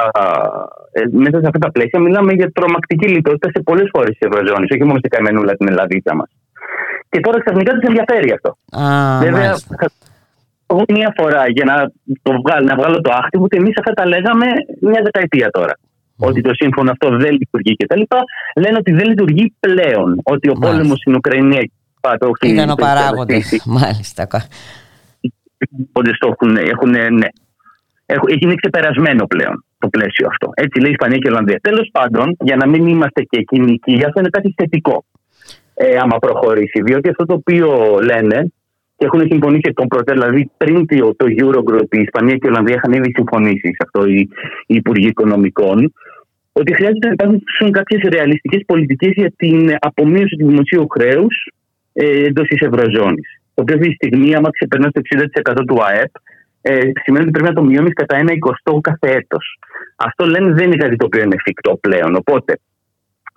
ε, 0.91 1.01
μέσα 1.11 1.39
σε 1.39 1.45
αυτά 1.45 1.59
τα 1.59 1.71
πλαίσια 1.71 1.99
μιλάμε 1.99 2.33
για 2.33 2.51
τρομακτική 2.51 3.07
λιτότητα 3.07 3.49
σε 3.53 3.61
πολλές 3.63 3.89
χώρες 3.91 4.17
της 4.17 4.27
Ευρωζώνης 4.27 4.69
όχι 4.71 4.83
μόνο 4.83 4.99
σε 5.01 5.07
καημενούλα 5.07 5.53
την 5.55 5.67
Ελλαδίτσα 5.67 6.15
μας. 6.15 6.29
Και 7.09 7.19
τώρα 7.19 7.39
ξαφνικά 7.43 7.71
τους 7.73 7.87
ενδιαφέρει 7.87 8.31
αυτό. 8.31 8.49
Α, 8.81 9.19
Βέβαια, 9.19 9.47
μάλιστα. 9.47 9.75
θα 9.79 9.89
πω 10.65 10.83
μία 10.87 11.13
φορά 11.17 11.43
για 11.47 11.65
να, 11.65 11.75
το 12.21 12.31
βγάλω, 12.41 12.65
να 12.65 12.75
βγάλω 12.75 13.01
το 13.01 13.11
άχτη 13.13 13.37
μου 13.37 13.43
ότι 13.43 13.57
εμείς 13.57 13.73
αυτά 13.77 13.91
τα 13.93 14.05
λέγαμε 14.05 14.45
μια 14.81 15.01
δεκαετία 15.03 15.49
τώρα. 15.49 15.73
Ότι 16.17 16.41
το 16.41 16.51
σύμφωνο 16.53 16.91
αυτό 16.91 17.09
δεν 17.17 17.31
λειτουργεί 17.31 17.75
κτλ. 17.75 18.01
Λένε 18.61 18.77
ότι 18.77 18.91
δεν 18.91 19.07
λειτουργεί 19.07 19.53
πλέον. 19.59 20.19
Ότι 20.23 20.49
ο 20.49 20.53
Μάλιστα. 20.53 20.75
πόλεμος 20.75 20.97
στην 20.99 21.15
Ουκρανία 21.15 21.69
πά, 22.01 22.17
το 22.17 22.31
έχει- 22.41 22.53
Ήταν 22.53 22.69
ο 22.69 22.75
το 22.75 22.85
έχει 22.85 22.93
παράγοντα. 22.93 23.33
καταστήσει. 23.33 23.69
Μάλιστα. 23.69 24.27
Οπότε 25.89 26.11
το 26.19 26.27
έχουν, 26.31 26.57
έχουν 26.57 26.89
ναι. 26.89 27.27
Έχουν, 28.05 28.27
είναι 28.39 28.55
ξεπερασμένο 28.55 29.25
πλέον 29.27 29.65
το 29.77 29.87
πλαίσιο 29.87 30.27
αυτό. 30.27 30.49
Έτσι 30.53 30.79
λέει 30.79 30.89
η 30.89 30.91
Ισπανία 30.99 31.17
και 31.17 31.27
η 31.27 31.31
Ολλανδία. 31.31 31.59
Τέλος 31.61 31.89
πάντων, 31.91 32.35
για 32.39 32.55
να 32.55 32.67
μην 32.67 32.87
είμαστε 32.87 33.21
και 33.21 33.41
κοινικοί, 33.41 34.03
αυτό 34.05 34.19
είναι 34.19 34.29
κάτι 34.29 34.53
θετικό. 34.57 35.05
Ε, 35.73 35.97
άμα 35.97 36.17
προχωρήσει. 36.17 36.81
Διότι 36.83 37.09
αυτό 37.09 37.25
το 37.25 37.33
οποίο 37.33 37.99
λένε 38.03 38.37
και 38.43 38.51
έχουν 39.03 39.21
συμφωνήσει 39.31 39.67
εκ 39.69 39.75
των 39.75 39.87
προτέρων, 39.87 40.21
δηλαδή 40.21 40.51
πριν 40.57 40.85
το, 40.85 41.15
το 41.15 41.25
Eurogroup, 41.39 41.89
η 41.91 41.99
Ισπανία 41.99 42.35
και 42.35 42.47
η 42.47 42.49
Ολλανδία 42.49 42.75
είχαν 42.75 42.93
ήδη 42.93 43.11
συμφωνήσει 43.15 43.67
σε 43.67 43.83
αυτό 43.85 44.05
οι, 44.05 44.29
οι 44.67 44.75
Υπουργοί 44.75 45.07
Οικονομικών, 45.07 45.93
ότι 46.51 46.73
χρειάζεται 46.73 47.07
να 47.07 47.13
υπάρξουν 47.13 47.71
κάποιες 47.71 48.01
ρεαλιστικές 48.13 48.61
πολιτικές 48.65 49.11
για 49.15 49.33
την 49.35 49.75
απομείωση 49.79 50.35
του 50.35 50.47
δημοσίου 50.47 50.87
χρέους 50.87 51.35
ε, 51.93 52.25
εντός 52.25 52.47
της 52.47 52.61
Ευρωζώνης. 52.61 53.27
Το 53.53 53.61
οποίο 53.61 53.75
αυτή 53.75 53.87
τη 53.87 53.93
στιγμή, 53.93 54.35
άμα 54.35 54.49
ξεπερνά 54.49 54.91
το 54.91 55.01
60% 55.51 55.63
του 55.67 55.83
ΑΕΠ, 55.83 56.11
ε, 56.61 56.91
σημαίνει 57.03 57.23
ότι 57.23 57.31
πρέπει 57.31 57.47
να 57.47 57.53
το 57.53 57.63
μειώνεις 57.63 57.93
κατά 57.93 58.15
ένα 58.15 58.31
εικοστό 58.31 58.79
κάθε 58.81 59.11
έτος. 59.11 59.59
Αυτό 59.95 60.25
λένε 60.25 60.53
δεν 60.53 60.65
είναι 60.65 60.75
κάτι 60.75 60.95
το 60.95 61.05
οποίο 61.05 61.23
είναι 61.23 61.35
εφικτό 61.35 61.77
πλέον. 61.81 62.15
Οπότε, 62.15 62.59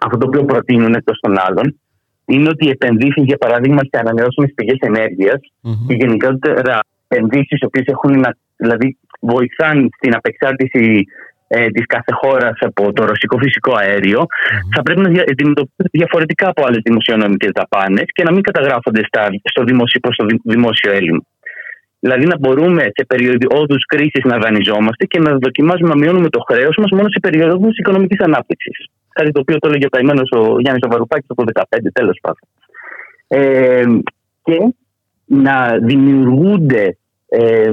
αυτό 0.05 0.19
το 0.19 0.27
οποίο 0.27 0.45
προτείνουν 0.45 0.95
εκτός 0.95 1.19
των 1.21 1.39
άλλων 1.39 1.81
είναι 2.27 2.49
ότι 2.49 2.67
οι 2.67 2.69
επενδύσεις, 2.69 3.25
για 3.25 3.37
παράδειγμα, 3.37 3.79
σε 3.79 4.01
ανανεώσιμες 4.03 4.53
πηγές 4.55 4.79
ενέργειας 4.81 5.41
και 5.87 5.95
γενικότερα 5.95 6.79
επενδύσεις 7.09 7.59
οι 7.61 7.65
οποίες 7.65 7.87
έχουν 7.87 8.21
να, 8.21 8.37
δηλαδή 8.57 8.99
βοηθάνε 9.21 9.87
στην 9.97 10.15
απεξάρτηση 10.17 11.05
ε, 11.49 11.67
της 11.67 11.87
κάθε 11.87 12.13
χώρας 12.13 12.57
από 12.61 12.93
το 12.93 13.05
ρωσικό 13.05 13.39
φυσικό 13.39 13.73
αέριο, 13.77 14.27
θα 14.75 14.83
πρέπει 14.83 15.01
να 15.01 15.09
δια- 15.09 15.25
αντιμετωπίζονται 15.31 15.89
διαφορετικά 15.93 16.49
από 16.49 16.65
άλλες 16.67 16.81
δημοσιονομικές 16.85 17.51
δαπάνες 17.55 18.05
και 18.07 18.23
να 18.23 18.33
μην 18.33 18.43
καταγράφονται 18.43 19.03
στα, 19.07 19.29
στο 19.43 19.65
δημόσιο, 19.65 20.01
προς 20.01 20.17
το 20.17 20.25
δη- 20.25 20.41
δημόσιο 20.45 20.93
έλλειμμα. 20.93 21.25
Δηλαδή 21.99 22.27
να 22.27 22.39
μπορούμε 22.39 22.83
σε 22.83 23.05
περιόδου 23.07 23.77
κρίσης 23.89 24.25
να 24.25 24.39
δανειζόμαστε 24.39 25.05
και 25.05 25.19
να 25.19 25.37
δοκιμάζουμε 25.39 25.89
να 25.89 25.97
μειώνουμε 25.97 26.29
το 26.29 26.41
χρέος 26.49 26.77
μας 26.77 26.91
μόνο 26.91 27.09
σε 27.09 27.21
περιόδου 27.21 27.69
οικονομικής 27.79 28.21
ανάπτυξης. 28.21 28.87
Κάτι 29.19 29.31
το 29.33 29.41
οποίο 29.41 29.59
το 29.59 29.69
έλεγε 29.69 29.87
ο 29.87 29.89
καημένος 29.89 30.29
ο 30.31 30.61
Γιάννης 30.61 30.87
Βαρουφάκη 30.91 31.27
το 31.27 31.35
2015, 31.37 31.63
τέλος 31.93 32.19
πάντων. 32.23 32.47
Ε, 33.29 33.85
και 34.43 34.59
να 35.25 35.79
δημιουργούνται 35.83 36.99
ε, 37.29 37.71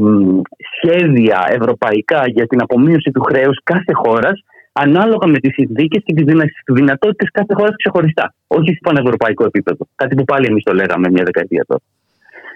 σχέδια 0.75 1.45
ευρωπαϊκά 1.49 2.21
για 2.27 2.47
την 2.47 2.61
απομείωση 2.61 3.11
του 3.11 3.21
χρέους 3.21 3.57
κάθε 3.63 3.93
χώρας 3.93 4.43
ανάλογα 4.71 5.27
με 5.27 5.37
τις 5.39 5.53
συνθήκες 5.53 6.01
και 6.05 6.13
τις 6.13 6.25
δυνα- 6.25 6.51
δυνατότητες 6.73 7.29
κάθε 7.31 7.53
χώρας 7.53 7.75
ξεχωριστά. 7.75 8.33
Όχι 8.47 8.69
σε 8.73 8.79
πανευρωπαϊκό 8.81 9.45
επίπεδο. 9.45 9.87
Κάτι 9.95 10.15
που 10.15 10.23
πάλι 10.23 10.45
εμείς 10.49 10.63
το 10.63 10.73
λέγαμε 10.73 11.09
μια 11.09 11.23
δεκαετία 11.23 11.65
τώρα. 11.67 11.81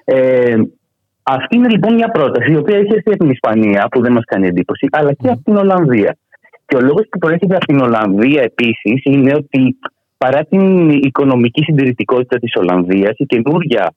Ε, 0.03 0.55
αυτή 1.23 1.55
είναι 1.55 1.69
λοιπόν 1.69 1.93
μια 1.93 2.09
πρόταση 2.09 2.51
η 2.51 2.57
οποία 2.57 2.77
έχει 2.77 2.93
έρθει 2.93 3.09
από 3.09 3.23
την 3.23 3.29
Ισπανία 3.29 3.87
που 3.91 4.01
δεν 4.01 4.11
μας 4.11 4.23
κάνει 4.25 4.47
εντύπωση 4.47 4.87
αλλά 4.91 5.13
και 5.13 5.27
από 5.27 5.41
την 5.43 5.55
Ολλανδία. 5.55 6.17
Και 6.67 6.75
ο 6.75 6.81
λόγος 6.81 7.05
που 7.09 7.17
προέρχεται 7.17 7.55
από 7.55 7.65
την 7.65 7.79
Ολλανδία 7.79 8.41
επίσης 8.41 9.01
είναι 9.03 9.33
ότι 9.33 9.77
παρά 10.17 10.45
την 10.45 10.89
οικονομική 10.89 11.63
συντηρητικότητα 11.63 12.37
της 12.37 12.51
Ολλανδίας 12.55 13.13
η 13.17 13.25
καινούργια 13.25 13.93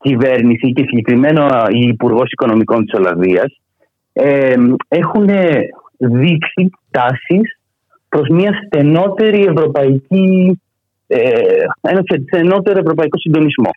κυβέρνηση 0.00 0.72
και 0.72 0.84
συγκεκριμένα 0.86 1.66
η 1.70 1.88
Υπουργός 1.88 2.30
Οικονομικών 2.30 2.84
της 2.84 2.94
Ολλανδίας 2.98 3.60
ε, 4.12 4.54
έχουν 4.88 5.28
δείξει 5.96 6.70
τάσεις 6.90 7.58
προς 8.08 8.28
μια 8.28 8.52
στενότερη 8.66 9.44
ευρωπαϊκή 9.44 10.60
ε, 11.06 11.30
ένα 11.80 12.02
στενότερο 12.26 12.78
ευρωπαϊκό 12.78 13.18
συντονισμό. 13.18 13.70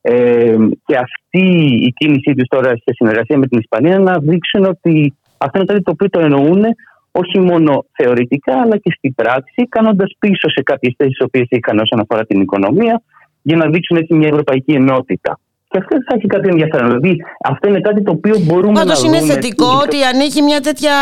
Ε, 0.00 0.56
και 0.86 0.96
αυτή 0.96 1.46
η 1.86 1.92
κίνησή 1.96 2.34
τους 2.34 2.48
τώρα 2.48 2.68
σε 2.68 2.92
συνεργασία 2.94 3.38
με 3.38 3.46
την 3.46 3.58
Ισπανία 3.58 3.98
να 3.98 4.18
δείξουν 4.18 4.64
ότι 4.64 5.14
αυτό 5.38 5.58
είναι 5.58 5.66
κάτι 5.66 5.82
το 5.82 5.90
οποίο 5.90 6.08
το 6.08 6.20
εννοούν 6.20 6.64
όχι 7.12 7.38
μόνο 7.40 7.84
θεωρητικά 7.92 8.60
αλλά 8.60 8.76
και 8.76 8.92
στην 8.96 9.14
πράξη, 9.14 9.68
κάνοντας 9.68 10.12
πίσω 10.18 10.48
σε 10.50 10.62
κάποιες 10.62 10.94
θέσεις 10.96 11.16
τις 11.16 11.24
οποίες 11.26 11.46
είχαν 11.48 11.78
όσον 11.78 12.00
αφορά 12.00 12.24
την 12.24 12.40
οικονομία, 12.40 13.02
για 13.42 13.56
να 13.56 13.66
δείξουν 13.70 13.96
έτσι 13.96 14.14
μια 14.14 14.28
ευρωπαϊκή 14.28 14.72
ενότητα. 14.72 15.38
Και 15.68 15.78
αυτό 15.78 15.96
θα 16.08 16.14
έχει 16.16 16.26
κάτι 16.26 16.48
ενδιαφέρον. 16.48 16.86
Δηλαδή, 16.86 17.16
αυτό 17.44 17.68
είναι 17.68 17.80
κάτι 17.80 18.02
το 18.02 18.10
οποίο 18.10 18.38
μπορούμε 18.38 18.72
Πάντως 18.72 19.02
να 19.02 19.08
είναι 19.08 19.18
δούμε. 19.18 19.32
θετικό 19.32 19.66
ότι 19.82 20.02
ανοίγει 20.02 20.42
μια 20.42 20.60
τέτοια 20.60 20.92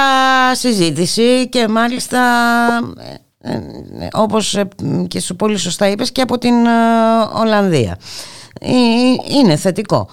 συζήτηση 0.53 1.49
και 1.49 1.69
μάλιστα 1.69 2.19
ε, 3.41 3.53
ε, 3.53 4.09
όπως 4.12 4.55
ε, 4.55 4.69
και 5.09 5.20
σου 5.20 5.37
πολύ 5.37 5.57
σωστά 5.57 5.89
είπες 5.89 6.12
και 6.12 6.23
από 6.23 6.39
την 6.39 6.66
ε, 6.66 6.70
Ολλανδία. 7.41 7.97
Ε, 8.61 8.69
Είναι 9.41 9.57
θετικό. 9.57 10.09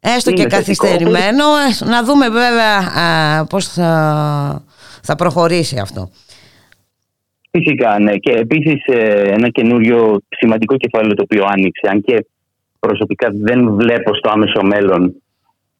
Έστω 0.00 0.30
Είναι 0.30 0.42
και 0.44 0.48
θετικό. 0.54 0.86
καθυστερημένο, 0.86 1.44
ε, 1.80 1.84
να 1.84 2.02
δούμε 2.04 2.28
βέβαια 2.28 2.76
α, 2.78 3.44
πώς 3.46 3.68
θα, 3.68 4.62
θα 5.02 5.14
προχωρήσει 5.16 5.78
αυτό. 5.78 6.10
Φυσικά, 7.50 7.98
ναι. 7.98 8.16
Και 8.16 8.32
επίσης 8.32 8.82
ένα 9.24 9.48
καινούριο 9.48 10.20
σημαντικό 10.28 10.76
κεφάλαιο 10.76 11.14
το 11.14 11.22
οποίο 11.22 11.44
άνοιξε, 11.48 11.88
αν 11.90 12.00
και 12.00 12.26
προσωπικά 12.78 13.28
δεν 13.32 13.74
βλέπω 13.74 14.14
στο 14.14 14.30
άμεσο 14.30 14.62
μέλλον 14.62 15.14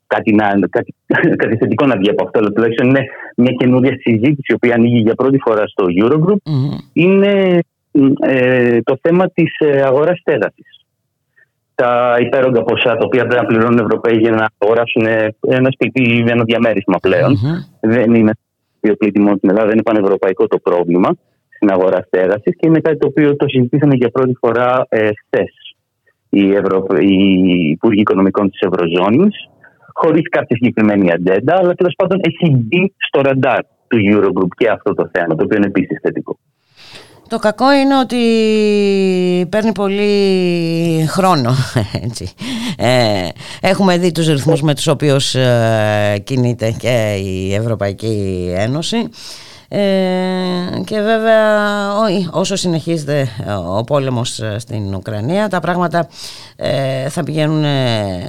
κάτι, 0.08 0.34
να, 0.34 0.54
κάτι, 0.70 0.94
κάτι 1.42 1.56
θετικό 1.56 1.86
να 1.86 1.96
βγει 1.96 2.10
από 2.10 2.24
αυτό, 2.24 2.38
αλλά 2.38 2.50
τουλάχιστον 2.50 2.88
είναι 2.88 3.04
μια 3.36 3.52
καινούρια 3.52 3.96
συζήτηση 4.00 4.46
η 4.52 4.54
οποία 4.54 4.74
ανοίγει 4.74 4.98
για 4.98 5.14
πρώτη 5.14 5.38
φορά 5.38 5.66
στο 5.66 5.84
Eurogroup, 6.00 6.40
Μμμ. 6.44 6.70
είναι 6.92 7.60
ε, 8.20 8.80
το 8.82 8.98
θέμα 9.02 9.30
της 9.30 9.56
ε, 9.58 9.82
αγοράς 9.82 10.18
στέγασης. 10.18 10.86
Τα 11.74 12.16
υπέρογκα 12.20 12.62
ποσά 12.62 12.96
τα 12.96 13.04
οποία 13.04 13.26
πρέπει 13.26 13.42
να 13.42 13.48
πληρώνουν 13.48 13.78
οι 13.78 13.82
Ευρωπαίοι 13.82 14.16
για 14.16 14.30
να 14.30 14.48
αγοράσουν 14.58 15.06
ε, 15.06 15.34
ένα 15.48 15.70
σπίτι 15.70 16.02
ή 16.02 16.24
ένα 16.28 16.44
διαμέρισμα 16.44 16.96
πλέον 17.00 17.30
Μμμ. 17.30 17.56
δεν 17.80 18.14
είναι 18.14 18.32
το 18.80 18.94
πλήττει 18.94 19.20
μόνο 19.20 19.36
στην 19.36 19.48
Ελλάδα, 19.48 19.66
δεν 19.66 19.74
είναι 19.74 19.82
πανευρωπαϊκό 19.82 20.46
το 20.46 20.58
πρόβλημα. 20.58 21.10
στην 21.56 21.70
αγορά 21.72 22.00
στέγασης 22.06 22.56
και 22.56 22.66
είναι 22.66 22.80
κάτι 22.80 22.98
το 22.98 23.06
οποίο 23.06 23.36
το 23.36 23.48
συζητήσαμε 23.48 23.94
για 23.94 24.10
πρώτη 24.10 24.34
φορά 24.40 24.86
ε, 24.88 25.10
χθες 25.24 25.52
οι, 26.28 26.54
Ευρω... 26.54 26.86
οι 26.98 27.14
Υπουργοί 27.70 28.00
Οικονομικών 28.00 28.50
της 28.50 28.60
Ευρωζώνης, 28.60 29.34
χωρίς 29.92 30.28
κάποια 30.28 30.56
συγκεκριμένη 30.56 31.12
ατζέντα, 31.12 31.56
αλλά 31.56 31.74
τέλος 31.74 31.94
πάντων 31.96 32.20
έχει 32.22 32.56
μπει 32.56 32.94
στο 32.96 33.20
ραντάρ 33.20 33.60
του 33.88 33.98
Eurogroup 34.10 34.48
και 34.56 34.68
αυτό 34.68 34.94
το 34.94 35.10
θέμα, 35.12 35.34
το 35.34 35.44
οποίο 35.44 35.56
είναι 35.56 35.66
επίσης 35.66 35.98
θετικό. 36.02 36.38
Το 37.28 37.38
κακό 37.38 37.72
είναι 37.72 37.98
ότι 37.98 38.16
παίρνει 39.48 39.72
πολύ 39.72 41.06
χρόνο. 41.08 41.54
Έτσι. 42.04 42.30
Ε, 42.76 43.28
έχουμε 43.60 43.98
δει 43.98 44.12
τους 44.12 44.26
ρυθμούς 44.26 44.62
με 44.62 44.74
τους 44.74 44.86
οποίους 44.86 45.34
ε, 45.34 46.22
κινείται 46.24 46.70
και 46.70 47.14
η 47.24 47.54
Ευρωπαϊκή 47.54 48.46
Ένωση. 48.56 49.08
Ε, 49.70 49.80
και 50.84 51.00
βέβαια 51.00 51.40
όσο 52.30 52.56
συνεχίζεται 52.56 53.28
ο 53.76 53.84
πόλεμος 53.84 54.40
στην 54.56 54.94
Ουκρανία 54.94 55.48
τα 55.48 55.60
πράγματα 55.60 56.08
ε, 56.56 57.08
θα 57.08 57.22
πηγαίνουν, 57.22 57.62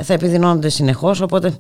θα 0.01 0.13
επιδεινώνονται 0.13 0.69
συνεχώς 0.69 1.21
οπότε 1.21 1.53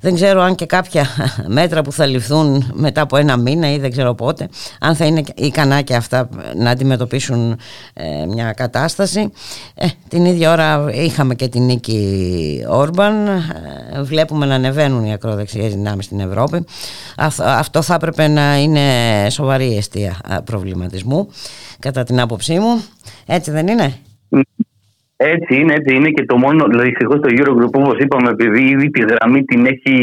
δεν 0.00 0.14
ξέρω 0.14 0.42
αν 0.42 0.54
και 0.54 0.66
κάποια 0.66 1.06
μέτρα 1.46 1.82
που 1.82 1.92
θα 1.92 2.06
ληφθούν 2.06 2.70
μετά 2.74 3.00
από 3.00 3.16
ένα 3.16 3.36
μήνα 3.36 3.72
ή 3.72 3.78
δεν 3.78 3.90
ξέρω 3.90 4.14
πότε 4.14 4.48
αν 4.80 4.96
θα 4.96 5.04
είναι 5.04 5.22
ικανά 5.34 5.80
και 5.80 5.94
αυτά 5.94 6.28
να 6.56 6.70
αντιμετωπίσουν 6.70 7.58
ε, 7.94 8.26
μια 8.26 8.52
κατάσταση. 8.52 9.32
Ε, 9.74 9.86
την 10.08 10.24
ίδια 10.24 10.52
ώρα 10.52 10.84
είχαμε 10.92 11.34
και 11.34 11.48
την 11.48 11.62
νίκη 11.62 12.64
Όρμπαν. 12.68 13.26
Ε, 13.26 14.02
βλέπουμε 14.02 14.46
να 14.46 14.54
ανεβαίνουν 14.54 15.04
οι 15.04 15.12
ακροδεξιές 15.12 15.74
δυνάμεις 15.74 16.04
στην 16.04 16.20
Ευρώπη. 16.20 16.64
Αυτό 17.38 17.82
θα 17.82 17.94
έπρεπε 17.94 18.28
να 18.28 18.58
είναι 18.58 18.80
σοβαρή 19.30 19.76
αιστεία 19.76 20.16
προβληματισμού 20.44 21.28
κατά 21.78 22.02
την 22.04 22.20
άποψή 22.20 22.58
μου 22.58 22.84
έτσι 23.26 23.50
δεν 23.50 23.66
είναι; 23.68 23.94
Έτσι 25.16 25.54
είναι, 25.60 25.74
έτσι 25.74 25.94
είναι 25.94 26.10
και 26.10 26.24
το 26.24 26.36
μόνο, 26.36 26.66
δηλαδή 26.66 26.88
δυστυχώ 26.88 27.18
το 27.18 27.28
Eurogroup 27.30 27.72
όπως 27.72 27.98
είπαμε, 27.98 28.30
επειδή 28.30 28.62
ήδη 28.62 28.90
τη 28.90 29.00
γραμμή 29.00 29.44
την 29.44 29.66
έχει, 29.66 29.96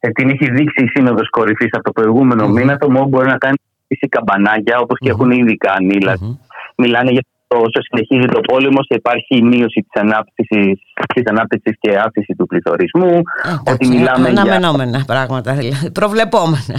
ε, 0.00 0.08
την 0.08 0.28
έχει 0.28 0.50
δείξει 0.50 0.84
η 0.84 0.88
Σύνοδος 0.94 1.30
Κορυφής 1.30 1.68
από 1.72 1.82
το 1.82 1.92
προηγούμενο 1.92 2.46
mm-hmm. 2.46 2.52
μήνα, 2.52 2.76
το 2.76 2.90
μόνο 2.90 3.06
μπορεί 3.06 3.26
να 3.26 3.38
κάνει 3.38 3.56
είναι 3.88 4.08
καμπανάκια 4.08 4.78
όπως 4.78 4.98
και 4.98 5.08
mm-hmm. 5.08 5.14
έχουν 5.14 5.30
ήδη 5.30 5.56
κάνει. 5.56 5.98
Mm-hmm. 6.00 6.36
Μιλάνε 6.76 7.10
για 7.10 7.24
το 7.48 7.56
όσο 7.56 7.80
συνεχίζει 7.88 8.26
το 8.26 8.40
πόλεμο 8.40 8.78
θα 8.88 8.94
υπάρχει 8.94 9.42
μείωση 9.42 9.86
της 9.88 10.02
ανάπτυξης 10.02 10.80
της 11.14 11.24
ανάπτυξης 11.26 11.76
και 11.80 11.98
αύξηση 11.98 12.34
του 12.38 12.46
πληθωρισμού. 12.46 13.22
Ε, 13.66 13.70
ότι 13.72 13.86
μιλάμε 13.88 14.28
αναμενόμενα 14.28 14.96
για... 14.96 15.04
πράγματα, 15.06 15.52
δηλαδή, 15.52 15.90
προβλεπόμενα. 15.90 16.76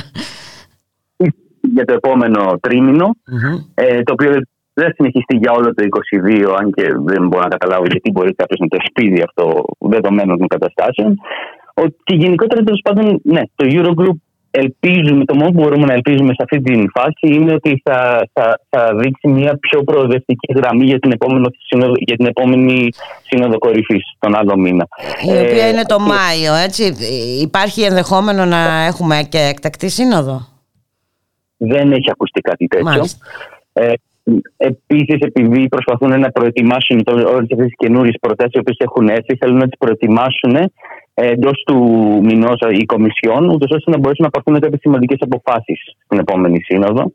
Για 1.73 1.85
το 1.85 1.93
επόμενο 1.93 2.57
τρίμηνο, 2.61 3.15
ε, 3.73 4.01
το 4.03 4.13
οποίο 4.13 4.31
δεν 4.73 4.85
θα 4.85 4.93
συνεχιστεί 4.95 5.35
για 5.37 5.51
όλο 5.51 5.73
το 5.73 5.83
2022, 5.83 6.55
αν 6.59 6.71
και 6.71 6.85
δεν 7.05 7.27
μπορώ 7.27 7.43
να 7.43 7.55
καταλάβω 7.55 7.85
γιατί 7.85 8.11
μπορεί 8.11 8.33
κάποιος 8.33 8.59
να 8.59 8.67
το 8.67 8.77
σπίδει 8.87 9.21
αυτό 9.21 9.63
δεδομένων 9.79 10.37
των 10.37 10.47
καταστάσεων. 10.47 11.19
Ότι 11.73 12.15
γενικότερα 12.15 12.63
τέλος 12.63 12.81
πάντων, 12.83 13.19
ναι, 13.23 13.41
το 13.55 13.65
Eurogroup 13.75 14.17
ελπίζουμε, 14.51 15.25
το 15.25 15.35
μόνο 15.35 15.51
που 15.51 15.61
μπορούμε 15.61 15.85
να 15.85 15.93
ελπίζουμε 15.93 16.33
σε 16.33 16.43
αυτή 16.43 16.61
την 16.61 16.89
φάση 16.95 17.25
είναι 17.35 17.53
ότι 17.53 17.81
θα, 17.83 18.29
θα, 18.33 18.59
θα 18.69 18.95
δείξει 18.95 19.27
μια 19.27 19.57
πιο 19.59 19.83
προοδευτική 19.83 20.53
γραμμή 20.55 20.85
για 20.85 20.99
την, 20.99 21.11
επόμενη 21.11 21.47
σύνοδο, 21.67 21.93
για 21.97 22.15
την 22.15 22.25
επόμενη 22.25 22.89
σύνοδο 23.27 23.57
κορυφής 23.57 24.03
τον 24.19 24.35
άλλο 24.35 24.57
μήνα. 24.57 24.87
Η 25.25 25.29
οποία 25.29 25.65
ε, 25.65 25.69
είναι 25.69 25.83
το 25.83 25.99
Μάιο, 25.99 26.53
έτσι. 26.65 26.95
Υπάρχει 27.41 27.81
ενδεχόμενο 27.81 28.45
να 28.45 28.83
έχουμε 28.85 29.27
και 29.29 29.39
εκτακτή 29.39 29.89
σύνοδο; 29.89 30.47
Δεν 31.57 31.91
έχει 31.91 32.09
ακουστεί 32.11 32.41
κάτι 32.41 32.67
τέτοιο. 32.67 33.03
Ε, 33.73 33.93
Επίσης, 34.57 35.19
επειδή 35.19 35.67
προσπαθούν 35.67 36.19
να 36.19 36.31
προετοιμάσουν 36.31 37.03
όλες 37.07 37.47
αυτές 37.51 37.65
τις 37.65 37.75
καινούριες 37.77 38.15
προτάσεις 38.21 38.61
που 38.61 38.73
έχουν 38.77 39.07
έρθει, 39.07 39.35
θέλουν 39.35 39.57
να 39.57 39.67
τις 39.67 39.77
προετοιμάσουν 39.77 40.71
εντός 41.13 41.63
του 41.65 41.77
μηνός 42.23 42.59
η 42.71 42.85
Κομισιόν, 42.85 43.49
ούτως 43.49 43.71
ώστε 43.75 43.91
να 43.91 43.97
μπορέσουν 43.97 44.25
να 44.25 44.29
πάρθουν 44.29 44.59
κάποιες 44.59 44.79
σημαντικές 44.79 45.17
αποφάσεις 45.19 45.79
στην 46.03 46.19
επόμενη 46.19 46.59
σύνοδο. 46.63 47.11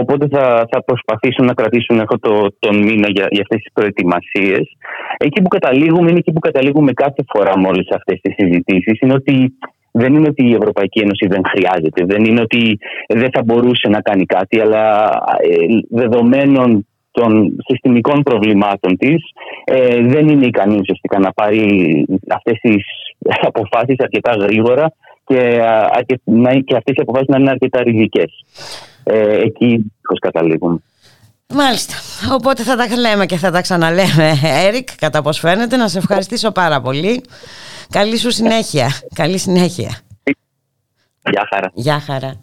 Οπότε 0.00 0.28
θα, 0.30 0.66
θα 0.70 0.84
προσπαθήσουν 0.84 1.44
να 1.44 1.54
κρατήσουν 1.54 2.00
αυτό 2.00 2.18
το, 2.18 2.56
τον 2.58 2.76
μήνα 2.76 3.08
για, 3.10 3.26
για 3.30 3.42
αυτές 3.42 3.58
τις 3.62 3.72
προετοιμασίες. 3.72 4.76
Εκεί 5.16 5.42
που 5.42 5.48
καταλήγουμε, 5.48 6.10
είναι 6.10 6.18
εκεί 6.18 6.32
που 6.32 6.40
καταλήγουμε 6.40 6.92
κάθε 6.92 7.24
φορά 7.32 7.58
με 7.58 7.68
όλες 7.68 7.88
αυτές 7.90 8.20
τις 8.20 8.34
συζητήσεις, 8.34 9.00
είναι 9.00 9.14
ότι 9.14 9.58
δεν 9.98 10.14
είναι 10.14 10.28
ότι 10.28 10.44
η 10.48 10.54
Ευρωπαϊκή 10.54 10.98
Ένωση 10.98 11.26
δεν 11.26 11.42
χρειάζεται, 11.48 12.04
δεν 12.04 12.24
είναι 12.24 12.40
ότι 12.40 12.78
δεν 13.08 13.30
θα 13.32 13.42
μπορούσε 13.44 13.88
να 13.88 14.00
κάνει 14.00 14.24
κάτι, 14.24 14.60
αλλά 14.60 15.10
ε, 15.38 15.56
δεδομένων 15.90 16.86
των 17.10 17.56
συστημικών 17.68 18.22
προβλημάτων 18.22 18.96
της 18.96 19.22
ε, 19.64 20.02
δεν 20.02 20.28
είναι 20.28 20.46
ικανή 20.46 20.78
ουσιαστικά 20.78 21.18
να 21.18 21.32
πάρει 21.32 21.62
αυτές 22.28 22.58
τις 22.60 22.84
αποφάσεις 23.50 23.96
αρκετά 23.98 24.32
γρήγορα 24.32 24.92
και, 25.24 25.60
και 26.64 26.76
αυτές 26.76 26.96
οι 26.96 27.00
αποφάσεις 27.00 27.28
να 27.28 27.38
είναι 27.38 27.50
αρκετά 27.50 27.82
ριζικές. 27.82 28.44
Ε, 29.04 29.38
εκεί 29.38 29.92
πώς 30.08 30.18
καταλήγουμε. 30.18 30.82
Μάλιστα. 31.54 31.94
Οπότε 32.32 32.62
θα 32.62 32.76
τα 32.76 32.96
λέμε 32.96 33.26
και 33.26 33.36
θα 33.36 33.50
τα 33.50 33.60
ξαναλέμε, 33.60 34.38
Έρικ, 34.42 34.96
κατά 34.96 35.22
πώς 35.22 35.38
φαίνεται. 35.38 35.76
Να 35.76 35.88
σε 35.88 35.98
ευχαριστήσω 35.98 36.50
πάρα 36.50 36.80
πολύ. 36.80 37.24
Καλή 37.90 38.18
σου 38.18 38.30
συνέχεια. 38.30 38.90
Καλή 39.14 39.38
συνέχεια. 39.38 39.98
Γεια 41.30 41.46
χαρά. 41.50 41.70
Γεια 41.74 42.00
χαρά. 42.00 42.40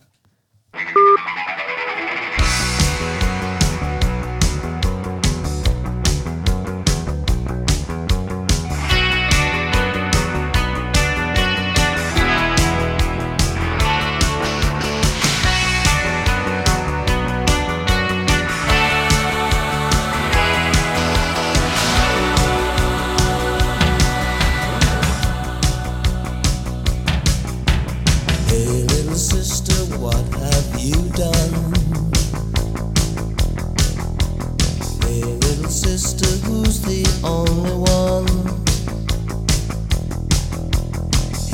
only 37.26 37.72
one. 37.73 38.27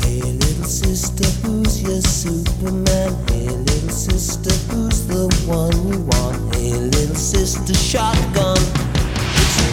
Hey, 0.02 0.20
little 0.20 0.64
sister, 0.64 1.24
who's 1.42 1.82
your 1.82 2.00
Superman? 2.02 3.16
Hey, 3.28 3.48
little 3.48 3.88
sister, 3.88 4.52
who's 4.70 5.06
the 5.06 5.28
one 5.46 5.72
you 5.88 6.00
want? 6.00 6.54
Hey, 6.54 6.72
little 6.72 7.16
sister, 7.16 7.74
shotgun. 7.74 8.58
It's 9.40 9.56
a 9.60 9.70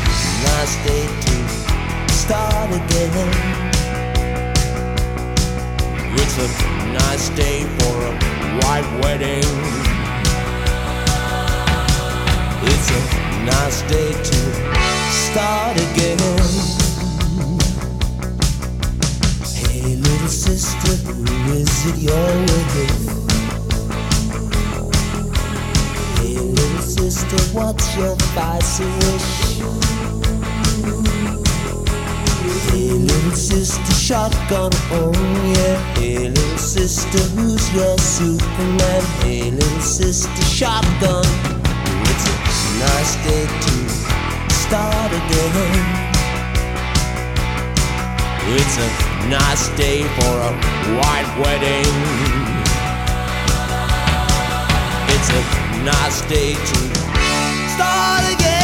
nice 0.48 0.76
day 0.88 1.06
to 1.26 2.14
start 2.14 2.70
again. 2.72 3.70
It's 6.16 6.38
a 6.38 6.48
nice 6.94 7.30
day 7.30 7.64
for 7.80 7.96
a 8.06 8.14
white 8.62 8.90
wedding. 9.04 9.44
It's 12.72 12.90
a 12.90 13.02
nice 13.46 13.82
day 13.84 14.12
to 14.14 14.99
start 15.10 15.78
again. 15.78 16.18
Hey, 19.56 19.96
little 19.96 20.28
sister, 20.28 20.96
who 21.06 21.54
is 21.54 21.86
it 21.88 21.98
you're 21.98 22.40
with? 22.50 23.18
Hey, 26.18 26.38
little 26.38 26.82
sister, 26.82 27.38
what's 27.58 27.96
your 27.98 28.18
spicy 28.20 28.86
wish? 28.86 29.60
Hey, 32.70 32.92
little 32.92 33.32
sister, 33.32 33.94
shotgun, 33.94 34.72
oh 34.92 35.12
yeah. 35.56 35.78
Hey, 35.96 36.30
little 36.30 36.58
sister, 36.58 37.20
who's 37.36 37.74
your 37.74 37.98
Superman? 37.98 39.04
Hey, 39.22 39.52
little 39.52 39.82
sister, 39.82 40.42
shotgun. 40.44 41.26
It's 42.12 42.26
a 42.26 42.80
nice 42.80 43.16
day 43.24 43.46
to 43.46 43.89
start 44.70 45.12
again. 45.12 45.86
It's 48.56 48.78
a 48.78 48.90
nice 49.28 49.68
day 49.70 50.04
for 50.04 50.34
a 50.50 50.54
white 50.96 51.32
wedding. 51.42 51.96
It's 55.16 55.30
a 55.30 55.44
nice 55.84 56.22
day 56.30 56.54
to 56.54 56.80
start 57.74 58.32
again. 58.32 58.59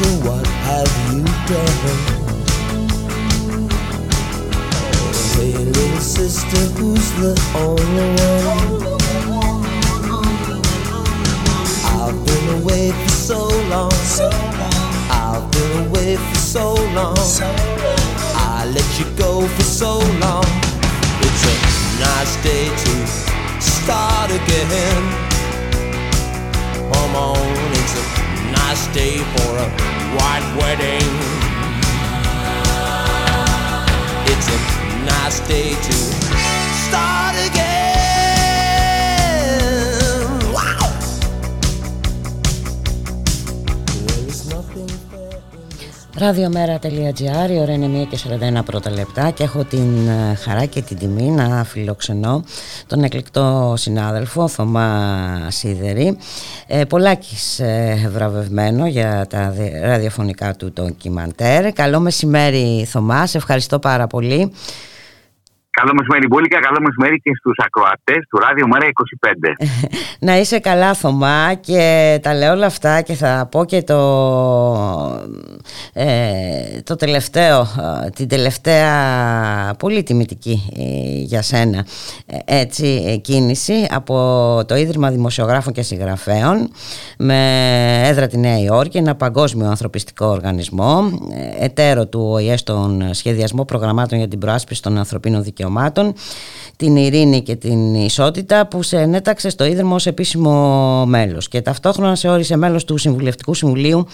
Sister, 0.00 0.28
what 0.28 0.46
have 0.46 1.12
you 1.12 1.24
done? 1.46 1.76
Hey, 5.34 5.64
little 5.64 6.00
sister, 6.00 6.64
who's 6.78 7.10
the 7.20 7.34
only 7.54 8.08
one? 8.46 8.90
I've 11.84 12.26
been 12.26 12.62
away 12.62 12.92
for 12.92 13.10
so 13.10 13.48
long. 13.68 13.92
I've 15.10 15.50
been 15.50 15.88
away 15.88 16.16
for 16.16 16.36
so 16.36 16.74
long. 16.94 17.18
I 18.36 18.70
let 18.72 18.98
you 18.98 19.06
go 19.16 19.46
for 19.46 19.62
so 19.62 19.98
long. 20.20 20.44
It's 21.20 21.44
a 21.44 21.56
nice 22.00 22.42
day 22.42 22.68
to 22.68 23.06
start 23.60 24.30
again. 24.30 25.02
Come 26.92 27.16
on, 27.16 27.38
it's 27.72 27.94
a 27.96 28.52
nice 28.52 28.86
day 28.94 29.18
for 29.18 29.58
a 29.58 29.89
white 30.16 30.46
wedding. 30.58 31.10
It's 34.26 34.48
a 34.48 34.58
nice 35.04 35.40
day 35.46 35.70
to 35.74 36.59
Ραδιομέρα.gr, 46.20 47.50
η 47.50 47.58
ώρα 47.58 47.72
είναι 47.72 48.02
1 48.02 48.06
και 48.10 48.18
41 48.58 48.64
πρώτα 48.64 48.90
λεπτά 48.90 49.30
και 49.30 49.42
έχω 49.42 49.64
την 49.64 50.08
ε, 50.08 50.34
χαρά 50.34 50.64
και 50.64 50.82
την 50.82 50.98
τιμή 50.98 51.30
να 51.30 51.64
φιλοξενώ 51.64 52.44
τον 52.86 53.04
εκλεκτό 53.04 53.74
συνάδελφο 53.76 54.48
Θωμά 54.48 55.46
Σίδερη, 55.48 56.16
ε, 56.66 56.84
πολλάκις 56.84 57.58
ε, 57.58 58.10
βραβευμένο 58.12 58.86
για 58.86 59.26
τα 59.28 59.50
δι- 59.50 59.82
ραδιοφωνικά 59.82 60.54
του 60.54 60.72
ντοκιμαντέρ. 60.72 61.72
Καλό 61.72 62.00
μεσημέρι 62.00 62.86
Θωμά, 62.90 63.26
σε 63.26 63.36
ευχαριστώ 63.36 63.78
πάρα 63.78 64.06
πολύ. 64.06 64.52
Καλό 65.80 65.92
μεσημέρι, 65.94 66.26
Μπούλικα. 66.26 66.58
Καλό 66.60 66.78
μεσημέρι 66.80 67.20
και 67.20 67.30
στους 67.38 67.56
ακροατές 67.64 68.26
του 68.28 68.38
Ράδιο 68.38 68.66
Μέρα 68.68 68.86
25. 69.26 69.66
Να 70.26 70.38
είσαι 70.38 70.58
καλά 70.58 70.94
Θωμά 70.94 71.54
και 71.54 72.18
τα 72.22 72.34
λέω 72.34 72.52
όλα 72.52 72.66
αυτά 72.66 73.00
και 73.00 73.14
θα 73.14 73.48
πω 73.50 73.64
και 73.64 73.82
το, 73.82 74.00
ε, 75.92 76.80
το 76.84 76.96
τελευταίο, 76.96 77.60
ε, 78.04 78.10
την 78.10 78.28
τελευταία 78.28 78.94
πολύ 79.78 80.02
τιμητική 80.02 80.72
ε, 80.76 81.22
για 81.22 81.42
σένα 81.42 81.86
ε, 82.26 82.60
έτσι, 82.60 83.04
ε, 83.06 83.16
κίνηση 83.16 83.86
από 83.90 84.14
το 84.66 84.76
Ίδρυμα 84.76 85.10
Δημοσιογράφων 85.10 85.72
και 85.72 85.82
Συγγραφέων 85.82 86.70
με 87.18 87.38
έδρα 88.04 88.26
τη 88.26 88.38
Νέα 88.38 88.58
Υόρκη, 88.58 88.98
ένα 88.98 89.14
παγκόσμιο 89.14 89.68
ανθρωπιστικό 89.68 90.26
οργανισμό, 90.26 91.10
ε, 91.32 91.64
εταίρο 91.64 92.06
του 92.06 92.28
ΟΗΕ 92.32 92.56
στον 92.56 93.14
σχεδιασμό 93.14 93.64
προγραμμάτων 93.64 94.18
για 94.18 94.28
την 94.28 94.38
προάσπιση 94.38 94.82
των 94.82 94.98
ανθρωπίνων 94.98 95.42
δικαιωμάτων, 95.42 95.68
την 96.76 96.96
ειρήνη 96.96 97.42
και 97.42 97.56
την 97.56 97.94
ισότητα 97.94 98.66
που 98.66 98.82
σε 98.82 98.96
ενέταξε 98.96 99.48
στο 99.48 99.64
Ίδρυμα 99.64 99.94
ως 99.94 100.06
επίσημο 100.06 101.04
μέλος 101.06 101.48
και 101.48 101.60
ταυτόχρονα 101.60 102.14
σε 102.14 102.28
όρισε 102.28 102.56
μέλος 102.56 102.84
του 102.84 102.96
Συμβουλευτικού 102.96 103.54
Συμβουλίου 103.54 104.06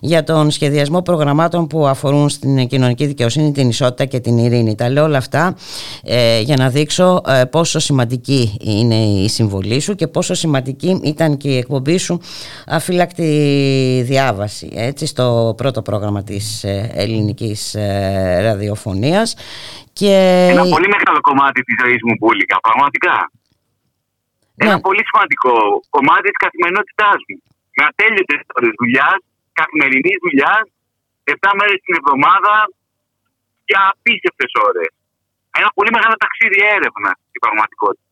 για 0.00 0.24
τον 0.24 0.50
σχεδιασμό 0.50 1.02
προγραμμάτων 1.02 1.66
που 1.66 1.86
αφορούν 1.86 2.28
στην 2.28 2.66
κοινωνική 2.66 3.06
δικαιοσύνη, 3.06 3.52
την 3.52 3.68
ισότητα 3.68 4.04
και 4.04 4.20
την 4.20 4.38
ειρήνη. 4.38 4.74
Τα 4.74 4.90
λέω 4.90 5.04
όλα 5.04 5.18
αυτά 5.18 5.56
ε, 6.04 6.40
για 6.40 6.56
να 6.56 6.68
δείξω 6.68 7.20
ε, 7.26 7.44
πόσο 7.44 7.78
σημαντική 7.78 8.56
είναι 8.60 8.94
η 8.94 9.28
συμβολή 9.28 9.80
σου 9.80 9.94
και 9.94 10.06
πόσο 10.06 10.34
σημαντική 10.34 11.00
ήταν 11.02 11.36
και 11.36 11.48
η 11.48 11.56
εκπομπή 11.56 11.96
σου 11.96 12.20
αφύλακτη 12.66 14.02
διάβαση 14.06 14.70
έτσι, 14.74 15.06
στο 15.06 15.54
πρώτο 15.56 15.82
πρόγραμμα 15.82 16.22
της 16.22 16.64
ε, 16.64 16.90
ελληνικής 16.94 17.74
ε, 17.74 18.40
ραδιοφωνίας. 18.42 19.34
Και... 20.00 20.16
Ένα 20.54 20.64
πολύ 20.74 20.88
μεγάλο 20.94 21.20
κομμάτι 21.28 21.60
της 21.66 21.76
ζωής 21.82 22.00
μου, 22.06 22.14
Μπούλικα, 22.18 22.56
πραγματικά. 22.66 23.16
Ένα 24.64 24.74
Ναι. 24.74 24.84
πολύ 24.86 25.02
σημαντικό 25.10 25.54
κομμάτι 25.96 26.26
της 26.32 26.40
καθημερινότητάς 26.44 27.18
μου. 27.26 27.36
Με 27.76 27.82
ατέλειωτες 27.88 28.40
ώρες 28.56 28.72
δουλειάς, 28.80 29.18
καθημερινής 29.60 30.18
δουλειάς, 30.26 30.64
7 31.24 31.50
μέρες 31.58 31.78
την 31.84 31.94
εβδομάδα 32.00 32.54
και 33.68 33.74
απίστευτες 33.90 34.52
ώρες. 34.68 34.90
Ένα 35.60 35.68
πολύ 35.76 35.90
μεγάλο 35.96 36.16
ταξίδι 36.24 36.58
έρευνα 36.76 37.10
στην 37.28 37.40
πραγματικότητα. 37.44 38.07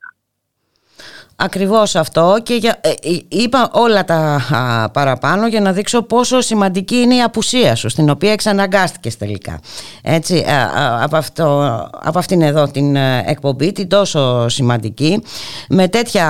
Ακριβώς 1.38 1.94
αυτό 1.96 2.36
και 2.42 2.54
για, 2.54 2.76
ε, 2.80 2.88
ε, 2.88 2.94
είπα 3.28 3.70
όλα 3.72 4.04
τα 4.04 4.40
α, 4.50 4.88
παραπάνω 4.90 5.46
για 5.46 5.60
να 5.60 5.72
δείξω 5.72 6.02
πόσο 6.02 6.40
σημαντική 6.40 6.96
είναι 6.96 7.14
η 7.14 7.22
απουσία 7.22 7.74
σου 7.74 7.88
στην 7.88 8.10
οποία 8.10 8.32
εξαναγκάστηκες 8.32 9.16
τελικά. 9.16 9.60
Έτσι, 10.02 10.38
α, 10.48 10.82
α, 10.82 11.02
από, 11.04 11.16
αυτό, 11.16 11.62
από 12.02 12.18
αυτήν 12.18 12.42
εδώ 12.42 12.66
την 12.66 12.96
ε, 12.96 13.22
εκπομπή 13.26 13.72
την 13.72 13.88
τόσο 13.88 14.48
σημαντική 14.48 15.22
με 15.68 15.88
τέτοια 15.88 16.26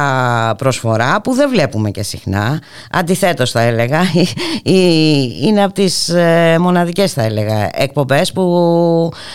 προσφορά 0.59 1.21
που 1.21 1.33
δεν 1.35 1.49
βλέπουμε 1.51 1.91
και 1.91 2.03
συχνά. 2.03 2.61
Αντιθέτως 2.93 3.51
θα 3.51 3.61
έλεγα 3.61 4.01
η- 4.63 5.39
είναι 5.43 5.65
από 5.65 5.73
τις 5.75 6.09
ε, 6.09 6.57
μοναδικές 6.61 7.13
θα 7.13 7.23
έλεγα 7.23 7.71
εκπομπές 7.73 8.33
που 8.33 8.43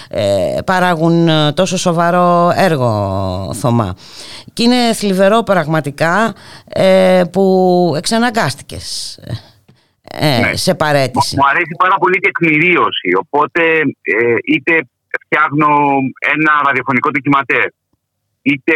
ε, 0.09 0.21
παράγουν 0.65 1.27
ε, 1.27 1.51
τόσο 1.51 1.77
σοβαρό 1.77 2.51
έργο 2.55 2.89
Θωμά. 3.59 3.93
Και 4.53 4.63
είναι 4.63 4.93
θλιβερό 4.93 5.43
πραγματικά 5.61 6.13
ε, 6.67 7.23
που 7.31 7.45
εξαναγκάστηκες 7.97 8.85
ε, 10.01 10.39
Ναι. 10.39 10.55
σε 10.65 10.73
παρέτηση. 10.83 11.35
Μου 11.39 11.47
αρέσει 11.53 11.73
πάρα 11.83 11.95
πολύ 12.01 12.15
η 12.21 12.25
τεκμηρίωση. 12.27 13.09
Οπότε 13.23 13.63
ε, 14.15 14.35
είτε 14.53 14.73
φτιάχνω 15.23 15.69
ένα 16.33 16.53
ραδιοφωνικό 16.67 17.07
ντοκιματέρ, 17.11 17.67
είτε 18.51 18.75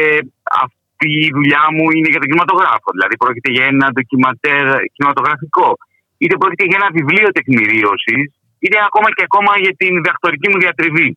αυτή 0.64 1.10
η 1.26 1.30
δουλειά 1.38 1.64
μου 1.76 1.86
είναι 1.96 2.10
για 2.14 2.22
τον 2.22 2.30
κινηματογράφο. 2.30 2.90
Δηλαδή 2.96 3.16
πρόκειται 3.24 3.52
για 3.56 3.66
ένα 3.74 3.86
ντοκιματέρ 3.94 4.64
κινηματογραφικό, 4.94 5.70
είτε 6.22 6.36
πρόκειται 6.42 6.66
για 6.70 6.78
ένα 6.82 6.90
βιβλίο 6.98 7.28
τεκμηρίωσης, 7.38 8.24
είτε 8.64 8.78
ακόμα 8.90 9.08
και 9.16 9.24
ακόμα 9.30 9.52
για 9.64 9.74
την 9.82 9.92
διδακτορική 10.00 10.48
μου 10.52 10.60
διατριβή. 10.64 11.10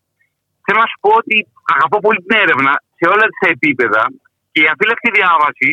Θέλω 0.65 0.79
να 0.85 0.89
σου 0.93 0.99
πω 1.05 1.11
ότι 1.23 1.37
αγαπώ 1.75 1.99
πολύ 2.05 2.21
την 2.27 2.35
έρευνα 2.45 2.73
σε 2.99 3.05
όλα 3.13 3.27
τα 3.41 3.47
επίπεδα 3.57 4.03
και 4.53 4.61
η 4.65 4.67
αφύλακτη 4.73 5.11
διάβαση 5.19 5.71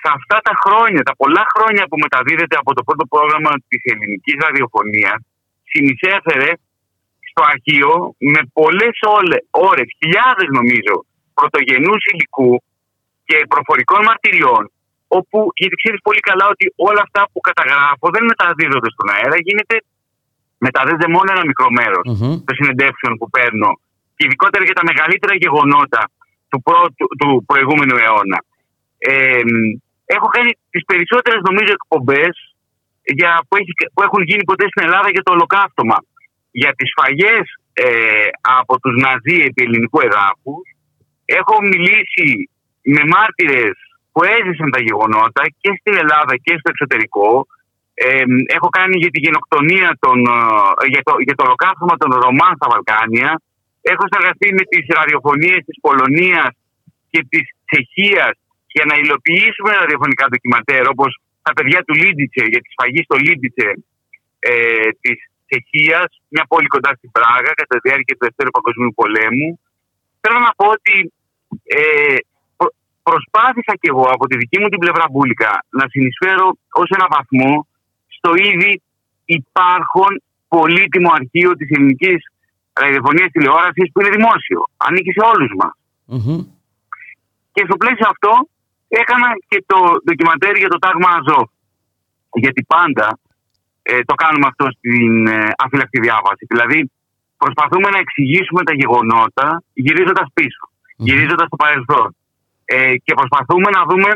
σε 0.00 0.08
αυτά 0.18 0.36
τα 0.46 0.54
χρόνια, 0.62 1.02
τα 1.08 1.14
πολλά 1.20 1.44
χρόνια 1.52 1.84
που 1.88 1.96
μεταδίδεται 2.04 2.56
από 2.62 2.70
το 2.76 2.82
πρώτο 2.86 3.04
πρόγραμμα 3.12 3.52
της 3.70 3.82
ελληνικής 3.92 4.36
ραδιοφωνίας, 4.44 5.18
συνεισέφερε 5.72 6.50
στο 7.28 7.42
αρχείο 7.52 7.92
με 8.34 8.40
πολλές 8.58 8.96
όλε, 9.18 9.38
ώρες, 9.70 9.88
χιλιάδες 9.98 10.48
νομίζω, 10.58 10.94
πρωτογενούς 11.38 12.02
υλικού 12.12 12.52
και 13.28 13.36
προφορικών 13.52 14.00
μαρτυριών, 14.08 14.62
όπου, 15.18 15.38
γιατί 15.60 15.74
ξέρεις 15.82 16.00
πολύ 16.08 16.22
καλά 16.28 16.44
ότι 16.54 16.64
όλα 16.88 17.02
αυτά 17.06 17.20
που 17.30 17.40
καταγράφω 17.48 18.06
δεν 18.14 18.24
μεταδίδονται 18.30 18.90
στον 18.94 19.06
αέρα, 19.14 19.36
γίνεται, 19.46 19.76
μεταδίδεται 20.66 21.08
μόνο 21.16 21.28
ένα 21.34 21.44
μικρό 21.50 21.68
μέρος 21.78 22.04
Μμμ. 22.06 22.34
των 22.46 22.54
συνεντεύξεων 22.58 23.12
που 23.18 23.26
παίρνω 23.34 23.70
και 24.16 24.22
ειδικότερα 24.26 24.64
για 24.68 24.76
τα 24.78 24.84
μεγαλύτερα 24.90 25.34
γεγονότα 25.44 26.02
του, 26.56 26.62
πρώτου, 26.62 27.06
του 27.18 27.44
προηγούμενου 27.46 27.96
αιώνα. 27.96 28.38
Ε, 28.98 29.40
μ, 29.44 29.78
έχω 30.04 30.26
κάνει 30.26 30.50
τις 30.70 30.84
περισσότερες 30.84 31.40
νομίζω 31.48 31.72
εκπομπές 31.72 32.34
για, 33.02 33.32
που, 33.48 33.56
έχει, 33.56 33.72
που 33.94 34.02
έχουν 34.02 34.22
γίνει 34.22 34.44
ποτέ 34.44 34.66
στην 34.68 34.84
Ελλάδα 34.86 35.08
για 35.10 35.22
το 35.22 35.32
ολοκαύτωμα. 35.32 35.98
Για 36.50 36.72
τις 36.76 36.88
σφαγές 36.90 37.44
ε, 37.72 38.28
από 38.58 38.80
τους 38.80 38.94
Ναζί 39.02 39.38
επί 39.48 39.62
ελληνικού 39.62 40.00
εδάφους. 40.00 40.64
Έχω 41.24 41.54
μιλήσει 41.62 42.50
με 42.82 43.02
μάρτυρες 43.14 43.76
που 44.12 44.20
έζησαν 44.36 44.70
τα 44.70 44.80
γεγονότα 44.80 45.42
και 45.60 45.70
στην 45.80 45.94
Ελλάδα 46.02 46.34
και 46.44 46.54
στο 46.58 46.68
εξωτερικό. 46.74 47.46
Ε, 47.94 48.24
έχω 48.56 48.68
κάνει 48.68 48.96
για 49.02 49.10
τη 49.10 49.18
γενοκτονία 49.20 49.96
των, 49.98 50.18
ε, 50.82 50.86
για, 50.92 51.02
το, 51.02 51.12
για 51.26 51.34
το 51.34 51.42
ολοκαύτωμα 51.46 51.96
των 51.96 52.10
Ρωμάν 52.22 52.52
στα 52.56 52.66
Βαλκάνια. 52.72 53.30
Έχω 53.92 54.04
συνεργαστεί 54.08 54.48
με 54.58 54.64
τις 54.70 54.84
ραδιοφωνίες 54.98 55.60
της 55.68 55.76
Πολωνίας 55.86 56.52
και 57.10 57.20
της 57.32 57.44
Τσεχίας 57.68 58.34
για 58.76 58.84
να 58.90 58.94
υλοποιήσουμε 59.02 59.70
ραδιοφωνικά 59.82 60.24
ντοκιματέρ 60.28 60.84
όπως 60.94 61.10
τα 61.46 61.52
παιδιά 61.56 61.80
του 61.86 61.94
Λίντιτσε 62.00 62.44
για 62.52 62.60
τη 62.62 62.68
σφαγή 62.74 63.00
στο 63.06 63.16
Λίντιτσε 63.26 63.68
ε, 64.38 64.88
της 65.02 65.18
Τσεχίας, 65.46 66.08
μια 66.34 66.44
πόλη 66.50 66.68
κοντά 66.74 66.90
στην 66.98 67.10
Πράγα 67.16 67.50
κατά 67.60 67.74
τη 67.76 67.82
διάρκεια 67.88 68.14
του 68.14 68.24
Δευτέρου 68.28 68.52
Παγκοσμίου 68.56 68.92
Πολέμου. 69.00 69.48
Θέλω 70.22 70.38
να 70.46 70.52
πω 70.58 70.66
ότι 70.78 70.96
ε, 71.78 72.16
προ- 72.58 72.74
προσπάθησα 73.08 73.72
κι 73.80 73.88
εγώ 73.92 74.06
από 74.16 74.24
τη 74.26 74.34
δική 74.42 74.56
μου 74.60 74.68
την 74.72 74.82
πλευρά 74.84 75.04
μπουλικα 75.10 75.50
να 75.78 75.84
συνεισφέρω 75.92 76.46
ως 76.80 76.88
ένα 76.96 77.06
βαθμό 77.14 77.52
στο 78.16 78.30
ήδη 78.50 78.72
υπάρχον 79.24 80.12
πολύτιμο 80.48 81.10
αρχείο 81.20 81.50
της 81.58 81.68
ελληνικής 81.74 82.20
ραδιοφωνίας 82.82 83.30
τηλεόρασης 83.34 83.86
που 83.92 84.00
είναι 84.00 84.16
δημόσιο. 84.18 84.60
Ανήκει 84.86 85.12
σε 85.16 85.22
όλους 85.32 85.52
μας. 85.60 85.74
Μμμ. 86.14 86.40
Και 87.54 87.62
στο 87.68 87.76
πλαίσιο 87.76 88.06
αυτό 88.14 88.32
έκανα 88.88 89.28
και 89.50 89.58
το 89.66 89.78
ντοκιμαντέρ 90.04 90.54
για 90.62 90.68
το 90.68 90.78
τάγμα 90.78 91.08
Αζόφ. 91.18 91.48
Γιατί 92.44 92.62
πάντα 92.74 93.18
ε, 93.82 94.00
το 94.08 94.14
κάνουμε 94.22 94.46
αυτό 94.50 94.64
στην 94.76 95.26
ε, 95.26 95.50
αφύλακτη 95.64 95.98
διάβαση. 96.06 96.44
Δηλαδή, 96.52 96.78
προσπαθούμε 97.42 97.88
να 97.94 97.98
εξηγήσουμε 98.04 98.62
τα 98.68 98.74
γεγονότα 98.80 99.46
γυρίζοντας 99.72 100.28
πίσω, 100.34 100.64
γυρίζοντας 100.96 101.46
στο 101.46 101.56
παρελθόν. 101.56 102.08
Ε, 102.64 102.96
και 103.04 103.12
προσπαθούμε 103.14 103.68
να 103.76 103.82
δούμε 103.88 104.10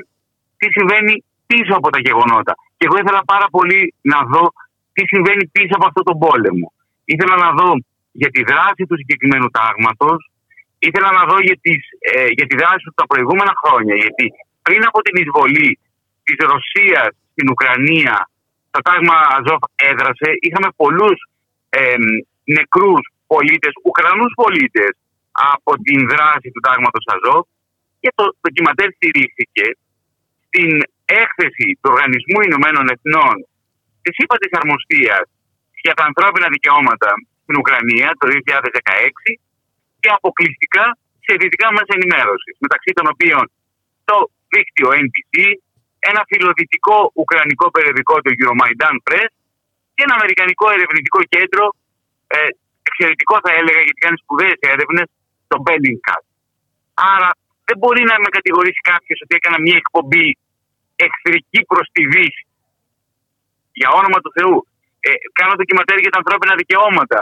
τι 0.58 0.66
συμβαίνει 0.76 1.24
πίσω 1.46 1.72
από 1.80 1.88
τα 1.90 2.00
γεγονότα. 2.06 2.54
Και 2.76 2.86
εγώ 2.88 2.96
ήθελα 3.02 3.22
πάρα 3.24 3.46
πολύ 3.54 3.94
να 4.12 4.18
δω 4.32 4.44
τι 4.92 5.02
συμβαίνει 5.12 5.44
πίσω 5.56 5.74
από 5.78 5.86
αυτόν 5.86 6.04
τον 6.04 6.18
πόλεμο. 6.18 6.66
Ήθελα 7.04 7.36
να 7.44 7.50
δω 7.58 7.70
για 8.20 8.30
τη 8.34 8.42
δράση 8.50 8.82
του 8.88 8.96
συγκεκριμένου 9.00 9.48
τάγματος, 9.58 10.20
ήθελα 10.86 11.10
να 11.18 11.22
δω 11.30 11.38
για, 11.48 11.58
τις, 11.64 11.82
ε, 12.12 12.28
για 12.36 12.46
τη 12.48 12.54
δράση 12.60 12.82
του 12.86 12.96
τα 13.00 13.06
προηγούμενα 13.10 13.54
χρόνια. 13.62 13.94
Γιατί 14.02 14.26
πριν 14.66 14.82
από 14.88 14.98
την 15.06 15.14
εισβολή 15.22 15.70
της 16.26 16.38
Ρωσίας 16.52 17.10
στην 17.32 17.46
Ουκρανία, 17.52 18.16
το 18.74 18.80
τάγμα 18.86 19.16
Αζόφ 19.36 19.62
έδρασε, 19.90 20.28
είχαμε 20.44 20.68
πολλούς 20.82 21.18
ε, 21.68 21.96
νεκρούς 22.56 23.02
πολίτες, 23.32 23.72
Ουκρανούς 23.88 24.32
πολίτες, 24.42 24.92
από 25.52 25.72
την 25.86 26.00
δράση 26.12 26.48
του 26.54 26.62
τάγματος 26.66 27.04
Αζόφ 27.14 27.44
και 28.00 28.10
το 28.18 28.24
ντοκιματέρ 28.40 28.88
στηρίχθηκε 28.96 29.66
στην 30.46 30.70
έκθεση 31.22 31.66
του 31.80 31.90
Οργανισμού 31.92 32.38
Ηνωμένων 32.48 32.84
Εθνών 32.94 33.36
της 34.02 34.14
ΥΠΑ 34.22 34.36
τη 34.42 34.48
Αρμοστίας 34.60 35.26
για 35.84 35.94
τα 35.98 36.04
ανθρώπινα 36.08 36.48
δικαιώματα 36.56 37.10
στην 37.50 37.62
Ουκρανία 37.62 38.08
το 38.20 38.26
2016 38.30 39.30
και 40.00 40.10
αποκλειστικά 40.18 40.84
σε 41.24 41.32
δυτικά 41.40 41.68
μέσα 41.78 41.92
ενημέρωσης, 41.98 42.54
μεταξύ 42.64 42.90
των 42.96 43.06
οποίων 43.12 43.44
το 44.08 44.16
δίκτυο 44.52 44.88
NBC, 45.04 45.34
ένα 46.10 46.22
φιλοδυτικό 46.30 46.98
ουκρανικό 47.20 47.66
περιοδικό, 47.76 48.14
το 48.24 48.30
Euromaidan 48.36 48.96
Press, 49.06 49.30
και 49.94 50.02
ένα 50.06 50.14
αμερικανικό 50.18 50.66
ερευνητικό 50.76 51.20
κέντρο, 51.34 51.64
ε, 52.36 52.38
εξαιρετικό 52.88 53.34
θα 53.44 53.50
έλεγα 53.58 53.80
γιατί 53.86 54.00
κάνει 54.04 54.16
σπουδαίες 54.22 54.58
έρευνες, 54.74 55.08
το 55.50 55.56
Bellingcat. 55.66 56.22
Άρα 57.14 57.30
δεν 57.68 57.76
μπορεί 57.80 58.02
να 58.10 58.16
με 58.22 58.28
κατηγορήσει 58.36 58.80
κάποιος 58.92 59.18
ότι 59.24 59.32
έκανα 59.38 59.58
μια 59.66 59.76
εκπομπή 59.82 60.26
εχθρική 61.04 61.60
προς 61.70 61.86
τη 61.94 62.02
Δύση. 62.12 62.44
Για 63.80 63.88
όνομα 64.00 64.18
του 64.24 64.32
Θεού. 64.36 64.56
Ε, 65.00 65.10
κάνω 65.38 65.54
ντοκιματέρ 65.54 65.98
για 66.04 66.12
τα 66.14 66.18
ανθρώπινα 66.22 66.54
δικαιώματα. 66.62 67.18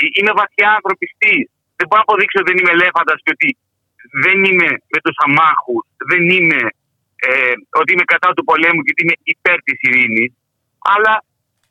Ε, 0.00 0.02
είμαι 0.16 0.32
βαθιά 0.40 0.68
ανθρωπιστής. 0.78 1.44
Δεν 1.78 1.86
μπορώ 1.86 2.00
να 2.02 2.06
αποδείξω 2.08 2.36
ότι 2.40 2.48
δεν 2.50 2.58
είμαι 2.60 2.72
ελέφαντας 2.76 3.18
και 3.24 3.32
ότι 3.36 3.48
δεν 4.24 4.38
είμαι 4.48 4.68
με 4.92 4.98
τους 5.04 5.16
αμάχους, 5.24 5.84
δεν 6.10 6.22
είμαι 6.36 6.60
ε, 7.26 7.54
ότι 7.80 7.90
είμαι 7.92 8.06
κατά 8.12 8.28
του 8.36 8.44
πολέμου 8.50 8.80
και 8.84 8.92
ότι 8.94 9.02
είμαι 9.04 9.16
υπέρ 9.34 9.56
της 9.66 9.78
ειρήνης. 9.86 10.30
Αλλά 10.94 11.14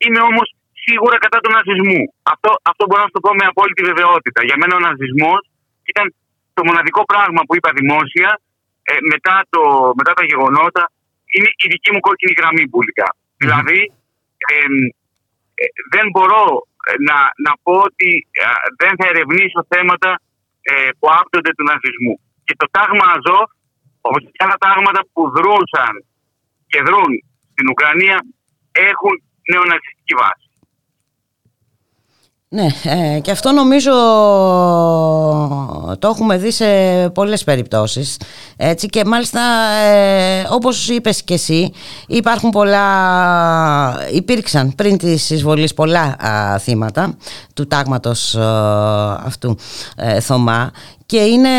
είμαι 0.03 0.21
όμως 0.29 0.47
σίγουρα 0.85 1.17
κατά 1.25 1.37
του 1.43 1.51
ναζισμού. 1.55 2.01
Αυτό, 2.33 2.49
αυτό 2.71 2.83
μπορώ 2.85 3.01
να 3.03 3.09
σου 3.09 3.17
το 3.17 3.23
πω 3.25 3.31
με 3.39 3.45
απόλυτη 3.51 3.83
βεβαιότητα. 3.91 4.39
Για 4.47 4.57
μένα 4.59 4.73
ο 4.79 4.81
ναζισμός 4.87 5.41
ήταν 5.91 6.05
το 6.57 6.61
μοναδικό 6.67 7.01
πράγμα 7.11 7.41
που 7.45 7.55
είπα 7.57 7.69
δημόσια 7.79 8.29
ε, 8.89 8.93
μετά, 9.13 9.35
το, 9.53 9.61
μετά 9.99 10.11
τα 10.17 10.23
γεγονότα. 10.29 10.83
Είναι 11.33 11.49
η 11.63 11.67
δική 11.73 11.89
μου 11.93 12.01
κόκκινη 12.07 12.33
γραμμή 12.39 12.65
πουλικά. 12.73 13.07
Δηλαδή, 13.41 13.79
ε, 14.51 14.55
ε, 15.61 15.65
δεν 15.93 16.05
μπορώ 16.13 16.43
ε, 16.49 16.72
να, 17.07 17.17
να 17.45 17.51
πω 17.63 17.73
ότι 17.89 18.11
ε, 18.31 18.45
δεν 18.81 18.93
θα 18.99 19.05
ερευνήσω 19.11 19.59
θέματα 19.73 20.11
ε, 20.61 20.89
που 20.97 21.07
άπτονται 21.19 21.51
του 21.57 21.67
ναζισμού. 21.69 22.15
Και 22.45 22.55
το 22.61 22.67
τάγμα 22.75 23.05
Αζόφ, 23.15 23.49
όπως 24.07 24.21
και 24.33 24.43
άλλα 24.45 24.57
τάγματα 24.65 25.01
που 25.13 25.21
δρούσαν 25.35 25.93
και 26.71 26.79
δρούν 26.87 27.13
στην 27.51 27.65
Ουκρανία, 27.71 28.17
έχουν 28.89 29.13
νεοναζιστική 29.51 30.13
βάση. 30.21 30.42
Ναι, 32.53 32.67
ε, 32.83 33.19
και 33.19 33.31
αυτό 33.31 33.51
νομίζω 33.51 33.91
το 35.99 36.07
έχουμε 36.07 36.37
δει 36.37 36.51
σε 36.51 36.65
πολλές 37.09 37.43
περιπτώσεις 37.43 38.17
έτσι. 38.57 38.87
Και 38.87 39.05
μάλιστα 39.05 39.41
ε, 39.83 40.45
όπως 40.49 40.89
είπες 40.89 41.23
και 41.23 41.33
εσύ 41.33 41.71
υπάρχουν 42.07 42.49
πολλά, 42.49 42.87
υπήρξαν 44.13 44.75
πριν 44.75 44.97
της 44.97 45.29
εισβολής 45.29 45.73
πολλά 45.73 46.15
α, 46.25 46.57
θύματα 46.59 47.17
του 47.53 47.67
τάγματος 47.67 48.35
α, 48.35 49.13
αυτού 49.25 49.57
ε, 49.95 50.19
Θωμά 50.19 50.71
και 51.05 51.17
είναι 51.17 51.49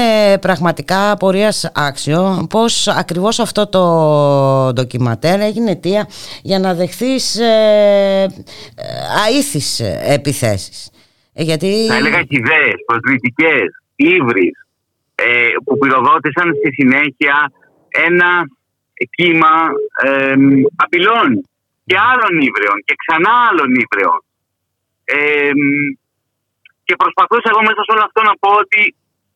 πραγματικά 0.41 1.11
απορίας 1.11 1.71
άξιο 1.75 2.47
πως 2.51 2.89
ακριβώς 2.89 3.39
αυτό 3.39 3.69
το 3.69 3.83
ντοκιματέρ 4.73 5.41
έγινε 5.41 5.71
αιτία 5.71 6.09
για 6.43 6.59
να 6.59 6.75
δεχθείς 6.75 7.39
ε, 7.39 8.27
αήθεις 9.27 9.81
επιθέσεις. 10.09 10.91
Ε, 11.33 11.43
γιατί... 11.43 11.87
Θα 11.89 11.97
έλεγα 11.97 12.25
ιδέες, 12.29 12.75
προσβλητικές, 12.87 13.67
ύβρις, 13.97 14.67
ε, 15.15 15.49
που 15.65 15.79
πυροδότησαν 15.79 16.55
στη 16.59 16.73
συνέχεια 16.73 17.53
ένα 18.09 18.31
κύμα 19.11 19.55
ε, 20.05 20.35
απειλών 20.77 21.49
και 21.87 21.97
άλλων 22.11 22.35
ύβρεων 22.49 22.79
και 22.85 22.95
ξανά 23.03 23.33
άλλων 23.49 23.71
ύβρεων. 23.83 24.21
Ε, 25.05 25.51
και 26.85 26.95
προσπαθούσα 26.97 27.49
εγώ 27.53 27.63
μέσα 27.69 27.81
σε 27.85 27.93
όλο 27.95 28.05
αυτό 28.09 28.21
να 28.23 28.35
πω 28.43 28.51
ότι 28.65 28.83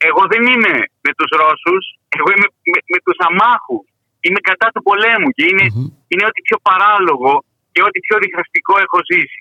εγώ 0.06 0.22
δεν 0.32 0.42
είμαι 0.52 0.74
με 1.06 1.12
τους 1.18 1.30
Ρώσους, 1.40 1.84
εγώ 2.16 2.28
είμαι 2.34 2.48
με, 2.72 2.78
με 2.92 2.98
τους 3.04 3.18
αμάχους. 3.26 3.84
Είμαι 4.24 4.40
κατά 4.48 4.68
του 4.72 4.82
πολέμου 4.88 5.30
και 5.36 5.44
είναι, 5.50 5.66
είναι 6.10 6.24
ό,τι 6.30 6.40
πιο 6.48 6.58
παράλογο 6.68 7.32
και 7.72 7.82
ό,τι 7.86 7.98
πιο 8.06 8.16
διχαστικό 8.24 8.74
έχω 8.84 8.98
ζήσει. 9.10 9.40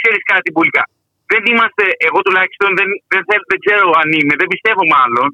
Ξέρεις 0.00 0.22
κάτι 0.32 0.48
πουλικά. 0.54 0.84
Δεν 1.32 1.42
είμαστε, 1.50 1.84
εγώ 2.08 2.18
τουλάχιστον 2.26 2.70
δεν, 2.78 2.88
δεν, 3.12 3.22
θέλ, 3.28 3.40
δεν 3.50 3.58
ξέρω 3.64 3.86
αν 4.00 4.08
είμαι, 4.18 4.34
δεν 4.40 4.48
πιστεύω 4.52 4.82
μάλλον 4.96 5.28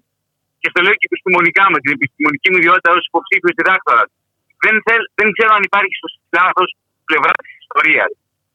και 0.60 0.68
στο 0.72 0.80
λέω 0.84 0.96
και 1.00 1.08
επιστημονικά 1.10 1.64
με 1.72 1.78
την 1.82 1.90
επιστημονική 1.96 2.48
μου 2.50 2.58
ιδιότητα 2.60 2.90
ως 2.96 3.04
υποψήφιος 3.10 3.54
διδάκτορας. 3.58 4.08
Δεν, 4.64 4.74
θέλ, 4.86 5.02
δεν 5.18 5.28
ξέρω 5.34 5.52
αν 5.58 5.62
υπάρχει 5.68 5.94
στο 6.00 6.08
λάθος 6.38 6.68
πλευρά 7.08 7.34
της 7.42 7.52
ιστορίας. 7.62 8.10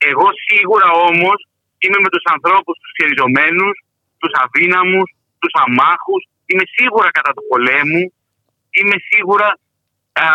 Εγώ 0.09 0.27
σίγουρα 0.47 0.87
όμως 1.09 1.37
είμαι 1.83 1.99
με 2.05 2.09
τους 2.13 2.25
ανθρώπους, 2.33 2.75
τους 2.81 2.91
χειριζομένου, 2.97 3.69
τους 4.21 4.33
αδύναμους, 4.43 5.07
τους 5.41 5.53
αμάχους. 5.63 6.21
Είμαι 6.45 6.63
σίγουρα 6.75 7.09
κατά 7.11 7.31
του 7.35 7.43
πολέμου. 7.49 8.03
Είμαι 8.77 8.95
σίγουρα 9.09 9.47
α, 10.13 10.25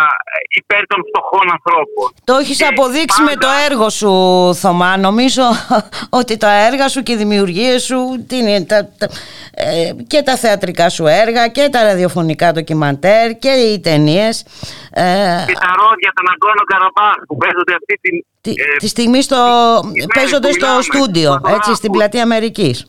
υπέρ 0.61 0.87
των 0.87 1.01
φτωχών 1.09 1.47
ανθρώπων. 1.57 2.07
Το 2.25 2.35
έχεις 2.35 2.57
Και 2.57 2.65
αποδείξει 2.65 3.23
με 3.23 3.35
το 3.37 3.49
έργο 3.71 3.91
σου 3.91 4.11
Θωμά 4.55 4.97
Νομίζω 4.97 5.43
ότι 6.21 6.37
τα 6.37 6.53
έργα 6.67 6.89
σου 6.89 7.03
και 7.03 7.13
οι 7.13 7.17
δημιουργίες 7.17 7.83
σου 7.83 8.25
τι 8.29 8.37
είναι, 8.37 8.65
τα, 8.65 8.89
τα, 8.99 9.09
ε, 9.55 9.93
και 10.07 10.23
τα 10.23 10.37
θεατρικά 10.37 10.89
σου 10.89 11.07
έργα 11.07 11.49
και 11.49 11.69
τα 11.73 11.83
ραδιοφωνικά 11.83 12.53
ντοκιμαντέρ 12.53 13.39
και 13.39 13.49
οι 13.51 13.81
ταινίες. 13.81 14.43
Ε, 14.91 15.45
Και 15.47 15.53
τα 15.65 15.71
ρόδια, 15.81 16.13
τα 16.15 16.23
Ναγκόνο 16.29 16.63
Καραμπάχ 16.73 17.17
που 17.29 17.37
παίζονται 17.37 17.73
αυτή 17.75 17.99
την. 18.01 18.25
τη, 18.41 18.51
ε, 18.51 18.77
τη 18.77 18.89
στιγμή 18.89 19.23
στο, 19.23 19.37
τις 19.81 19.91
μέρες 19.93 20.07
παίζονται 20.15 20.49
που 20.49 20.55
στο 20.55 20.67
μιλάμε, 20.67 20.83
στούντιο, 20.83 21.33
στο 21.33 21.49
έτσι, 21.55 21.75
στην 21.75 21.81
Δράκου. 21.81 21.97
πλατεία 21.97 22.23
Αμερικής. 22.23 22.87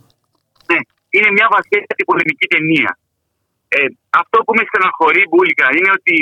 Ναι, 1.15 1.21
είναι 1.21 1.31
μια 1.37 1.47
βασική 1.55 2.03
πολεμική 2.09 2.47
ταινία. 2.53 2.91
Ε, 3.75 3.79
αυτό 4.21 4.37
που 4.43 4.53
με 4.57 4.63
στεναχωρεί, 4.69 5.23
Μπούλικα, 5.29 5.67
είναι 5.77 5.91
ότι 5.99 6.15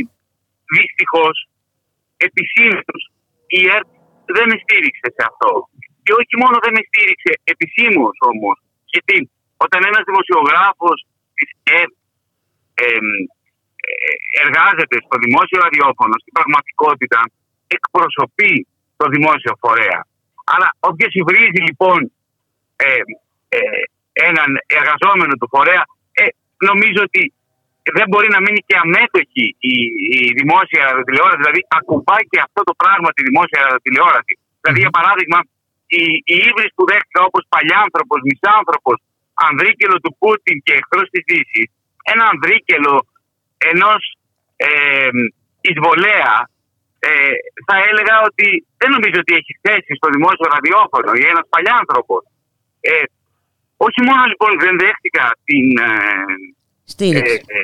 δυστυχώς 0.75 1.35
επισήμως 2.27 3.01
η 3.57 3.59
ΕΡΤ 3.75 3.89
δεν 4.35 4.45
με 4.51 4.57
στήριξε 4.63 5.07
σε 5.15 5.23
αυτό. 5.29 5.51
Και 6.03 6.13
όχι 6.19 6.35
μόνο 6.41 6.55
δεν 6.63 6.73
με 6.77 6.81
στήριξε 6.89 7.31
επισήμως 7.53 8.15
όμως, 8.31 8.55
γιατί 8.93 9.17
όταν 9.65 9.79
ένας 9.89 10.03
δημοσιογράφος 10.09 10.97
της 11.37 11.49
ΕΡΤ 11.79 11.95
ε, 12.83 12.85
ε, 13.87 14.13
εργάζεται 14.43 14.97
στο 15.05 15.15
δημόσιο 15.25 15.57
ραδιόφωνο, 15.65 16.13
στην 16.21 16.33
πραγματικότητα 16.37 17.19
εκπροσωπεί 17.75 18.53
το 18.99 19.05
δημόσιο 19.15 19.53
φορέα. 19.63 19.99
Αλλά 20.53 20.67
όποιος 20.89 21.13
υβρίζει 21.21 21.61
λοιπόν 21.69 21.99
ε, 22.75 23.01
ε, 23.57 23.59
έναν 24.29 24.49
εργαζόμενο 24.79 25.33
του 25.39 25.49
φορέα, 25.53 25.83
ε, 26.21 26.25
νομίζω 26.69 27.01
ότι 27.09 27.23
δεν 27.97 28.05
μπορεί 28.09 28.29
να 28.35 28.39
μείνει 28.45 28.61
και 28.67 28.75
αμέτωχη 28.83 29.45
η, 29.73 29.75
η 30.17 30.19
δημόσια 30.39 30.81
ραδιοτηλεόραση. 30.87 31.41
Δηλαδή, 31.43 31.61
ακουμπάει 31.77 32.23
και 32.31 32.39
αυτό 32.47 32.61
το 32.69 32.73
πράγμα 32.81 33.09
τη 33.15 33.21
δημόσια 33.29 33.59
ραδιοτηλεόραση. 33.65 34.33
Δηλαδή, 34.61 34.79
για 34.85 34.93
παράδειγμα, 34.97 35.39
οι, 35.95 36.03
οι 36.31 36.35
ύβρις 36.49 36.71
που 36.75 36.83
δέχτηκα 36.89 37.21
όπως 37.29 37.43
παλιάνθρωπος, 37.53 38.19
μισάνθρωπος, 38.29 38.97
ανδρίκελο 39.47 39.95
του 40.03 40.15
Πούτιν 40.19 40.57
και 40.65 40.73
εχθρός 40.79 41.07
της 41.13 41.23
Δύσης, 41.29 41.67
ένα 42.13 42.23
ανδρίκελο 42.31 42.95
ενός 43.71 44.01
ε, 44.55 45.09
εισβολέα, 45.67 46.33
ε, 47.09 47.35
θα 47.67 47.75
έλεγα 47.89 48.15
ότι 48.29 48.47
δεν 48.79 48.89
νομίζω 48.95 49.17
ότι 49.23 49.33
έχει 49.39 49.53
θέση 49.65 49.91
στο 49.99 50.07
δημόσιο 50.15 50.47
ραδιόφωνο 50.55 51.09
ή 51.21 51.23
ένας 51.33 51.45
παλιάνθρωπος. 51.53 52.23
Ε, 52.91 53.03
όχι 53.87 53.99
μόνο 54.07 54.23
λοιπόν 54.31 54.51
δεν 54.63 54.73
δέχτηκα 54.83 55.25
την, 55.43 55.67
ε, 55.77 55.91
Στήριξη. 56.93 57.33
ε, 57.47 57.57
ε, 57.57 57.61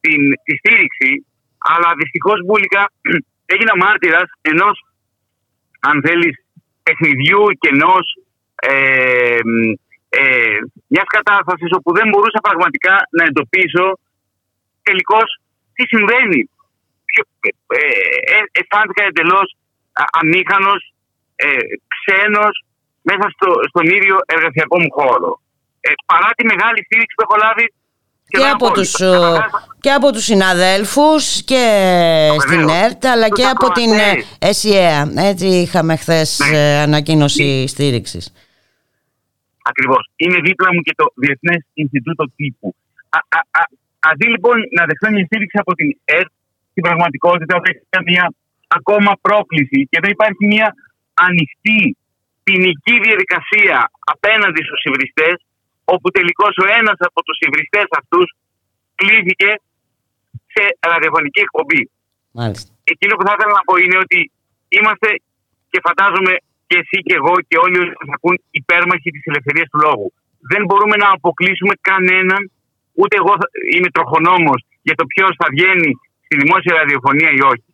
την, 0.00 0.20
τη 0.44 0.52
στήριξη, 0.60 1.10
αλλά 1.58 1.88
δυστυχώς 2.00 2.38
μπουλικά 2.44 2.82
έγινα 3.52 3.74
μάρτυρας 3.76 4.28
ενός, 4.40 4.76
αν 5.80 5.96
θέλεις, 6.06 6.34
παιχνιδιού 6.82 7.42
και 7.60 7.68
ενός 7.74 8.04
ε, 8.56 9.38
ε, 10.08 10.58
μιας 10.86 11.08
κατάστασης 11.16 11.70
όπου 11.78 11.90
δεν 11.98 12.08
μπορούσα 12.08 12.40
πραγματικά 12.42 12.94
να 13.16 13.24
εντοπίσω 13.24 13.98
τελικώς 14.82 15.28
τι 15.74 15.82
συμβαίνει. 15.86 16.50
Ποιο- 17.10 17.28
Ε, 17.68 17.80
ε, 18.34 18.40
αισθάνθηκα 18.58 19.02
εντελώς 19.04 19.56
αμήχανος, 20.20 20.92
ε, 21.36 21.46
ξένος 21.94 22.64
μέσα 23.08 23.26
στο, 23.34 23.48
στον 23.70 23.84
ίδιο 23.96 24.16
εργασιακό 24.34 24.76
μου 24.82 24.90
χώρο. 24.98 25.30
Ε, 25.80 25.90
παρά 26.10 26.30
τη 26.36 26.42
μεγάλη 26.52 26.78
στήριξη 26.84 27.14
που 27.16 27.24
έχω 27.26 27.36
λάβει 27.44 27.66
Και 28.30 28.36
σχεδόν 28.38 28.54
από, 28.54 28.66
από 28.66 28.74
τους, 28.78 29.00
όλους. 29.00 29.38
ε, 29.38 29.48
και 29.80 29.90
από 29.98 30.08
τους 30.12 30.24
συναδέλφους 30.24 31.22
και 31.50 31.64
στην 32.44 32.68
ΕΡΤ 32.84 33.04
αλλά 33.12 33.28
Τους 33.28 33.38
και 33.38 33.46
από 33.54 33.66
την 33.78 33.90
ε, 33.92 33.94
ακροατές. 33.94 34.36
ΕΣΥΕΑ. 34.38 35.12
Έτσι 35.30 35.46
είχαμε 35.46 35.96
χθες 35.96 36.28
Ναι. 36.50 36.58
ανακοίνωση 36.86 37.66
στήριξης. 37.66 38.24
Ακριβώς. 39.70 40.02
Είναι 40.16 40.38
δίπλα 40.48 40.68
μου 40.74 40.80
και 40.80 40.94
το 40.96 41.06
Διεθνές 41.14 41.60
Ινστιτούτο 41.74 42.24
Τύπου. 42.36 42.74
Α, 43.08 43.18
α, 43.38 43.40
α, 43.60 43.62
αντί 44.10 44.26
λοιπόν 44.34 44.56
να 44.76 44.82
δεχθώ 44.88 45.08
μια 45.14 45.24
στήριξη 45.24 45.58
από 45.64 45.72
την 45.74 45.88
ΕΡΤ, 46.04 46.30
στην 46.70 46.82
πραγματικότητα 46.82 47.60
έχει 47.64 48.04
μια 48.10 48.32
ακόμα 48.68 49.12
πρόκληση 49.20 49.78
και 49.90 49.98
δεν 50.02 50.10
υπάρχει 50.10 50.46
μια 50.46 50.74
ανοιχτή 51.14 51.96
ποινική 52.46 52.94
διαδικασία 53.06 53.78
απέναντι 54.14 54.60
στους 54.66 54.82
υβριστές, 54.88 55.36
όπου 55.94 56.08
τελικώς 56.16 56.54
ο 56.64 56.66
ένας 56.78 56.98
από 57.08 57.20
τους 57.26 57.38
υβριστές 57.46 57.86
αυτούς 58.00 58.26
κλείθηκε 59.00 59.50
σε 60.54 60.62
ραδιοφωνική 60.92 61.40
εκπομπή. 61.46 61.82
Μάλιστα. 62.38 62.70
Εκείνο 62.92 63.12
που 63.16 63.24
θα 63.26 63.32
ήθελα 63.36 63.52
να 63.58 63.64
πω 63.68 63.74
είναι 63.84 63.98
ότι 64.04 64.18
είμαστε 64.76 65.08
και 65.70 65.80
φαντάζομαι 65.86 66.32
και 66.68 66.76
εσύ 66.82 66.96
και 67.06 67.14
εγώ 67.20 67.34
και 67.48 67.56
όλοι 67.64 67.76
όσοι 67.82 67.94
μας 68.00 68.10
ακούν 68.16 68.36
υπέρμαχοι 68.60 69.08
της 69.14 69.24
ελευθερίας 69.30 69.68
του 69.70 69.80
λόγου. 69.86 70.08
Δεν 70.52 70.62
μπορούμε 70.66 70.96
να 71.02 71.08
αποκλείσουμε 71.16 71.74
κανέναν, 71.90 72.42
ούτε 73.00 73.14
εγώ 73.20 73.32
θα- 73.40 73.50
είμαι 73.74 73.90
τροχονόμος 73.96 74.60
για 74.86 74.94
το 75.00 75.04
ποιος 75.12 75.32
θα 75.40 75.46
βγαίνει 75.54 75.90
στη 76.24 76.34
δημόσια 76.42 76.72
ραδιοφωνία 76.80 77.30
ή 77.38 77.40
όχι. 77.52 77.68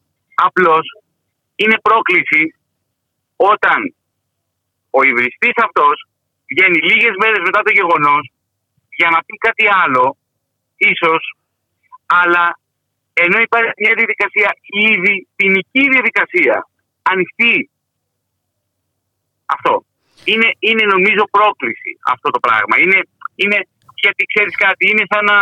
Απλώς 0.46 0.84
είναι 1.60 1.76
πρόκληση 1.88 2.42
όταν 3.36 3.78
ο 4.96 5.00
υβριστής 5.10 5.56
αυτός 5.66 5.96
βγαίνει 6.50 6.78
λίγες 6.90 7.14
μέρες 7.22 7.40
μετά 7.48 7.60
το 7.66 7.72
γεγονός 7.78 8.24
για 9.00 9.08
να 9.14 9.18
πει 9.26 9.34
κάτι 9.46 9.64
άλλο, 9.82 10.04
ίσως, 10.76 11.22
αλλά 12.20 12.44
ενώ 13.24 13.38
υπάρχει 13.46 13.72
μια 13.82 13.94
διαδικασία 14.00 14.50
ήδη 14.90 15.14
ποινική 15.36 15.82
διαδικασία, 15.94 16.56
ανοιχτή. 17.12 17.70
Αυτό. 19.46 19.84
Είναι, 20.24 20.48
είναι 20.58 20.84
νομίζω 20.94 21.22
πρόκληση 21.30 21.90
αυτό 22.14 22.28
το 22.30 22.38
πράγμα. 22.46 22.74
Είναι, 22.82 22.98
είναι 23.34 23.58
γιατί 23.94 24.22
ξέρεις 24.34 24.56
κάτι, 24.56 24.82
είναι 24.90 25.04
σαν 25.12 25.24
να... 25.24 25.36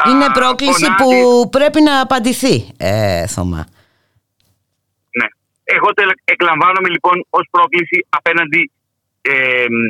α, 0.00 0.10
Είναι 0.10 0.28
πρόκληση 0.32 0.84
φωνάζεις- 0.84 1.02
που 1.02 1.48
πρέπει 1.56 1.80
να 1.80 2.00
απαντηθεί, 2.00 2.56
ε, 2.76 3.26
Θωμά. 3.26 3.62
Ναι. 5.18 5.26
Εγώ 5.64 5.88
το 5.94 6.02
ελ- 6.02 6.20
εκλαμβάνομαι 6.24 6.88
λοιπόν 6.88 7.26
ως 7.30 7.46
πρόκληση 7.50 8.06
απέναντι, 8.08 8.70
ε, 9.30 9.66
μ, 9.74 9.82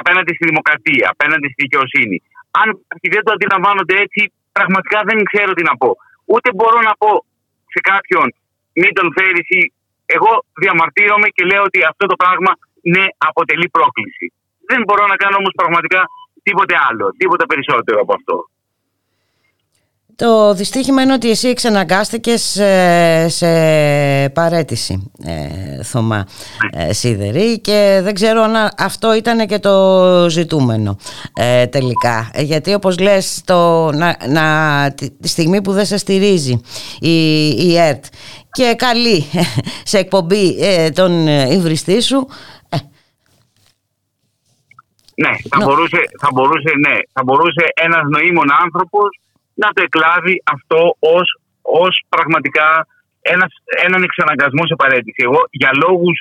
απέναντι 0.00 0.32
στη 0.34 0.44
δημοκρατία, 0.50 1.06
απέναντι 1.14 1.48
στη 1.52 1.60
δικαιοσύνη. 1.66 2.16
Αν 2.60 2.66
κάποιοι 2.88 3.08
δεν 3.14 3.22
το 3.26 3.32
αντιλαμβάνονται 3.36 3.96
έτσι, 4.04 4.20
πραγματικά 4.56 4.98
δεν 5.08 5.18
ξέρω 5.30 5.52
τι 5.56 5.62
να 5.70 5.74
πω. 5.82 5.90
Ούτε 6.32 6.48
μπορώ 6.56 6.80
να 6.88 6.94
πω 7.02 7.12
σε 7.74 7.80
κάποιον 7.90 8.26
μην 8.80 8.92
τον 8.98 9.08
φέρεις 9.16 9.48
ή 9.58 9.72
εγώ 10.16 10.32
διαμαρτύρομαι 10.62 11.28
και 11.34 11.44
λέω 11.50 11.62
ότι 11.62 11.80
αυτό 11.90 12.04
το 12.06 12.16
πράγμα 12.22 12.52
ναι 12.94 13.06
αποτελεί 13.28 13.68
πρόκληση. 13.76 14.26
Δεν 14.70 14.80
μπορώ 14.86 15.04
να 15.06 15.16
κάνω 15.16 15.36
όμως 15.36 15.52
πραγματικά 15.60 16.00
τίποτε 16.42 16.74
άλλο, 16.88 17.06
τίποτα 17.20 17.44
περισσότερο 17.46 17.98
από 18.00 18.12
αυτό. 18.18 18.36
Το 20.16 20.54
δυστύχημα 20.54 21.02
είναι 21.02 21.12
ότι 21.12 21.30
εσύ 21.30 21.48
εξαναγκάστηκες 21.48 22.56
ε, 22.56 23.26
σε 23.28 23.48
παρέτηση, 24.28 25.12
ε, 25.24 25.82
Θωμά 25.82 26.26
ε, 26.72 26.92
Σίδερη 26.92 27.60
και 27.60 28.00
δεν 28.02 28.14
ξέρω 28.14 28.42
αν 28.42 28.54
αυτό 28.78 29.14
ήταν 29.14 29.46
και 29.46 29.58
το 29.58 30.26
ζητούμενο 30.28 30.96
ε, 31.34 31.66
τελικά. 31.66 32.30
Ε, 32.32 32.42
Γιατί 32.42 32.74
όπως 32.74 32.98
λες, 32.98 33.42
το, 33.44 33.90
να, 33.92 34.16
να, 34.28 34.44
τη, 34.94 35.10
τη 35.10 35.28
στιγμή 35.28 35.62
που 35.62 35.72
δεν 35.72 35.84
σε 35.84 35.96
στηρίζει 35.96 36.60
η, 37.00 37.48
η 37.48 37.76
ΕΡΤ 37.78 38.04
και 38.50 38.74
καλεί 38.76 39.24
σε 39.84 39.98
εκπομπή 39.98 40.56
ε, 40.60 40.90
τον 40.90 41.26
υβριστή 41.26 42.00
σου, 42.00 42.26
ε, 42.68 42.76
Ναι, 45.14 45.36
θα, 45.50 45.64
μπορούσε, 45.64 45.98
θα, 46.20 46.28
μπορούσε, 46.32 46.72
ναι, 46.88 46.96
θα 47.12 47.22
μπορούσε 47.24 47.64
ένας 47.74 48.02
νοήμων 48.10 48.46
άνθρωπος 48.64 49.18
να 49.54 49.68
το 49.74 49.82
εκλάβει 49.82 50.42
αυτό 50.54 50.80
ως, 50.98 51.28
ως 51.62 52.04
πραγματικά 52.08 52.86
ένας, 53.20 53.52
έναν 53.86 54.02
εξαναγκασμό 54.02 54.66
σε 54.66 54.74
παρέτηση. 54.82 55.20
Εγώ 55.28 55.40
για 55.50 55.70
λόγους 55.84 56.16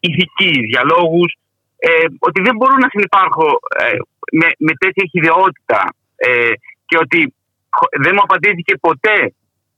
ηθικής, 0.00 0.62
για 0.72 0.82
λόγους 0.92 1.30
ε, 1.78 2.06
ότι 2.18 2.40
δεν 2.46 2.54
μπορώ 2.56 2.76
να 2.84 2.88
συνεπάρχω 2.88 3.48
ε, 3.82 3.96
με, 4.40 4.48
με 4.66 4.72
τέτοια 4.82 5.04
χειδεότητα 5.10 5.80
ε, 6.16 6.52
και 6.88 6.96
ότι 7.04 7.34
χω- 7.76 7.92
δεν 8.04 8.12
μου 8.14 8.24
απαντήθηκε 8.26 8.72
ποτέ 8.86 9.18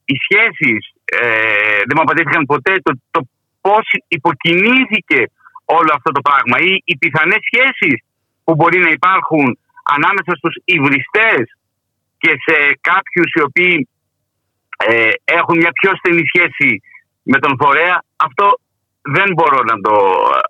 οι 0.09 0.15
σχέσεις, 0.25 0.81
ε, 1.05 1.81
δεν 1.87 1.95
μου 1.97 2.05
απαντήθηκαν 2.07 2.45
ποτέ 2.53 2.75
το, 2.83 2.93
το 3.11 3.21
πώς 3.61 3.87
υποκινήθηκε 4.09 5.21
όλο 5.65 5.91
αυτό 5.99 6.11
το 6.17 6.21
πράγμα 6.29 6.57
ή 6.71 6.73
οι 6.85 6.95
πιθανές 6.97 7.43
σχέσεις 7.51 7.97
που 8.45 8.55
μπορεί 8.55 8.79
να 8.79 8.91
υπάρχουν 8.99 9.59
ανάμεσα 9.97 10.33
στους 10.39 10.55
υβριστές 10.65 11.43
και 12.27 12.35
σε 12.47 12.57
κάποιους 12.91 13.29
οι 13.35 13.43
οποίοι 13.49 13.89
ε, 14.87 15.09
έχουν 15.39 15.57
μια 15.63 15.73
πιο 15.81 15.91
στενή 15.99 16.25
σχέση 16.33 16.71
με 17.23 17.39
τον 17.39 17.57
φορέα, 17.61 17.97
αυτό 18.17 18.47
δεν 19.17 19.29
μπορώ 19.35 19.61
να 19.71 19.77
το... 19.85 19.95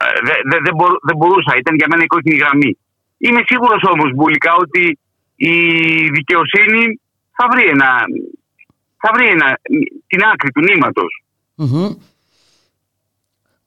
ε, 0.07 0.21
δεν, 0.29 0.39
δεν, 0.51 0.61
δεν, 0.67 0.75
μπορού- 0.77 1.03
δεν 1.09 1.17
μπορούσα, 1.17 1.53
ήταν 1.63 1.75
για 1.81 1.87
μένα 1.91 2.03
η 2.03 2.07
κόκκινη 2.07 2.37
γραμμή. 2.37 2.79
Είμαι 3.19 3.43
σίγουρος 3.47 3.83
όμως, 3.93 4.11
Μπουλικά, 4.15 4.53
ότι 4.65 4.99
η 5.37 5.55
δικαιοσύνη 6.19 7.01
θα 7.37 7.45
βρει, 7.53 7.65
ένα, 7.75 7.91
θα 9.03 9.11
βρει 9.15 9.27
ένα, 9.29 9.59
την 10.07 10.21
άκρη 10.33 10.51
του 10.53 10.63
νήματος. 10.63 11.23
Μμμ. 11.55 11.95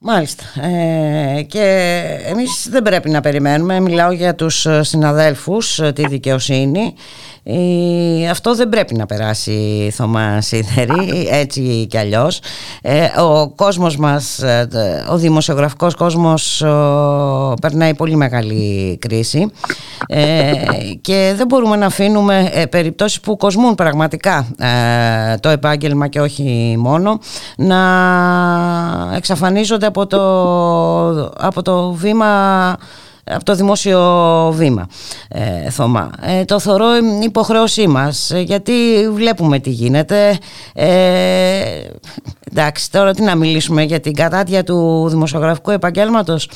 Μάλιστα. 0.01 0.43
Ε, 0.67 1.41
και 1.43 1.65
εμείς 2.25 2.67
δεν 2.69 2.83
πρέπει 2.83 3.09
να 3.09 3.21
περιμένουμε. 3.21 3.79
Μιλάω 3.79 4.11
για 4.11 4.35
τους 4.35 4.65
ε, 4.65 4.83
συναδέλφους, 4.83 5.79
ε, 5.79 5.91
τη 5.93 6.07
δικαιοσύνη. 6.07 6.95
Ε, 7.51 8.29
αυτό 8.29 8.55
δεν 8.55 8.69
πρέπει 8.69 8.95
να 8.95 9.05
περάσει 9.05 9.89
Θωμάς 9.93 10.45
Σίδερη, 10.45 11.27
έτσι 11.31 11.87
κι 11.89 11.97
αλλιώς. 11.97 12.39
Ε, 12.81 13.05
ο 13.19 13.49
κόσμος 13.55 13.97
μας, 13.97 14.39
ε, 14.39 14.67
ο 15.11 15.17
δημοσιογραφικός 15.17 15.95
κόσμος 15.95 16.61
ε, 16.61 16.67
περνάει 17.61 17.95
πολύ 17.95 18.15
μεγάλη 18.15 18.97
κρίση 19.01 19.51
ε, 20.07 20.51
και 21.01 21.33
δεν 21.37 21.47
μπορούμε 21.47 21.75
να 21.75 21.85
αφήνουμε 21.85 22.49
ε, 22.53 22.65
περιπτώσεις 22.65 23.19
που 23.19 23.37
κοσμούν 23.37 23.75
πραγματικά 23.75 24.47
ε, 24.57 25.37
το 25.37 25.49
επάγγελμα 25.49 26.07
και 26.07 26.21
όχι 26.21 26.75
μόνο 26.79 27.19
να 27.57 27.79
εξαφανίζονται 29.15 29.85
από 29.85 30.07
το, 30.07 30.21
από 31.37 31.61
το 31.61 31.91
βήμα 31.91 32.27
από 33.29 33.43
το 33.43 33.55
δημόσιο 33.55 33.99
βήμα 34.55 34.87
ε, 35.27 35.69
Θωμά. 35.69 36.09
Ε, 36.21 36.45
το 36.45 36.59
θεωρώ 36.59 36.87
υποχρέωσή 37.23 37.87
μας 37.87 38.31
ε, 38.31 38.39
γιατί 38.39 38.73
βλέπουμε 39.13 39.59
τι 39.59 39.69
γίνεται. 39.69 40.37
Ε, 40.73 40.87
εντάξει 42.51 42.91
τώρα 42.91 43.13
τι 43.13 43.21
να 43.21 43.35
μιλήσουμε 43.35 43.83
για 43.83 43.99
την 43.99 44.13
κατάτια 44.13 44.63
του 44.63 45.07
δημοσιογραφικού 45.09 45.71
επαγγέλματος. 45.71 46.49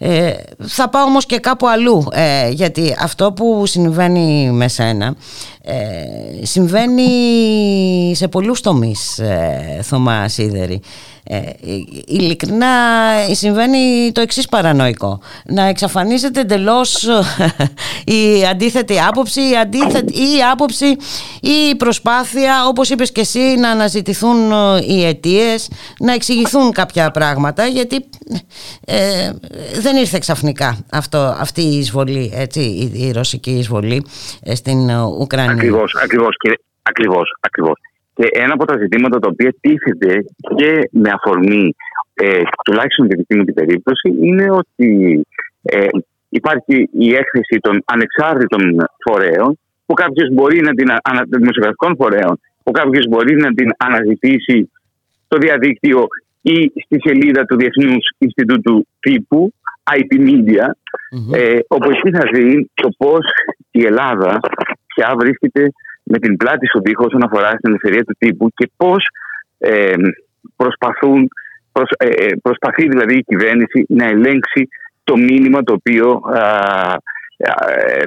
Ε, 0.00 0.32
θα 0.66 0.88
πάω 0.88 1.04
όμως 1.04 1.26
και 1.26 1.38
κάπου 1.38 1.68
αλλού 1.68 2.06
ε, 2.12 2.48
γιατί 2.50 2.96
αυτό 3.00 3.32
που 3.32 3.66
συμβαίνει 3.66 4.50
με 4.52 4.68
σένα 4.68 5.14
ε, 5.62 6.44
συμβαίνει 6.44 7.04
σε 8.14 8.28
πολλούς 8.28 8.60
τομείς 8.60 9.18
ε, 9.18 9.80
Θωμά 9.82 10.28
Σίδερη 10.28 10.80
ε, 11.30 11.40
ειλικρινά 12.06 12.66
συμβαίνει 13.32 14.12
το 14.12 14.20
εξής 14.20 14.48
παρανοϊκό 14.48 15.20
να 15.44 15.62
εξαφανίζεται 15.62 16.40
εντελώς 16.40 17.08
η 18.04 18.46
αντίθετη 18.50 19.00
άποψη 19.00 19.40
η, 19.40 19.56
αντίθετη, 19.56 20.14
ή 20.14 20.36
η 20.36 20.42
άποψη 20.52 20.86
ή 21.40 21.68
η 21.70 21.76
προσπάθεια 21.76 22.66
όπως 22.66 22.90
είπες 22.90 23.12
και 23.12 23.20
εσύ 23.20 23.38
να 23.38 23.70
αναζητηθούν 23.70 24.52
ε, 24.52 24.84
οι 24.94 25.04
αιτίες 25.04 25.70
να 26.00 26.12
εξηγηθούν 26.12 26.72
κάποια 26.72 27.10
πράγματα 27.10 27.66
γιατί 27.66 28.04
ε, 28.84 29.32
δεν 29.80 29.96
ήρθε 29.96 30.18
ξαφνικά 30.18 30.84
αυτό, 30.90 31.18
αυτή 31.38 31.62
η 31.62 31.78
εισβολή 31.78 32.32
έτσι, 32.34 32.60
η, 32.60 33.06
η 33.06 33.12
ρωσική 33.12 33.50
εισβολή 33.50 34.06
ε, 34.42 34.54
στην 34.54 34.88
ε, 34.88 35.02
Ουκρανία 35.02 35.52
Ακριβώς, 35.52 35.94
ακριβώς, 36.02 36.36
κύριε, 36.36 36.56
ακριβώς, 36.82 37.36
ακριβώς. 37.40 37.78
Και 38.18 38.28
ένα 38.32 38.52
από 38.52 38.64
τα 38.64 38.78
ζητήματα 38.78 39.18
τα 39.18 39.28
οποία 39.32 39.54
τίθεται 39.60 40.24
και 40.56 40.88
με 40.90 41.10
αφορμή 41.10 41.74
ε, 42.14 42.42
τουλάχιστον 42.64 43.06
για 43.06 43.16
τη 43.16 43.22
δική 43.22 43.36
μου 43.38 43.44
την 43.44 43.54
περίπτωση, 43.54 44.08
είναι 44.20 44.50
ότι 44.50 44.90
ε, 45.62 45.86
υπάρχει 46.28 46.88
η 46.92 47.14
έκθεση 47.14 47.56
των 47.60 47.82
ανεξάρτητων 47.84 48.62
φορέων, 49.06 49.58
που 49.86 49.94
κάποιος 49.94 50.28
μπορεί 50.32 50.60
να 50.60 50.72
την, 50.72 50.90
ανα, 51.02 51.22
δημοσιογραφικών 51.28 51.96
φορέων, 51.96 52.40
που 52.62 52.70
κάποιος 52.70 53.06
μπορεί 53.08 53.34
να 53.36 53.50
την 53.54 53.68
αναζητήσει 53.76 54.70
στο 55.24 55.38
διαδίκτυο 55.38 56.06
ή 56.42 56.72
στη 56.84 56.96
σελίδα 57.04 57.44
του 57.44 57.56
Διεθνούς 57.56 58.04
Ινστιτούτου 58.18 58.86
Τύπου, 59.00 59.52
IP 59.96 60.20
Media, 60.28 60.66
ε, 61.32 61.58
όπου 61.68 61.90
εκεί 61.90 62.10
θα 62.10 62.24
δει 62.32 62.70
το 62.74 62.88
πώς 62.98 63.20
η 63.70 63.84
Ελλάδα 63.84 64.40
πια 64.94 65.14
βρίσκεται 65.18 65.70
με 66.08 66.18
την 66.18 66.36
πλάτη 66.36 66.66
στον 66.66 66.82
τοίχο 66.82 67.04
όσον 67.04 67.24
αφορά 67.24 67.48
στην 67.48 67.68
ελευθερία 67.70 68.04
του 68.04 68.16
τύπου 68.18 68.50
και 68.54 68.70
πώς 68.76 69.06
ε, 69.58 69.94
προσπαθούν, 70.56 71.28
προσ, 71.72 71.90
ε, 71.96 72.06
ε, 72.06 72.26
προσπαθεί 72.42 72.88
δηλαδή 72.88 73.16
η 73.16 73.22
κυβέρνηση 73.22 73.84
να 73.88 74.04
ελέγξει 74.04 74.68
το 75.04 75.16
μήνυμα 75.16 75.62
το 75.62 75.72
οποίο 75.72 76.20
α, 76.24 76.40
α, 76.40 77.00
ε, 77.76 78.02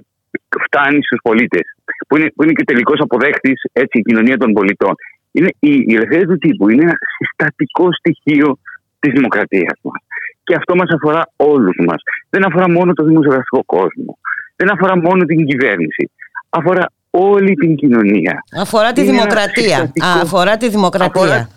φτάνει 0.66 1.04
στους 1.04 1.20
πολίτες 1.24 1.62
που 2.08 2.18
είναι, 2.18 2.32
που 2.36 2.44
είναι 2.44 2.52
και 2.52 2.64
τελικός 2.64 3.00
αποδέκτης 3.00 3.62
έτσι, 3.74 3.98
η 4.00 4.02
κοινωνία 4.02 4.38
των 4.38 4.54
πολιτών. 4.54 4.94
Είναι, 5.32 5.50
η, 5.60 5.72
η 5.88 5.94
ελευθερία 5.96 6.28
του 6.28 6.38
τύπου 6.38 6.70
είναι 6.70 6.84
ένα 6.84 6.98
συστατικό 7.18 7.88
στοιχείο 7.94 8.58
της 9.00 9.14
δημοκρατίας 9.14 9.80
μας. 9.82 10.02
Και 10.44 10.56
αυτό 10.56 10.76
μας 10.76 10.90
αφορά 10.96 11.24
όλους 11.36 11.76
μας. 11.88 12.02
Δεν 12.30 12.46
αφορά 12.46 12.70
μόνο 12.70 12.94
το 12.94 13.04
δημοσιογραφικό 13.04 13.64
κόσμο. 13.66 14.18
Δεν 14.56 14.72
αφορά 14.72 14.98
μόνο 14.98 15.24
την 15.26 15.46
κυβέρνηση. 15.46 16.12
Αφορά 16.50 16.86
όλη 17.12 17.54
την 17.54 17.76
κοινωνία. 17.76 18.44
Αφορά 18.58 18.92
τη 18.94 19.02
Είναι 19.02 19.10
ένα 19.10 19.20
δημοκρατία. 19.22 19.64
συστατικό- 19.64 20.08
Α, 20.08 20.22
αφορά 20.22 20.58
τη 20.58 20.70
δημοκρατία. 20.70 21.22
Αφορά- 21.24 21.50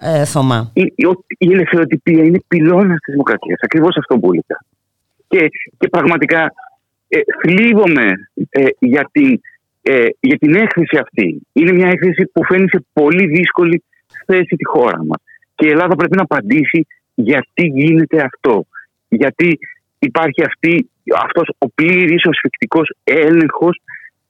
Ε, 0.00 0.24
Θωμά. 0.24 0.70
η, 0.74 0.82
η- 0.82 0.94
η 1.38 1.52
ελευθεροτυπία 1.52 2.22
είναι 2.24 2.40
πυλώνας 2.48 2.98
της 3.00 3.12
δημοκρατίας. 3.12 3.58
Ακριβώς 3.62 3.96
αυτό 3.96 4.18
που 4.18 4.26
έλεγα. 4.32 4.58
Και, 5.28 5.50
και 5.78 5.88
πραγματικά 5.88 6.52
ε, 7.08 7.18
θλίβομαι 7.42 8.06
ε, 8.50 8.64
για, 8.78 9.08
την, 9.12 9.40
ε, 9.82 10.06
για 10.20 10.38
την 10.38 10.54
έκθεση 10.54 10.96
αυτή. 11.02 11.46
Είναι 11.52 11.72
μια 11.72 11.88
έκθεση 11.88 12.26
που 12.32 12.44
φαίνει 12.44 12.68
σε 12.68 12.84
πολύ 12.92 13.26
δύσκολη 13.26 13.84
θέση 14.26 14.56
τη 14.56 14.64
χώρα 14.66 15.04
μας. 15.04 15.22
Και 15.54 15.66
η 15.66 15.70
Ελλάδα 15.70 15.94
πρέπει 15.96 16.16
να 16.16 16.22
απαντήσει 16.22 16.86
γιατί 17.14 17.66
γίνεται 17.74 18.22
αυτό. 18.22 18.66
Γιατί 19.08 19.58
υπάρχει 19.98 20.42
αυτή, 20.44 20.90
αυτός 21.24 21.48
ο 21.58 21.68
πλήρης, 21.68 22.24
ο 22.24 22.32
σφιχτικός 22.32 22.90
έλεγχος 23.04 23.80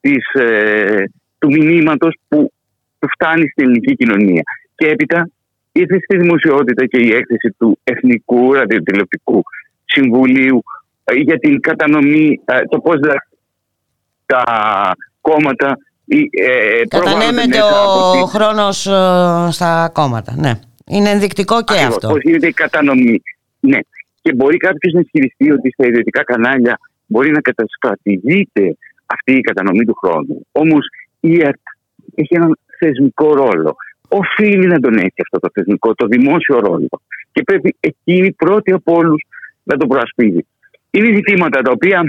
της, 0.00 0.32
ε, 0.32 1.04
του 1.38 1.48
μηνύματος 1.48 2.16
που 2.28 2.52
που 2.98 3.08
φτάνει 3.08 3.48
στην 3.48 3.64
ελληνική 3.64 3.94
κοινωνία. 3.96 4.42
Και 4.74 4.86
έπειτα 4.88 5.28
ήρθε 5.72 5.98
στη 6.04 6.16
δημοσιότητα 6.16 6.86
και 6.86 6.98
η 6.98 7.08
έκθεση 7.14 7.54
του 7.58 7.78
Εθνικού 7.84 8.52
Ραδιοτηλεοπτικού 8.52 9.42
Συμβουλίου 9.84 10.62
ε, 11.04 11.14
για 11.14 11.38
την 11.38 11.60
κατανομή, 11.60 12.40
ε, 12.44 12.60
το 12.68 12.78
πώς 12.80 13.00
δηλαδή 13.00 13.18
τα 14.26 14.42
κόμματα 15.20 15.78
ε, 16.06 16.16
προβάλλονται 16.88 16.88
Κατανέμεται 16.88 17.46
μέσα 17.46 17.82
από 17.82 18.08
ο 18.08 18.12
τη- 18.12 18.30
χρόνος 18.30 18.86
ε, 18.86 19.48
στα 19.50 19.90
κόμματα. 19.92 20.34
Ναι. 20.36 20.52
Είναι 20.86 21.10
ενδεικτικό 21.10 21.62
και 21.64 21.72
Ακριβώς, 21.72 21.94
αυτό. 21.94 22.08
Πώς 22.08 22.20
γίνεται 22.22 22.46
η 22.46 22.52
κατανομή. 22.52 23.22
Ναι. 23.60 23.78
Και 24.22 24.34
μπορεί 24.34 24.56
κάποιος 24.56 24.92
να 24.92 25.00
ισχυριστεί 25.00 25.50
ότι 25.52 25.70
στα 25.70 25.86
ιδιωτικά 25.86 26.24
κανάλια 26.24 26.78
μπορεί 27.06 27.30
να 27.30 27.40
καταστρατηγείται 27.40 28.76
αυτή 29.14 29.32
η 29.32 29.40
κατανομή 29.40 29.85
του 29.85 29.94
χρόνου. 29.94 30.47
Όμως 30.52 30.89
η 31.20 31.32
ΕΡΤ 31.43 31.64
έχει 32.14 32.35
έναν 32.35 32.59
θεσμικό 32.78 33.35
ρόλο. 33.35 33.76
Οφείλει 34.09 34.66
να 34.66 34.80
τον 34.80 34.94
έχει 34.94 35.20
αυτό 35.22 35.39
το 35.39 35.48
θεσμικό, 35.52 35.94
το 35.94 36.06
δημόσιο 36.06 36.59
ρόλο. 36.59 36.89
Και 37.32 37.43
πρέπει 37.43 37.76
εκείνη 37.80 38.32
πρώτη 38.32 38.72
από 38.72 38.94
όλους 38.94 39.22
να 39.62 39.76
τον 39.76 39.89
προασπίζει. 39.89 40.47
Είναι 40.90 41.14
ζητήματα 41.14 41.60
τα 41.60 41.70
οποία 41.70 42.02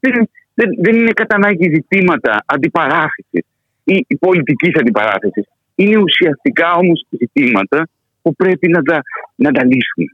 δεν, 0.00 0.28
δεν, 0.54 0.68
δεν 0.80 0.94
είναι 0.96 1.12
κατά 1.12 1.36
ανάγκη 1.36 1.70
ζητήματα 1.74 2.44
αντιπαράθεσης 2.46 3.44
ή 3.84 4.16
πολιτικής 4.20 4.72
αντιπαράθεσης. 4.80 5.44
Είναι 5.74 5.96
ουσιαστικά 5.96 6.72
όμως 6.72 7.06
ζητήματα 7.10 7.88
που 8.22 8.34
πρέπει 8.34 8.68
να 8.68 8.82
τα, 8.82 9.02
να 9.34 9.50
τα 9.50 9.64
λύσουμε. 9.64 10.06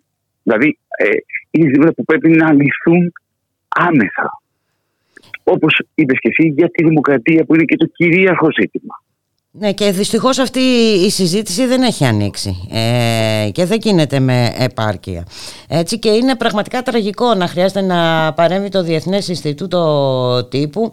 Δηλαδή, 0.42 0.78
ε, 0.98 1.06
είναι 1.50 1.66
ζητήματα 1.66 1.94
που 1.94 2.04
πρέπει 2.04 2.28
να 2.28 2.52
λυθούν 2.52 3.12
άμεσα. 3.68 4.42
Όπως 5.44 5.82
είπες 5.94 6.18
και 6.20 6.28
εσύ, 6.28 6.52
για 6.56 6.70
τη 6.70 6.84
δημοκρατία 6.84 7.44
που 7.44 7.54
είναι 7.54 7.64
και 7.64 7.76
το 7.76 7.86
κυρίαρχο 7.86 8.48
ζήτημα. 8.60 8.94
Ναι, 9.56 9.72
και 9.72 9.90
δυστυχώς 9.90 10.38
αυτή 10.38 10.60
η 11.06 11.10
συζήτηση 11.10 11.66
δεν 11.66 11.82
έχει 11.82 12.04
ανοίξει 12.04 12.68
ε, 12.70 13.50
και 13.52 13.64
δεν 13.64 13.78
γίνεται 13.82 14.20
με 14.20 14.54
επάρκεια. 14.58 15.26
Έτσι 15.68 15.98
και 15.98 16.08
είναι 16.08 16.36
πραγματικά 16.36 16.82
τραγικό 16.82 17.34
να 17.34 17.46
χρειάζεται 17.46 17.80
να 17.80 18.32
παρέμβει 18.32 18.68
το 18.68 18.82
Διεθνές 18.82 19.28
Ινστιτούτο 19.28 20.48
Τύπου 20.50 20.92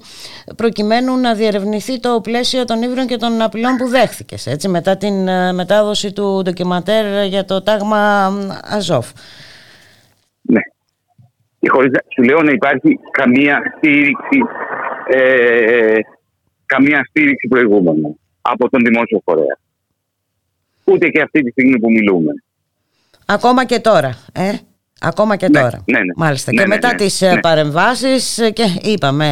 προκειμένου 0.56 1.18
να 1.18 1.34
διερευνηθεί 1.34 2.00
το 2.00 2.20
πλαίσιο 2.24 2.66
των 2.66 2.82
ύβρων 2.82 3.08
και 3.08 3.18
των 3.18 3.42
απειλών 3.42 3.76
που 3.76 3.88
δέχθηκες 3.88 4.48
έτσι, 4.48 4.68
μετά 4.68 4.98
την 4.98 5.28
ε, 5.28 5.54
μετάδοση 5.54 6.14
του 6.14 6.42
ντοκιματέρ 6.44 7.26
για 7.26 7.46
το 7.46 7.62
τάγμα 7.62 8.32
Αζόφ. 8.62 9.12
Ναι. 10.42 10.62
Και 11.62 11.70
χωρίς 11.70 11.92
να 11.92 12.00
σου 12.14 12.22
λέω 12.24 12.42
να 12.42 12.52
υπάρχει 12.52 13.00
καμία 13.12 13.62
στήριξη, 13.78 14.40
ε, 15.08 16.00
καμία 16.66 17.04
στήριξη 17.10 17.48
προηγούμενη 17.48 18.16
από 18.42 18.70
τον 18.70 18.82
δημόσιο 18.84 19.22
φορέα. 19.26 19.58
Ούτε 20.84 21.08
και 21.08 21.22
αυτή 21.22 21.42
τη 21.42 21.52
στιγμή 21.52 21.80
που 21.80 21.92
μιλούμε. 21.92 22.32
Ακόμα 23.26 23.66
και 23.66 23.80
τώρα, 23.80 24.18
ε; 24.34 24.52
Ακόμα 25.04 25.36
και 25.36 25.50
τώρα. 25.50 25.84
ναι, 25.86 26.00
ναι. 26.00 26.14
Μάλιστα. 26.16 26.52
Ναι, 26.52 26.62
και 26.62 26.68
ναι, 26.68 26.76
μετά 26.76 26.88
ναι, 26.88 26.96
τις 26.96 27.22
ναι. 27.22 27.28
ε, 27.28 27.38
παρεμβάσεις 27.42 28.38
ε, 28.38 28.50
και 28.50 28.64
είπαμε, 28.82 29.26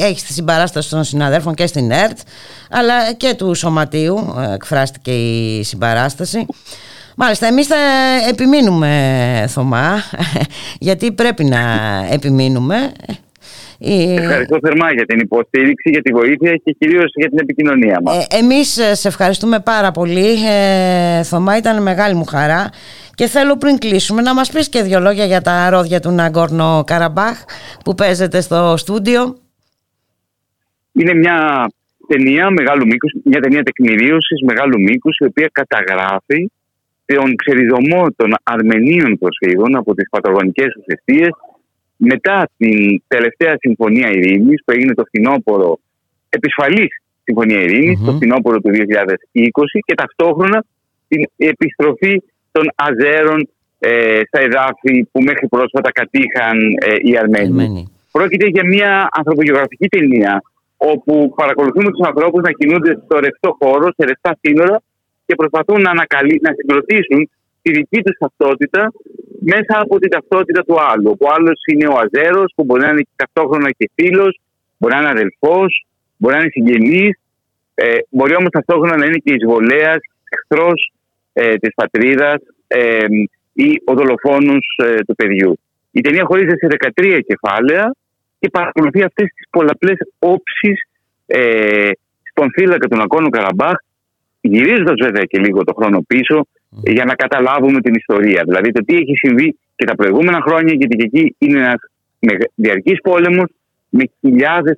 ε, 0.00 0.04
έχεις 0.06 0.22
τη 0.22 0.32
συμπαράσταση 0.32 0.90
των 0.90 1.04
συναδέλφων 1.04 1.54
και 1.54 1.66
στην 1.66 1.90
ΕΡΤ, 1.90 2.18
αλλά 2.70 3.12
και 3.12 3.34
του 3.34 3.54
Σωματείου 3.54 4.34
ε, 4.38 4.54
εκφράστηκε 4.54 5.10
η 5.10 5.62
συμπαράσταση. 5.62 6.46
Μάλιστα, 7.16 7.46
εμείς 7.46 7.66
θα 7.66 7.76
επιμείνουμε, 8.30 9.44
Θωμά, 9.48 10.02
γιατί 10.86 11.12
πρέπει 11.12 11.44
να 11.44 11.58
επιμείνουμε. 12.10 12.92
Η- 13.78 14.14
Ευχαριστώ 14.14 14.58
θερμά 14.62 14.92
για 14.92 15.04
την 15.06 15.18
υποστήριξη, 15.20 15.90
για 15.90 16.02
τη 16.02 16.12
βοήθεια 16.12 16.56
και 16.64 16.76
κυρίως 16.78 17.12
για 17.14 17.28
την 17.28 17.38
επικοινωνία 17.38 18.00
μας. 18.02 18.26
Ε, 18.30 18.36
εμείς 18.36 18.78
ε, 18.78 18.94
σε 18.94 19.08
ευχαριστούμε 19.08 19.60
πάρα 19.60 19.90
πολύ 19.90 20.26
ε, 20.48 21.22
Θωμά 21.22 21.56
ήταν 21.56 21.82
μεγάλη 21.82 22.14
μου 22.14 22.24
χαρά 22.24 22.70
και 23.14 23.26
θέλω 23.26 23.56
πριν 23.56 23.78
κλείσουμε 23.78 24.22
να 24.22 24.34
μας 24.34 24.50
πεις 24.50 24.68
και 24.68 24.82
δύο 24.82 25.00
λόγια 25.00 25.24
για 25.24 25.40
τα 25.40 25.70
ρόδια 25.70 26.00
του 26.00 26.10
Ναγκόρνο 26.10 26.82
Καραμπάχ 26.86 27.44
που 27.84 27.94
παίζεται 27.94 28.40
στο 28.40 28.74
στούντιο 28.76 29.36
Είναι 30.92 31.14
μια 31.14 31.66
ταινία 32.08 32.50
μεγάλου 32.50 32.86
μήκους, 32.86 33.12
μια 33.24 33.40
ταινία 33.40 33.62
τεκμηρίωσης 33.62 34.42
μεγάλου 34.46 34.80
μήκους, 34.80 35.16
η 35.18 35.24
οποία 35.24 35.50
καταγράφει 35.52 36.50
τον 37.04 37.36
ξεριζωμό 37.36 38.06
των 38.16 38.34
Αρμενίων 38.42 39.18
προσφύγων 39.18 39.76
από 39.76 39.94
τις 39.94 40.08
πατρογονικές 40.10 40.66
τους 40.72 40.84
αιστείες 40.86 41.30
μετά 41.96 42.48
την 42.56 43.02
τελευταία 43.06 43.54
συμφωνία 43.58 44.08
ειρήνης 44.10 44.62
που 44.64 44.72
έγινε 44.72 44.94
το 44.94 45.04
φθινόπωρο, 45.04 45.78
επισφαλής 46.28 46.92
συμφωνία 47.24 47.60
ειρήνης, 47.60 48.00
το 48.04 48.12
φθινόπωρο 48.12 48.60
του 48.60 48.70
2020 48.70 49.80
και 49.86 49.94
ταυτόχρονα 49.94 50.64
την 51.08 51.24
επιστροφή 51.36 52.22
των 52.52 52.64
Αζέρων 52.74 53.48
ε, 53.78 54.20
στα 54.26 54.40
εδάφη 54.40 55.08
που 55.12 55.22
μέχρι 55.22 55.48
πρόσφατα 55.48 55.92
κατήχαν 55.92 56.58
ε, 56.80 56.94
οι 57.02 57.18
Αρμένοι. 57.18 57.90
Πρόκειται 58.12 58.46
για 58.46 58.64
μια 58.64 59.08
ανθρωπογεωγραφική 59.10 59.88
ταινία 59.88 60.42
όπου 60.76 61.32
παρακολουθούμε 61.36 61.90
τους 61.90 62.06
ανθρώπους 62.06 62.42
να 62.42 62.52
κινούνται 62.52 62.92
στο 63.04 63.18
ρευστό 63.18 63.56
χώρο, 63.60 63.86
σε 63.96 64.04
ρευστά 64.06 64.36
σύνορα 64.40 64.82
και 65.26 65.34
προσπαθούν 65.34 65.80
να, 65.80 65.90
ανακαλύ... 65.90 66.38
να 66.42 66.52
συγκροτήσουν 66.56 67.30
τη 67.62 67.72
δική 67.72 68.02
τους 68.02 68.16
ταυτότητα 68.18 68.92
μέσα 69.38 69.74
από 69.80 69.98
την 69.98 70.10
ταυτότητα 70.10 70.62
του 70.64 70.76
άλλου. 70.80 71.16
Ο 71.20 71.26
άλλος 71.34 71.60
είναι 71.72 71.86
ο 71.86 71.96
Αζέρος, 72.02 72.52
που 72.56 72.64
μπορεί 72.64 72.82
να 72.82 72.88
είναι 72.88 73.06
ταυτόχρονα 73.16 73.70
και 73.70 73.90
φίλος, 73.94 74.40
μπορεί 74.78 74.94
να 74.94 75.00
είναι 75.00 75.08
αδελφός, 75.08 75.86
μπορεί 76.16 76.34
να 76.34 76.40
είναι 76.40 76.50
συγγενής, 76.50 77.18
ε, 77.74 77.98
μπορεί 78.08 78.34
όμως 78.36 78.50
ταυτόχρονα 78.50 78.96
να 78.96 79.04
είναι 79.04 79.18
και 79.24 79.32
εισβολέας, 79.32 80.00
εχθρός 80.28 80.92
ε, 81.32 81.54
της 81.54 81.74
πατρίδας 81.74 82.36
ε, 82.66 83.06
ή 83.52 83.82
ο 83.84 83.94
δολοφόνος 83.94 84.78
ε, 84.84 84.94
του 84.94 85.14
παιδιού. 85.14 85.58
Η 85.90 86.00
ταινία 86.00 86.24
χωρίζεται 86.24 86.56
σε 86.56 86.92
13 86.96 87.20
κεφάλαια 87.26 87.94
και 88.38 88.48
παρακολουθεί 88.48 89.02
αυτές 89.02 89.28
τις 89.34 89.46
πολλαπλές 89.50 89.96
όψεις 90.18 90.88
ε, 91.26 91.90
στον 92.30 92.50
φύλακα 92.52 92.88
του 92.88 92.96
Νακόνου 92.96 93.28
Καραμπάχ 93.28 93.76
γυρίζοντας 94.48 94.94
βέβαια 95.02 95.24
και 95.24 95.38
λίγο 95.38 95.64
το 95.64 95.72
χρόνο 95.76 96.02
πίσω 96.06 96.46
για 96.84 97.04
να 97.04 97.14
καταλάβουμε 97.14 97.80
την 97.80 97.94
ιστορία. 97.94 98.42
Δηλαδή 98.46 98.72
το 98.72 98.84
τι 98.84 98.94
έχει 98.96 99.16
συμβεί 99.16 99.56
και 99.76 99.84
τα 99.84 99.94
προηγούμενα 99.94 100.40
χρόνια 100.40 100.74
γιατί 100.74 100.96
και 100.96 101.04
εκεί 101.04 101.34
είναι 101.38 101.58
ένας 101.58 101.80
με- 102.18 102.36
διαρκής 102.54 103.00
πόλεμος 103.00 103.46
με 103.88 104.04
χιλιάδες 104.20 104.76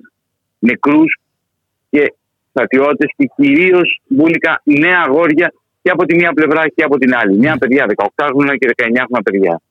νεκρούς 0.59 1.17
και 1.89 2.13
στρατιώτες 2.49 3.09
και 3.17 3.29
κυρίως 3.35 3.99
μπουλικα 4.07 4.61
νέα 4.63 5.03
αγόρια 5.07 5.53
και 5.81 5.89
από 5.89 6.05
τη 6.05 6.15
μία 6.15 6.33
πλευρά 6.33 6.67
και 6.69 6.83
από 6.83 6.97
την 6.97 7.15
άλλη. 7.15 7.37
Μια 7.37 7.57
παιδιά 7.57 7.85
18 8.15 8.27
χρόνια 8.33 8.55
και 8.55 8.67
19 8.67 9.05
χρόνια 9.07 9.21
παιδιά. 9.23 9.61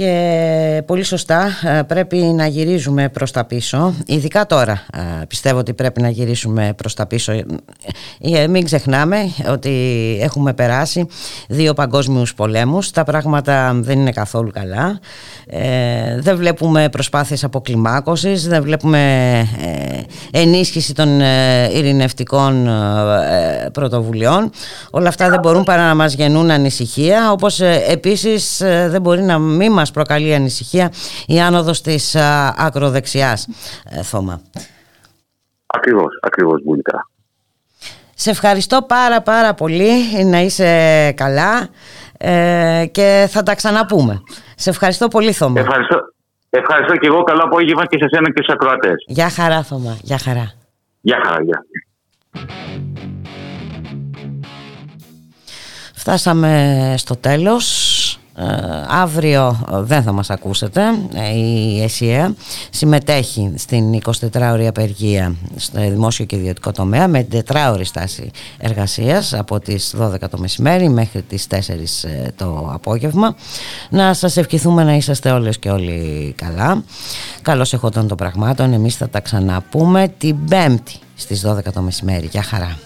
Και 0.00 0.82
πολύ 0.86 1.02
σωστά 1.02 1.48
ε, 1.64 1.82
πρέπει 1.82 2.16
να 2.16 2.46
γυρίζουμε 2.46 3.08
προς 3.08 3.30
τα 3.30 3.44
πίσω. 3.44 3.94
Ειδικά 4.06 4.46
τώρα 4.46 4.82
ε, 4.94 5.24
πιστεύω 5.26 5.58
ότι 5.58 5.74
πρέπει 5.74 6.02
να 6.02 6.08
γυρίσουμε 6.08 6.72
προς 6.76 6.94
τα 6.94 7.06
πίσω. 7.06 7.32
Ε, 8.20 8.46
Μην 8.46 8.64
ξεχνάμε 8.64 9.16
ότι 9.50 9.70
έχουμε 10.22 10.52
περάσει 10.52 11.06
δύο 11.48 11.72
παγκόσμιους 11.72 12.34
πολέμους. 12.34 12.90
Τα 12.90 13.04
πράγματα 13.04 13.72
δεν 13.74 13.98
είναι 13.98 14.10
καθόλου 14.10 14.50
καλά. 14.50 15.00
Ε, 15.46 16.20
Δεν 16.20 16.36
βλέπουμε 16.36 16.88
προσπάθειες 16.88 17.44
αποκλιμάκωσης 17.44 18.48
Δεν 18.48 18.62
βλέπουμε 18.62 18.98
ε, 20.32 20.40
ενίσχυση 20.40 20.94
των 20.94 21.20
ε, 21.20 21.70
ειρηνευτικών 21.72 22.66
ε, 22.66 23.70
πρωτοβουλειών. 23.72 24.50
Όλα 24.90 25.08
αυτά 25.08 25.30
δεν 25.30 25.40
μπορούν 25.40 25.64
παρά 25.64 25.86
να 25.86 25.94
μας 25.94 26.14
γεννούν 26.14 26.50
ανησυχία 26.50 27.32
Όπως 27.32 27.60
ε, 27.60 27.84
επίσης 27.88 28.60
ε, 28.60 28.88
δεν 28.90 29.00
μπορεί 29.00 29.22
να 29.22 29.38
μην 29.38 29.72
μας 29.72 29.89
προκαλεί 29.90 30.34
ανησυχία 30.34 30.92
η 31.26 31.40
άνοδος 31.40 31.80
της 31.80 32.14
α, 32.16 32.54
ακροδεξιάς, 32.58 33.48
ε, 33.90 34.02
Θώμα. 34.02 34.40
Ακριβώς, 35.66 36.18
ακριβώς 36.22 36.62
Μπουλικά. 36.64 37.08
Σε 38.14 38.30
ευχαριστώ 38.30 38.82
πάρα 38.82 39.22
πάρα 39.22 39.54
πολύ, 39.54 40.24
να 40.24 40.40
είσαι 40.40 41.12
καλά 41.12 41.68
ε, 42.18 42.86
και 42.90 43.28
θα 43.30 43.42
τα 43.42 43.54
ξαναπούμε. 43.54 44.22
Σε 44.56 44.70
ευχαριστώ 44.70 45.08
πολύ 45.08 45.32
Θώμα. 45.32 45.60
Ευχαριστώ, 45.60 45.98
ευχαριστώ 46.50 46.96
και 46.96 47.06
εγώ. 47.06 47.22
Καλό 47.22 47.42
απόγευμα 47.44 47.86
και 47.86 47.98
σε 48.00 48.08
σένα 48.08 48.30
και 48.32 48.42
στους 48.42 48.54
ακροατές. 48.54 49.04
Γεια 49.06 49.30
χαρά 49.30 49.62
Θώμα, 49.62 49.98
γεια 50.02 50.18
χαρά. 50.18 50.52
Γεια 51.00 51.20
χαρά, 51.24 51.42
γεια. 51.42 51.64
Φτάσαμε 55.94 56.94
στο 56.96 57.16
τέλος. 57.16 57.66
Ε, 58.40 58.84
αύριο 58.88 59.66
ε, 59.72 59.80
δεν 59.80 60.02
θα 60.02 60.12
μας 60.12 60.30
ακούσετε 60.30 60.82
Ε, 61.14 61.36
η 61.36 61.82
ΕΣΥΑ 61.82 62.34
συμμετέχει 62.70 63.52
στην 63.56 64.00
24ωρη 64.32 64.64
απεργία 64.68 65.34
στο 65.56 65.80
δημόσιο 65.80 66.24
και 66.24 66.36
ιδιωτικό 66.36 66.72
τομέα 66.72 67.08
με 67.08 67.26
4ωρη 67.46 67.80
στάση 67.82 68.30
εργασίας 68.58 69.34
από 69.34 69.60
τις 69.60 69.94
12 70.00 70.14
το 70.30 70.38
μεσημέρι 70.38 70.88
μέχρι 70.88 71.22
τις 71.22 71.46
4 71.50 71.56
ε, 71.56 72.28
το 72.36 72.70
απόγευμα. 72.72 73.36
Να 73.90 74.14
σας 74.14 74.36
ευχηθούμε 74.36 74.84
να 74.84 74.94
είσαστε 74.94 75.30
όλες 75.30 75.58
και 75.58 75.70
όλοι 75.70 76.32
καλά. 76.36 76.82
Καλώς 77.42 77.72
εχόταν 77.72 78.08
των 78.08 78.16
πραγμάτων. 78.16 78.72
Εμείς 78.72 78.96
θα 78.96 79.08
τα 79.08 79.20
ξαναπούμε 79.20 80.14
την 80.18 80.44
Πέμπτη 80.44 80.94
στις 81.14 81.46
12 81.46 81.72
το 81.72 81.80
μεσημέρι. 81.80 82.26
Για 82.26 82.42
χαρά 82.42 82.78